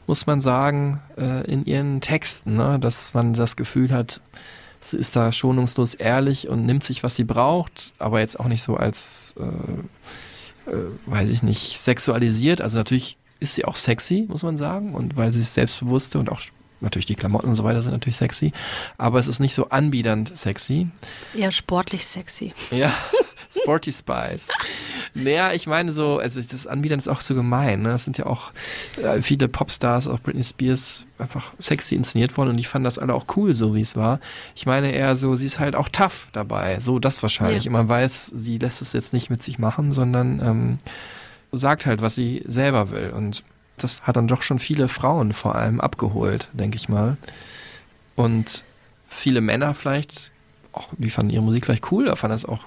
muss 0.08 0.26
man 0.26 0.42
sagen, 0.42 1.02
äh, 1.18 1.50
in 1.50 1.66
ihren 1.66 2.02
Texten, 2.02 2.56
ne? 2.56 2.80
dass 2.80 3.14
man 3.14 3.34
das 3.34 3.56
Gefühl 3.56 3.92
hat, 3.92 4.22
sie 4.82 4.98
ist 4.98 5.16
da 5.16 5.32
schonungslos 5.32 5.94
ehrlich 5.94 6.50
und 6.50 6.66
nimmt 6.66 6.84
sich, 6.84 7.04
was 7.04 7.16
sie 7.16 7.24
braucht, 7.24 7.94
aber 8.00 8.20
jetzt 8.20 8.40
auch 8.40 8.48
nicht 8.48 8.62
so 8.62 8.76
als, 8.76 9.36
äh, 9.40 10.72
äh, 10.72 10.76
weiß 11.06 11.30
ich 11.30 11.44
nicht, 11.44 11.80
sexualisiert. 11.80 12.62
Also 12.62 12.78
natürlich 12.78 13.18
ist 13.40 13.56
sie 13.56 13.66
auch 13.66 13.76
sexy, 13.76 14.26
muss 14.30 14.44
man 14.44 14.58
sagen, 14.58 14.94
und 14.94 15.16
weil 15.18 15.34
sie 15.34 15.42
ist 15.42 15.54
selbstbewusste 15.54 16.20
und 16.20 16.32
auch 16.32 16.42
natürlich 16.82 17.06
die 17.06 17.16
Klamotten 17.16 17.48
und 17.48 17.54
so 17.54 17.64
weiter 17.64 17.82
sind 17.82 17.94
natürlich 17.94 18.18
sexy, 18.18 18.52
aber 18.98 19.18
es 19.18 19.28
ist 19.28 19.40
nicht 19.40 19.54
so 19.54 19.70
anbiedernd 19.70 20.36
sexy. 20.38 20.90
Ist 21.24 21.36
eher 21.36 21.52
sportlich 21.52 22.06
sexy. 22.06 22.54
Ja, 22.72 22.94
Sporty 23.62 23.92
Spice. 23.92 24.50
Naja, 25.14 25.54
ich 25.54 25.68
meine 25.68 25.92
so, 25.92 26.18
also 26.18 26.42
das 26.42 26.66
Anbietern 26.66 27.00
ist 27.00 27.08
auch 27.08 27.22
so 27.22 27.36
gemein. 27.36 27.84
Ne? 27.84 27.94
Es 27.94 28.04
sind 28.04 28.18
ja 28.18 28.26
auch 28.26 28.52
äh, 29.02 29.22
viele 29.22 29.48
Popstars, 29.48 30.08
auch 30.08 30.20
Britney 30.20 30.44
Spears, 30.44 31.06
einfach 31.20 31.54
sexy 31.60 31.96
inszeniert 31.96 32.36
worden 32.38 32.50
und 32.50 32.58
die 32.58 32.64
fanden 32.64 32.86
das 32.86 32.98
alle 32.98 33.14
auch 33.14 33.26
cool, 33.36 33.54
so 33.54 33.76
wie 33.76 33.82
es 33.82 33.96
war. 33.96 34.20
Ich 34.56 34.66
meine 34.66 34.92
eher 34.92 35.16
so, 35.16 35.36
sie 35.36 35.46
ist 35.46 35.60
halt 35.60 35.76
auch 35.76 35.90
tough 35.90 36.30
dabei. 36.34 36.80
So 36.80 37.00
das 37.00 37.22
wahrscheinlich. 37.22 37.66
Ja. 37.66 37.70
Und 37.70 37.74
man 37.74 37.90
weiß, 37.90 38.32
sie 38.34 38.58
lässt 38.58 38.82
es 38.82 38.94
jetzt 38.94 39.14
nicht 39.14 39.30
mit 39.30 39.44
sich 39.44 39.60
machen, 39.60 39.92
sondern 39.92 40.40
ähm, 40.40 40.78
sagt 41.52 41.86
halt, 41.86 42.02
was 42.02 42.16
sie 42.16 42.44
selber 42.46 42.90
will. 42.92 43.12
Und 43.16 43.44
das 43.78 44.02
hat 44.04 44.16
dann 44.16 44.28
doch 44.28 44.42
schon 44.42 44.60
viele 44.60 44.88
Frauen 44.88 45.34
vor 45.34 45.56
allem 45.56 45.80
abgeholt, 45.80 46.50
denke 46.54 46.78
ich 46.78 46.90
mal. 46.90 47.18
Und 48.16 48.66
viele 49.08 49.42
Männer 49.42 49.74
vielleicht, 49.74 50.32
auch, 50.72 50.90
die 50.98 51.10
fanden 51.10 51.32
ihre 51.32 51.44
Musik 51.44 51.66
vielleicht 51.66 51.92
cool, 51.92 52.14
fanden 52.16 52.34
das 52.34 52.46
auch, 52.46 52.66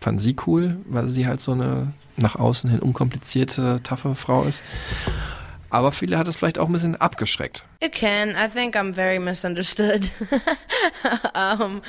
fanden 0.00 0.20
sie 0.20 0.36
cool, 0.46 0.76
weil 0.86 1.08
sie 1.08 1.26
halt 1.26 1.40
so 1.40 1.52
eine 1.52 1.92
nach 2.16 2.36
außen 2.36 2.70
hin 2.70 2.80
unkomplizierte, 2.80 3.80
taffe 3.82 4.14
Frau 4.14 4.44
ist. 4.44 4.64
Aber 5.70 5.92
viele 5.92 6.18
hat 6.18 6.26
es 6.28 6.38
vielleicht 6.38 6.58
auch 6.58 6.66
ein 6.66 6.72
bisschen 6.72 6.96
abgeschreckt. 6.96 7.64
It 7.80 7.92
can. 7.92 8.30
I 8.30 8.48
think 8.48 8.74
I'm 8.74 8.92
very 8.92 9.18
misunderstood. 9.18 10.10
um, 11.34 11.82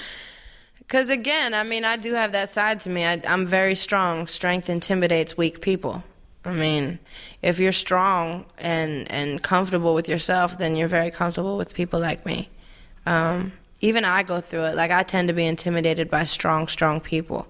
because 0.80 1.10
again, 1.10 1.54
I 1.54 1.64
mean, 1.64 1.86
I 1.86 1.98
do 1.98 2.14
have 2.14 2.32
that 2.34 2.50
side 2.50 2.82
to 2.82 2.90
me. 2.90 3.06
I, 3.06 3.22
I'm 3.28 3.46
very 3.46 3.76
strong. 3.76 4.28
Strength 4.28 4.70
intimidates 4.70 5.38
weak 5.38 5.62
people. 5.62 6.04
I 6.46 6.54
mean, 6.54 7.00
if 7.42 7.60
you're 7.60 7.72
strong 7.72 8.46
and 8.58 9.10
and 9.12 9.42
comfortable 9.42 9.94
with 9.94 10.10
yourself, 10.10 10.58
then 10.58 10.76
you're 10.76 10.90
very 10.90 11.12
comfortable 11.12 11.58
with 11.58 11.74
people 11.74 12.00
like 12.00 12.26
me. 12.26 12.50
Um, 13.06 13.54
even 13.82 14.04
I 14.04 14.24
go 14.24 14.42
through 14.42 14.66
it. 14.66 14.76
Like 14.76 14.92
I 14.92 15.04
tend 15.04 15.30
to 15.30 15.34
be 15.34 15.46
intimidated 15.46 16.10
by 16.10 16.26
strong, 16.26 16.68
strong 16.68 17.00
people, 17.00 17.48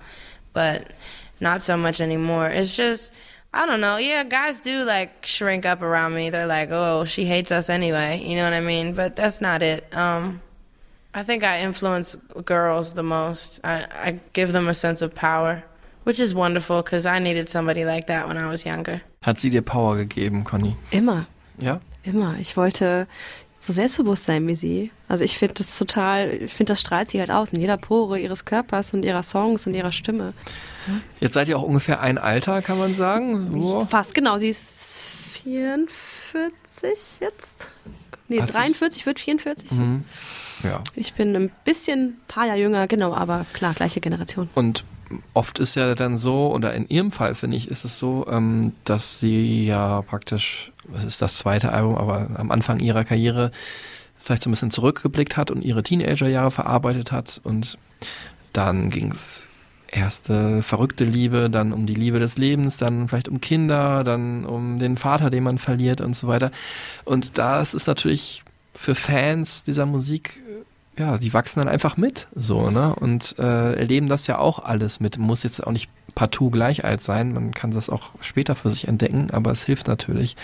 but 0.54 0.92
not 1.40 1.62
so 1.62 1.78
much 1.78 2.02
anymore. 2.02 2.48
It's 2.50 2.76
just 2.76 3.12
I 3.54 3.66
don't 3.66 3.82
know. 3.82 3.98
Yeah, 3.98 4.24
guys 4.26 4.60
do 4.60 4.84
like 4.84 5.26
shrink 5.26 5.66
up 5.66 5.82
around 5.82 6.14
me. 6.14 6.30
They're 6.30 6.46
like, 6.48 6.70
"Oh, 6.72 7.06
she 7.06 7.26
hates 7.26 7.52
us 7.52 7.70
anyway." 7.70 8.22
You 8.24 8.36
know 8.36 8.44
what 8.44 8.54
I 8.54 8.60
mean? 8.62 8.94
But 8.94 9.16
that's 9.16 9.42
not 9.42 9.62
it. 9.64 9.86
Um, 9.96 10.42
I 11.14 11.24
think 11.24 11.44
I 11.44 11.62
influence 11.62 12.14
girls 12.46 12.94
the 12.94 13.02
most. 13.04 13.60
I, 13.64 13.88
I 13.92 14.20
give 14.34 14.52
them 14.52 14.68
a 14.68 14.74
sense 14.76 15.02
of 15.02 15.16
power, 15.16 15.64
which 16.04 16.20
is 16.20 16.36
wonderful 16.36 16.84
because 16.84 17.08
I 17.08 17.18
needed 17.18 17.50
somebody 17.50 17.86
like 17.86 18.06
that 18.08 18.28
when 18.28 18.38
I 18.38 18.48
was 18.50 18.64
younger. 18.66 19.02
Hat 19.24 19.40
sie 19.40 19.50
dir 19.50 19.64
Power 19.64 19.96
gegeben, 19.98 20.44
Conny? 20.46 20.76
Immer, 20.92 21.26
Ja? 21.58 21.80
immer. 22.06 22.38
Ich 22.40 22.56
wollte 22.56 23.08
so 23.60 23.74
selbstbewusst 23.74 24.24
sein 24.24 24.48
wie 24.48 24.56
sie. 24.56 24.92
Also 25.10 25.24
ich 25.26 25.38
finde 25.38 25.56
das 25.56 25.78
total, 25.78 26.30
ich 26.34 26.54
finde, 26.54 26.72
das 26.72 26.82
strahlt 26.82 27.10
sie 27.10 27.20
halt 27.20 27.30
aus 27.30 27.52
in 27.52 27.60
jeder 27.60 27.76
Pore 27.78 28.18
ihres 28.18 28.46
Körpers 28.46 28.94
und 28.94 29.04
ihrer 29.04 29.22
Songs 29.24 29.68
und 29.68 29.74
ihrer 29.74 29.92
Stimme. 29.92 30.34
Jetzt 31.20 31.34
seid 31.34 31.50
ihr 31.50 31.58
auch 31.58 31.64
ungefähr 31.64 32.00
ein 32.00 32.18
Alter, 32.18 32.62
kann 32.62 32.78
man 32.80 32.94
sagen. 32.94 33.52
So. 33.52 33.86
Fast, 33.90 34.16
genau. 34.16 34.38
Sie 34.38 34.50
ist 34.50 35.04
44 35.44 36.94
jetzt. 37.20 37.68
Nee, 38.28 38.40
Hat 38.42 38.48
sich- 38.48 38.56
43, 38.56 39.06
wird 39.06 39.20
44. 39.20 39.70
so. 39.70 39.82
Mhm. 39.82 40.04
Ja. 40.64 40.84
Ich 40.96 41.14
bin 41.14 41.36
ein 41.36 41.52
bisschen, 41.66 42.18
paar 42.28 42.46
Jahre 42.48 42.60
jünger, 42.60 42.88
genau, 42.88 43.14
aber 43.14 43.46
klar, 43.54 43.74
gleiche 43.74 44.02
Generation. 44.02 44.50
Und 44.56 44.84
oft 45.34 45.58
ist 45.60 45.76
ja 45.76 45.96
dann 45.96 46.18
so, 46.18 46.54
oder 46.54 46.74
in 46.74 46.88
ihrem 46.90 47.12
Fall 47.12 47.34
finde 47.34 47.58
ich, 47.58 47.70
ist 47.70 47.86
es 47.86 47.98
so, 47.98 48.28
ähm, 48.30 48.74
dass 48.84 49.20
sie 49.20 49.66
ja 49.66 50.02
praktisch, 50.04 50.72
es 50.96 51.04
ist 51.04 51.22
das 51.22 51.38
zweite 51.38 51.72
Album, 51.72 51.96
aber 51.96 52.30
am 52.36 52.52
Anfang 52.52 52.80
ihrer 52.80 53.04
Karriere 53.06 53.52
vielleicht 54.18 54.44
so 54.44 54.50
ein 54.50 54.52
bisschen 54.52 54.72
zurückgeblickt 54.72 55.38
hat 55.38 55.52
und 55.52 55.62
ihre 55.62 55.84
Teenagerjahre 55.84 56.52
verarbeitet 56.52 57.12
hat 57.12 57.40
und 57.44 57.78
dann 58.54 58.90
ging 58.90 59.12
es 59.12 59.48
erste 59.88 60.62
verrückte 60.62 61.04
Liebe, 61.04 61.50
dann 61.50 61.74
um 61.74 61.86
die 61.86 61.96
Liebe 61.96 62.20
des 62.20 62.38
Lebens, 62.38 62.78
dann 62.78 63.08
vielleicht 63.08 63.28
um 63.28 63.42
Kinder, 63.42 64.04
dann 64.04 64.46
um 64.46 64.78
den 64.80 64.98
Vater, 64.98 65.30
den 65.30 65.44
man 65.44 65.58
verliert 65.58 66.02
und 66.02 66.16
so 66.16 66.28
weiter. 66.28 66.52
Und 67.06 67.38
da 67.38 67.62
ist 67.62 67.88
natürlich 67.88 68.44
für 68.74 68.96
Fans 68.96 69.64
dieser 69.64 69.86
Musik 69.86 70.42
ja, 71.00 71.18
die 71.18 71.34
wachsen 71.34 71.62
dann 71.62 71.70
einfach 71.70 71.96
mit, 71.96 72.28
so, 72.36 72.70
ne? 72.70 72.94
Und 72.94 73.40
äh, 73.40 73.74
erleben 73.74 74.10
das 74.10 74.28
ja 74.28 74.38
auch 74.38 74.60
alles 74.60 75.00
mit. 75.00 75.18
Muss 75.18 75.44
jetzt 75.44 75.66
auch 75.66 75.72
nicht 75.72 75.90
partout 76.20 76.50
gleich 76.50 76.84
alt 76.84 77.02
sein, 77.02 77.32
man 77.32 77.54
kann 77.54 77.72
das 77.72 77.90
auch 77.90 78.10
später 78.20 78.54
für 78.54 78.70
sich 78.70 78.90
entdecken, 78.90 79.28
aber 79.32 79.52
es 79.52 79.64
hilft 79.64 79.88
natürlich, 79.88 80.36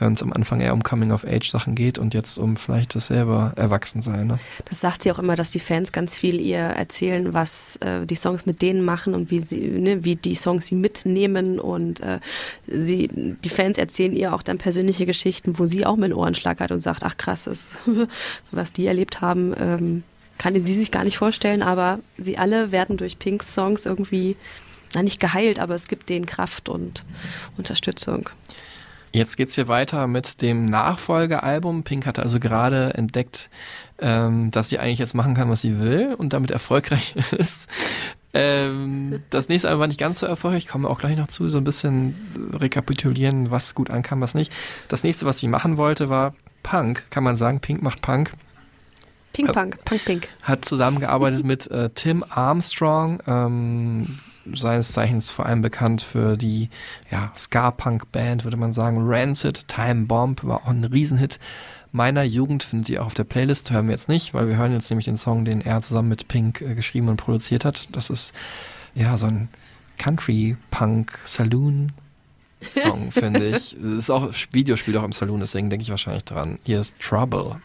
wenn 0.00 0.14
es 0.14 0.24
am 0.24 0.32
Anfang 0.32 0.60
eher 0.60 0.74
um 0.74 0.82
Coming-of-Age-Sachen 0.82 1.76
geht 1.76 2.00
und 2.00 2.14
jetzt 2.14 2.36
um 2.36 2.56
vielleicht 2.56 2.96
das 2.96 3.06
selber 3.06 3.52
Erwachsensein, 3.54 4.26
ne? 4.26 4.38
Das 4.64 4.80
sagt 4.80 5.04
sie 5.04 5.12
auch 5.12 5.20
immer, 5.20 5.36
dass 5.36 5.50
die 5.50 5.60
Fans 5.60 5.92
ganz 5.92 6.16
viel 6.16 6.40
ihr 6.40 6.58
erzählen, 6.58 7.32
was 7.32 7.76
äh, 7.76 8.06
die 8.06 8.16
Songs 8.16 8.44
mit 8.44 8.60
denen 8.60 8.84
machen 8.84 9.14
und 9.14 9.30
wie 9.30 9.38
sie, 9.38 9.60
ne, 9.60 10.02
wie 10.02 10.16
die 10.16 10.34
Songs 10.34 10.66
sie 10.66 10.74
mitnehmen 10.74 11.60
und 11.60 12.00
äh, 12.00 12.18
sie, 12.66 13.08
die 13.14 13.50
Fans 13.50 13.78
erzählen 13.78 14.12
ihr 14.12 14.34
auch 14.34 14.42
dann 14.42 14.58
persönliche 14.58 15.06
Geschichten, 15.06 15.60
wo 15.60 15.66
sie 15.66 15.86
auch 15.86 15.94
mit 15.94 16.10
den 16.10 16.14
Ohrenschlag 16.14 16.58
hat 16.58 16.72
und 16.72 16.80
sagt, 16.80 17.04
ach 17.04 17.16
krass, 17.16 17.44
das, 17.44 17.78
was 18.50 18.72
die 18.72 18.88
erlebt 18.88 19.20
haben, 19.20 19.54
ähm, 19.56 20.02
kann 20.38 20.54
sie 20.64 20.74
sich 20.74 20.90
gar 20.90 21.04
nicht 21.04 21.18
vorstellen, 21.18 21.62
aber 21.62 22.00
sie 22.18 22.36
alle 22.36 22.72
werden 22.72 22.96
durch 22.96 23.20
Pinks 23.20 23.54
Songs 23.54 23.86
irgendwie, 23.86 24.36
na 24.94 25.02
nicht 25.02 25.20
geheilt, 25.20 25.58
aber 25.58 25.74
es 25.74 25.88
gibt 25.88 26.08
denen 26.08 26.26
Kraft 26.26 26.68
und 26.68 27.04
Unterstützung. 27.56 28.30
Jetzt 29.12 29.36
geht's 29.36 29.56
hier 29.56 29.66
weiter 29.66 30.06
mit 30.06 30.40
dem 30.40 30.66
Nachfolgealbum. 30.66 31.82
Pink 31.82 32.06
hatte 32.06 32.22
also 32.22 32.38
gerade 32.38 32.94
entdeckt, 32.94 33.50
ähm, 33.98 34.52
dass 34.52 34.68
sie 34.68 34.78
eigentlich 34.78 35.00
jetzt 35.00 35.14
machen 35.14 35.34
kann, 35.34 35.50
was 35.50 35.62
sie 35.62 35.80
will 35.80 36.14
und 36.16 36.32
damit 36.32 36.52
erfolgreich 36.52 37.14
ist. 37.32 37.68
Ähm, 38.32 39.22
das 39.30 39.48
nächste 39.48 39.68
Album 39.68 39.80
war 39.80 39.86
nicht 39.88 39.98
ganz 39.98 40.20
so 40.20 40.26
erfolgreich, 40.26 40.64
ich 40.64 40.68
komme 40.68 40.88
auch 40.88 41.00
gleich 41.00 41.16
noch 41.16 41.26
zu, 41.26 41.48
so 41.48 41.58
ein 41.58 41.64
bisschen 41.64 42.14
rekapitulieren, 42.52 43.50
was 43.50 43.74
gut 43.74 43.90
ankam, 43.90 44.20
was 44.20 44.34
nicht. 44.34 44.52
Das 44.86 45.02
nächste, 45.02 45.26
was 45.26 45.40
sie 45.40 45.48
machen 45.48 45.76
wollte, 45.76 46.08
war 46.08 46.34
Punk, 46.62 47.10
kann 47.10 47.24
man 47.24 47.34
sagen. 47.34 47.58
Pink 47.58 47.82
macht 47.82 48.02
Punk. 48.02 48.32
Pink 49.32 49.52
Punk, 49.52 49.84
Punk 49.84 50.04
Pink. 50.04 50.28
Hat 50.42 50.64
zusammengearbeitet 50.64 51.44
mit 51.44 51.68
äh, 51.70 51.90
Tim 51.90 52.24
Armstrong, 52.28 53.20
ähm, 53.26 54.18
seines 54.54 54.92
Zeichens 54.92 55.30
vor 55.30 55.46
allem 55.46 55.62
bekannt 55.62 56.02
für 56.02 56.36
die 56.36 56.68
ja, 57.10 57.32
Ska-Punk-Band, 57.36 58.44
würde 58.44 58.56
man 58.56 58.72
sagen. 58.72 58.98
Rancid, 59.02 59.68
Time 59.68 60.06
Bomb 60.06 60.44
war 60.44 60.62
auch 60.62 60.68
ein 60.68 60.84
Riesenhit 60.84 61.38
meiner 61.92 62.22
Jugend, 62.22 62.62
findet 62.62 62.88
ihr 62.88 63.02
auch 63.02 63.06
auf 63.06 63.14
der 63.14 63.24
Playlist. 63.24 63.70
Hören 63.70 63.86
wir 63.86 63.92
jetzt 63.92 64.08
nicht, 64.08 64.34
weil 64.34 64.48
wir 64.48 64.56
hören 64.56 64.72
jetzt 64.72 64.90
nämlich 64.90 65.06
den 65.06 65.16
Song, 65.16 65.44
den 65.44 65.60
er 65.60 65.82
zusammen 65.82 66.08
mit 66.08 66.28
Pink 66.28 66.60
äh, 66.60 66.74
geschrieben 66.74 67.08
und 67.08 67.16
produziert 67.16 67.64
hat. 67.64 67.88
Das 67.92 68.10
ist 68.10 68.32
ja 68.94 69.16
so 69.16 69.26
ein 69.26 69.48
Country-Punk-Saloon. 69.98 71.92
Song, 72.68 73.10
finde 73.12 73.46
ich. 73.48 73.76
Das 73.80 73.92
ist 73.92 74.10
auch, 74.10 74.32
Video 74.52 74.76
spielt 74.76 74.96
auch 74.96 75.04
im 75.04 75.12
Saloon, 75.12 75.40
deswegen 75.40 75.70
denke 75.70 75.82
ich 75.82 75.90
wahrscheinlich 75.90 76.24
dran. 76.24 76.58
Hier 76.64 76.80
ist 76.80 76.98
Trouble. 77.00 77.56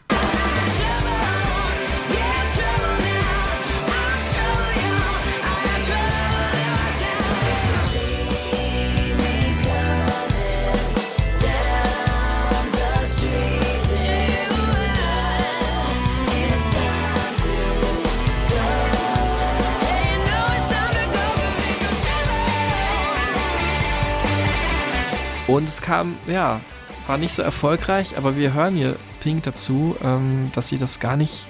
Und 25.46 25.68
es 25.68 25.80
kam, 25.80 26.18
ja, 26.26 26.60
war 27.06 27.18
nicht 27.18 27.32
so 27.32 27.42
erfolgreich, 27.42 28.16
aber 28.16 28.36
wir 28.36 28.52
hören 28.52 28.74
hier 28.74 28.96
Pink 29.20 29.44
dazu, 29.44 29.96
ähm, 30.02 30.50
dass 30.54 30.68
sie 30.68 30.78
das 30.78 30.98
gar 30.98 31.16
nicht 31.16 31.46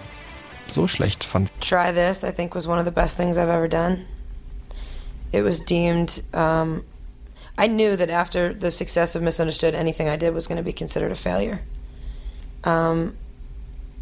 so 0.69 0.87
schlecht 0.87 1.25
fand. 1.25 1.51
Try 1.61 1.93
This, 1.93 2.23
I 2.23 2.31
think, 2.31 2.55
was 2.55 2.67
one 2.67 2.79
of 2.79 2.85
the 2.85 2.91
best 2.91 3.17
things 3.17 3.39
I've 3.39 3.49
ever 3.49 3.69
done. 3.69 4.05
It 5.33 5.43
was 5.43 5.61
deemed, 5.61 6.23
um, 6.35 6.85
I 7.59 7.69
knew 7.69 7.97
that 7.97 8.11
after 8.11 8.53
the 8.53 8.71
success 8.71 9.15
of 9.17 9.23
Misunderstood, 9.23 9.75
anything 9.75 10.09
I 10.09 10.17
did 10.17 10.35
was 10.35 10.47
going 10.47 10.59
to 10.59 10.65
be 10.65 10.73
considered 10.73 11.11
a 11.11 11.17
failure. 11.17 11.61
Um, 12.65 13.17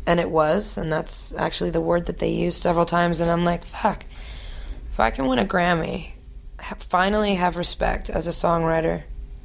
and 0.06 0.18
it 0.18 0.30
was, 0.30 0.76
and 0.76 0.90
that's 0.90 1.32
actually 1.34 1.70
the 1.70 1.80
word 1.80 2.06
that 2.06 2.18
they 2.18 2.30
used 2.30 2.60
several 2.60 2.84
times. 2.84 3.20
And 3.20 3.30
I'm 3.30 3.44
like, 3.44 3.64
fuck, 3.64 4.04
if 4.90 4.98
I 4.98 5.10
can 5.10 5.26
win 5.26 5.38
a 5.38 5.44
Grammy, 5.44 6.12
ha- 6.58 6.76
finally 6.78 7.36
have 7.36 7.56
respect 7.56 8.10
as 8.10 8.26
a 8.26 8.30
songwriter 8.30 9.04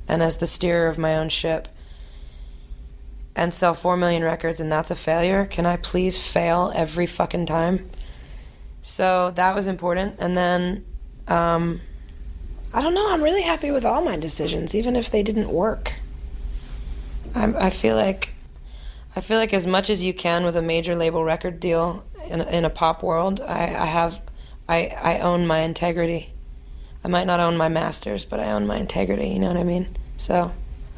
and 0.10 0.22
as 0.22 0.38
the 0.38 0.48
steerer 0.48 0.88
of 0.88 0.98
my 0.98 1.16
own 1.16 1.30
ship, 1.30 1.68
and 3.36 3.54
sell 3.54 3.74
4 3.74 3.96
million 3.96 4.24
records 4.24 4.60
and 4.60 4.70
that's 4.70 4.92
a 4.92 4.96
failure, 4.96 5.46
can 5.46 5.66
I 5.66 5.78
please 5.78 6.18
fail 6.18 6.74
every 6.76 7.06
fucking 7.06 7.46
time? 7.46 7.90
So 8.82 9.32
that 9.32 9.56
was 9.56 9.68
important. 9.68 10.16
And 10.20 10.36
then, 10.36 10.86
um, 11.28 11.80
I 12.74 12.82
don't 12.82 12.94
know, 12.94 13.12
I'm 13.12 13.24
really 13.24 13.44
happy 13.44 13.72
with 13.72 13.86
all 13.86 14.04
my 14.04 14.18
decisions, 14.18 14.76
even 14.76 14.96
if 14.96 15.10
they 15.10 15.24
didn't 15.24 15.50
work. 15.50 15.94
I, 17.34 17.68
I 17.68 17.70
feel 17.70 17.96
like. 17.96 18.34
I 19.16 19.22
feel 19.22 19.40
like 19.40 19.56
as 19.56 19.66
much 19.66 19.90
as 19.90 20.04
you 20.04 20.14
can 20.14 20.46
with 20.46 20.56
a 20.56 20.62
major 20.62 20.96
label 20.96 21.24
record 21.24 21.60
deal 21.60 22.06
in, 22.28 22.42
in 22.42 22.64
a 22.64 22.70
pop 22.70 23.02
world, 23.02 23.42
I, 23.42 23.64
I 23.76 23.86
have, 23.86 24.22
I, 24.68 24.86
I 25.02 25.20
own 25.20 25.48
my 25.48 25.60
integrity. 25.60 26.32
I 27.04 27.08
might 27.08 27.26
not 27.26 27.40
own 27.40 27.58
my 27.58 27.70
masters, 27.70 28.26
but 28.26 28.40
I 28.40 28.52
own 28.52 28.68
my 28.68 28.78
integrity. 28.78 29.30
You 29.30 29.40
know 29.40 29.48
what 29.48 29.58
I 29.58 29.64
mean? 29.64 29.88
So, 30.18 30.52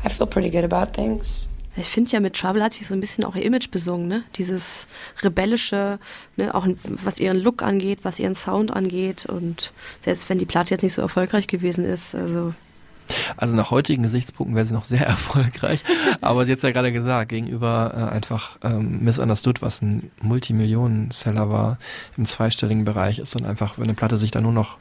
I 0.04 0.10
feel 0.10 0.28
pretty 0.28 0.50
good 0.50 0.64
about 0.64 0.94
things. 0.94 1.48
Ich 1.78 1.88
finde 1.88 2.12
ja, 2.12 2.20
mit 2.20 2.36
Trouble 2.36 2.62
hat 2.62 2.74
sich 2.74 2.88
so 2.88 2.94
ein 2.94 3.00
bisschen 3.00 3.24
auch 3.24 3.36
ihr 3.36 3.44
Image 3.44 3.72
besungen, 3.72 4.08
ne? 4.08 4.24
Dieses 4.36 4.88
rebellische, 5.24 6.00
ne? 6.36 6.54
auch 6.54 6.68
was 6.86 7.20
ihren 7.20 7.38
Look 7.38 7.64
angeht, 7.64 8.00
was 8.04 8.20
ihren 8.20 8.36
Sound 8.36 8.72
angeht. 8.72 9.26
Und 9.26 9.72
selbst 10.02 10.28
wenn 10.30 10.38
die 10.38 10.46
Platte 10.46 10.72
jetzt 10.72 10.82
nicht 10.82 10.94
so 10.94 11.02
erfolgreich 11.02 11.48
gewesen 11.48 11.86
ist, 11.86 12.14
also 12.14 12.54
Also 13.38 13.56
nach 13.56 13.72
heutigen 13.72 14.04
Gesichtspunkten 14.04 14.56
wäre 14.56 14.66
sie 14.66 14.74
noch 14.74 14.86
sehr 14.86 15.06
erfolgreich. 15.08 15.84
Aber 16.22 16.46
sie 16.46 16.52
hat 16.52 16.62
ja 16.62 16.72
gerade 16.72 16.92
gesagt, 16.92 17.30
gegenüber 17.30 17.94
äh, 17.96 18.16
einfach 18.16 18.58
ähm, 18.64 19.04
Misunderstood, 19.04 19.62
was 19.62 19.82
ein 19.82 20.12
Multimillionen-Seller 20.22 21.50
war, 21.50 21.78
im 22.18 22.26
zweistelligen 22.26 22.86
Bereich, 22.86 23.20
ist 23.20 23.36
dann 23.36 23.46
einfach, 23.46 23.78
wenn 23.78 23.86
eine 23.86 23.94
Platte 23.94 24.18
sich 24.18 24.32
dann 24.32 24.44
nur 24.44 24.54
noch 24.54 24.78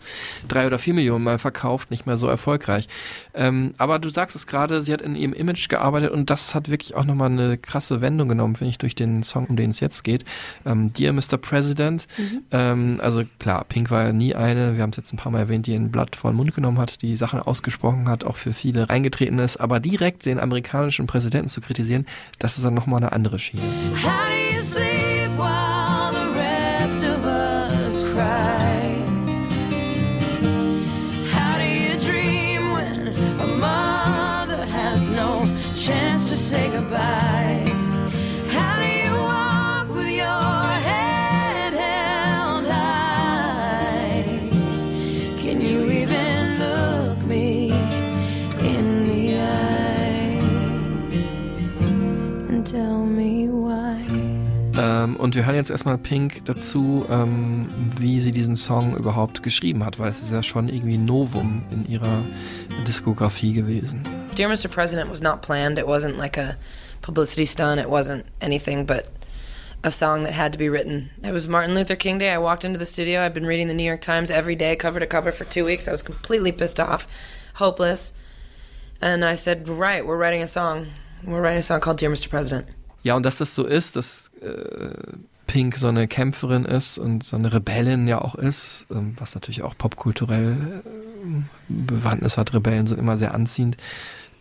drei 0.48 0.66
oder 0.66 0.78
vier 0.78 0.94
Millionen 0.94 1.24
mal 1.24 1.38
verkauft, 1.38 1.90
nicht 1.90 2.06
mehr 2.06 2.16
so 2.16 2.26
erfolgreich. 2.26 2.88
Ähm, 3.34 3.74
aber 3.78 3.98
du 3.98 4.08
sagst 4.08 4.36
es 4.36 4.46
gerade, 4.46 4.82
sie 4.82 4.92
hat 4.92 5.02
in 5.02 5.16
ihrem 5.16 5.32
Image 5.32 5.68
gearbeitet 5.68 6.10
und 6.10 6.30
das 6.30 6.54
hat 6.54 6.70
wirklich 6.70 6.94
auch 6.94 7.04
nochmal 7.04 7.30
eine 7.30 7.58
krasse 7.58 8.00
Wendung 8.00 8.28
genommen, 8.28 8.56
finde 8.56 8.70
ich, 8.70 8.78
durch 8.78 8.94
den 8.94 9.22
Song, 9.22 9.46
um 9.46 9.56
den 9.56 9.70
es 9.70 9.80
jetzt 9.80 10.04
geht. 10.04 10.24
Ähm, 10.64 10.92
Dear 10.92 11.12
Mr. 11.12 11.36
President. 11.40 12.06
Ähm, 12.50 13.00
also 13.02 13.22
klar, 13.38 13.64
Pink 13.64 13.90
war 13.90 14.04
ja 14.04 14.12
nie 14.12 14.34
eine, 14.34 14.76
wir 14.76 14.82
haben 14.82 14.90
es 14.90 14.96
jetzt 14.96 15.12
ein 15.12 15.16
paar 15.16 15.32
Mal 15.32 15.40
erwähnt, 15.40 15.66
die 15.66 15.74
ein 15.74 15.90
Blatt 15.90 16.16
vor 16.16 16.30
den 16.30 16.36
Mund 16.36 16.54
genommen 16.54 16.78
hat, 16.78 17.02
die 17.02 17.16
Sachen 17.16 17.40
ausgesprochen 17.40 18.08
hat, 18.08 18.19
auch 18.24 18.36
für 18.36 18.52
viele 18.52 18.88
reingetreten 18.88 19.38
ist, 19.38 19.58
aber 19.58 19.80
direkt 19.80 20.26
den 20.26 20.40
amerikanischen 20.40 21.06
Präsidenten 21.06 21.48
zu 21.48 21.60
kritisieren, 21.60 22.06
das 22.38 22.56
ist 22.56 22.64
dann 22.64 22.74
nochmal 22.74 22.98
eine 22.98 23.12
andere 23.12 23.38
Schiene. 23.38 23.62
How 24.02 24.30
do 31.58 31.70
Ähm, 55.00 55.16
und 55.16 55.34
wir 55.34 55.46
hören 55.46 55.54
jetzt 55.54 55.70
erstmal 55.70 55.98
Pink 55.98 56.44
dazu, 56.44 57.06
ähm, 57.10 57.68
wie 57.98 58.20
sie 58.20 58.32
diesen 58.32 58.56
Song 58.56 58.96
überhaupt 58.96 59.42
geschrieben 59.42 59.84
hat, 59.84 59.98
weil 59.98 60.08
es 60.08 60.20
ist 60.20 60.32
ja 60.32 60.42
schon 60.42 60.68
irgendwie 60.68 60.98
Novum 60.98 61.62
in 61.70 61.86
ihrer 61.88 62.24
Diskografie 62.86 63.52
gewesen. 63.52 64.02
Dear 64.36 64.48
Mr. 64.48 64.68
President 64.68 65.10
was 65.10 65.20
not 65.20 65.42
planned. 65.42 65.78
It 65.78 65.86
wasn't 65.86 66.16
like 66.16 66.38
a 66.38 66.56
publicity 67.02 67.46
stunt. 67.46 67.80
It 67.80 67.88
wasn't 67.88 68.24
anything 68.40 68.86
but 68.86 69.08
a 69.82 69.90
song 69.90 70.24
that 70.24 70.34
had 70.34 70.52
to 70.52 70.58
be 70.58 70.68
written. 70.68 71.10
It 71.22 71.32
was 71.32 71.48
Martin 71.48 71.74
Luther 71.74 71.96
King 71.96 72.18
Day. 72.18 72.30
I 72.30 72.38
walked 72.38 72.64
into 72.64 72.78
the 72.78 72.86
studio. 72.86 73.24
I'd 73.24 73.34
been 73.34 73.46
reading 73.46 73.68
the 73.68 73.74
New 73.74 73.84
York 73.84 74.02
Times 74.02 74.30
every 74.30 74.54
day, 74.54 74.76
cover 74.76 75.00
to 75.00 75.06
cover, 75.06 75.32
for 75.32 75.44
two 75.44 75.64
weeks. 75.64 75.88
I 75.88 75.92
was 75.92 76.02
completely 76.02 76.52
pissed 76.52 76.78
off, 76.78 77.06
hopeless. 77.54 78.12
And 79.00 79.24
I 79.24 79.34
said, 79.36 79.68
Right, 79.68 80.04
we're 80.04 80.18
writing 80.18 80.42
a 80.42 80.46
song. 80.46 80.88
We're 81.24 81.40
writing 81.40 81.58
a 81.58 81.62
song 81.62 81.80
called 81.80 81.98
Dear 81.98 82.10
Mr. 82.10 82.28
President. 82.28 82.66
Ja, 83.02 83.14
und 83.14 83.24
dass 83.24 83.38
das 83.38 83.54
so 83.54 83.64
ist, 83.64 83.96
dass 83.96 84.30
äh, 84.42 84.94
Pink 85.46 85.76
so 85.76 85.88
eine 85.88 86.06
Kämpferin 86.06 86.64
ist 86.64 86.98
und 86.98 87.24
so 87.24 87.36
eine 87.36 87.52
Rebellin 87.52 88.06
ja 88.06 88.20
auch 88.20 88.34
ist, 88.34 88.86
ähm, 88.90 89.14
was 89.16 89.34
natürlich 89.34 89.62
auch 89.62 89.76
popkulturell 89.76 90.82
äh, 90.84 91.42
Bewandtnis 91.68 92.36
hat. 92.36 92.54
Rebellen 92.54 92.86
sind 92.86 92.98
immer 92.98 93.16
sehr 93.16 93.34
anziehend. 93.34 93.76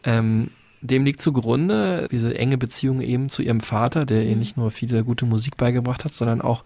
Ähm, 0.03 0.51
dem 0.81 1.03
liegt 1.03 1.21
zugrunde 1.21 2.07
diese 2.09 2.37
enge 2.37 2.57
Beziehung 2.57 3.01
eben 3.01 3.29
zu 3.29 3.41
ihrem 3.41 3.59
Vater, 3.59 4.05
der 4.05 4.23
ihr 4.23 4.35
nicht 4.35 4.55
nur 4.55 4.71
viele 4.71 5.03
gute 5.03 5.25
Musik 5.25 5.57
beigebracht 5.57 6.05
hat, 6.05 6.13
sondern 6.13 6.41
auch 6.41 6.63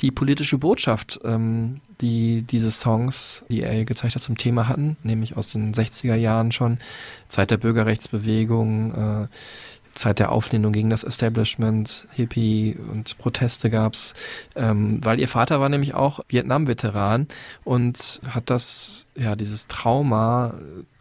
die 0.00 0.10
politische 0.10 0.58
Botschaft, 0.58 1.20
ähm, 1.24 1.80
die 2.00 2.42
diese 2.42 2.70
Songs, 2.70 3.44
die 3.48 3.62
er 3.62 3.74
ihr 3.74 3.84
gezeigt 3.84 4.16
hat, 4.16 4.22
zum 4.22 4.36
Thema 4.36 4.68
hatten, 4.68 4.96
nämlich 5.02 5.36
aus 5.36 5.52
den 5.52 5.72
60er 5.72 6.14
Jahren 6.14 6.52
schon, 6.52 6.78
Zeit 7.28 7.50
der 7.50 7.56
Bürgerrechtsbewegung, 7.56 8.92
äh, 8.92 9.28
Zeit 9.94 10.18
der 10.18 10.32
Auflehnung 10.32 10.72
gegen 10.72 10.90
das 10.90 11.04
Establishment, 11.04 12.08
Hippie 12.12 12.76
und 12.92 13.16
Proteste 13.18 13.70
gab's, 13.70 14.14
ähm, 14.56 15.00
weil 15.04 15.20
ihr 15.20 15.28
Vater 15.28 15.60
war 15.60 15.68
nämlich 15.68 15.94
auch 15.94 16.20
Vietnam-Veteran 16.28 17.28
und 17.64 18.20
hat 18.28 18.50
das, 18.50 19.06
ja, 19.16 19.36
dieses 19.36 19.66
Trauma, 19.66 20.54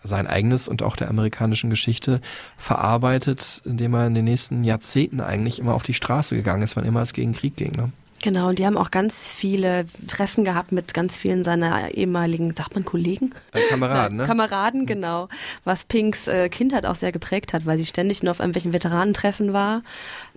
sein 0.04 0.28
eigenes 0.28 0.68
und 0.68 0.84
auch 0.84 0.96
der 0.96 1.10
amerikanischen 1.10 1.70
Geschichte 1.70 2.20
verarbeitet, 2.58 3.62
indem 3.66 3.94
er 3.94 4.08
in 4.08 4.14
den 4.14 4.26
nächsten 4.26 4.64
Jahrzehnten 4.64 5.22
eigentlich 5.22 5.60
immer 5.60 5.74
auf 5.74 5.84
die 5.84 5.94
Straße 5.94 6.36
gegangen 6.36 6.64
ist, 6.64 6.76
wann 6.76 6.86
immer 6.86 7.02
es 7.02 7.14
gegen 7.14 7.34
Krieg 7.34 7.56
ging. 7.56 7.72
Ne? 7.72 7.92
Genau, 8.24 8.48
und 8.48 8.58
die 8.58 8.66
haben 8.66 8.78
auch 8.78 8.90
ganz 8.90 9.28
viele 9.28 9.84
Treffen 10.08 10.46
gehabt 10.46 10.72
mit 10.72 10.94
ganz 10.94 11.18
vielen 11.18 11.44
seiner 11.44 11.92
ehemaligen, 11.92 12.56
sagt 12.56 12.74
man 12.74 12.86
Kollegen? 12.86 13.36
Äh, 13.52 13.60
Kameraden, 13.70 14.16
ne? 14.20 14.26
Kameraden, 14.26 14.86
genau. 14.86 15.28
Was 15.66 15.84
Pinks 15.84 16.30
äh, 16.30 16.48
Kindheit 16.48 16.86
auch 16.86 16.96
sehr 16.96 17.12
geprägt 17.12 17.52
hat, 17.52 17.66
weil 17.66 17.78
sie 17.78 17.86
ständig 17.86 18.24
nur 18.24 18.32
auf 18.32 18.40
irgendwelchen 18.40 18.72
Veteranentreffen 18.72 19.52
war. 19.52 19.82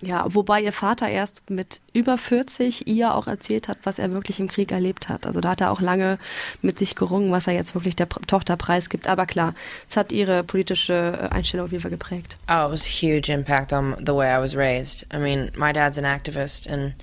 Ja, 0.01 0.25
wobei 0.27 0.59
ihr 0.59 0.73
Vater 0.73 1.07
erst 1.07 1.49
mit 1.49 1.79
über 1.93 2.17
40 2.17 2.87
ihr 2.89 3.15
auch 3.15 3.25
erzählt 3.25 3.69
hat, 3.69 3.77
was 3.83 3.99
er 3.99 4.11
wirklich 4.11 4.41
im 4.41 4.49
Krieg 4.49 4.73
erlebt 4.73 5.07
hat. 5.07 5.25
Also 5.25 5.39
da 5.39 5.51
hat 5.51 5.61
er 5.61 5.71
auch 5.71 5.79
lange 5.79 6.19
mit 6.61 6.79
sich 6.79 6.93
gerungen, 6.93 7.31
was 7.31 7.47
er 7.47 7.53
jetzt 7.53 7.73
wirklich 7.73 7.95
der 7.95 8.09
Tochter 8.09 8.57
preisgibt. 8.57 9.07
Aber 9.07 9.25
klar, 9.25 9.55
es 9.87 9.95
hat 9.95 10.11
ihre 10.11 10.43
politische 10.43 11.17
äh, 11.21 11.33
Einstellung 11.33 11.67
auf 11.67 11.71
jeden 11.71 11.83
Fall 11.83 11.91
geprägt. 11.91 12.35
Oh, 12.49 12.65
it 12.65 12.71
was 12.73 12.85
a 12.85 12.89
huge 12.89 13.31
impact 13.31 13.71
on 13.71 13.95
the 14.05 14.13
way 14.13 14.27
I 14.27 14.41
was 14.41 14.57
raised. 14.57 15.07
I 15.13 15.19
mean, 15.19 15.51
my 15.55 15.71
dad's 15.71 15.97
an 15.97 16.03
activist, 16.03 16.69
and 16.69 16.93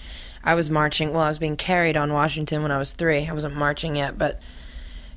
I 0.45 0.55
was 0.55 0.69
marching. 0.69 1.13
Well, 1.13 1.23
I 1.23 1.29
was 1.29 1.39
being 1.39 1.57
carried 1.57 1.97
on 1.97 2.13
Washington 2.13 2.63
when 2.63 2.71
I 2.71 2.79
was 2.79 2.93
three. 2.93 3.27
I 3.27 3.33
wasn't 3.33 3.57
marching 3.57 3.97
yet, 3.97 4.19
but 4.19 4.41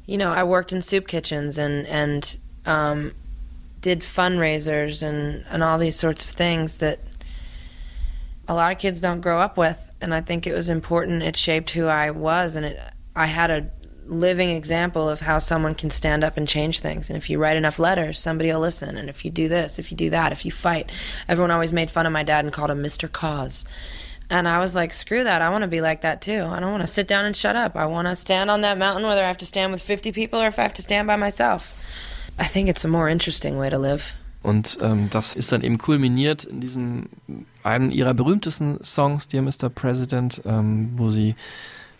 you 0.05 0.17
know, 0.17 0.31
I 0.31 0.43
worked 0.43 0.71
in 0.71 0.81
soup 0.81 1.07
kitchens 1.07 1.57
and 1.57 1.85
and 1.87 2.37
um, 2.65 3.13
did 3.81 3.99
fundraisers 3.99 5.03
and 5.03 5.45
and 5.49 5.61
all 5.61 5.77
these 5.77 5.97
sorts 5.97 6.23
of 6.23 6.29
things 6.31 6.77
that 6.77 6.99
a 8.47 8.55
lot 8.55 8.71
of 8.71 8.79
kids 8.79 9.01
don't 9.01 9.21
grow 9.21 9.39
up 9.39 9.57
with. 9.57 9.79
And 9.99 10.13
I 10.13 10.21
think 10.21 10.47
it 10.47 10.53
was 10.53 10.69
important. 10.69 11.23
It 11.23 11.35
shaped 11.35 11.71
who 11.71 11.87
I 11.87 12.09
was, 12.11 12.55
and 12.55 12.65
it 12.65 12.79
I 13.15 13.25
had 13.25 13.51
a 13.51 13.69
living 14.05 14.51
example 14.51 15.09
of 15.09 15.19
how 15.19 15.37
someone 15.39 15.75
can 15.75 15.89
stand 15.89 16.23
up 16.23 16.37
and 16.37 16.47
change 16.47 16.79
things. 16.79 17.09
And 17.09 17.17
if 17.17 17.29
you 17.29 17.37
write 17.39 17.57
enough 17.57 17.77
letters, 17.77 18.19
somebody 18.19 18.51
will 18.51 18.61
listen. 18.61 18.95
And 18.97 19.09
if 19.09 19.25
you 19.25 19.31
do 19.31 19.49
this, 19.49 19.77
if 19.77 19.91
you 19.91 19.97
do 19.97 20.09
that, 20.11 20.31
if 20.31 20.45
you 20.45 20.51
fight, 20.51 20.89
everyone 21.27 21.51
always 21.51 21.73
made 21.73 21.91
fun 21.91 22.05
of 22.05 22.13
my 22.13 22.23
dad 22.23 22.45
and 22.45 22.53
called 22.53 22.71
him 22.71 22.81
Mr. 22.81 23.11
Cause. 23.11 23.65
And 24.29 24.47
I 24.47 24.59
was 24.59 24.75
like, 24.75 24.93
screw 24.93 25.23
that. 25.23 25.41
I 25.41 25.49
want 25.49 25.61
to 25.63 25.69
be 25.69 25.79
like 25.79 26.01
that 26.01 26.21
too. 26.21 26.43
I 26.43 26.59
don't 26.59 26.71
want 26.71 26.81
to 26.81 26.87
sit 26.87 27.07
down 27.07 27.25
and 27.25 27.35
shut 27.35 27.55
up. 27.55 27.75
I 27.75 27.85
want 27.85 28.07
to 28.07 28.15
stand 28.15 28.49
on 28.49 28.61
that 28.61 28.77
mountain, 28.77 29.05
whether 29.07 29.23
I 29.23 29.27
have 29.27 29.37
to 29.37 29.45
stand 29.45 29.71
with 29.71 29.81
50 29.81 30.11
people 30.11 30.41
or 30.41 30.47
if 30.47 30.59
I 30.59 30.63
have 30.63 30.73
to 30.73 30.81
stand 30.81 31.07
by 31.07 31.15
myself. 31.15 31.73
I 32.37 32.45
think 32.45 32.67
it's 32.67 32.83
a 32.85 32.89
more 32.89 33.09
interesting 33.09 33.57
way 33.57 33.69
to 33.69 33.77
live. 33.79 34.13
Und 34.43 34.77
ähm, 34.81 35.09
das 35.09 35.33
ist 35.33 35.51
dann 35.51 35.61
eben 35.61 35.77
kulminiert 35.77 36.43
in 36.45 36.61
diesem 36.61 37.07
einem 37.63 37.89
ihrer 37.89 38.13
berühmtesten 38.13 38.77
Songs, 38.83 39.27
Dear 39.27 39.41
Mr. 39.43 39.69
President, 39.69 40.41
ähm, 40.45 40.89
wo 40.95 41.09
sie 41.09 41.35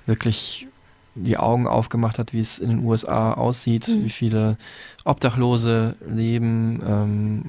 wirklich 0.05 0.67
die 1.15 1.37
Augen 1.37 1.65
aufgemacht 1.67 2.19
hat, 2.19 2.31
wie 2.33 2.39
es 2.39 2.59
in 2.59 2.69
den 2.69 2.85
USA 2.85 3.33
aussieht, 3.33 3.87
Mhm. 3.87 4.03
wie 4.05 4.09
viele 4.11 4.57
Obdachlose 5.03 5.95
leben, 6.07 6.81
ähm, 6.87 7.41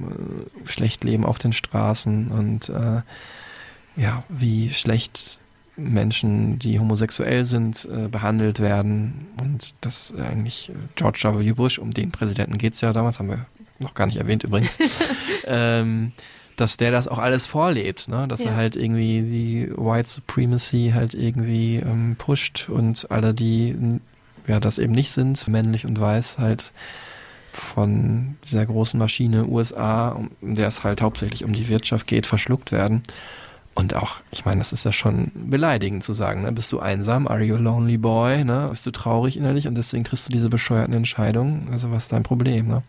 äh, 0.63 0.67
schlecht 0.67 1.03
leben 1.03 1.23
auf 1.25 1.37
den 1.37 1.53
Straßen 1.53 2.29
und 2.31 2.69
äh, 2.69 3.01
ja, 3.99 4.23
wie 4.29 4.69
schlecht 4.69 5.39
Menschen, 5.75 6.59
die 6.59 6.79
homosexuell 6.79 7.43
sind, 7.43 7.87
äh, 7.91 8.07
behandelt 8.07 8.59
werden. 8.59 9.27
Und 9.41 9.75
das 9.81 10.13
äh, 10.17 10.21
eigentlich 10.21 10.71
George 10.95 11.21
W. 11.23 11.51
Bush, 11.53 11.79
um 11.79 11.93
den 11.93 12.11
Präsidenten 12.11 12.57
geht's 12.57 12.81
ja 12.81 12.91
damals, 12.93 13.19
haben 13.19 13.29
wir 13.29 13.45
noch 13.79 13.93
gar 13.93 14.05
nicht 14.07 14.17
erwähnt 14.17 14.43
übrigens, 14.43 14.77
ähm, 15.47 16.11
dass 16.57 16.75
der 16.75 16.91
das 16.91 17.07
auch 17.07 17.17
alles 17.19 17.45
vorlebt, 17.45 18.09
ne? 18.09 18.27
dass 18.27 18.43
Ja. 18.43 18.51
er 18.51 18.55
halt 18.57 18.75
irgendwie 18.75 19.21
die 19.21 19.71
White 19.77 20.09
Supremacy 20.09 20.91
halt 20.93 21.13
irgendwie 21.13 21.77
ähm, 21.77 22.15
pusht 22.17 22.67
und 22.67 23.09
alle, 23.09 23.33
die 23.33 23.75
ja 24.47 24.59
das 24.59 24.79
eben 24.79 24.91
nicht 24.93 25.11
sind, 25.11 25.47
männlich 25.47 25.85
und 25.85 25.97
weiß, 25.99 26.39
halt 26.39 26.73
von 27.53 28.35
dieser 28.43 28.65
großen 28.65 28.99
Maschine 28.99 29.45
USA, 29.47 30.09
um 30.09 30.31
in 30.41 30.55
der 30.55 30.67
es 30.67 30.83
halt 30.83 31.01
hauptsächlich 31.01 31.45
um 31.45 31.53
die 31.53 31.69
Wirtschaft 31.69 32.05
geht, 32.07 32.25
verschluckt 32.25 32.71
werden. 32.73 33.01
Und 33.79 33.95
auch, 33.95 34.17
ich 34.29 34.43
meine, 34.43 34.57
das 34.57 34.73
ist 34.73 34.83
ja 34.83 34.91
schon 34.91 35.31
beleidigend 35.33 36.03
zu 36.03 36.11
sagen, 36.11 36.41
ne? 36.41 36.51
Bist 36.51 36.69
du 36.73 36.79
einsam? 36.79 37.29
Are 37.29 37.41
you 37.41 37.55
a 37.55 37.59
lonely 37.59 37.97
boy? 37.97 38.43
Ne? 38.43 38.67
Bist 38.69 38.85
du 38.85 38.91
traurig 38.91 39.37
innerlich 39.37 39.69
und 39.69 39.75
deswegen 39.75 40.03
triffst 40.03 40.27
du 40.27 40.33
diese 40.33 40.49
bescheuerten 40.49 40.93
Entscheidungen? 40.93 41.69
Also 41.71 41.89
was 41.89 42.03
ist 42.03 42.11
dein 42.11 42.23
Problem, 42.23 42.67
ne? 42.67 42.83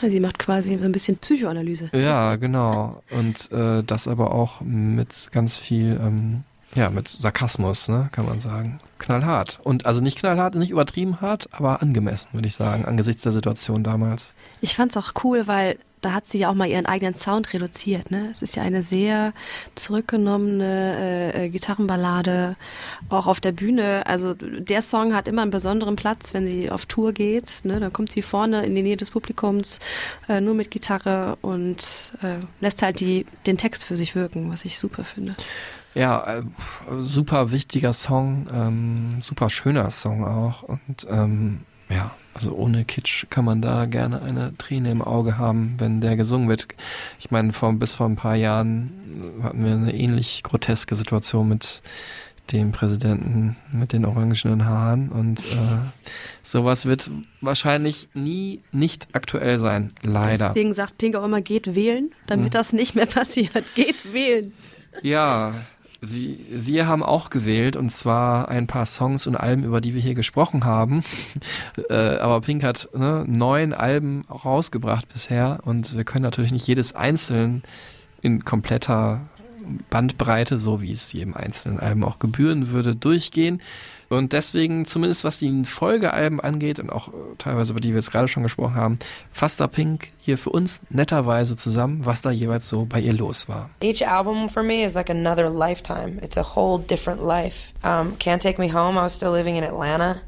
Sie 0.00 0.20
macht 0.20 0.38
quasi 0.38 0.78
so 0.78 0.84
ein 0.84 0.92
bisschen 0.92 1.16
Psychoanalyse. 1.16 1.88
Ja, 1.92 2.36
genau. 2.36 3.02
Und 3.10 3.50
äh, 3.50 3.82
das 3.82 4.06
aber 4.06 4.32
auch 4.32 4.60
mit 4.60 5.30
ganz 5.32 5.58
viel, 5.58 5.98
ähm, 6.00 6.44
ja, 6.76 6.90
mit 6.90 7.08
Sarkasmus, 7.08 7.88
ne, 7.88 8.08
kann 8.12 8.26
man 8.26 8.38
sagen. 8.38 8.78
Knallhart. 8.98 9.58
Und 9.64 9.86
also 9.86 10.00
nicht 10.00 10.18
knallhart, 10.18 10.54
nicht 10.54 10.70
übertrieben 10.70 11.22
hart, 11.22 11.48
aber 11.50 11.82
angemessen, 11.82 12.28
würde 12.32 12.46
ich 12.46 12.54
sagen, 12.54 12.84
angesichts 12.84 13.24
der 13.24 13.32
Situation 13.32 13.82
damals. 13.82 14.34
Ich 14.60 14.76
fand's 14.76 14.96
auch 14.96 15.12
cool, 15.24 15.46
weil 15.46 15.78
da 16.04 16.12
hat 16.12 16.26
sie 16.26 16.38
ja 16.38 16.50
auch 16.50 16.54
mal 16.54 16.68
ihren 16.68 16.86
eigenen 16.86 17.14
Sound 17.14 17.52
reduziert. 17.52 18.10
Ne? 18.10 18.28
Es 18.30 18.42
ist 18.42 18.56
ja 18.56 18.62
eine 18.62 18.82
sehr 18.82 19.32
zurückgenommene 19.74 21.32
äh, 21.34 21.44
äh, 21.44 21.48
Gitarrenballade, 21.48 22.56
auch 23.08 23.26
auf 23.26 23.40
der 23.40 23.52
Bühne. 23.52 24.06
Also 24.06 24.34
der 24.34 24.82
Song 24.82 25.14
hat 25.14 25.28
immer 25.28 25.42
einen 25.42 25.50
besonderen 25.50 25.96
Platz, 25.96 26.34
wenn 26.34 26.46
sie 26.46 26.70
auf 26.70 26.84
Tour 26.86 27.12
geht. 27.12 27.64
Ne? 27.64 27.80
Dann 27.80 27.92
kommt 27.92 28.12
sie 28.12 28.22
vorne 28.22 28.66
in 28.66 28.74
die 28.74 28.82
Nähe 28.82 28.96
des 28.96 29.10
Publikums, 29.10 29.80
äh, 30.28 30.40
nur 30.40 30.54
mit 30.54 30.70
Gitarre 30.70 31.38
und 31.40 32.12
äh, 32.22 32.44
lässt 32.60 32.82
halt 32.82 33.00
die, 33.00 33.24
den 33.46 33.56
Text 33.56 33.84
für 33.84 33.96
sich 33.96 34.14
wirken, 34.14 34.50
was 34.52 34.64
ich 34.64 34.78
super 34.78 35.04
finde. 35.04 35.32
Ja, 35.94 36.38
äh, 36.38 36.42
super 37.02 37.50
wichtiger 37.50 37.92
Song, 37.92 38.46
ähm, 38.52 39.22
super 39.22 39.48
schöner 39.48 39.90
Song 39.90 40.24
auch. 40.24 40.64
Und 40.64 41.06
ähm, 41.08 41.60
ja, 41.90 42.10
also 42.34 42.52
ohne 42.54 42.84
Kitsch 42.84 43.26
kann 43.30 43.44
man 43.44 43.62
da 43.62 43.86
gerne 43.86 44.22
eine 44.22 44.56
Träne 44.58 44.90
im 44.90 45.02
Auge 45.02 45.38
haben, 45.38 45.74
wenn 45.78 46.00
der 46.00 46.16
gesungen 46.16 46.48
wird. 46.48 46.66
Ich 47.20 47.30
meine, 47.30 47.52
vor, 47.52 47.72
bis 47.74 47.92
vor 47.92 48.06
ein 48.08 48.16
paar 48.16 48.34
Jahren 48.36 48.90
hatten 49.42 49.62
wir 49.64 49.72
eine 49.72 49.94
ähnlich 49.94 50.42
groteske 50.42 50.94
Situation 50.94 51.48
mit 51.48 51.82
dem 52.52 52.72
Präsidenten 52.72 53.56
mit 53.72 53.94
den 53.94 54.04
orangenen 54.04 54.66
Haaren 54.66 55.08
und 55.08 55.40
äh, 55.40 55.78
sowas 56.42 56.84
wird 56.84 57.10
wahrscheinlich 57.40 58.08
nie 58.12 58.60
nicht 58.70 59.08
aktuell 59.12 59.58
sein, 59.58 59.92
leider. 60.02 60.48
Deswegen 60.48 60.74
sagt 60.74 60.98
Pink 60.98 61.16
auch 61.16 61.24
immer, 61.24 61.40
geht 61.40 61.74
wählen, 61.74 62.10
damit 62.26 62.48
Mhm. 62.48 62.50
das 62.50 62.72
nicht 62.74 62.94
mehr 62.94 63.06
passiert. 63.06 63.64
Geht 63.74 64.12
wählen. 64.12 64.52
Ja, 65.02 65.54
wir, 66.08 66.86
haben 66.86 67.02
auch 67.02 67.30
gewählt 67.30 67.76
und 67.76 67.90
zwar 67.90 68.48
ein 68.48 68.66
paar 68.66 68.86
Songs 68.86 69.26
und 69.26 69.36
Alben, 69.36 69.64
über 69.64 69.80
die 69.80 69.94
wir 69.94 70.00
hier 70.00 70.14
gesprochen 70.14 70.64
haben. 70.64 71.02
äh, 71.90 71.94
aber 71.94 72.40
Pink 72.40 72.62
hat 72.62 72.88
ne, 72.94 73.24
neun 73.26 73.72
Alben 73.72 74.24
rausgebracht 74.28 75.08
bisher 75.12 75.60
und 75.64 75.96
wir 75.96 76.04
können 76.04 76.22
natürlich 76.22 76.52
nicht 76.52 76.66
jedes 76.66 76.94
einzeln 76.94 77.62
in 78.22 78.44
kompletter 78.44 79.20
Bandbreite, 79.90 80.58
so 80.58 80.82
wie 80.82 80.92
es 80.92 81.12
jedem 81.12 81.34
einzelnen 81.34 81.80
Album 81.80 82.04
auch 82.04 82.18
gebühren 82.18 82.68
würde, 82.68 82.94
durchgehen. 82.94 83.60
Und 84.08 84.32
deswegen, 84.32 84.84
zumindest 84.84 85.24
was 85.24 85.38
die 85.38 85.64
Folgealben 85.64 86.40
angeht 86.40 86.78
und 86.78 86.90
auch 86.90 87.08
äh, 87.08 87.12
teilweise 87.38 87.72
über 87.72 87.80
die 87.80 87.90
wir 87.90 87.96
jetzt 87.96 88.12
gerade 88.12 88.28
schon 88.28 88.42
gesprochen 88.42 88.74
haben, 88.74 88.98
fasst 89.30 89.60
da 89.60 89.66
Pink 89.66 90.08
hier 90.20 90.38
für 90.38 90.50
uns 90.50 90.80
netterweise 90.90 91.56
zusammen, 91.56 92.04
was 92.04 92.22
da 92.22 92.30
jeweils 92.30 92.68
so 92.68 92.84
bei 92.84 93.00
ihr 93.00 93.12
los 93.12 93.48
war. 93.48 93.70
Each 93.82 94.06
album 94.06 94.48
for 94.48 94.62
me 94.62 94.84
is 94.84 94.94
like 94.94 95.10
another 95.10 95.50
lifetime. 95.50 96.18
It's 96.22 96.36
a 96.36 96.56
whole 96.56 96.82
different 96.82 97.22
life. 97.22 97.72
Um, 97.82 98.16
Can't 98.18 98.40
Take 98.40 98.58
Me 98.58 98.72
Home, 98.72 98.98
I 98.98 99.02
was 99.02 99.14
still 99.14 99.32
living 99.32 99.56
in 99.56 99.64
Atlanta. 99.64 100.20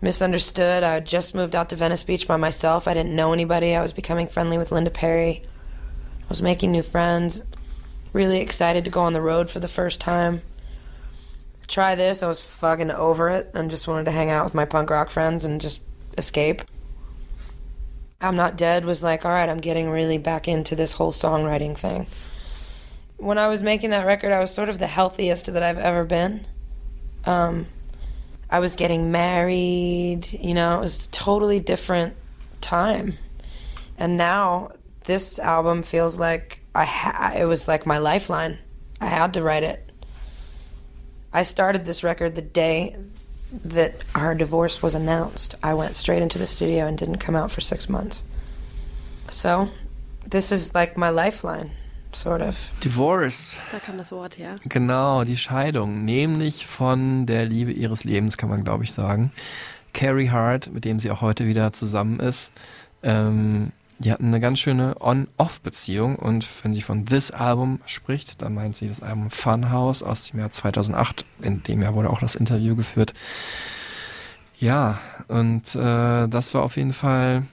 Misunderstood, 0.00 0.82
I 0.82 0.94
had 0.94 1.06
just 1.06 1.34
moved 1.34 1.56
out 1.56 1.70
to 1.70 1.76
Venice 1.76 2.02
Beach 2.02 2.28
by 2.28 2.36
myself. 2.36 2.86
I 2.86 2.94
didn't 2.94 3.16
know 3.16 3.32
anybody. 3.32 3.74
I 3.74 3.80
was 3.80 3.94
becoming 3.94 4.28
friendly 4.28 4.58
with 4.58 4.70
Linda 4.70 4.90
Perry. 4.90 5.42
I 6.24 6.28
was 6.28 6.42
making 6.42 6.72
new 6.72 6.82
friends. 6.82 7.42
Really 8.12 8.40
excited 8.40 8.84
to 8.84 8.90
go 8.90 9.00
on 9.00 9.14
the 9.14 9.22
road 9.22 9.48
for 9.48 9.60
the 9.60 9.68
first 9.68 10.00
time. 10.00 10.42
Try 11.66 11.94
this, 11.94 12.22
I 12.22 12.28
was 12.28 12.40
fucking 12.40 12.90
over 12.90 13.30
it 13.30 13.50
and 13.54 13.70
just 13.70 13.88
wanted 13.88 14.04
to 14.04 14.10
hang 14.10 14.30
out 14.30 14.44
with 14.44 14.54
my 14.54 14.64
punk 14.64 14.90
rock 14.90 15.10
friends 15.10 15.44
and 15.44 15.60
just 15.60 15.82
escape. 16.18 16.62
I'm 18.20 18.36
Not 18.36 18.56
Dead 18.56 18.84
was 18.84 19.02
like, 19.02 19.24
all 19.24 19.32
right, 19.32 19.48
I'm 19.48 19.58
getting 19.58 19.90
really 19.90 20.18
back 20.18 20.48
into 20.48 20.74
this 20.74 20.94
whole 20.94 21.12
songwriting 21.12 21.76
thing. 21.76 22.06
When 23.16 23.38
I 23.38 23.48
was 23.48 23.62
making 23.62 23.90
that 23.90 24.06
record, 24.06 24.32
I 24.32 24.40
was 24.40 24.50
sort 24.50 24.68
of 24.68 24.78
the 24.78 24.86
healthiest 24.86 25.52
that 25.52 25.62
I've 25.62 25.78
ever 25.78 26.04
been. 26.04 26.46
Um, 27.24 27.66
I 28.50 28.60
was 28.60 28.76
getting 28.76 29.10
married, 29.10 30.26
you 30.32 30.54
know, 30.54 30.78
it 30.78 30.80
was 30.80 31.06
a 31.06 31.10
totally 31.10 31.60
different 31.60 32.14
time. 32.60 33.18
And 33.98 34.16
now 34.16 34.72
this 35.04 35.38
album 35.38 35.82
feels 35.82 36.18
like 36.18 36.60
I 36.74 36.84
ha- 36.84 37.34
it 37.36 37.44
was 37.44 37.68
like 37.68 37.86
my 37.86 37.98
lifeline. 37.98 38.58
I 39.00 39.06
had 39.06 39.34
to 39.34 39.42
write 39.42 39.62
it. 39.62 39.83
I 41.34 41.42
started 41.42 41.84
this 41.84 42.04
record 42.04 42.36
the 42.36 42.42
day 42.42 42.94
that 43.64 43.92
our 44.14 44.36
divorce 44.36 44.80
was 44.82 44.94
announced. 44.94 45.56
I 45.64 45.74
went 45.74 45.96
straight 45.96 46.22
into 46.22 46.38
the 46.38 46.46
studio 46.46 46.86
and 46.86 46.96
didn't 46.96 47.18
come 47.18 47.34
out 47.34 47.50
for 47.50 47.60
six 47.60 47.88
months. 47.88 48.22
So, 49.30 49.68
this 50.24 50.52
is 50.52 50.74
like 50.74 50.96
my 50.96 51.10
lifeline, 51.10 51.72
sort 52.12 52.40
of. 52.40 52.72
Divorce. 52.80 53.58
Da 53.72 53.80
kam 53.80 53.96
das 53.96 54.12
Wort 54.12 54.38
her. 54.38 54.60
Genau, 54.68 55.24
die 55.24 55.36
Scheidung, 55.36 56.04
nämlich 56.04 56.66
von 56.66 57.26
der 57.26 57.46
Liebe 57.46 57.72
ihres 57.72 58.04
Lebens, 58.04 58.36
kann 58.36 58.48
man 58.48 58.62
glaube 58.62 58.84
ich 58.84 58.92
sagen. 58.92 59.32
Carrie 59.92 60.30
Hart, 60.30 60.72
mit 60.72 60.84
dem 60.84 61.00
sie 61.00 61.10
auch 61.10 61.20
heute 61.20 61.46
wieder 61.46 61.72
zusammen 61.72 62.20
ist. 62.20 62.52
Ähm, 63.02 63.72
die 63.98 64.12
hatten 64.12 64.26
eine 64.26 64.40
ganz 64.40 64.58
schöne 64.58 64.96
On-Off-Beziehung 65.00 66.16
und 66.16 66.46
wenn 66.62 66.74
sie 66.74 66.82
von 66.82 67.06
This 67.06 67.30
Album 67.30 67.80
spricht, 67.86 68.42
dann 68.42 68.54
meint 68.54 68.76
sie 68.76 68.88
das 68.88 69.00
Album 69.02 69.30
Funhouse 69.30 70.02
aus 70.02 70.30
dem 70.30 70.40
Jahr 70.40 70.50
2008. 70.50 71.24
In 71.40 71.62
dem 71.62 71.82
Jahr 71.82 71.94
wurde 71.94 72.10
auch 72.10 72.20
das 72.20 72.34
Interview 72.34 72.74
geführt. 72.76 73.14
Ja, 74.58 74.98
und 75.28 75.74
äh, 75.74 76.28
das 76.28 76.54
war 76.54 76.62
auf 76.62 76.76
jeden 76.76 76.92
Fall 76.92 77.44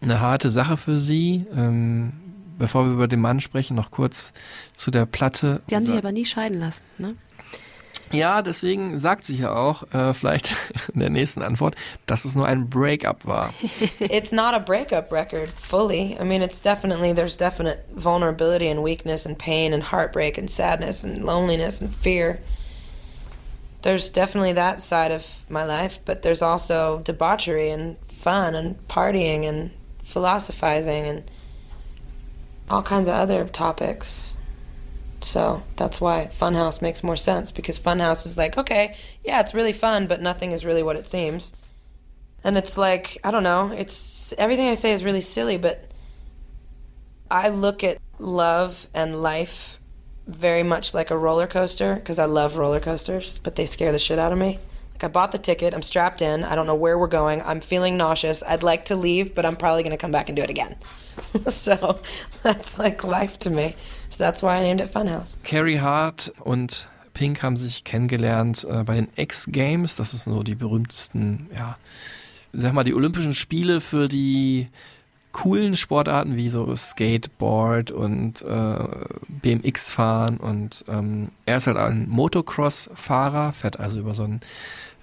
eine 0.00 0.20
harte 0.20 0.48
Sache 0.48 0.76
für 0.76 0.96
sie. 0.96 1.46
Ähm, 1.54 2.12
bevor 2.58 2.86
wir 2.86 2.92
über 2.92 3.08
den 3.08 3.20
Mann 3.20 3.40
sprechen, 3.40 3.74
noch 3.74 3.90
kurz 3.90 4.32
zu 4.74 4.90
der 4.90 5.06
Platte. 5.06 5.62
Die 5.70 5.74
haben 5.74 5.86
sich 5.86 5.96
aber 5.96 6.12
nie 6.12 6.24
scheiden 6.24 6.60
lassen, 6.60 6.84
ne? 6.98 7.14
Ja, 8.12 8.42
deswegen 8.42 8.98
sagt 8.98 9.24
sie 9.24 9.38
ja 9.38 9.54
auch, 9.54 9.84
äh, 9.94 10.12
vielleicht 10.12 10.54
in 10.94 11.00
der 11.00 11.08
nächsten 11.08 11.42
Antwort, 11.42 11.76
dass 12.06 12.24
es 12.24 12.34
nur 12.34 12.46
ein 12.46 12.68
Breakup 12.68 13.26
war. 13.26 13.54
it's 14.00 14.32
not 14.32 14.54
a 14.54 14.58
breakup 14.58 15.10
record 15.10 15.48
fully. 15.60 16.16
I 16.20 16.24
mean, 16.24 16.42
it's 16.42 16.60
definitely, 16.60 17.14
there's 17.14 17.36
definite 17.36 17.84
vulnerability 17.94 18.68
and 18.68 18.82
weakness 18.84 19.24
and 19.24 19.38
pain 19.38 19.72
and 19.72 19.82
heartbreak 19.82 20.36
and 20.36 20.50
sadness 20.50 21.04
and 21.04 21.24
loneliness 21.24 21.80
and 21.80 21.94
fear. 21.94 22.40
There's 23.80 24.10
definitely 24.10 24.52
that 24.52 24.80
side 24.80 25.10
of 25.10 25.26
my 25.48 25.64
life, 25.64 25.98
but 26.04 26.22
there's 26.22 26.42
also 26.42 27.00
debauchery 27.04 27.70
and 27.70 27.96
fun 28.08 28.54
and 28.54 28.76
partying 28.88 29.48
and 29.48 29.70
philosophizing 30.04 31.06
and 31.06 31.24
all 32.70 32.82
kinds 32.82 33.08
of 33.08 33.14
other 33.14 33.44
topics. 33.48 34.34
So 35.24 35.62
that's 35.76 36.00
why 36.00 36.28
Funhouse 36.32 36.82
makes 36.82 37.02
more 37.02 37.16
sense 37.16 37.50
because 37.50 37.78
Funhouse 37.78 38.26
is 38.26 38.36
like, 38.36 38.58
okay, 38.58 38.96
yeah, 39.24 39.40
it's 39.40 39.54
really 39.54 39.72
fun, 39.72 40.06
but 40.06 40.20
nothing 40.20 40.52
is 40.52 40.64
really 40.64 40.82
what 40.82 40.96
it 40.96 41.06
seems. 41.06 41.52
And 42.44 42.58
it's 42.58 42.76
like, 42.76 43.18
I 43.22 43.30
don't 43.30 43.44
know, 43.44 43.72
it's 43.72 44.32
everything 44.36 44.68
I 44.68 44.74
say 44.74 44.92
is 44.92 45.04
really 45.04 45.20
silly, 45.20 45.58
but 45.58 45.90
I 47.30 47.48
look 47.48 47.84
at 47.84 47.98
love 48.18 48.88
and 48.92 49.22
life 49.22 49.78
very 50.26 50.62
much 50.62 50.94
like 50.94 51.10
a 51.10 51.16
roller 51.16 51.46
coaster 51.46 51.94
because 51.94 52.18
I 52.18 52.24
love 52.24 52.56
roller 52.56 52.80
coasters, 52.80 53.38
but 53.38 53.56
they 53.56 53.66
scare 53.66 53.92
the 53.92 53.98
shit 53.98 54.18
out 54.18 54.32
of 54.32 54.38
me. 54.38 54.58
Like 54.92 55.04
I 55.04 55.08
bought 55.08 55.32
the 55.32 55.38
ticket, 55.38 55.72
I'm 55.72 55.82
strapped 55.82 56.20
in, 56.20 56.44
I 56.44 56.54
don't 56.54 56.66
know 56.66 56.74
where 56.74 56.98
we're 56.98 57.06
going, 57.06 57.42
I'm 57.42 57.60
feeling 57.60 57.96
nauseous, 57.96 58.42
I'd 58.46 58.62
like 58.62 58.86
to 58.86 58.96
leave, 58.96 59.34
but 59.34 59.46
I'm 59.46 59.56
probably 59.56 59.82
to 59.84 59.96
come 59.96 60.12
back 60.12 60.28
and 60.28 60.36
do 60.36 60.42
it 60.42 60.50
again. 60.50 60.76
so 61.48 62.00
that's 62.42 62.78
like 62.78 63.04
life 63.04 63.38
to 63.40 63.50
me. 63.50 63.76
So 64.12 64.18
that's 64.18 64.42
why 64.42 64.58
I 64.58 64.60
named 64.60 64.82
it 64.82 64.88
Funhouse. 64.88 65.38
Carrie 65.42 65.80
Hart 65.80 66.34
und 66.40 66.86
Pink 67.14 67.42
haben 67.42 67.56
sich 67.56 67.82
kennengelernt 67.82 68.66
äh, 68.70 68.84
bei 68.84 68.94
den 68.94 69.08
X 69.16 69.46
Games. 69.50 69.96
Das 69.96 70.12
ist 70.12 70.26
nur 70.26 70.44
die 70.44 70.54
berühmtesten, 70.54 71.48
ja, 71.56 71.78
sag 72.52 72.74
mal, 72.74 72.84
die 72.84 72.92
Olympischen 72.92 73.34
Spiele 73.34 73.80
für 73.80 74.08
die 74.08 74.68
coolen 75.32 75.78
Sportarten 75.78 76.36
wie 76.36 76.50
so 76.50 76.76
Skateboard 76.76 77.90
und 77.90 78.42
äh, 78.42 78.84
BMX 79.28 79.88
fahren 79.88 80.36
und 80.36 80.84
ähm, 80.88 81.30
er 81.46 81.56
ist 81.56 81.66
halt 81.66 81.78
ein 81.78 82.06
Motocross-Fahrer, 82.10 83.54
fährt 83.54 83.80
also 83.80 84.00
über 84.00 84.12
so 84.12 84.24
einen 84.24 84.40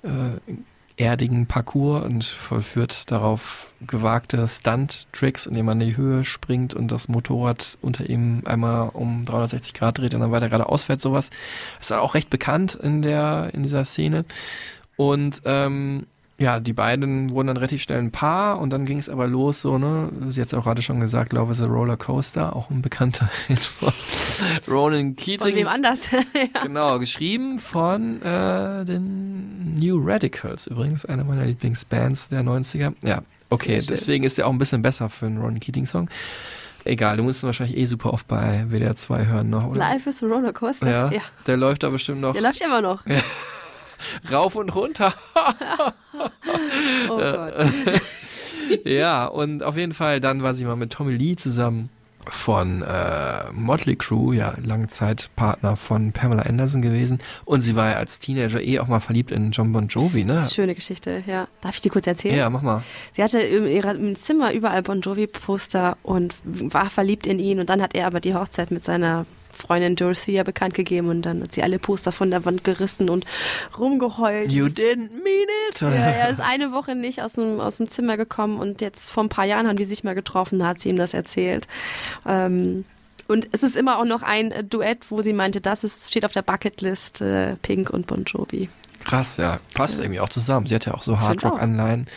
äh, 0.04 0.54
erdigen 1.00 1.48
Parcours 1.48 2.04
und 2.04 2.26
vollführt 2.26 3.10
darauf 3.10 3.72
gewagte 3.88 4.48
Stunt-Tricks, 4.48 5.46
indem 5.46 5.66
man 5.66 5.80
in 5.80 5.88
die 5.88 5.98
Höhe 5.98 6.26
springt 6.26 6.74
und 6.74 6.92
das 6.92 7.08
Motorrad 7.08 7.78
unter 7.82 8.10
ihm 8.10 8.42
einmal 8.46 8.90
um 8.90 9.26
360 9.26 9.74
Grad 9.74 9.98
dreht 9.98 10.14
und 10.14 10.20
dann 10.20 10.32
weiter 10.32 10.50
geradeaus 10.50 10.84
fährt, 10.84 11.00
sowas. 11.00 11.30
Ist 11.80 11.94
auch 11.94 12.16
recht 12.16 12.30
bekannt 12.30 12.76
in 12.76 13.02
der, 13.02 13.52
in 13.54 13.64
dieser 13.64 13.86
Szene. 13.86 14.26
Und 14.98 15.42
ähm, 15.46 16.06
ja, 16.40 16.62
die 16.62 16.72
beiden 16.72 17.32
wurden 17.32 17.48
dann 17.48 17.58
relativ 17.58 17.84
schnell 17.84 18.00
ein 18.00 18.12
Paar 18.12 18.60
und 18.60 18.70
dann 18.70 18.86
ging 18.86 18.98
es 18.98 19.10
aber 19.10 19.28
los, 19.28 19.60
so, 19.60 19.78
ne? 19.78 20.10
Sie 20.30 20.42
hat 20.42 20.54
auch 20.54 20.64
gerade 20.64 20.82
schon 20.82 21.02
gesagt, 21.02 21.34
Love 21.34 21.52
is 21.52 21.62
a 21.62 21.66
Roller 21.66 21.98
Coaster, 21.98 22.56
auch 22.56 22.70
ein 22.70 22.82
bekannter 22.82 23.30
Hit 23.48 23.60
von 23.60 23.92
Ronan 24.68 25.18
Keating. 25.18 25.40
Von 25.40 25.56
wem 25.56 25.68
anders? 25.68 26.10
ja. 26.12 26.64
Genau, 26.64 26.98
geschrieben 26.98 27.60
von 27.60 28.22
äh, 28.22 28.86
den 28.86 29.76
New 29.76 30.02
Radicals, 30.02 30.68
übrigens 30.68 31.04
einer 31.04 31.26
meiner 31.26 31.46
Lieblingsbands 31.46 32.30
der 32.30 32.42
90er. 32.42 32.94
Ja, 33.04 33.22
okay, 33.50 33.82
deswegen 33.88 34.24
ist 34.24 34.38
der 34.38 34.48
auch 34.48 34.54
ein 34.54 34.60
bisschen 34.60 34.82
besser 34.82 35.10
für 35.10 35.26
einen 35.26 35.40
Ronan 35.40 35.60
Keating-Song. 35.60 36.10
Egal, 36.86 37.18
du 37.18 37.24
musst 37.24 37.44
ihn 37.44 37.48
wahrscheinlich 37.48 37.78
eh 37.78 37.86
super 37.86 38.14
oft 38.14 38.30
bei 38.30 38.66
WDR 38.70 38.96
2 38.96 39.26
hören 39.26 39.50
noch, 39.50 39.68
oder? 39.68 39.80
Life 39.80 40.10
is 40.10 40.24
a 40.24 40.26
Rollercoaster. 40.26 40.90
Ja, 40.90 41.12
ja. 41.12 41.22
der 41.46 41.58
läuft 41.58 41.84
da 41.84 41.90
bestimmt 41.90 42.22
noch 42.22 42.32
Der 42.32 42.42
läuft 42.42 42.62
immer 42.62 42.82
noch. 42.82 43.04
rauf 44.32 44.56
und 44.56 44.76
runter. 44.76 45.14
Oh 47.10 47.18
Gott. 47.18 47.54
ja, 48.84 49.26
und 49.26 49.64
auf 49.64 49.78
jeden 49.78 49.94
Fall, 49.94 50.20
dann 50.20 50.44
war 50.44 50.54
sie 50.54 50.66
mal 50.66 50.76
mit 50.76 50.92
Tommy 50.92 51.16
Lee 51.16 51.36
zusammen 51.36 51.90
von 52.28 52.82
äh, 52.82 53.52
Motley 53.54 53.96
Crue, 53.96 54.36
ja, 54.36 54.54
Langzeitpartner 54.64 55.76
von 55.76 56.12
Pamela 56.12 56.44
Anderson 56.44 56.82
gewesen. 56.82 57.20
Und 57.46 57.62
sie 57.62 57.76
war 57.76 57.92
ja 57.92 57.96
als 57.98 58.20
Teenager 58.20 58.62
eh 58.62 58.80
auch 58.80 58.88
mal 58.88 59.00
verliebt 59.00 59.32
in 59.32 59.52
John 59.52 59.72
Bon 59.72 59.88
Jovi, 59.88 60.24
ne? 60.24 60.34
Das 60.34 60.44
ist 60.44 60.48
eine 60.50 60.56
schöne 60.56 60.76
Geschichte, 60.76 61.24
ja. 61.26 61.48
Darf 61.62 61.76
ich 61.76 61.82
die 61.82 61.90
kurz 61.90 62.06
erzählen? 62.08 62.36
Ja, 62.36 62.50
mach 62.50 62.62
mal. 62.62 62.84
Sie 63.14 63.24
hatte 63.24 63.40
in 63.40 63.66
ihrem 63.68 64.16
Zimmer 64.16 64.54
überall 64.54 64.84
Bon 64.84 65.02
Jovi-Poster 65.02 65.98
und 66.04 66.36
war 66.44 66.90
verliebt 66.90 67.28
in 67.28 67.40
ihn. 67.40 67.60
Und 67.60 67.70
dann 67.70 67.82
hat 67.82 67.96
er 67.96 68.08
aber 68.08 68.20
die 68.20 68.34
Hochzeit 68.34 68.72
mit 68.72 68.86
seiner 68.86 69.26
Freundin 69.60 69.96
Dorothea 69.96 70.44
bekannt 70.44 70.74
gegeben 70.74 71.10
und 71.10 71.24
dann 71.24 71.42
hat 71.42 71.54
sie 71.54 71.64
alle 71.64 71.80
Poster 71.80 72.12
von 72.12 72.32
der 72.32 72.46
Wand 72.46 72.64
gerissen 72.64 73.10
und 73.10 73.26
rumgeheult. 73.78 74.52
You 74.52 74.66
didn't 74.66 75.12
mean 75.24 75.48
it? 75.70 75.82
Ja, 75.82 75.90
er 75.90 76.30
ist 76.30 76.42
eine 76.42 76.72
Woche 76.72 76.96
nicht 76.96 77.22
aus 77.22 77.34
dem, 77.34 77.60
aus 77.60 77.78
dem 77.78 77.88
Zimmer 77.88 78.18
gekommen 78.18 78.60
und 78.60 78.82
jetzt 78.82 79.12
vor 79.12 79.24
ein 79.24 79.30
paar 79.30 79.46
Jahren 79.46 79.68
haben 79.68 79.78
die 79.78 79.84
sich 79.84 80.04
mal 80.04 80.16
getroffen, 80.16 80.60
da 80.60 80.68
hat 80.68 80.80
sie 80.80 80.90
ihm 80.90 80.98
das 80.98 81.14
erzählt. 81.14 81.68
Ähm, 82.26 82.86
und 83.28 83.48
es 83.52 83.62
ist 83.62 83.76
immer 83.76 84.00
auch 84.00 84.06
noch 84.06 84.24
ein 84.24 84.52
äh, 84.52 84.64
Duett, 84.64 85.06
wo 85.10 85.22
sie 85.22 85.34
meinte, 85.34 85.62
das 85.62 85.84
ist, 85.84 86.10
steht 86.10 86.26
auf 86.26 86.32
der 86.32 86.42
Bucketlist, 86.42 87.22
äh, 87.22 87.56
Pink 87.62 87.92
und 87.92 88.08
Bon 88.08 88.24
Jovi. 88.24 88.70
Krass, 89.06 89.38
ja. 89.38 89.60
Passt 89.76 90.00
irgendwie 90.00 90.20
auch 90.20 90.30
zusammen. 90.30 90.66
Sie 90.66 90.76
hat 90.76 90.86
ja 90.86 90.94
auch 90.94 91.04
so 91.04 91.20
Hardrock-Anleihen. 91.20 92.08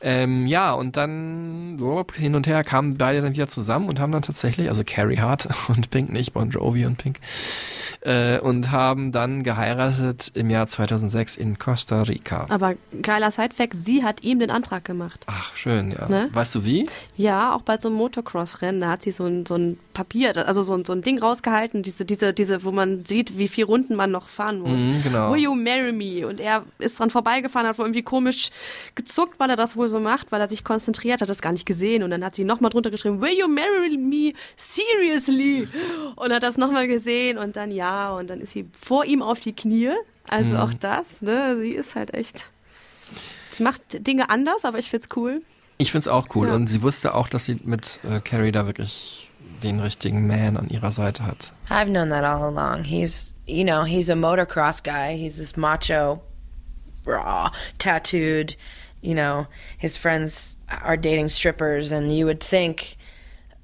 Ähm, 0.00 0.46
ja, 0.46 0.72
und 0.72 0.96
dann 0.96 1.78
hin 2.14 2.34
und 2.34 2.46
her 2.46 2.62
kamen 2.64 2.96
beide 2.96 3.22
dann 3.22 3.32
wieder 3.32 3.48
zusammen 3.48 3.88
und 3.88 4.00
haben 4.00 4.12
dann 4.12 4.22
tatsächlich, 4.22 4.68
also 4.68 4.82
Carrie 4.86 5.18
Hart 5.18 5.48
und 5.68 5.90
Pink, 5.90 6.12
nicht 6.12 6.32
Bon 6.32 6.50
Jovi 6.50 6.86
und 6.86 6.98
Pink, 6.98 7.18
äh, 8.02 8.38
und 8.38 8.70
haben 8.70 9.12
dann 9.12 9.42
geheiratet 9.42 10.30
im 10.34 10.50
Jahr 10.50 10.66
2006 10.66 11.36
in 11.36 11.58
Costa 11.58 12.02
Rica. 12.02 12.46
Aber 12.48 12.74
geiler 13.02 13.30
Sidefact, 13.30 13.74
sie 13.74 14.04
hat 14.04 14.22
ihm 14.22 14.38
den 14.38 14.50
Antrag 14.50 14.84
gemacht. 14.84 15.24
Ach, 15.26 15.54
schön, 15.56 15.92
ja. 15.92 16.08
Ne? 16.08 16.28
Weißt 16.32 16.54
du 16.54 16.64
wie? 16.64 16.86
Ja, 17.16 17.54
auch 17.54 17.62
bei 17.62 17.78
so 17.78 17.88
einem 17.88 17.96
Motocross-Rennen, 17.98 18.80
da 18.80 18.90
hat 18.90 19.02
sie 19.02 19.10
so 19.10 19.24
ein, 19.24 19.46
so 19.46 19.56
ein 19.56 19.78
Papier, 19.94 20.46
also 20.46 20.62
so 20.62 20.74
ein, 20.74 20.84
so 20.84 20.92
ein 20.92 21.02
Ding 21.02 21.18
rausgehalten, 21.18 21.82
diese, 21.82 22.04
diese, 22.04 22.32
diese, 22.32 22.62
wo 22.64 22.70
man 22.70 23.04
sieht, 23.04 23.36
wie 23.36 23.48
viele 23.48 23.66
Runden 23.66 23.96
man 23.96 24.10
noch 24.12 24.28
fahren 24.28 24.60
muss. 24.60 24.82
Mhm, 24.82 25.02
genau. 25.02 25.32
Will 25.32 25.40
you 25.42 25.54
marry 25.54 25.92
me? 25.92 26.26
Und 26.26 26.40
er 26.40 26.64
ist 26.78 27.00
dran 27.00 27.10
vorbeigefahren, 27.10 27.66
hat 27.66 27.78
wohl 27.78 27.86
irgendwie 27.86 28.02
komisch 28.02 28.50
gezuckt, 28.94 29.40
weil 29.40 29.50
er 29.50 29.56
das 29.56 29.76
wohl 29.76 29.87
so 29.88 30.00
macht, 30.00 30.30
weil 30.32 30.40
er 30.40 30.48
sich 30.48 30.64
konzentriert, 30.64 31.20
hat 31.20 31.28
das 31.28 31.40
gar 31.42 31.52
nicht 31.52 31.66
gesehen. 31.66 32.02
Und 32.02 32.10
dann 32.10 32.24
hat 32.24 32.34
sie 32.34 32.44
nochmal 32.44 32.70
drunter 32.70 32.90
geschrieben, 32.90 33.20
Will 33.20 33.36
you 33.38 33.48
marry 33.48 33.96
me 33.96 34.32
seriously? 34.56 35.68
Und 36.16 36.32
hat 36.32 36.42
das 36.42 36.56
nochmal 36.56 36.88
gesehen 36.88 37.38
und 37.38 37.56
dann 37.56 37.70
ja, 37.70 38.12
und 38.12 38.28
dann 38.30 38.40
ist 38.40 38.52
sie 38.52 38.68
vor 38.78 39.04
ihm 39.04 39.22
auf 39.22 39.40
die 39.40 39.52
Knie. 39.54 39.90
Also 40.28 40.56
Mhm. 40.56 40.60
auch 40.62 40.74
das, 40.74 41.22
ne? 41.22 41.56
Sie 41.58 41.70
ist 41.70 41.94
halt 41.94 42.12
echt. 42.14 42.50
Sie 43.50 43.62
macht 43.62 44.06
Dinge 44.06 44.28
anders, 44.30 44.64
aber 44.64 44.78
ich 44.78 44.90
find's 44.90 45.08
cool. 45.16 45.42
Ich 45.78 45.90
find's 45.92 46.06
auch 46.08 46.26
cool. 46.34 46.48
Ja. 46.48 46.54
Und 46.54 46.66
sie 46.66 46.82
wusste 46.82 47.14
auch, 47.14 47.28
dass 47.28 47.44
sie 47.46 47.56
mit 47.64 47.98
äh, 48.04 48.20
Carrie 48.20 48.52
da 48.52 48.66
wirklich 48.66 49.30
den 49.62 49.80
richtigen 49.80 50.26
Man 50.26 50.56
an 50.56 50.68
ihrer 50.68 50.92
Seite 50.92 51.24
hat. 51.24 51.52
I've 51.70 51.86
known 51.86 52.10
that 52.10 52.24
all 52.24 52.42
along. 52.56 52.84
He's, 52.84 53.34
you 53.46 53.64
know, 53.64 53.84
he's 53.84 54.10
a 54.10 54.14
motocross 54.14 54.82
guy. 54.82 55.16
He's 55.16 55.36
this 55.36 55.56
macho, 55.56 56.20
raw, 57.06 57.50
tattooed. 57.78 58.56
You 59.00 59.14
know, 59.14 59.46
his 59.76 59.96
friends 59.96 60.56
are 60.68 60.96
dating 60.96 61.28
strippers, 61.28 61.92
and 61.92 62.16
you 62.16 62.26
would 62.26 62.40
think 62.40 62.96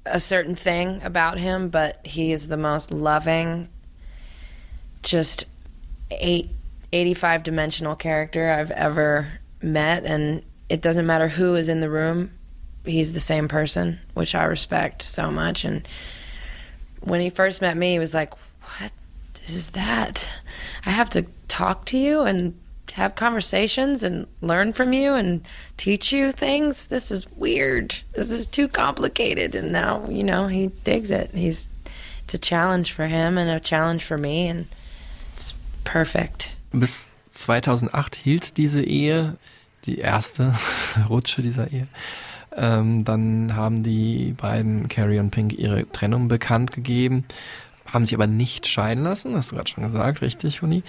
a 0.05 0.19
certain 0.19 0.55
thing 0.55 1.01
about 1.03 1.39
him, 1.39 1.69
but 1.69 2.05
he 2.05 2.31
is 2.31 2.47
the 2.47 2.57
most 2.57 2.91
loving, 2.91 3.69
just 5.01 5.45
eight, 6.11 6.51
85 6.93 7.43
dimensional 7.43 7.95
character 7.95 8.51
I've 8.51 8.71
ever 8.71 9.39
met. 9.61 10.03
And 10.05 10.43
it 10.69 10.81
doesn't 10.81 11.05
matter 11.05 11.27
who 11.27 11.55
is 11.55 11.69
in 11.69 11.79
the 11.79 11.89
room, 11.89 12.31
he's 12.85 13.13
the 13.13 13.19
same 13.19 13.47
person, 13.47 13.99
which 14.13 14.35
I 14.35 14.43
respect 14.45 15.01
so 15.01 15.31
much. 15.31 15.65
And 15.65 15.87
when 17.01 17.21
he 17.21 17.29
first 17.29 17.61
met 17.61 17.75
me, 17.75 17.93
he 17.93 17.99
was 17.99 18.13
like, 18.13 18.33
What 18.61 18.91
is 19.47 19.71
that? 19.71 20.31
I 20.85 20.91
have 20.91 21.09
to 21.11 21.25
talk 21.47 21.85
to 21.85 21.97
you 21.97 22.21
and 22.21 22.59
have 22.95 23.15
conversations 23.15 24.03
and 24.03 24.25
learn 24.39 24.71
from 24.71 24.93
you 24.93 25.15
and 25.15 25.41
teach 25.75 26.13
you 26.13 26.31
things. 26.31 26.87
This 26.87 27.11
is 27.11 27.27
weird. 27.35 27.93
This 28.13 28.31
is 28.31 28.47
too 28.47 28.69
complicated. 28.69 29.53
And 29.53 29.73
now, 29.73 30.07
you 30.09 30.23
know, 30.23 30.47
he 30.47 30.67
digs 30.85 31.11
it. 31.11 31.29
He's 31.33 31.67
it's 32.23 32.33
a 32.33 32.39
challenge 32.39 32.93
for 32.93 33.05
him 33.05 33.37
and 33.37 33.49
a 33.49 33.59
challenge 33.59 34.03
for 34.03 34.17
me 34.17 34.47
and 34.47 34.67
it's 35.33 35.53
perfect. 35.83 36.51
Bis 36.71 37.11
2008 37.31 38.15
hielt 38.15 38.57
diese 38.57 38.81
Ehe, 38.81 39.35
die 39.85 39.99
erste 39.99 40.55
Rutsche 41.09 41.41
dieser 41.41 41.71
Ehe. 41.71 41.87
Ähm, 42.55 43.03
dann 43.03 43.57
haben 43.57 43.83
die 43.83 44.33
beiden, 44.37 44.87
Carrie 44.87 45.19
und 45.19 45.31
Pink, 45.31 45.59
ihre 45.59 45.91
Trennung 45.91 46.29
bekannt 46.29 46.71
gegeben, 46.71 47.25
haben 47.91 48.05
sich 48.05 48.15
aber 48.15 48.27
nicht 48.27 48.65
scheiden 48.67 49.03
lassen, 49.03 49.35
hast 49.35 49.51
du 49.51 49.57
gerade 49.57 49.69
schon 49.69 49.91
gesagt, 49.91 50.21
richtig, 50.21 50.61
Huni. 50.61 50.81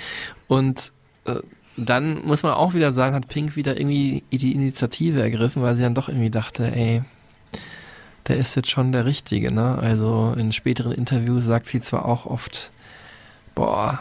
Und 0.47 0.93
äh, 1.24 1.41
dann 1.77 2.24
muss 2.24 2.43
man 2.43 2.55
auch 2.55 2.74
wieder 2.74 2.93
sagen, 2.93 3.15
hat 3.15 3.28
Pink 3.28 3.57
wieder 3.57 3.78
irgendwie 3.78 4.23
die 4.31 4.53
Initiative 4.53 5.20
ergriffen, 5.20 5.62
weil 5.62 5.77
sie 5.77 5.82
dann 5.82 5.94
doch 5.94 6.09
irgendwie 6.09 6.31
dachte, 6.31 6.74
ey, 6.74 7.03
der 8.28 8.39
ist 8.39 8.55
jetzt 8.57 8.70
schon 8.70 8.93
der 8.93 9.05
Richtige, 9.05 9.53
ne? 9.53 9.78
Also 9.78 10.35
in 10.36 10.53
späteren 10.53 10.93
Interviews 10.93 11.44
sagt 11.44 11.66
sie 11.66 11.81
zwar 11.81 12.07
auch 12.07 12.27
oft, 12.27 12.73
boah, 13.55 14.01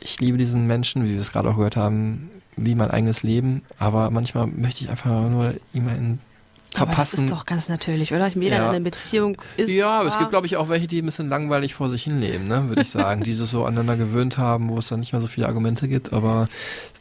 ich 0.00 0.20
liebe 0.20 0.38
diesen 0.38 0.66
Menschen, 0.66 1.04
wie 1.04 1.14
wir 1.14 1.20
es 1.20 1.32
gerade 1.32 1.50
auch 1.50 1.56
gehört 1.56 1.76
haben, 1.76 2.30
wie 2.56 2.74
mein 2.74 2.90
eigenes 2.90 3.22
Leben, 3.22 3.62
aber 3.78 4.10
manchmal 4.10 4.46
möchte 4.46 4.84
ich 4.84 4.90
einfach 4.90 5.28
nur 5.28 5.54
jemanden 5.72 6.20
verpassen. 6.74 6.90
Aber 6.90 6.96
das 7.02 7.14
ist 7.14 7.30
doch 7.30 7.46
ganz 7.46 7.68
natürlich, 7.68 8.12
oder? 8.12 8.28
Jeder, 8.28 8.56
Ja. 8.56 8.62
in 8.70 8.74
einer 8.76 8.80
Beziehung 8.80 9.36
ist. 9.56 9.70
ja, 9.70 9.90
aber 10.00 10.08
es 10.08 10.18
gibt, 10.18 10.30
glaube 10.30 10.46
ich, 10.46 10.56
auch 10.56 10.68
welche, 10.68 10.86
die 10.86 11.00
ein 11.02 11.04
bisschen 11.06 11.28
langweilig 11.28 11.74
vor 11.74 11.88
sich 11.88 12.04
hinleben, 12.04 12.48
ne, 12.48 12.68
würde 12.68 12.82
ich 12.82 12.90
sagen, 12.90 13.22
die 13.22 13.32
sich 13.32 13.48
so 13.48 13.64
aneinander 13.64 13.96
gewöhnt 13.96 14.38
haben, 14.38 14.68
wo 14.70 14.78
es 14.78 14.88
dann 14.88 15.00
nicht 15.00 15.12
mehr 15.12 15.20
so 15.20 15.26
viele 15.26 15.46
Argumente 15.46 15.88
gibt. 15.88 16.12
Aber 16.12 16.48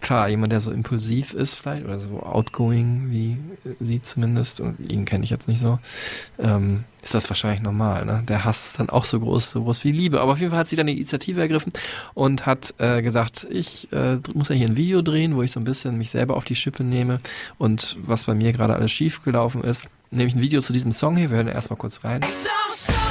klar, 0.01 0.27
jemand, 0.29 0.51
der 0.51 0.61
so 0.61 0.71
impulsiv 0.71 1.33
ist 1.33 1.55
vielleicht 1.55 1.85
oder 1.85 1.99
so 1.99 2.19
outgoing, 2.21 3.07
wie 3.09 3.37
sie 3.79 4.01
zumindest, 4.01 4.59
und 4.59 4.79
ihn 4.91 5.05
kenne 5.05 5.23
ich 5.23 5.29
jetzt 5.29 5.47
nicht 5.47 5.59
so, 5.59 5.79
ähm, 6.39 6.83
ist 7.01 7.13
das 7.13 7.29
wahrscheinlich 7.29 7.61
normal. 7.61 8.05
Ne? 8.05 8.23
Der 8.27 8.45
Hass 8.45 8.67
ist 8.67 8.79
dann 8.79 8.89
auch 8.89 9.05
so 9.05 9.19
groß, 9.19 9.51
so 9.51 9.63
groß 9.63 9.83
wie 9.83 9.91
Liebe. 9.91 10.21
Aber 10.21 10.33
auf 10.33 10.39
jeden 10.39 10.51
Fall 10.51 10.59
hat 10.59 10.67
sie 10.67 10.75
dann 10.75 10.87
die 10.87 10.93
Initiative 10.93 11.41
ergriffen 11.41 11.73
und 12.13 12.45
hat 12.45 12.73
äh, 12.77 13.01
gesagt, 13.01 13.47
ich 13.49 13.91
äh, 13.91 14.17
muss 14.33 14.49
ja 14.49 14.55
hier 14.55 14.67
ein 14.67 14.75
Video 14.75 15.01
drehen, 15.01 15.35
wo 15.35 15.41
ich 15.41 15.51
so 15.51 15.59
ein 15.59 15.63
bisschen 15.63 15.97
mich 15.97 16.09
selber 16.09 16.35
auf 16.35 16.45
die 16.45 16.55
Schippe 16.55 16.83
nehme 16.83 17.19
und 17.57 17.97
was 18.05 18.25
bei 18.25 18.35
mir 18.35 18.53
gerade 18.53 18.75
alles 18.75 18.91
schief 18.91 19.23
gelaufen 19.23 19.63
ist. 19.63 19.89
Nämlich 20.11 20.35
ein 20.35 20.41
Video 20.41 20.61
zu 20.61 20.73
diesem 20.73 20.91
Song 20.91 21.15
hier. 21.15 21.29
Wir 21.29 21.37
hören 21.37 21.47
erstmal 21.47 21.77
kurz 21.77 22.03
rein. 22.03 22.21
So, 22.21 22.49
so 22.75 23.10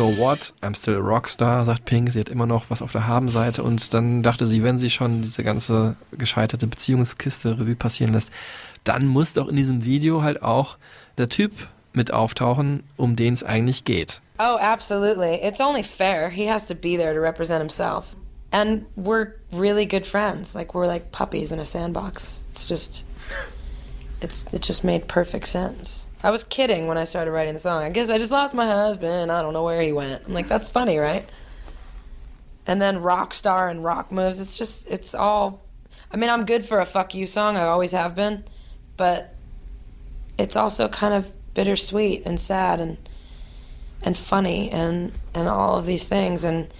So 0.00 0.16
what? 0.16 0.54
I'm 0.62 0.74
still 0.74 0.96
a 0.96 0.98
Rockstar, 0.98 1.62
sagt 1.66 1.84
Pink. 1.84 2.10
Sie 2.10 2.20
hat 2.20 2.30
immer 2.30 2.46
noch 2.46 2.70
was 2.70 2.80
auf 2.80 2.90
der 2.90 3.06
Habenseite 3.06 3.62
und 3.62 3.92
dann 3.92 4.22
dachte 4.22 4.46
sie, 4.46 4.64
wenn 4.64 4.78
sie 4.78 4.88
schon 4.88 5.20
diese 5.20 5.44
ganze 5.44 5.94
gescheiterte 6.12 6.66
Beziehungskiste 6.66 7.58
Revue 7.58 7.74
passieren 7.74 8.14
lässt, 8.14 8.30
dann 8.84 9.06
muss 9.06 9.34
doch 9.34 9.46
in 9.46 9.56
diesem 9.56 9.84
Video 9.84 10.22
halt 10.22 10.42
auch 10.42 10.78
der 11.18 11.28
Typ 11.28 11.52
mit 11.92 12.14
auftauchen, 12.14 12.82
um 12.96 13.14
den 13.14 13.34
es 13.34 13.44
eigentlich 13.44 13.84
geht. 13.84 14.22
Oh, 14.38 14.56
absolutely. 14.56 15.34
It's 15.34 15.60
only 15.60 15.82
fair. 15.82 16.30
He 16.30 16.48
has 16.48 16.64
to 16.68 16.74
be 16.74 16.96
there 16.96 17.12
to 17.12 17.20
represent 17.20 17.60
himself. 17.60 18.16
And 18.52 18.86
we're 18.96 19.34
really 19.52 19.84
good 19.84 20.06
friends. 20.06 20.54
Like 20.54 20.72
we're 20.72 20.86
like 20.86 21.12
puppies 21.12 21.52
in 21.52 21.58
a 21.58 21.66
sandbox. 21.66 22.42
It's 22.52 22.66
just 22.66 23.04
it's 24.22 24.46
it 24.50 24.66
just 24.66 24.82
made 24.82 25.08
perfect 25.08 25.46
sense. 25.46 26.06
I 26.22 26.30
was 26.30 26.44
kidding 26.44 26.86
when 26.86 26.98
I 26.98 27.04
started 27.04 27.30
writing 27.30 27.54
the 27.54 27.60
song. 27.60 27.82
I 27.82 27.90
guess 27.90 28.10
I 28.10 28.18
just 28.18 28.30
lost 28.30 28.54
my 28.54 28.66
husband. 28.66 29.32
I 29.32 29.42
don't 29.42 29.52
know 29.52 29.64
where 29.64 29.80
he 29.80 29.92
went. 29.92 30.24
I'm 30.26 30.34
like, 30.34 30.48
that's 30.48 30.68
funny, 30.68 30.98
right? 30.98 31.28
And 32.66 32.80
then 32.80 33.00
rock 33.00 33.32
star 33.32 33.68
and 33.68 33.82
rock 33.82 34.12
moves. 34.12 34.40
It's 34.40 34.58
just 34.58 34.86
it's 34.86 35.14
all 35.14 35.62
I 36.12 36.16
mean, 36.16 36.28
I'm 36.28 36.44
good 36.44 36.64
for 36.64 36.80
a 36.80 36.86
fuck 36.86 37.14
you 37.14 37.26
song. 37.26 37.56
I 37.56 37.62
always 37.62 37.92
have 37.92 38.14
been. 38.14 38.44
But 38.96 39.34
it's 40.36 40.56
also 40.56 40.88
kind 40.88 41.14
of 41.14 41.32
bittersweet 41.54 42.22
and 42.26 42.38
sad 42.38 42.80
and 42.80 42.96
and 44.02 44.16
funny 44.16 44.70
and 44.70 45.12
and 45.34 45.48
all 45.48 45.76
of 45.76 45.86
these 45.86 46.06
things 46.06 46.44
and 46.44 46.72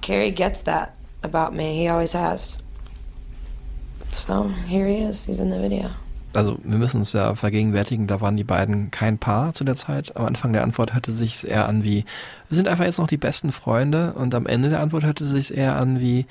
Carrie 0.00 0.30
gets 0.32 0.62
that 0.62 0.96
about 1.22 1.54
me. 1.54 1.76
He 1.76 1.88
always 1.88 2.12
has. 2.12 2.58
So 4.10 4.48
here 4.48 4.88
he 4.88 4.96
is. 4.96 5.24
He's 5.24 5.38
in 5.38 5.50
the 5.50 5.60
video. 5.60 5.90
Also 6.34 6.58
wir 6.64 6.78
müssen 6.78 6.98
uns 6.98 7.12
ja 7.12 7.34
vergegenwärtigen, 7.34 8.06
da 8.06 8.20
waren 8.20 8.36
die 8.36 8.44
beiden 8.44 8.90
kein 8.90 9.18
Paar 9.18 9.52
zu 9.52 9.64
der 9.64 9.74
Zeit. 9.74 10.16
Am 10.16 10.26
Anfang 10.26 10.52
der 10.52 10.62
Antwort 10.62 10.94
hörte 10.94 11.12
sich 11.12 11.46
eher 11.46 11.68
an 11.68 11.84
wie, 11.84 12.04
wir 12.48 12.56
sind 12.56 12.68
einfach 12.68 12.84
jetzt 12.84 12.98
noch 12.98 13.06
die 13.06 13.18
besten 13.18 13.52
Freunde 13.52 14.14
und 14.14 14.34
am 14.34 14.46
Ende 14.46 14.70
der 14.70 14.80
Antwort 14.80 15.04
hörte 15.04 15.24
sich 15.24 15.56
eher 15.56 15.76
an 15.76 16.00
wie, 16.00 16.26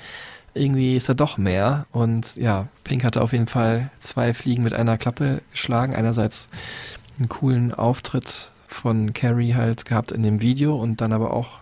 irgendwie 0.54 0.96
ist 0.96 1.08
da 1.08 1.14
doch 1.14 1.38
mehr. 1.38 1.86
Und 1.92 2.36
ja, 2.36 2.68
Pink 2.84 3.04
hatte 3.04 3.22
auf 3.22 3.32
jeden 3.32 3.46
Fall 3.46 3.90
zwei 3.98 4.34
Fliegen 4.34 4.62
mit 4.62 4.74
einer 4.74 4.98
Klappe 4.98 5.42
geschlagen. 5.50 5.94
Einerseits 5.94 6.48
einen 7.18 7.28
coolen 7.28 7.72
Auftritt 7.72 8.52
von 8.66 9.12
Carrie 9.12 9.54
halt 9.54 9.84
gehabt 9.84 10.12
in 10.12 10.22
dem 10.22 10.40
Video 10.40 10.76
und 10.76 11.00
dann 11.00 11.12
aber 11.12 11.32
auch 11.32 11.58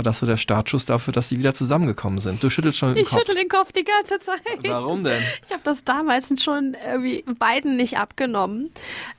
war 0.00 0.04
das 0.04 0.20
so 0.20 0.24
der 0.26 0.38
Startschuss 0.38 0.86
dafür, 0.86 1.12
dass 1.12 1.28
sie 1.28 1.38
wieder 1.38 1.52
zusammengekommen 1.52 2.20
sind. 2.20 2.42
Du 2.42 2.48
schüttelst 2.48 2.78
schon 2.78 2.94
den 2.94 3.04
Ich 3.04 3.10
Kopf. 3.10 3.18
schüttel 3.18 3.34
den 3.34 3.50
Kopf 3.50 3.70
die 3.72 3.84
ganze 3.84 4.18
Zeit. 4.18 4.40
Warum 4.66 5.04
denn? 5.04 5.22
Ich 5.46 5.52
habe 5.52 5.60
das 5.62 5.84
damals 5.84 6.32
schon 6.42 6.74
irgendwie 6.86 7.22
beiden 7.38 7.76
nicht 7.76 7.98
abgenommen. 7.98 8.70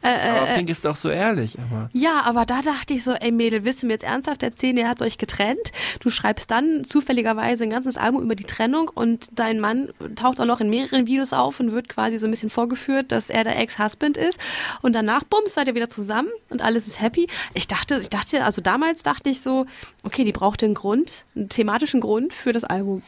Äh, 0.01 0.07
Aber 0.07 0.49
äh, 0.49 0.55
Pink 0.55 0.69
ist 0.71 0.83
doch 0.83 0.95
so 0.95 1.09
ehrlich. 1.09 1.59
Aber 1.59 1.91
ja, 1.93 2.21
aber 2.23 2.47
da 2.47 2.63
dachte 2.63 2.95
ich 2.95 3.03
so, 3.03 3.11
ey 3.11 3.31
Mädel, 3.31 3.63
willst 3.63 3.83
du 3.83 3.87
mir 3.87 3.93
jetzt 3.93 4.03
ernsthaft 4.03 4.41
erzählen, 4.41 4.75
ihr 4.77 4.89
habt 4.89 5.03
euch 5.03 5.19
getrennt? 5.19 5.71
Du 5.99 6.09
schreibst 6.09 6.49
dann 6.49 6.83
zufälligerweise 6.83 7.63
ein 7.63 7.69
ganzes 7.69 7.95
Album 7.97 8.23
über 8.23 8.33
die 8.35 8.45
Trennung 8.45 8.87
und 8.89 9.29
dein 9.33 9.59
Mann 9.59 9.89
taucht 10.15 10.39
auch 10.41 10.45
noch 10.45 10.61
in 10.61 10.69
mehreren 10.71 11.05
Videos 11.05 11.31
auf 11.31 11.59
und 11.59 11.73
wird 11.73 11.89
quasi 11.89 12.17
so 12.17 12.25
ein 12.25 12.31
bisschen 12.31 12.49
vorgeführt, 12.49 13.11
dass 13.11 13.29
er 13.29 13.43
der 13.43 13.59
Ex-Husband 13.59 14.17
ist. 14.17 14.39
Und 14.81 14.93
danach, 14.93 15.23
bums, 15.25 15.53
seid 15.53 15.67
ihr 15.67 15.75
wieder 15.75 15.89
zusammen 15.89 16.29
und 16.49 16.63
alles 16.63 16.87
ist 16.87 16.99
happy. 16.99 17.27
Ich 17.53 17.67
dachte, 17.67 17.99
ich 18.01 18.09
dachte, 18.09 18.43
also 18.43 18.61
damals 18.61 19.03
dachte 19.03 19.29
ich 19.29 19.41
so, 19.41 19.67
okay, 20.03 20.23
die 20.23 20.31
braucht 20.31 20.63
einen 20.71 20.75
Grund, 20.75 21.25
einen 21.35 21.49
thematischen 21.49 22.01
Grund 22.01 22.33
für 22.33 22.51
das 22.53 22.63
Album. 22.63 23.03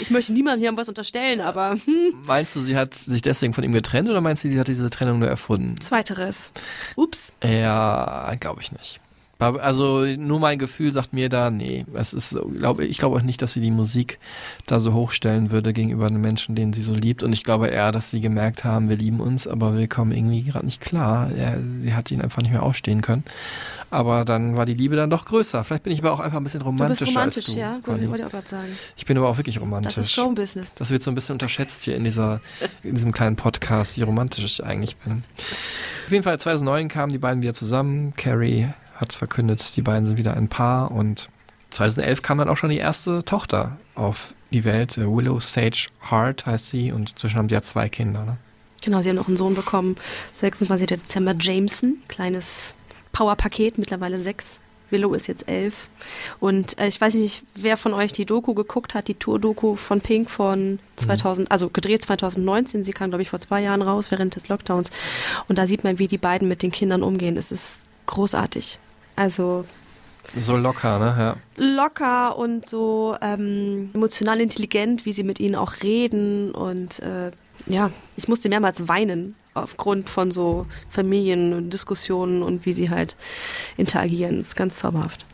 Ich 0.00 0.10
möchte 0.10 0.32
niemandem 0.32 0.60
hier 0.60 0.76
was 0.76 0.88
unterstellen, 0.88 1.40
aber 1.40 1.76
hm, 1.84 2.14
Meinst 2.26 2.54
du, 2.56 2.60
sie 2.60 2.76
hat 2.76 2.94
sich 2.94 3.22
deswegen 3.22 3.54
von 3.54 3.64
ihm 3.64 3.72
getrennt 3.72 4.08
oder 4.08 4.20
meinst 4.20 4.44
du, 4.44 4.48
sie 4.48 4.58
hat 4.58 4.68
diese 4.68 4.90
Trennung 4.90 5.18
nur 5.20 5.28
erfunden? 5.28 5.80
zweiteres. 5.80 6.52
Ups. 6.96 7.34
Ja, 7.42 8.34
glaube 8.40 8.60
ich 8.60 8.72
nicht. 8.72 9.00
Also 9.38 10.04
nur 10.04 10.40
mein 10.40 10.58
Gefühl 10.58 10.92
sagt 10.92 11.12
mir 11.12 11.28
da, 11.28 11.50
nee, 11.50 11.86
es 11.94 12.12
ist, 12.12 12.36
glaube 12.56 12.84
ich 12.84 12.98
glaube 12.98 13.16
auch 13.16 13.22
nicht, 13.22 13.40
dass 13.40 13.52
sie 13.52 13.60
die 13.60 13.70
Musik 13.70 14.18
da 14.66 14.80
so 14.80 14.92
hochstellen 14.94 15.52
würde 15.52 15.72
gegenüber 15.72 16.06
einem 16.06 16.20
Menschen, 16.20 16.56
den 16.56 16.72
sie 16.72 16.82
so 16.82 16.92
liebt. 16.92 17.22
Und 17.22 17.32
ich 17.32 17.44
glaube 17.44 17.68
eher, 17.68 17.92
dass 17.92 18.10
sie 18.10 18.20
gemerkt 18.20 18.64
haben, 18.64 18.88
wir 18.88 18.96
lieben 18.96 19.20
uns, 19.20 19.46
aber 19.46 19.76
wir 19.78 19.86
kommen 19.86 20.10
irgendwie 20.10 20.42
gerade 20.42 20.64
nicht 20.64 20.80
klar. 20.80 21.30
Er, 21.30 21.58
sie 21.80 21.94
hat 21.94 22.10
ihn 22.10 22.20
einfach 22.20 22.42
nicht 22.42 22.50
mehr 22.50 22.64
ausstehen 22.64 23.00
können. 23.00 23.22
Aber 23.90 24.24
dann 24.24 24.56
war 24.56 24.66
die 24.66 24.74
Liebe 24.74 24.96
dann 24.96 25.08
doch 25.08 25.24
größer. 25.24 25.64
Vielleicht 25.64 25.84
bin 25.84 25.92
ich 25.92 26.00
aber 26.00 26.12
auch 26.12 26.20
einfach 26.20 26.38
ein 26.38 26.44
bisschen 26.44 26.60
Du 26.60 26.66
romantischer 26.66 27.06
bist 27.06 27.16
romantisch, 27.16 27.46
als 27.46 27.54
du. 27.54 27.60
ja? 27.60 27.78
Conny. 27.82 28.00
Wollte 28.00 28.10
wollte 28.10 28.22
ich 28.22 28.26
auch 28.26 28.32
gerade 28.32 28.48
sagen. 28.48 28.68
Ich 28.96 29.06
bin 29.06 29.16
aber 29.16 29.28
auch 29.28 29.36
wirklich 29.38 29.60
romantisch. 29.60 29.94
Das 29.94 30.06
ist 30.06 30.12
Showbusiness. 30.12 30.74
Das 30.74 30.90
wird 30.90 31.02
so 31.02 31.10
ein 31.10 31.14
bisschen 31.14 31.34
unterschätzt 31.34 31.84
hier 31.84 31.96
in 31.96 32.04
dieser, 32.04 32.40
in 32.82 32.96
diesem 32.96 33.12
kleinen 33.12 33.36
Podcast, 33.36 33.96
wie 33.96 34.02
romantisch 34.02 34.44
ich 34.44 34.64
eigentlich 34.64 34.96
bin. 34.96 35.22
Auf 36.06 36.12
jeden 36.12 36.24
Fall 36.24 36.38
2009 36.38 36.88
kamen 36.88 37.12
die 37.12 37.18
beiden 37.18 37.42
wieder 37.42 37.54
zusammen. 37.54 38.12
Carrie 38.16 38.68
hat 38.98 39.12
verkündet, 39.12 39.76
die 39.76 39.82
beiden 39.82 40.04
sind 40.04 40.18
wieder 40.18 40.34
ein 40.34 40.48
Paar 40.48 40.90
und 40.90 41.28
2011 41.70 42.22
kam 42.22 42.38
dann 42.38 42.48
auch 42.48 42.56
schon 42.56 42.70
die 42.70 42.78
erste 42.78 43.24
Tochter 43.24 43.78
auf 43.94 44.34
die 44.50 44.64
Welt. 44.64 44.96
Äh, 44.96 45.06
Willow 45.06 45.40
Sage 45.40 45.88
Hart 46.00 46.46
heißt 46.46 46.68
sie 46.70 46.92
und 46.92 47.10
inzwischen 47.10 47.38
haben 47.38 47.48
die 47.48 47.54
ja 47.54 47.62
zwei 47.62 47.88
Kinder. 47.88 48.24
Ne? 48.24 48.36
Genau, 48.82 49.02
sie 49.02 49.10
haben 49.10 49.16
noch 49.16 49.28
einen 49.28 49.36
Sohn 49.36 49.54
bekommen. 49.54 49.96
26. 50.40 50.86
Dezember 50.86 51.34
Jameson, 51.38 51.98
kleines 52.08 52.74
Powerpaket, 53.12 53.78
mittlerweile 53.78 54.18
sechs. 54.18 54.60
Willow 54.90 55.12
ist 55.12 55.26
jetzt 55.26 55.48
elf. 55.48 55.88
Und 56.40 56.78
äh, 56.78 56.88
ich 56.88 56.98
weiß 56.98 57.14
nicht, 57.14 57.42
wer 57.54 57.76
von 57.76 57.92
euch 57.92 58.12
die 58.12 58.24
Doku 58.24 58.54
geguckt 58.54 58.94
hat, 58.94 59.08
die 59.08 59.14
Tour-Doku 59.14 59.76
von 59.76 60.00
Pink 60.00 60.30
von 60.30 60.78
2000, 60.96 61.50
also 61.50 61.68
gedreht 61.68 62.02
2019. 62.02 62.84
Sie 62.84 62.92
kam, 62.92 63.10
glaube 63.10 63.20
ich, 63.20 63.28
vor 63.28 63.40
zwei 63.40 63.60
Jahren 63.60 63.82
raus, 63.82 64.10
während 64.10 64.34
des 64.36 64.48
Lockdowns. 64.48 64.90
Und 65.46 65.58
da 65.58 65.66
sieht 65.66 65.84
man, 65.84 65.98
wie 65.98 66.08
die 66.08 66.16
beiden 66.16 66.48
mit 66.48 66.62
den 66.62 66.72
Kindern 66.72 67.02
umgehen. 67.02 67.36
Es 67.36 67.52
ist 67.52 67.80
großartig. 68.06 68.78
Also 69.18 69.64
So 70.36 70.56
locker, 70.56 70.98
ne? 71.00 71.16
Ja. 71.18 71.64
locker 71.64 72.38
und 72.38 72.66
so 72.68 73.16
ähm, 73.20 73.90
emotional 73.94 74.40
intelligent, 74.40 75.04
wie 75.06 75.12
sie 75.12 75.24
mit 75.24 75.40
ihnen 75.40 75.56
auch 75.56 75.82
reden. 75.82 76.52
Und 76.52 77.00
äh, 77.00 77.32
ja, 77.66 77.90
ich 78.16 78.28
musste 78.28 78.48
mehrmals 78.48 78.86
weinen 78.86 79.34
aufgrund 79.54 80.08
von 80.08 80.30
so 80.30 80.66
Familiendiskussionen 80.90 82.44
und 82.44 82.64
wie 82.64 82.72
sie 82.72 82.90
halt 82.90 83.16
interagieren. 83.76 84.36
Das 84.36 84.48
ist 84.48 84.56
ganz 84.56 84.78
zauberhaft. 84.78 85.26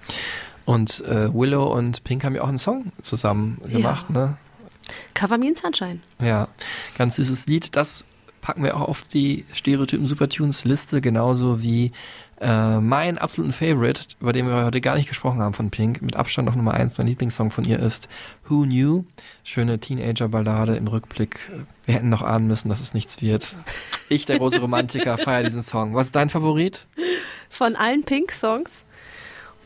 Und 0.64 1.02
äh, 1.04 1.32
Willow 1.34 1.74
und 1.76 2.04
Pink 2.04 2.24
haben 2.24 2.34
ja 2.34 2.42
auch 2.42 2.48
einen 2.48 2.56
Song 2.58 2.90
zusammen 3.02 3.60
gemacht, 3.70 4.08
ne? 4.08 4.38
Cover 5.12 5.36
Me 5.36 5.48
in 5.48 5.54
Sunshine. 5.54 6.00
Ja, 6.22 6.48
ganz 6.96 7.16
süßes 7.16 7.46
Lied, 7.46 7.76
das 7.76 8.06
packen 8.44 8.62
wir 8.62 8.76
auch 8.76 8.82
auf 8.82 9.02
die 9.02 9.46
Stereotypen 9.54 10.06
Supertunes 10.06 10.66
Liste, 10.66 11.00
genauso 11.00 11.62
wie 11.62 11.92
äh, 12.42 12.78
mein 12.78 13.16
absoluten 13.16 13.54
Favorite, 13.54 14.02
über 14.20 14.34
den 14.34 14.46
wir 14.46 14.66
heute 14.66 14.82
gar 14.82 14.96
nicht 14.96 15.08
gesprochen 15.08 15.40
haben 15.40 15.54
von 15.54 15.70
Pink, 15.70 16.02
mit 16.02 16.14
Abstand 16.14 16.46
noch 16.46 16.54
Nummer 16.54 16.74
eins, 16.74 16.98
mein 16.98 17.06
Lieblingssong 17.06 17.50
von 17.50 17.64
ihr 17.64 17.78
ist 17.78 18.06
Who 18.46 18.64
Knew? 18.64 19.04
Schöne 19.44 19.78
Teenager-Ballade 19.78 20.76
im 20.76 20.86
Rückblick. 20.88 21.38
Wir 21.86 21.94
hätten 21.94 22.10
noch 22.10 22.20
ahnen 22.20 22.46
müssen, 22.46 22.68
dass 22.68 22.82
es 22.82 22.92
nichts 22.92 23.22
wird. 23.22 23.56
Ich, 24.10 24.26
der 24.26 24.36
große 24.36 24.60
Romantiker, 24.60 25.16
feiere 25.16 25.44
diesen 25.44 25.62
Song. 25.62 25.94
Was 25.94 26.08
ist 26.08 26.14
dein 26.14 26.28
Favorit? 26.28 26.86
Von 27.48 27.76
allen 27.76 28.02
Pink-Songs? 28.02 28.84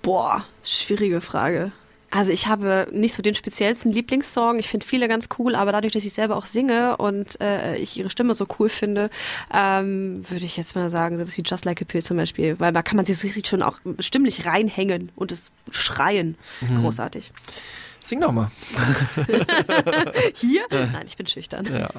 Boah, 0.02 0.44
schwierige 0.62 1.20
Frage. 1.20 1.72
Also 2.10 2.32
ich 2.32 2.46
habe 2.46 2.88
nicht 2.90 3.14
so 3.14 3.22
den 3.22 3.34
speziellsten 3.34 3.92
Lieblingssong. 3.92 4.58
Ich 4.58 4.68
finde 4.68 4.86
viele 4.86 5.08
ganz 5.08 5.28
cool, 5.38 5.54
aber 5.54 5.72
dadurch, 5.72 5.92
dass 5.92 6.04
ich 6.04 6.12
selber 6.12 6.36
auch 6.36 6.46
singe 6.46 6.96
und 6.96 7.40
äh, 7.40 7.76
ich 7.76 7.98
ihre 7.98 8.08
Stimme 8.08 8.32
so 8.34 8.46
cool 8.58 8.68
finde, 8.68 9.10
ähm, 9.52 10.28
würde 10.30 10.46
ich 10.46 10.56
jetzt 10.56 10.74
mal 10.74 10.88
sagen, 10.88 11.18
so 11.18 11.26
wie 11.26 11.42
Just 11.42 11.64
Like 11.64 11.82
a 11.82 11.84
Pill 11.84 12.02
zum 12.02 12.16
Beispiel, 12.16 12.58
weil 12.58 12.72
da 12.72 12.82
kann 12.82 12.96
man 12.96 13.04
sich 13.04 13.18
so 13.18 13.26
richtig 13.26 13.46
schon 13.46 13.62
auch 13.62 13.78
stimmlich 13.98 14.46
reinhängen 14.46 15.10
und 15.16 15.32
es 15.32 15.50
schreien. 15.70 16.36
Großartig. 16.80 17.32
Sing 18.08 18.22
doch 18.22 18.32
mal. 18.32 18.50
Hier? 20.36 20.62
Nein, 20.70 21.04
ich 21.04 21.18
bin 21.18 21.26
schüchtern. 21.26 21.68
Ja, 21.70 21.90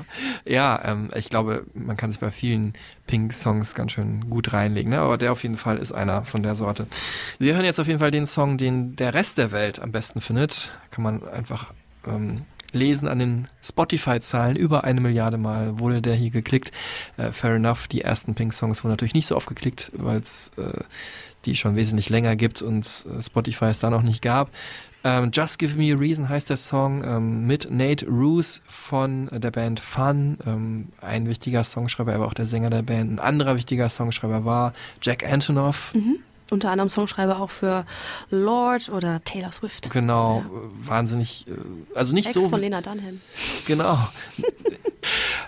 ja 0.43 0.81
ähm, 0.83 1.11
ich 1.15 1.29
glaube, 1.29 1.67
man 1.75 1.97
kann 1.97 2.09
sich 2.09 2.19
bei 2.19 2.31
vielen 2.31 2.73
Pink-Songs 3.05 3.75
ganz 3.75 3.91
schön 3.91 4.27
gut 4.27 4.51
reinlegen, 4.51 4.89
ne? 4.89 5.01
aber 5.01 5.19
der 5.19 5.31
auf 5.31 5.43
jeden 5.43 5.57
Fall 5.57 5.77
ist 5.77 5.91
einer 5.91 6.25
von 6.25 6.41
der 6.41 6.55
Sorte. 6.55 6.87
Wir 7.37 7.53
hören 7.53 7.63
jetzt 7.63 7.79
auf 7.79 7.85
jeden 7.85 7.99
Fall 7.99 8.09
den 8.09 8.25
Song, 8.25 8.57
den 8.57 8.95
der 8.95 9.13
Rest 9.13 9.37
der 9.37 9.51
Welt 9.51 9.79
am 9.79 9.91
besten 9.91 10.19
findet. 10.19 10.71
Kann 10.89 11.03
man 11.03 11.27
einfach 11.27 11.75
ähm, 12.07 12.41
lesen 12.71 13.07
an 13.07 13.19
den 13.19 13.47
Spotify-Zahlen. 13.61 14.55
Über 14.55 14.85
eine 14.85 15.01
Milliarde 15.01 15.37
Mal 15.37 15.77
wurde 15.77 16.01
der 16.01 16.15
hier 16.15 16.31
geklickt. 16.31 16.71
Äh, 17.17 17.31
fair 17.31 17.53
enough, 17.53 17.87
die 17.87 18.01
ersten 18.01 18.33
Pink-Songs 18.33 18.83
wurden 18.83 18.93
natürlich 18.93 19.13
nicht 19.13 19.27
so 19.27 19.35
oft 19.35 19.47
geklickt, 19.47 19.91
weil 19.93 20.17
es 20.17 20.49
äh, 20.57 20.81
die 21.45 21.55
schon 21.55 21.75
wesentlich 21.75 22.09
länger 22.09 22.35
gibt 22.35 22.61
und 22.61 23.05
äh, 23.05 23.21
Spotify 23.21 23.65
es 23.65 23.79
da 23.79 23.89
noch 23.89 24.01
nicht 24.01 24.21
gab. 24.21 24.49
Ähm, 25.03 25.31
Just 25.33 25.59
Give 25.59 25.77
Me 25.77 25.93
a 25.93 25.97
Reason 25.97 26.27
heißt 26.27 26.49
der 26.49 26.57
Song 26.57 27.03
ähm, 27.03 27.47
mit 27.47 27.71
Nate 27.71 28.05
Roos 28.05 28.61
von 28.67 29.29
der 29.31 29.51
Band 29.51 29.79
Fun. 29.79 30.37
Ähm, 30.45 30.89
ein 31.01 31.27
wichtiger 31.27 31.63
Songschreiber, 31.63 32.13
aber 32.13 32.25
auch 32.25 32.33
der 32.33 32.45
Sänger 32.45 32.69
der 32.69 32.81
Band. 32.81 33.13
Ein 33.13 33.19
anderer 33.19 33.55
wichtiger 33.55 33.87
Songschreiber 33.87 34.43
war 34.43 34.73
Jack 35.01 35.23
Antonoff. 35.29 35.93
Unter 36.51 36.71
anderem 36.71 36.89
Songschreiber 36.89 37.39
auch 37.39 37.51
für 37.51 37.85
Lord 38.29 38.89
oder 38.89 39.23
Taylor 39.23 39.51
Swift. 39.51 39.91
Genau, 39.91 40.39
äh, 40.39 40.87
wahnsinnig, 40.87 41.45
äh, 41.47 41.97
also 41.97 42.13
nicht 42.13 42.27
Ex 42.27 42.33
so. 42.33 42.49
von 42.49 42.59
Lena 42.59 42.81
Dunham. 42.81 43.21
Genau. 43.67 43.97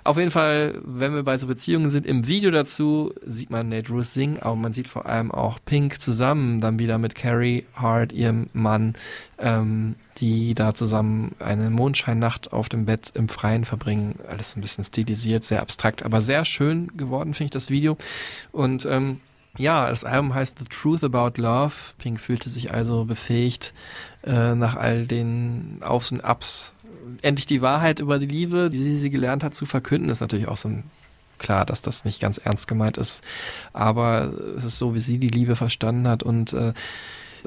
Auf 0.03 0.17
jeden 0.17 0.31
Fall, 0.31 0.79
wenn 0.83 1.13
wir 1.13 1.23
bei 1.23 1.37
so 1.37 1.47
Beziehungen 1.47 1.89
sind, 1.89 2.05
im 2.05 2.27
Video 2.27 2.51
dazu 2.51 3.13
sieht 3.23 3.49
man 3.49 3.69
Nate 3.69 3.91
Roos 3.91 4.13
singen, 4.13 4.39
aber 4.39 4.55
man 4.55 4.73
sieht 4.73 4.87
vor 4.87 5.05
allem 5.05 5.31
auch 5.31 5.59
Pink 5.63 6.01
zusammen, 6.01 6.61
dann 6.61 6.79
wieder 6.79 6.97
mit 6.97 7.15
Carrie 7.15 7.65
Hart, 7.75 8.11
ihrem 8.11 8.49
Mann, 8.53 8.95
ähm, 9.37 9.95
die 10.17 10.53
da 10.53 10.73
zusammen 10.73 11.35
eine 11.39 11.69
Mondscheinnacht 11.69 12.51
auf 12.53 12.69
dem 12.69 12.85
Bett 12.85 13.11
im 13.15 13.29
Freien 13.29 13.65
verbringen. 13.65 14.15
Alles 14.27 14.55
ein 14.55 14.61
bisschen 14.61 14.83
stilisiert, 14.83 15.43
sehr 15.43 15.61
abstrakt, 15.61 16.03
aber 16.03 16.21
sehr 16.21 16.45
schön 16.45 16.95
geworden, 16.97 17.33
finde 17.33 17.45
ich, 17.45 17.51
das 17.51 17.69
Video. 17.69 17.97
Und 18.51 18.85
ähm, 18.85 19.19
ja, 19.57 19.89
das 19.89 20.05
Album 20.05 20.33
heißt 20.33 20.59
The 20.59 20.65
Truth 20.65 21.03
About 21.03 21.41
Love. 21.41 21.73
Pink 21.97 22.19
fühlte 22.19 22.49
sich 22.49 22.73
also 22.73 23.05
befähigt, 23.05 23.73
äh, 24.23 24.55
nach 24.55 24.75
all 24.75 25.05
den 25.05 25.79
Aufs 25.81 26.11
und 26.11 26.23
Abs 26.23 26.73
endlich 27.21 27.45
die 27.45 27.61
Wahrheit 27.61 27.99
über 27.99 28.19
die 28.19 28.25
Liebe, 28.27 28.69
die 28.69 28.79
sie, 28.79 28.97
sie 28.97 29.09
gelernt 29.09 29.43
hat, 29.43 29.55
zu 29.55 29.65
verkünden. 29.65 30.09
Ist 30.09 30.21
natürlich 30.21 30.47
auch 30.47 30.57
so 30.57 30.69
ein 30.69 30.83
klar, 31.37 31.65
dass 31.65 31.81
das 31.81 32.05
nicht 32.05 32.21
ganz 32.21 32.37
ernst 32.37 32.67
gemeint 32.67 32.97
ist, 32.97 33.23
aber 33.73 34.31
es 34.55 34.63
ist 34.63 34.77
so, 34.77 34.93
wie 34.93 34.99
sie 34.99 35.17
die 35.17 35.27
Liebe 35.29 35.55
verstanden 35.55 36.07
hat 36.07 36.21
und 36.21 36.53
äh, 36.53 36.73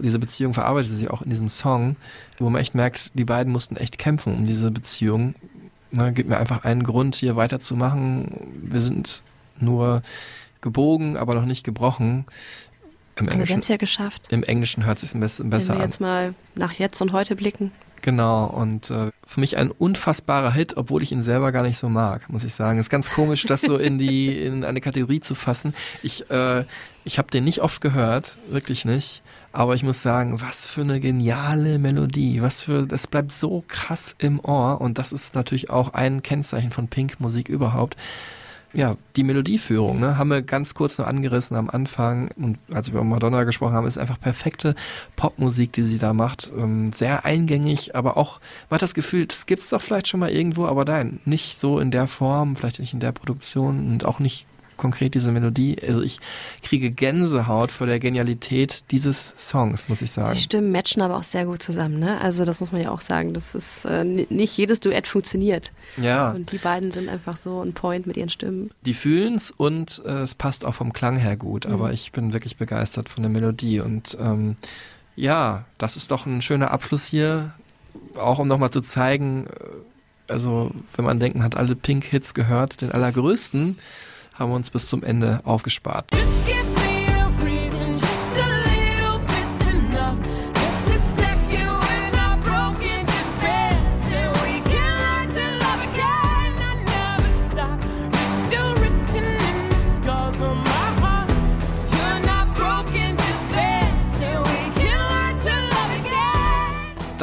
diese 0.02 0.18
Beziehung 0.18 0.52
verarbeitet 0.54 0.90
sie 0.90 1.08
auch 1.08 1.22
in 1.22 1.30
diesem 1.30 1.48
Song, 1.48 1.94
wo 2.38 2.50
man 2.50 2.60
echt 2.60 2.74
merkt, 2.74 3.16
die 3.16 3.24
beiden 3.24 3.52
mussten 3.52 3.76
echt 3.76 3.96
kämpfen 3.98 4.34
um 4.34 4.46
diese 4.46 4.72
Beziehung. 4.72 5.36
Na, 5.92 6.10
gibt 6.10 6.28
mir 6.28 6.38
einfach 6.38 6.64
einen 6.64 6.82
Grund, 6.82 7.14
hier 7.14 7.36
weiterzumachen. 7.36 8.32
Wir 8.62 8.80
sind 8.80 9.22
nur 9.60 10.02
gebogen, 10.60 11.16
aber 11.16 11.34
noch 11.36 11.44
nicht 11.44 11.62
gebrochen. 11.62 12.24
Im 13.14 13.20
Haben 13.20 13.26
wir 13.26 13.32
Englischen, 13.34 13.52
selbst 13.54 13.68
ja 13.68 13.76
geschafft. 13.76 14.26
im 14.30 14.42
Englischen 14.42 14.84
hört 14.84 14.96
es 14.96 15.02
sich 15.02 15.14
ein 15.14 15.20
bisschen 15.20 15.44
Wenn 15.44 15.50
besser 15.50 15.74
wir 15.74 15.76
an. 15.76 15.82
jetzt 15.82 16.00
mal 16.00 16.34
nach 16.56 16.72
jetzt 16.72 17.00
und 17.00 17.12
heute 17.12 17.36
blicken. 17.36 17.70
Genau, 18.04 18.44
und 18.44 18.90
äh, 18.90 19.12
für 19.26 19.40
mich 19.40 19.56
ein 19.56 19.70
unfassbarer 19.70 20.52
Hit, 20.52 20.76
obwohl 20.76 21.02
ich 21.02 21.10
ihn 21.10 21.22
selber 21.22 21.52
gar 21.52 21.62
nicht 21.62 21.78
so 21.78 21.88
mag, 21.88 22.28
muss 22.28 22.44
ich 22.44 22.52
sagen. 22.52 22.78
Ist 22.78 22.90
ganz 22.90 23.10
komisch, 23.10 23.46
das 23.46 23.62
so 23.62 23.78
in 23.78 23.96
die 23.96 24.42
in 24.44 24.62
eine 24.62 24.82
Kategorie 24.82 25.20
zu 25.20 25.34
fassen. 25.34 25.72
Ich 26.02 26.30
äh, 26.30 26.64
ich 27.04 27.16
habe 27.16 27.30
den 27.30 27.44
nicht 27.44 27.62
oft 27.62 27.80
gehört, 27.80 28.36
wirklich 28.48 28.84
nicht. 28.84 29.22
Aber 29.52 29.74
ich 29.74 29.82
muss 29.82 30.02
sagen, 30.02 30.42
was 30.42 30.66
für 30.66 30.82
eine 30.82 31.00
geniale 31.00 31.78
Melodie, 31.78 32.42
was 32.42 32.64
für, 32.64 32.86
das 32.86 33.06
bleibt 33.06 33.32
so 33.32 33.64
krass 33.68 34.14
im 34.18 34.38
Ohr 34.40 34.82
und 34.82 34.98
das 34.98 35.12
ist 35.12 35.34
natürlich 35.34 35.70
auch 35.70 35.94
ein 35.94 36.22
Kennzeichen 36.22 36.72
von 36.72 36.88
Pink 36.88 37.20
Musik 37.20 37.48
überhaupt. 37.48 37.96
Ja, 38.74 38.96
die 39.14 39.22
Melodieführung, 39.22 40.00
ne, 40.00 40.18
haben 40.18 40.30
wir 40.30 40.42
ganz 40.42 40.74
kurz 40.74 40.98
nur 40.98 41.06
angerissen 41.06 41.56
am 41.56 41.70
Anfang 41.70 42.28
und 42.36 42.58
als 42.72 42.88
wir 42.88 42.94
über 42.94 43.04
Madonna 43.04 43.44
gesprochen 43.44 43.72
haben, 43.72 43.86
ist 43.86 43.98
einfach 43.98 44.18
perfekte 44.18 44.74
Popmusik, 45.14 45.72
die 45.72 45.84
sie 45.84 45.98
da 45.98 46.12
macht. 46.12 46.52
Ähm, 46.58 46.92
sehr 46.92 47.24
eingängig, 47.24 47.94
aber 47.94 48.16
auch, 48.16 48.40
man 48.68 48.76
hat 48.76 48.82
das 48.82 48.94
Gefühl, 48.94 49.26
das 49.26 49.46
gibt's 49.46 49.70
doch 49.70 49.80
vielleicht 49.80 50.08
schon 50.08 50.18
mal 50.18 50.30
irgendwo, 50.30 50.66
aber 50.66 50.84
nein, 50.84 51.20
nicht 51.24 51.60
so 51.60 51.78
in 51.78 51.92
der 51.92 52.08
Form, 52.08 52.56
vielleicht 52.56 52.80
nicht 52.80 52.92
in 52.92 53.00
der 53.00 53.12
Produktion 53.12 53.92
und 53.92 54.04
auch 54.04 54.18
nicht 54.18 54.46
konkret 54.84 55.14
diese 55.14 55.32
Melodie. 55.32 55.76
Also 55.86 56.02
ich 56.02 56.18
kriege 56.62 56.90
Gänsehaut 56.90 57.70
vor 57.72 57.86
der 57.86 57.98
Genialität 57.98 58.84
dieses 58.90 59.32
Songs, 59.36 59.88
muss 59.88 60.02
ich 60.02 60.10
sagen. 60.12 60.34
Die 60.34 60.40
Stimmen 60.42 60.70
matchen 60.72 61.00
aber 61.02 61.16
auch 61.16 61.22
sehr 61.22 61.46
gut 61.46 61.62
zusammen, 61.62 61.98
ne? 61.98 62.20
Also 62.20 62.44
das 62.44 62.60
muss 62.60 62.70
man 62.72 62.82
ja 62.82 62.90
auch 62.90 63.00
sagen. 63.00 63.32
Das 63.32 63.54
ist 63.54 63.84
äh, 63.86 64.04
ni- 64.04 64.26
nicht 64.30 64.56
jedes 64.56 64.80
Duett 64.80 65.08
funktioniert. 65.08 65.70
Ja, 65.96 66.32
Und 66.32 66.52
die 66.52 66.58
beiden 66.58 66.90
sind 66.90 67.08
einfach 67.08 67.36
so 67.36 67.60
on 67.60 67.72
point 67.72 68.06
mit 68.06 68.16
ihren 68.16 68.30
Stimmen. 68.30 68.70
die 68.84 68.94
fühlen's 68.94 69.50
und 69.50 70.02
äh, 70.04 70.20
es 70.20 70.34
passt 70.34 70.64
auch 70.66 70.74
vom 70.74 70.92
Klang 70.92 71.16
her 71.16 71.36
gut, 71.36 71.64
aber 71.66 71.88
Mhm. 71.88 71.94
ich 71.94 72.12
bin 72.12 72.32
wirklich 72.32 72.56
begeistert 72.56 73.08
von 73.08 73.22
der 73.22 73.30
Melodie 73.30 73.80
und 73.80 74.16
ähm, 74.20 74.56
ja, 75.16 75.64
das 75.78 75.96
ist 75.96 76.10
doch 76.10 76.26
ein 76.26 76.42
schöner 76.42 76.70
Abschluss 76.72 77.06
hier, 77.06 77.52
auch 78.16 78.38
um 78.38 78.48
nochmal 78.48 78.70
zu 78.70 78.80
zeigen, 78.82 79.46
äh, 79.46 80.32
also 80.32 80.70
wenn 80.96 81.04
man 81.04 81.20
denkt, 81.20 81.36
man 81.36 81.44
hat 81.44 81.56
alle 81.56 81.76
Pink-Hits 81.76 82.32
gehört, 82.34 82.80
den 82.80 82.90
allergrößten, 82.92 83.78
haben 84.34 84.50
wir 84.50 84.56
uns 84.56 84.70
bis 84.70 84.88
zum 84.88 85.02
Ende 85.02 85.40
aufgespart. 85.44 86.10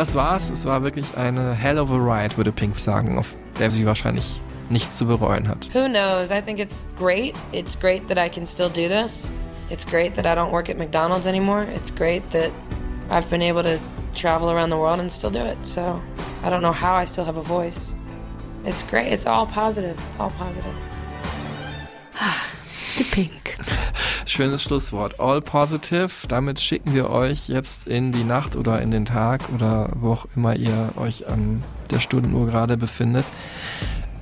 Das 0.02 0.16
war's, 0.16 0.50
es 0.50 0.66
war 0.66 0.82
wirklich 0.82 1.16
eine 1.16 1.54
hell 1.54 1.78
of 1.78 1.92
a 1.92 1.96
ride, 1.96 2.36
würde 2.36 2.52
Pink 2.52 2.80
sagen, 2.80 3.20
auf 3.20 3.36
der 3.60 3.70
sie 3.70 3.86
wahrscheinlich 3.86 4.42
nichts 4.72 4.98
zu 4.98 5.06
bereuen 5.06 5.48
hat. 5.48 5.68
Who 5.74 5.88
knows? 5.88 6.32
I 6.32 6.42
think 6.42 6.60
it's 6.60 6.88
great. 6.98 7.36
It's 7.52 7.78
great 7.78 8.08
that 8.08 8.18
I 8.18 8.30
can 8.30 8.46
still 8.46 8.70
do 8.70 8.88
this. 8.88 9.32
It's 9.70 9.86
great 9.86 10.16
that 10.16 10.26
I 10.26 10.36
don't 10.36 10.52
work 10.52 10.70
at 10.70 10.78
McDonald's 10.78 11.28
anymore. 11.28 11.64
It's 11.64 11.92
great 11.92 12.30
that 12.32 12.52
I've 13.10 13.30
been 13.30 13.42
able 13.42 13.64
to 13.64 13.80
travel 14.14 14.50
around 14.50 14.70
the 14.70 14.78
world 14.78 15.00
and 15.00 15.12
still 15.12 15.30
do 15.30 15.46
it. 15.46 15.58
So 15.64 16.02
I 16.44 16.50
don't 16.50 16.62
know 16.62 16.74
how 16.74 16.96
I 16.96 17.06
still 17.06 17.26
have 17.26 17.38
a 17.38 17.42
voice. 17.42 17.96
It's 18.66 18.84
great. 18.84 19.12
It's 19.12 19.26
all 19.26 19.46
positive. 19.46 20.00
It's 20.08 20.20
all 20.20 20.32
positive. 20.38 20.74
Die 22.98 23.04
Pink. 23.04 23.58
Schönes 24.26 24.64
Schlusswort. 24.64 25.20
All 25.20 25.42
positive. 25.42 26.28
Damit 26.28 26.60
schicken 26.60 26.94
wir 26.94 27.10
euch 27.10 27.48
jetzt 27.48 27.88
in 27.88 28.12
die 28.12 28.24
Nacht 28.24 28.56
oder 28.56 28.82
in 28.82 28.92
den 28.92 29.06
Tag 29.06 29.42
oder 29.54 29.90
wo 29.96 30.14
auch 30.14 30.28
immer 30.36 30.56
ihr 30.56 30.90
euch 30.96 31.28
an 31.28 31.64
der 31.90 32.00
Stundenuhr 32.00 32.48
gerade 32.48 32.78
befindet. 32.78 33.26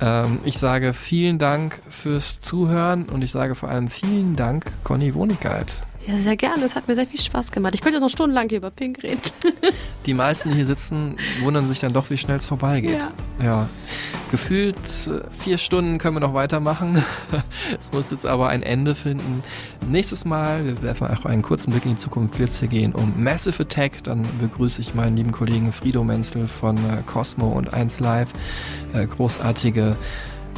Ähm, 0.00 0.38
ich 0.44 0.58
sage 0.58 0.92
vielen 0.94 1.38
Dank 1.38 1.80
fürs 1.90 2.40
Zuhören 2.40 3.08
und 3.08 3.22
ich 3.22 3.30
sage 3.30 3.54
vor 3.54 3.68
allem 3.68 3.88
vielen 3.88 4.36
Dank, 4.36 4.72
Conny 4.82 5.14
Wonigkeit. 5.14 5.86
Ja, 6.10 6.16
sehr 6.16 6.36
gerne. 6.36 6.64
Es 6.64 6.74
hat 6.74 6.88
mir 6.88 6.96
sehr 6.96 7.06
viel 7.06 7.20
Spaß 7.20 7.52
gemacht. 7.52 7.74
Ich 7.74 7.80
könnte 7.80 8.00
noch 8.00 8.08
stundenlang 8.08 8.48
hier 8.48 8.58
über 8.58 8.70
Pink 8.70 9.02
reden. 9.02 9.20
Die 10.06 10.14
meisten, 10.14 10.48
die 10.48 10.56
hier 10.56 10.66
sitzen, 10.66 11.16
wundern 11.42 11.66
sich 11.66 11.78
dann 11.78 11.92
doch, 11.92 12.10
wie 12.10 12.16
schnell 12.16 12.38
es 12.38 12.46
vorbeigeht. 12.46 13.06
Ja. 13.38 13.44
ja. 13.44 13.68
Gefühlt 14.30 14.76
äh, 14.76 15.20
vier 15.30 15.58
Stunden 15.58 15.98
können 15.98 16.16
wir 16.16 16.20
noch 16.20 16.34
weitermachen. 16.34 17.04
Es 17.78 17.92
muss 17.92 18.10
jetzt 18.10 18.26
aber 18.26 18.48
ein 18.48 18.62
Ende 18.62 18.94
finden. 18.94 19.42
Nächstes 19.86 20.24
Mal, 20.24 20.64
wir 20.64 20.82
werfen 20.82 21.06
auch 21.06 21.24
einen 21.24 21.42
kurzen 21.42 21.70
Blick 21.70 21.84
in 21.84 21.92
die 21.92 21.96
Zukunft, 21.96 22.38
wird 22.38 22.50
es 22.50 22.58
hier 22.58 22.68
gehen 22.68 22.92
um 22.92 23.22
Massive 23.22 23.62
Attack. 23.62 24.02
Dann 24.04 24.26
begrüße 24.40 24.80
ich 24.80 24.94
meinen 24.94 25.16
lieben 25.16 25.32
Kollegen 25.32 25.70
Frido 25.72 26.02
Menzel 26.02 26.48
von 26.48 26.76
äh, 26.76 27.02
Cosmo 27.06 27.50
und 27.50 27.72
1 27.72 28.00
Live. 28.00 28.30
Äh, 28.92 29.06
großartige 29.06 29.96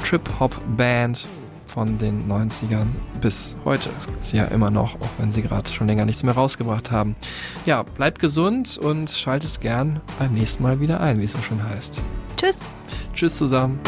Trip-Hop-Band. 0.02 1.28
Von 1.72 1.96
den 1.98 2.28
90ern 2.30 2.86
bis 3.20 3.56
heute. 3.64 3.88
Das 3.96 4.06
gibt 4.06 4.24
sie 4.24 4.36
ja 4.36 4.44
immer 4.44 4.70
noch, 4.70 4.96
auch 4.96 5.08
wenn 5.18 5.32
sie 5.32 5.42
gerade 5.42 5.72
schon 5.72 5.86
länger 5.86 6.04
nichts 6.04 6.22
mehr 6.22 6.34
rausgebracht 6.34 6.90
haben. 6.90 7.16
Ja, 7.64 7.82
bleibt 7.82 8.18
gesund 8.18 8.76
und 8.78 9.08
schaltet 9.10 9.60
gern 9.60 10.00
beim 10.18 10.32
nächsten 10.32 10.62
Mal 10.62 10.80
wieder 10.80 11.00
ein, 11.00 11.20
wie 11.20 11.24
es 11.24 11.32
so 11.32 11.42
schön 11.42 11.62
heißt. 11.62 12.02
Tschüss. 12.36 12.60
Tschüss 13.14 13.38
zusammen. 13.38 13.80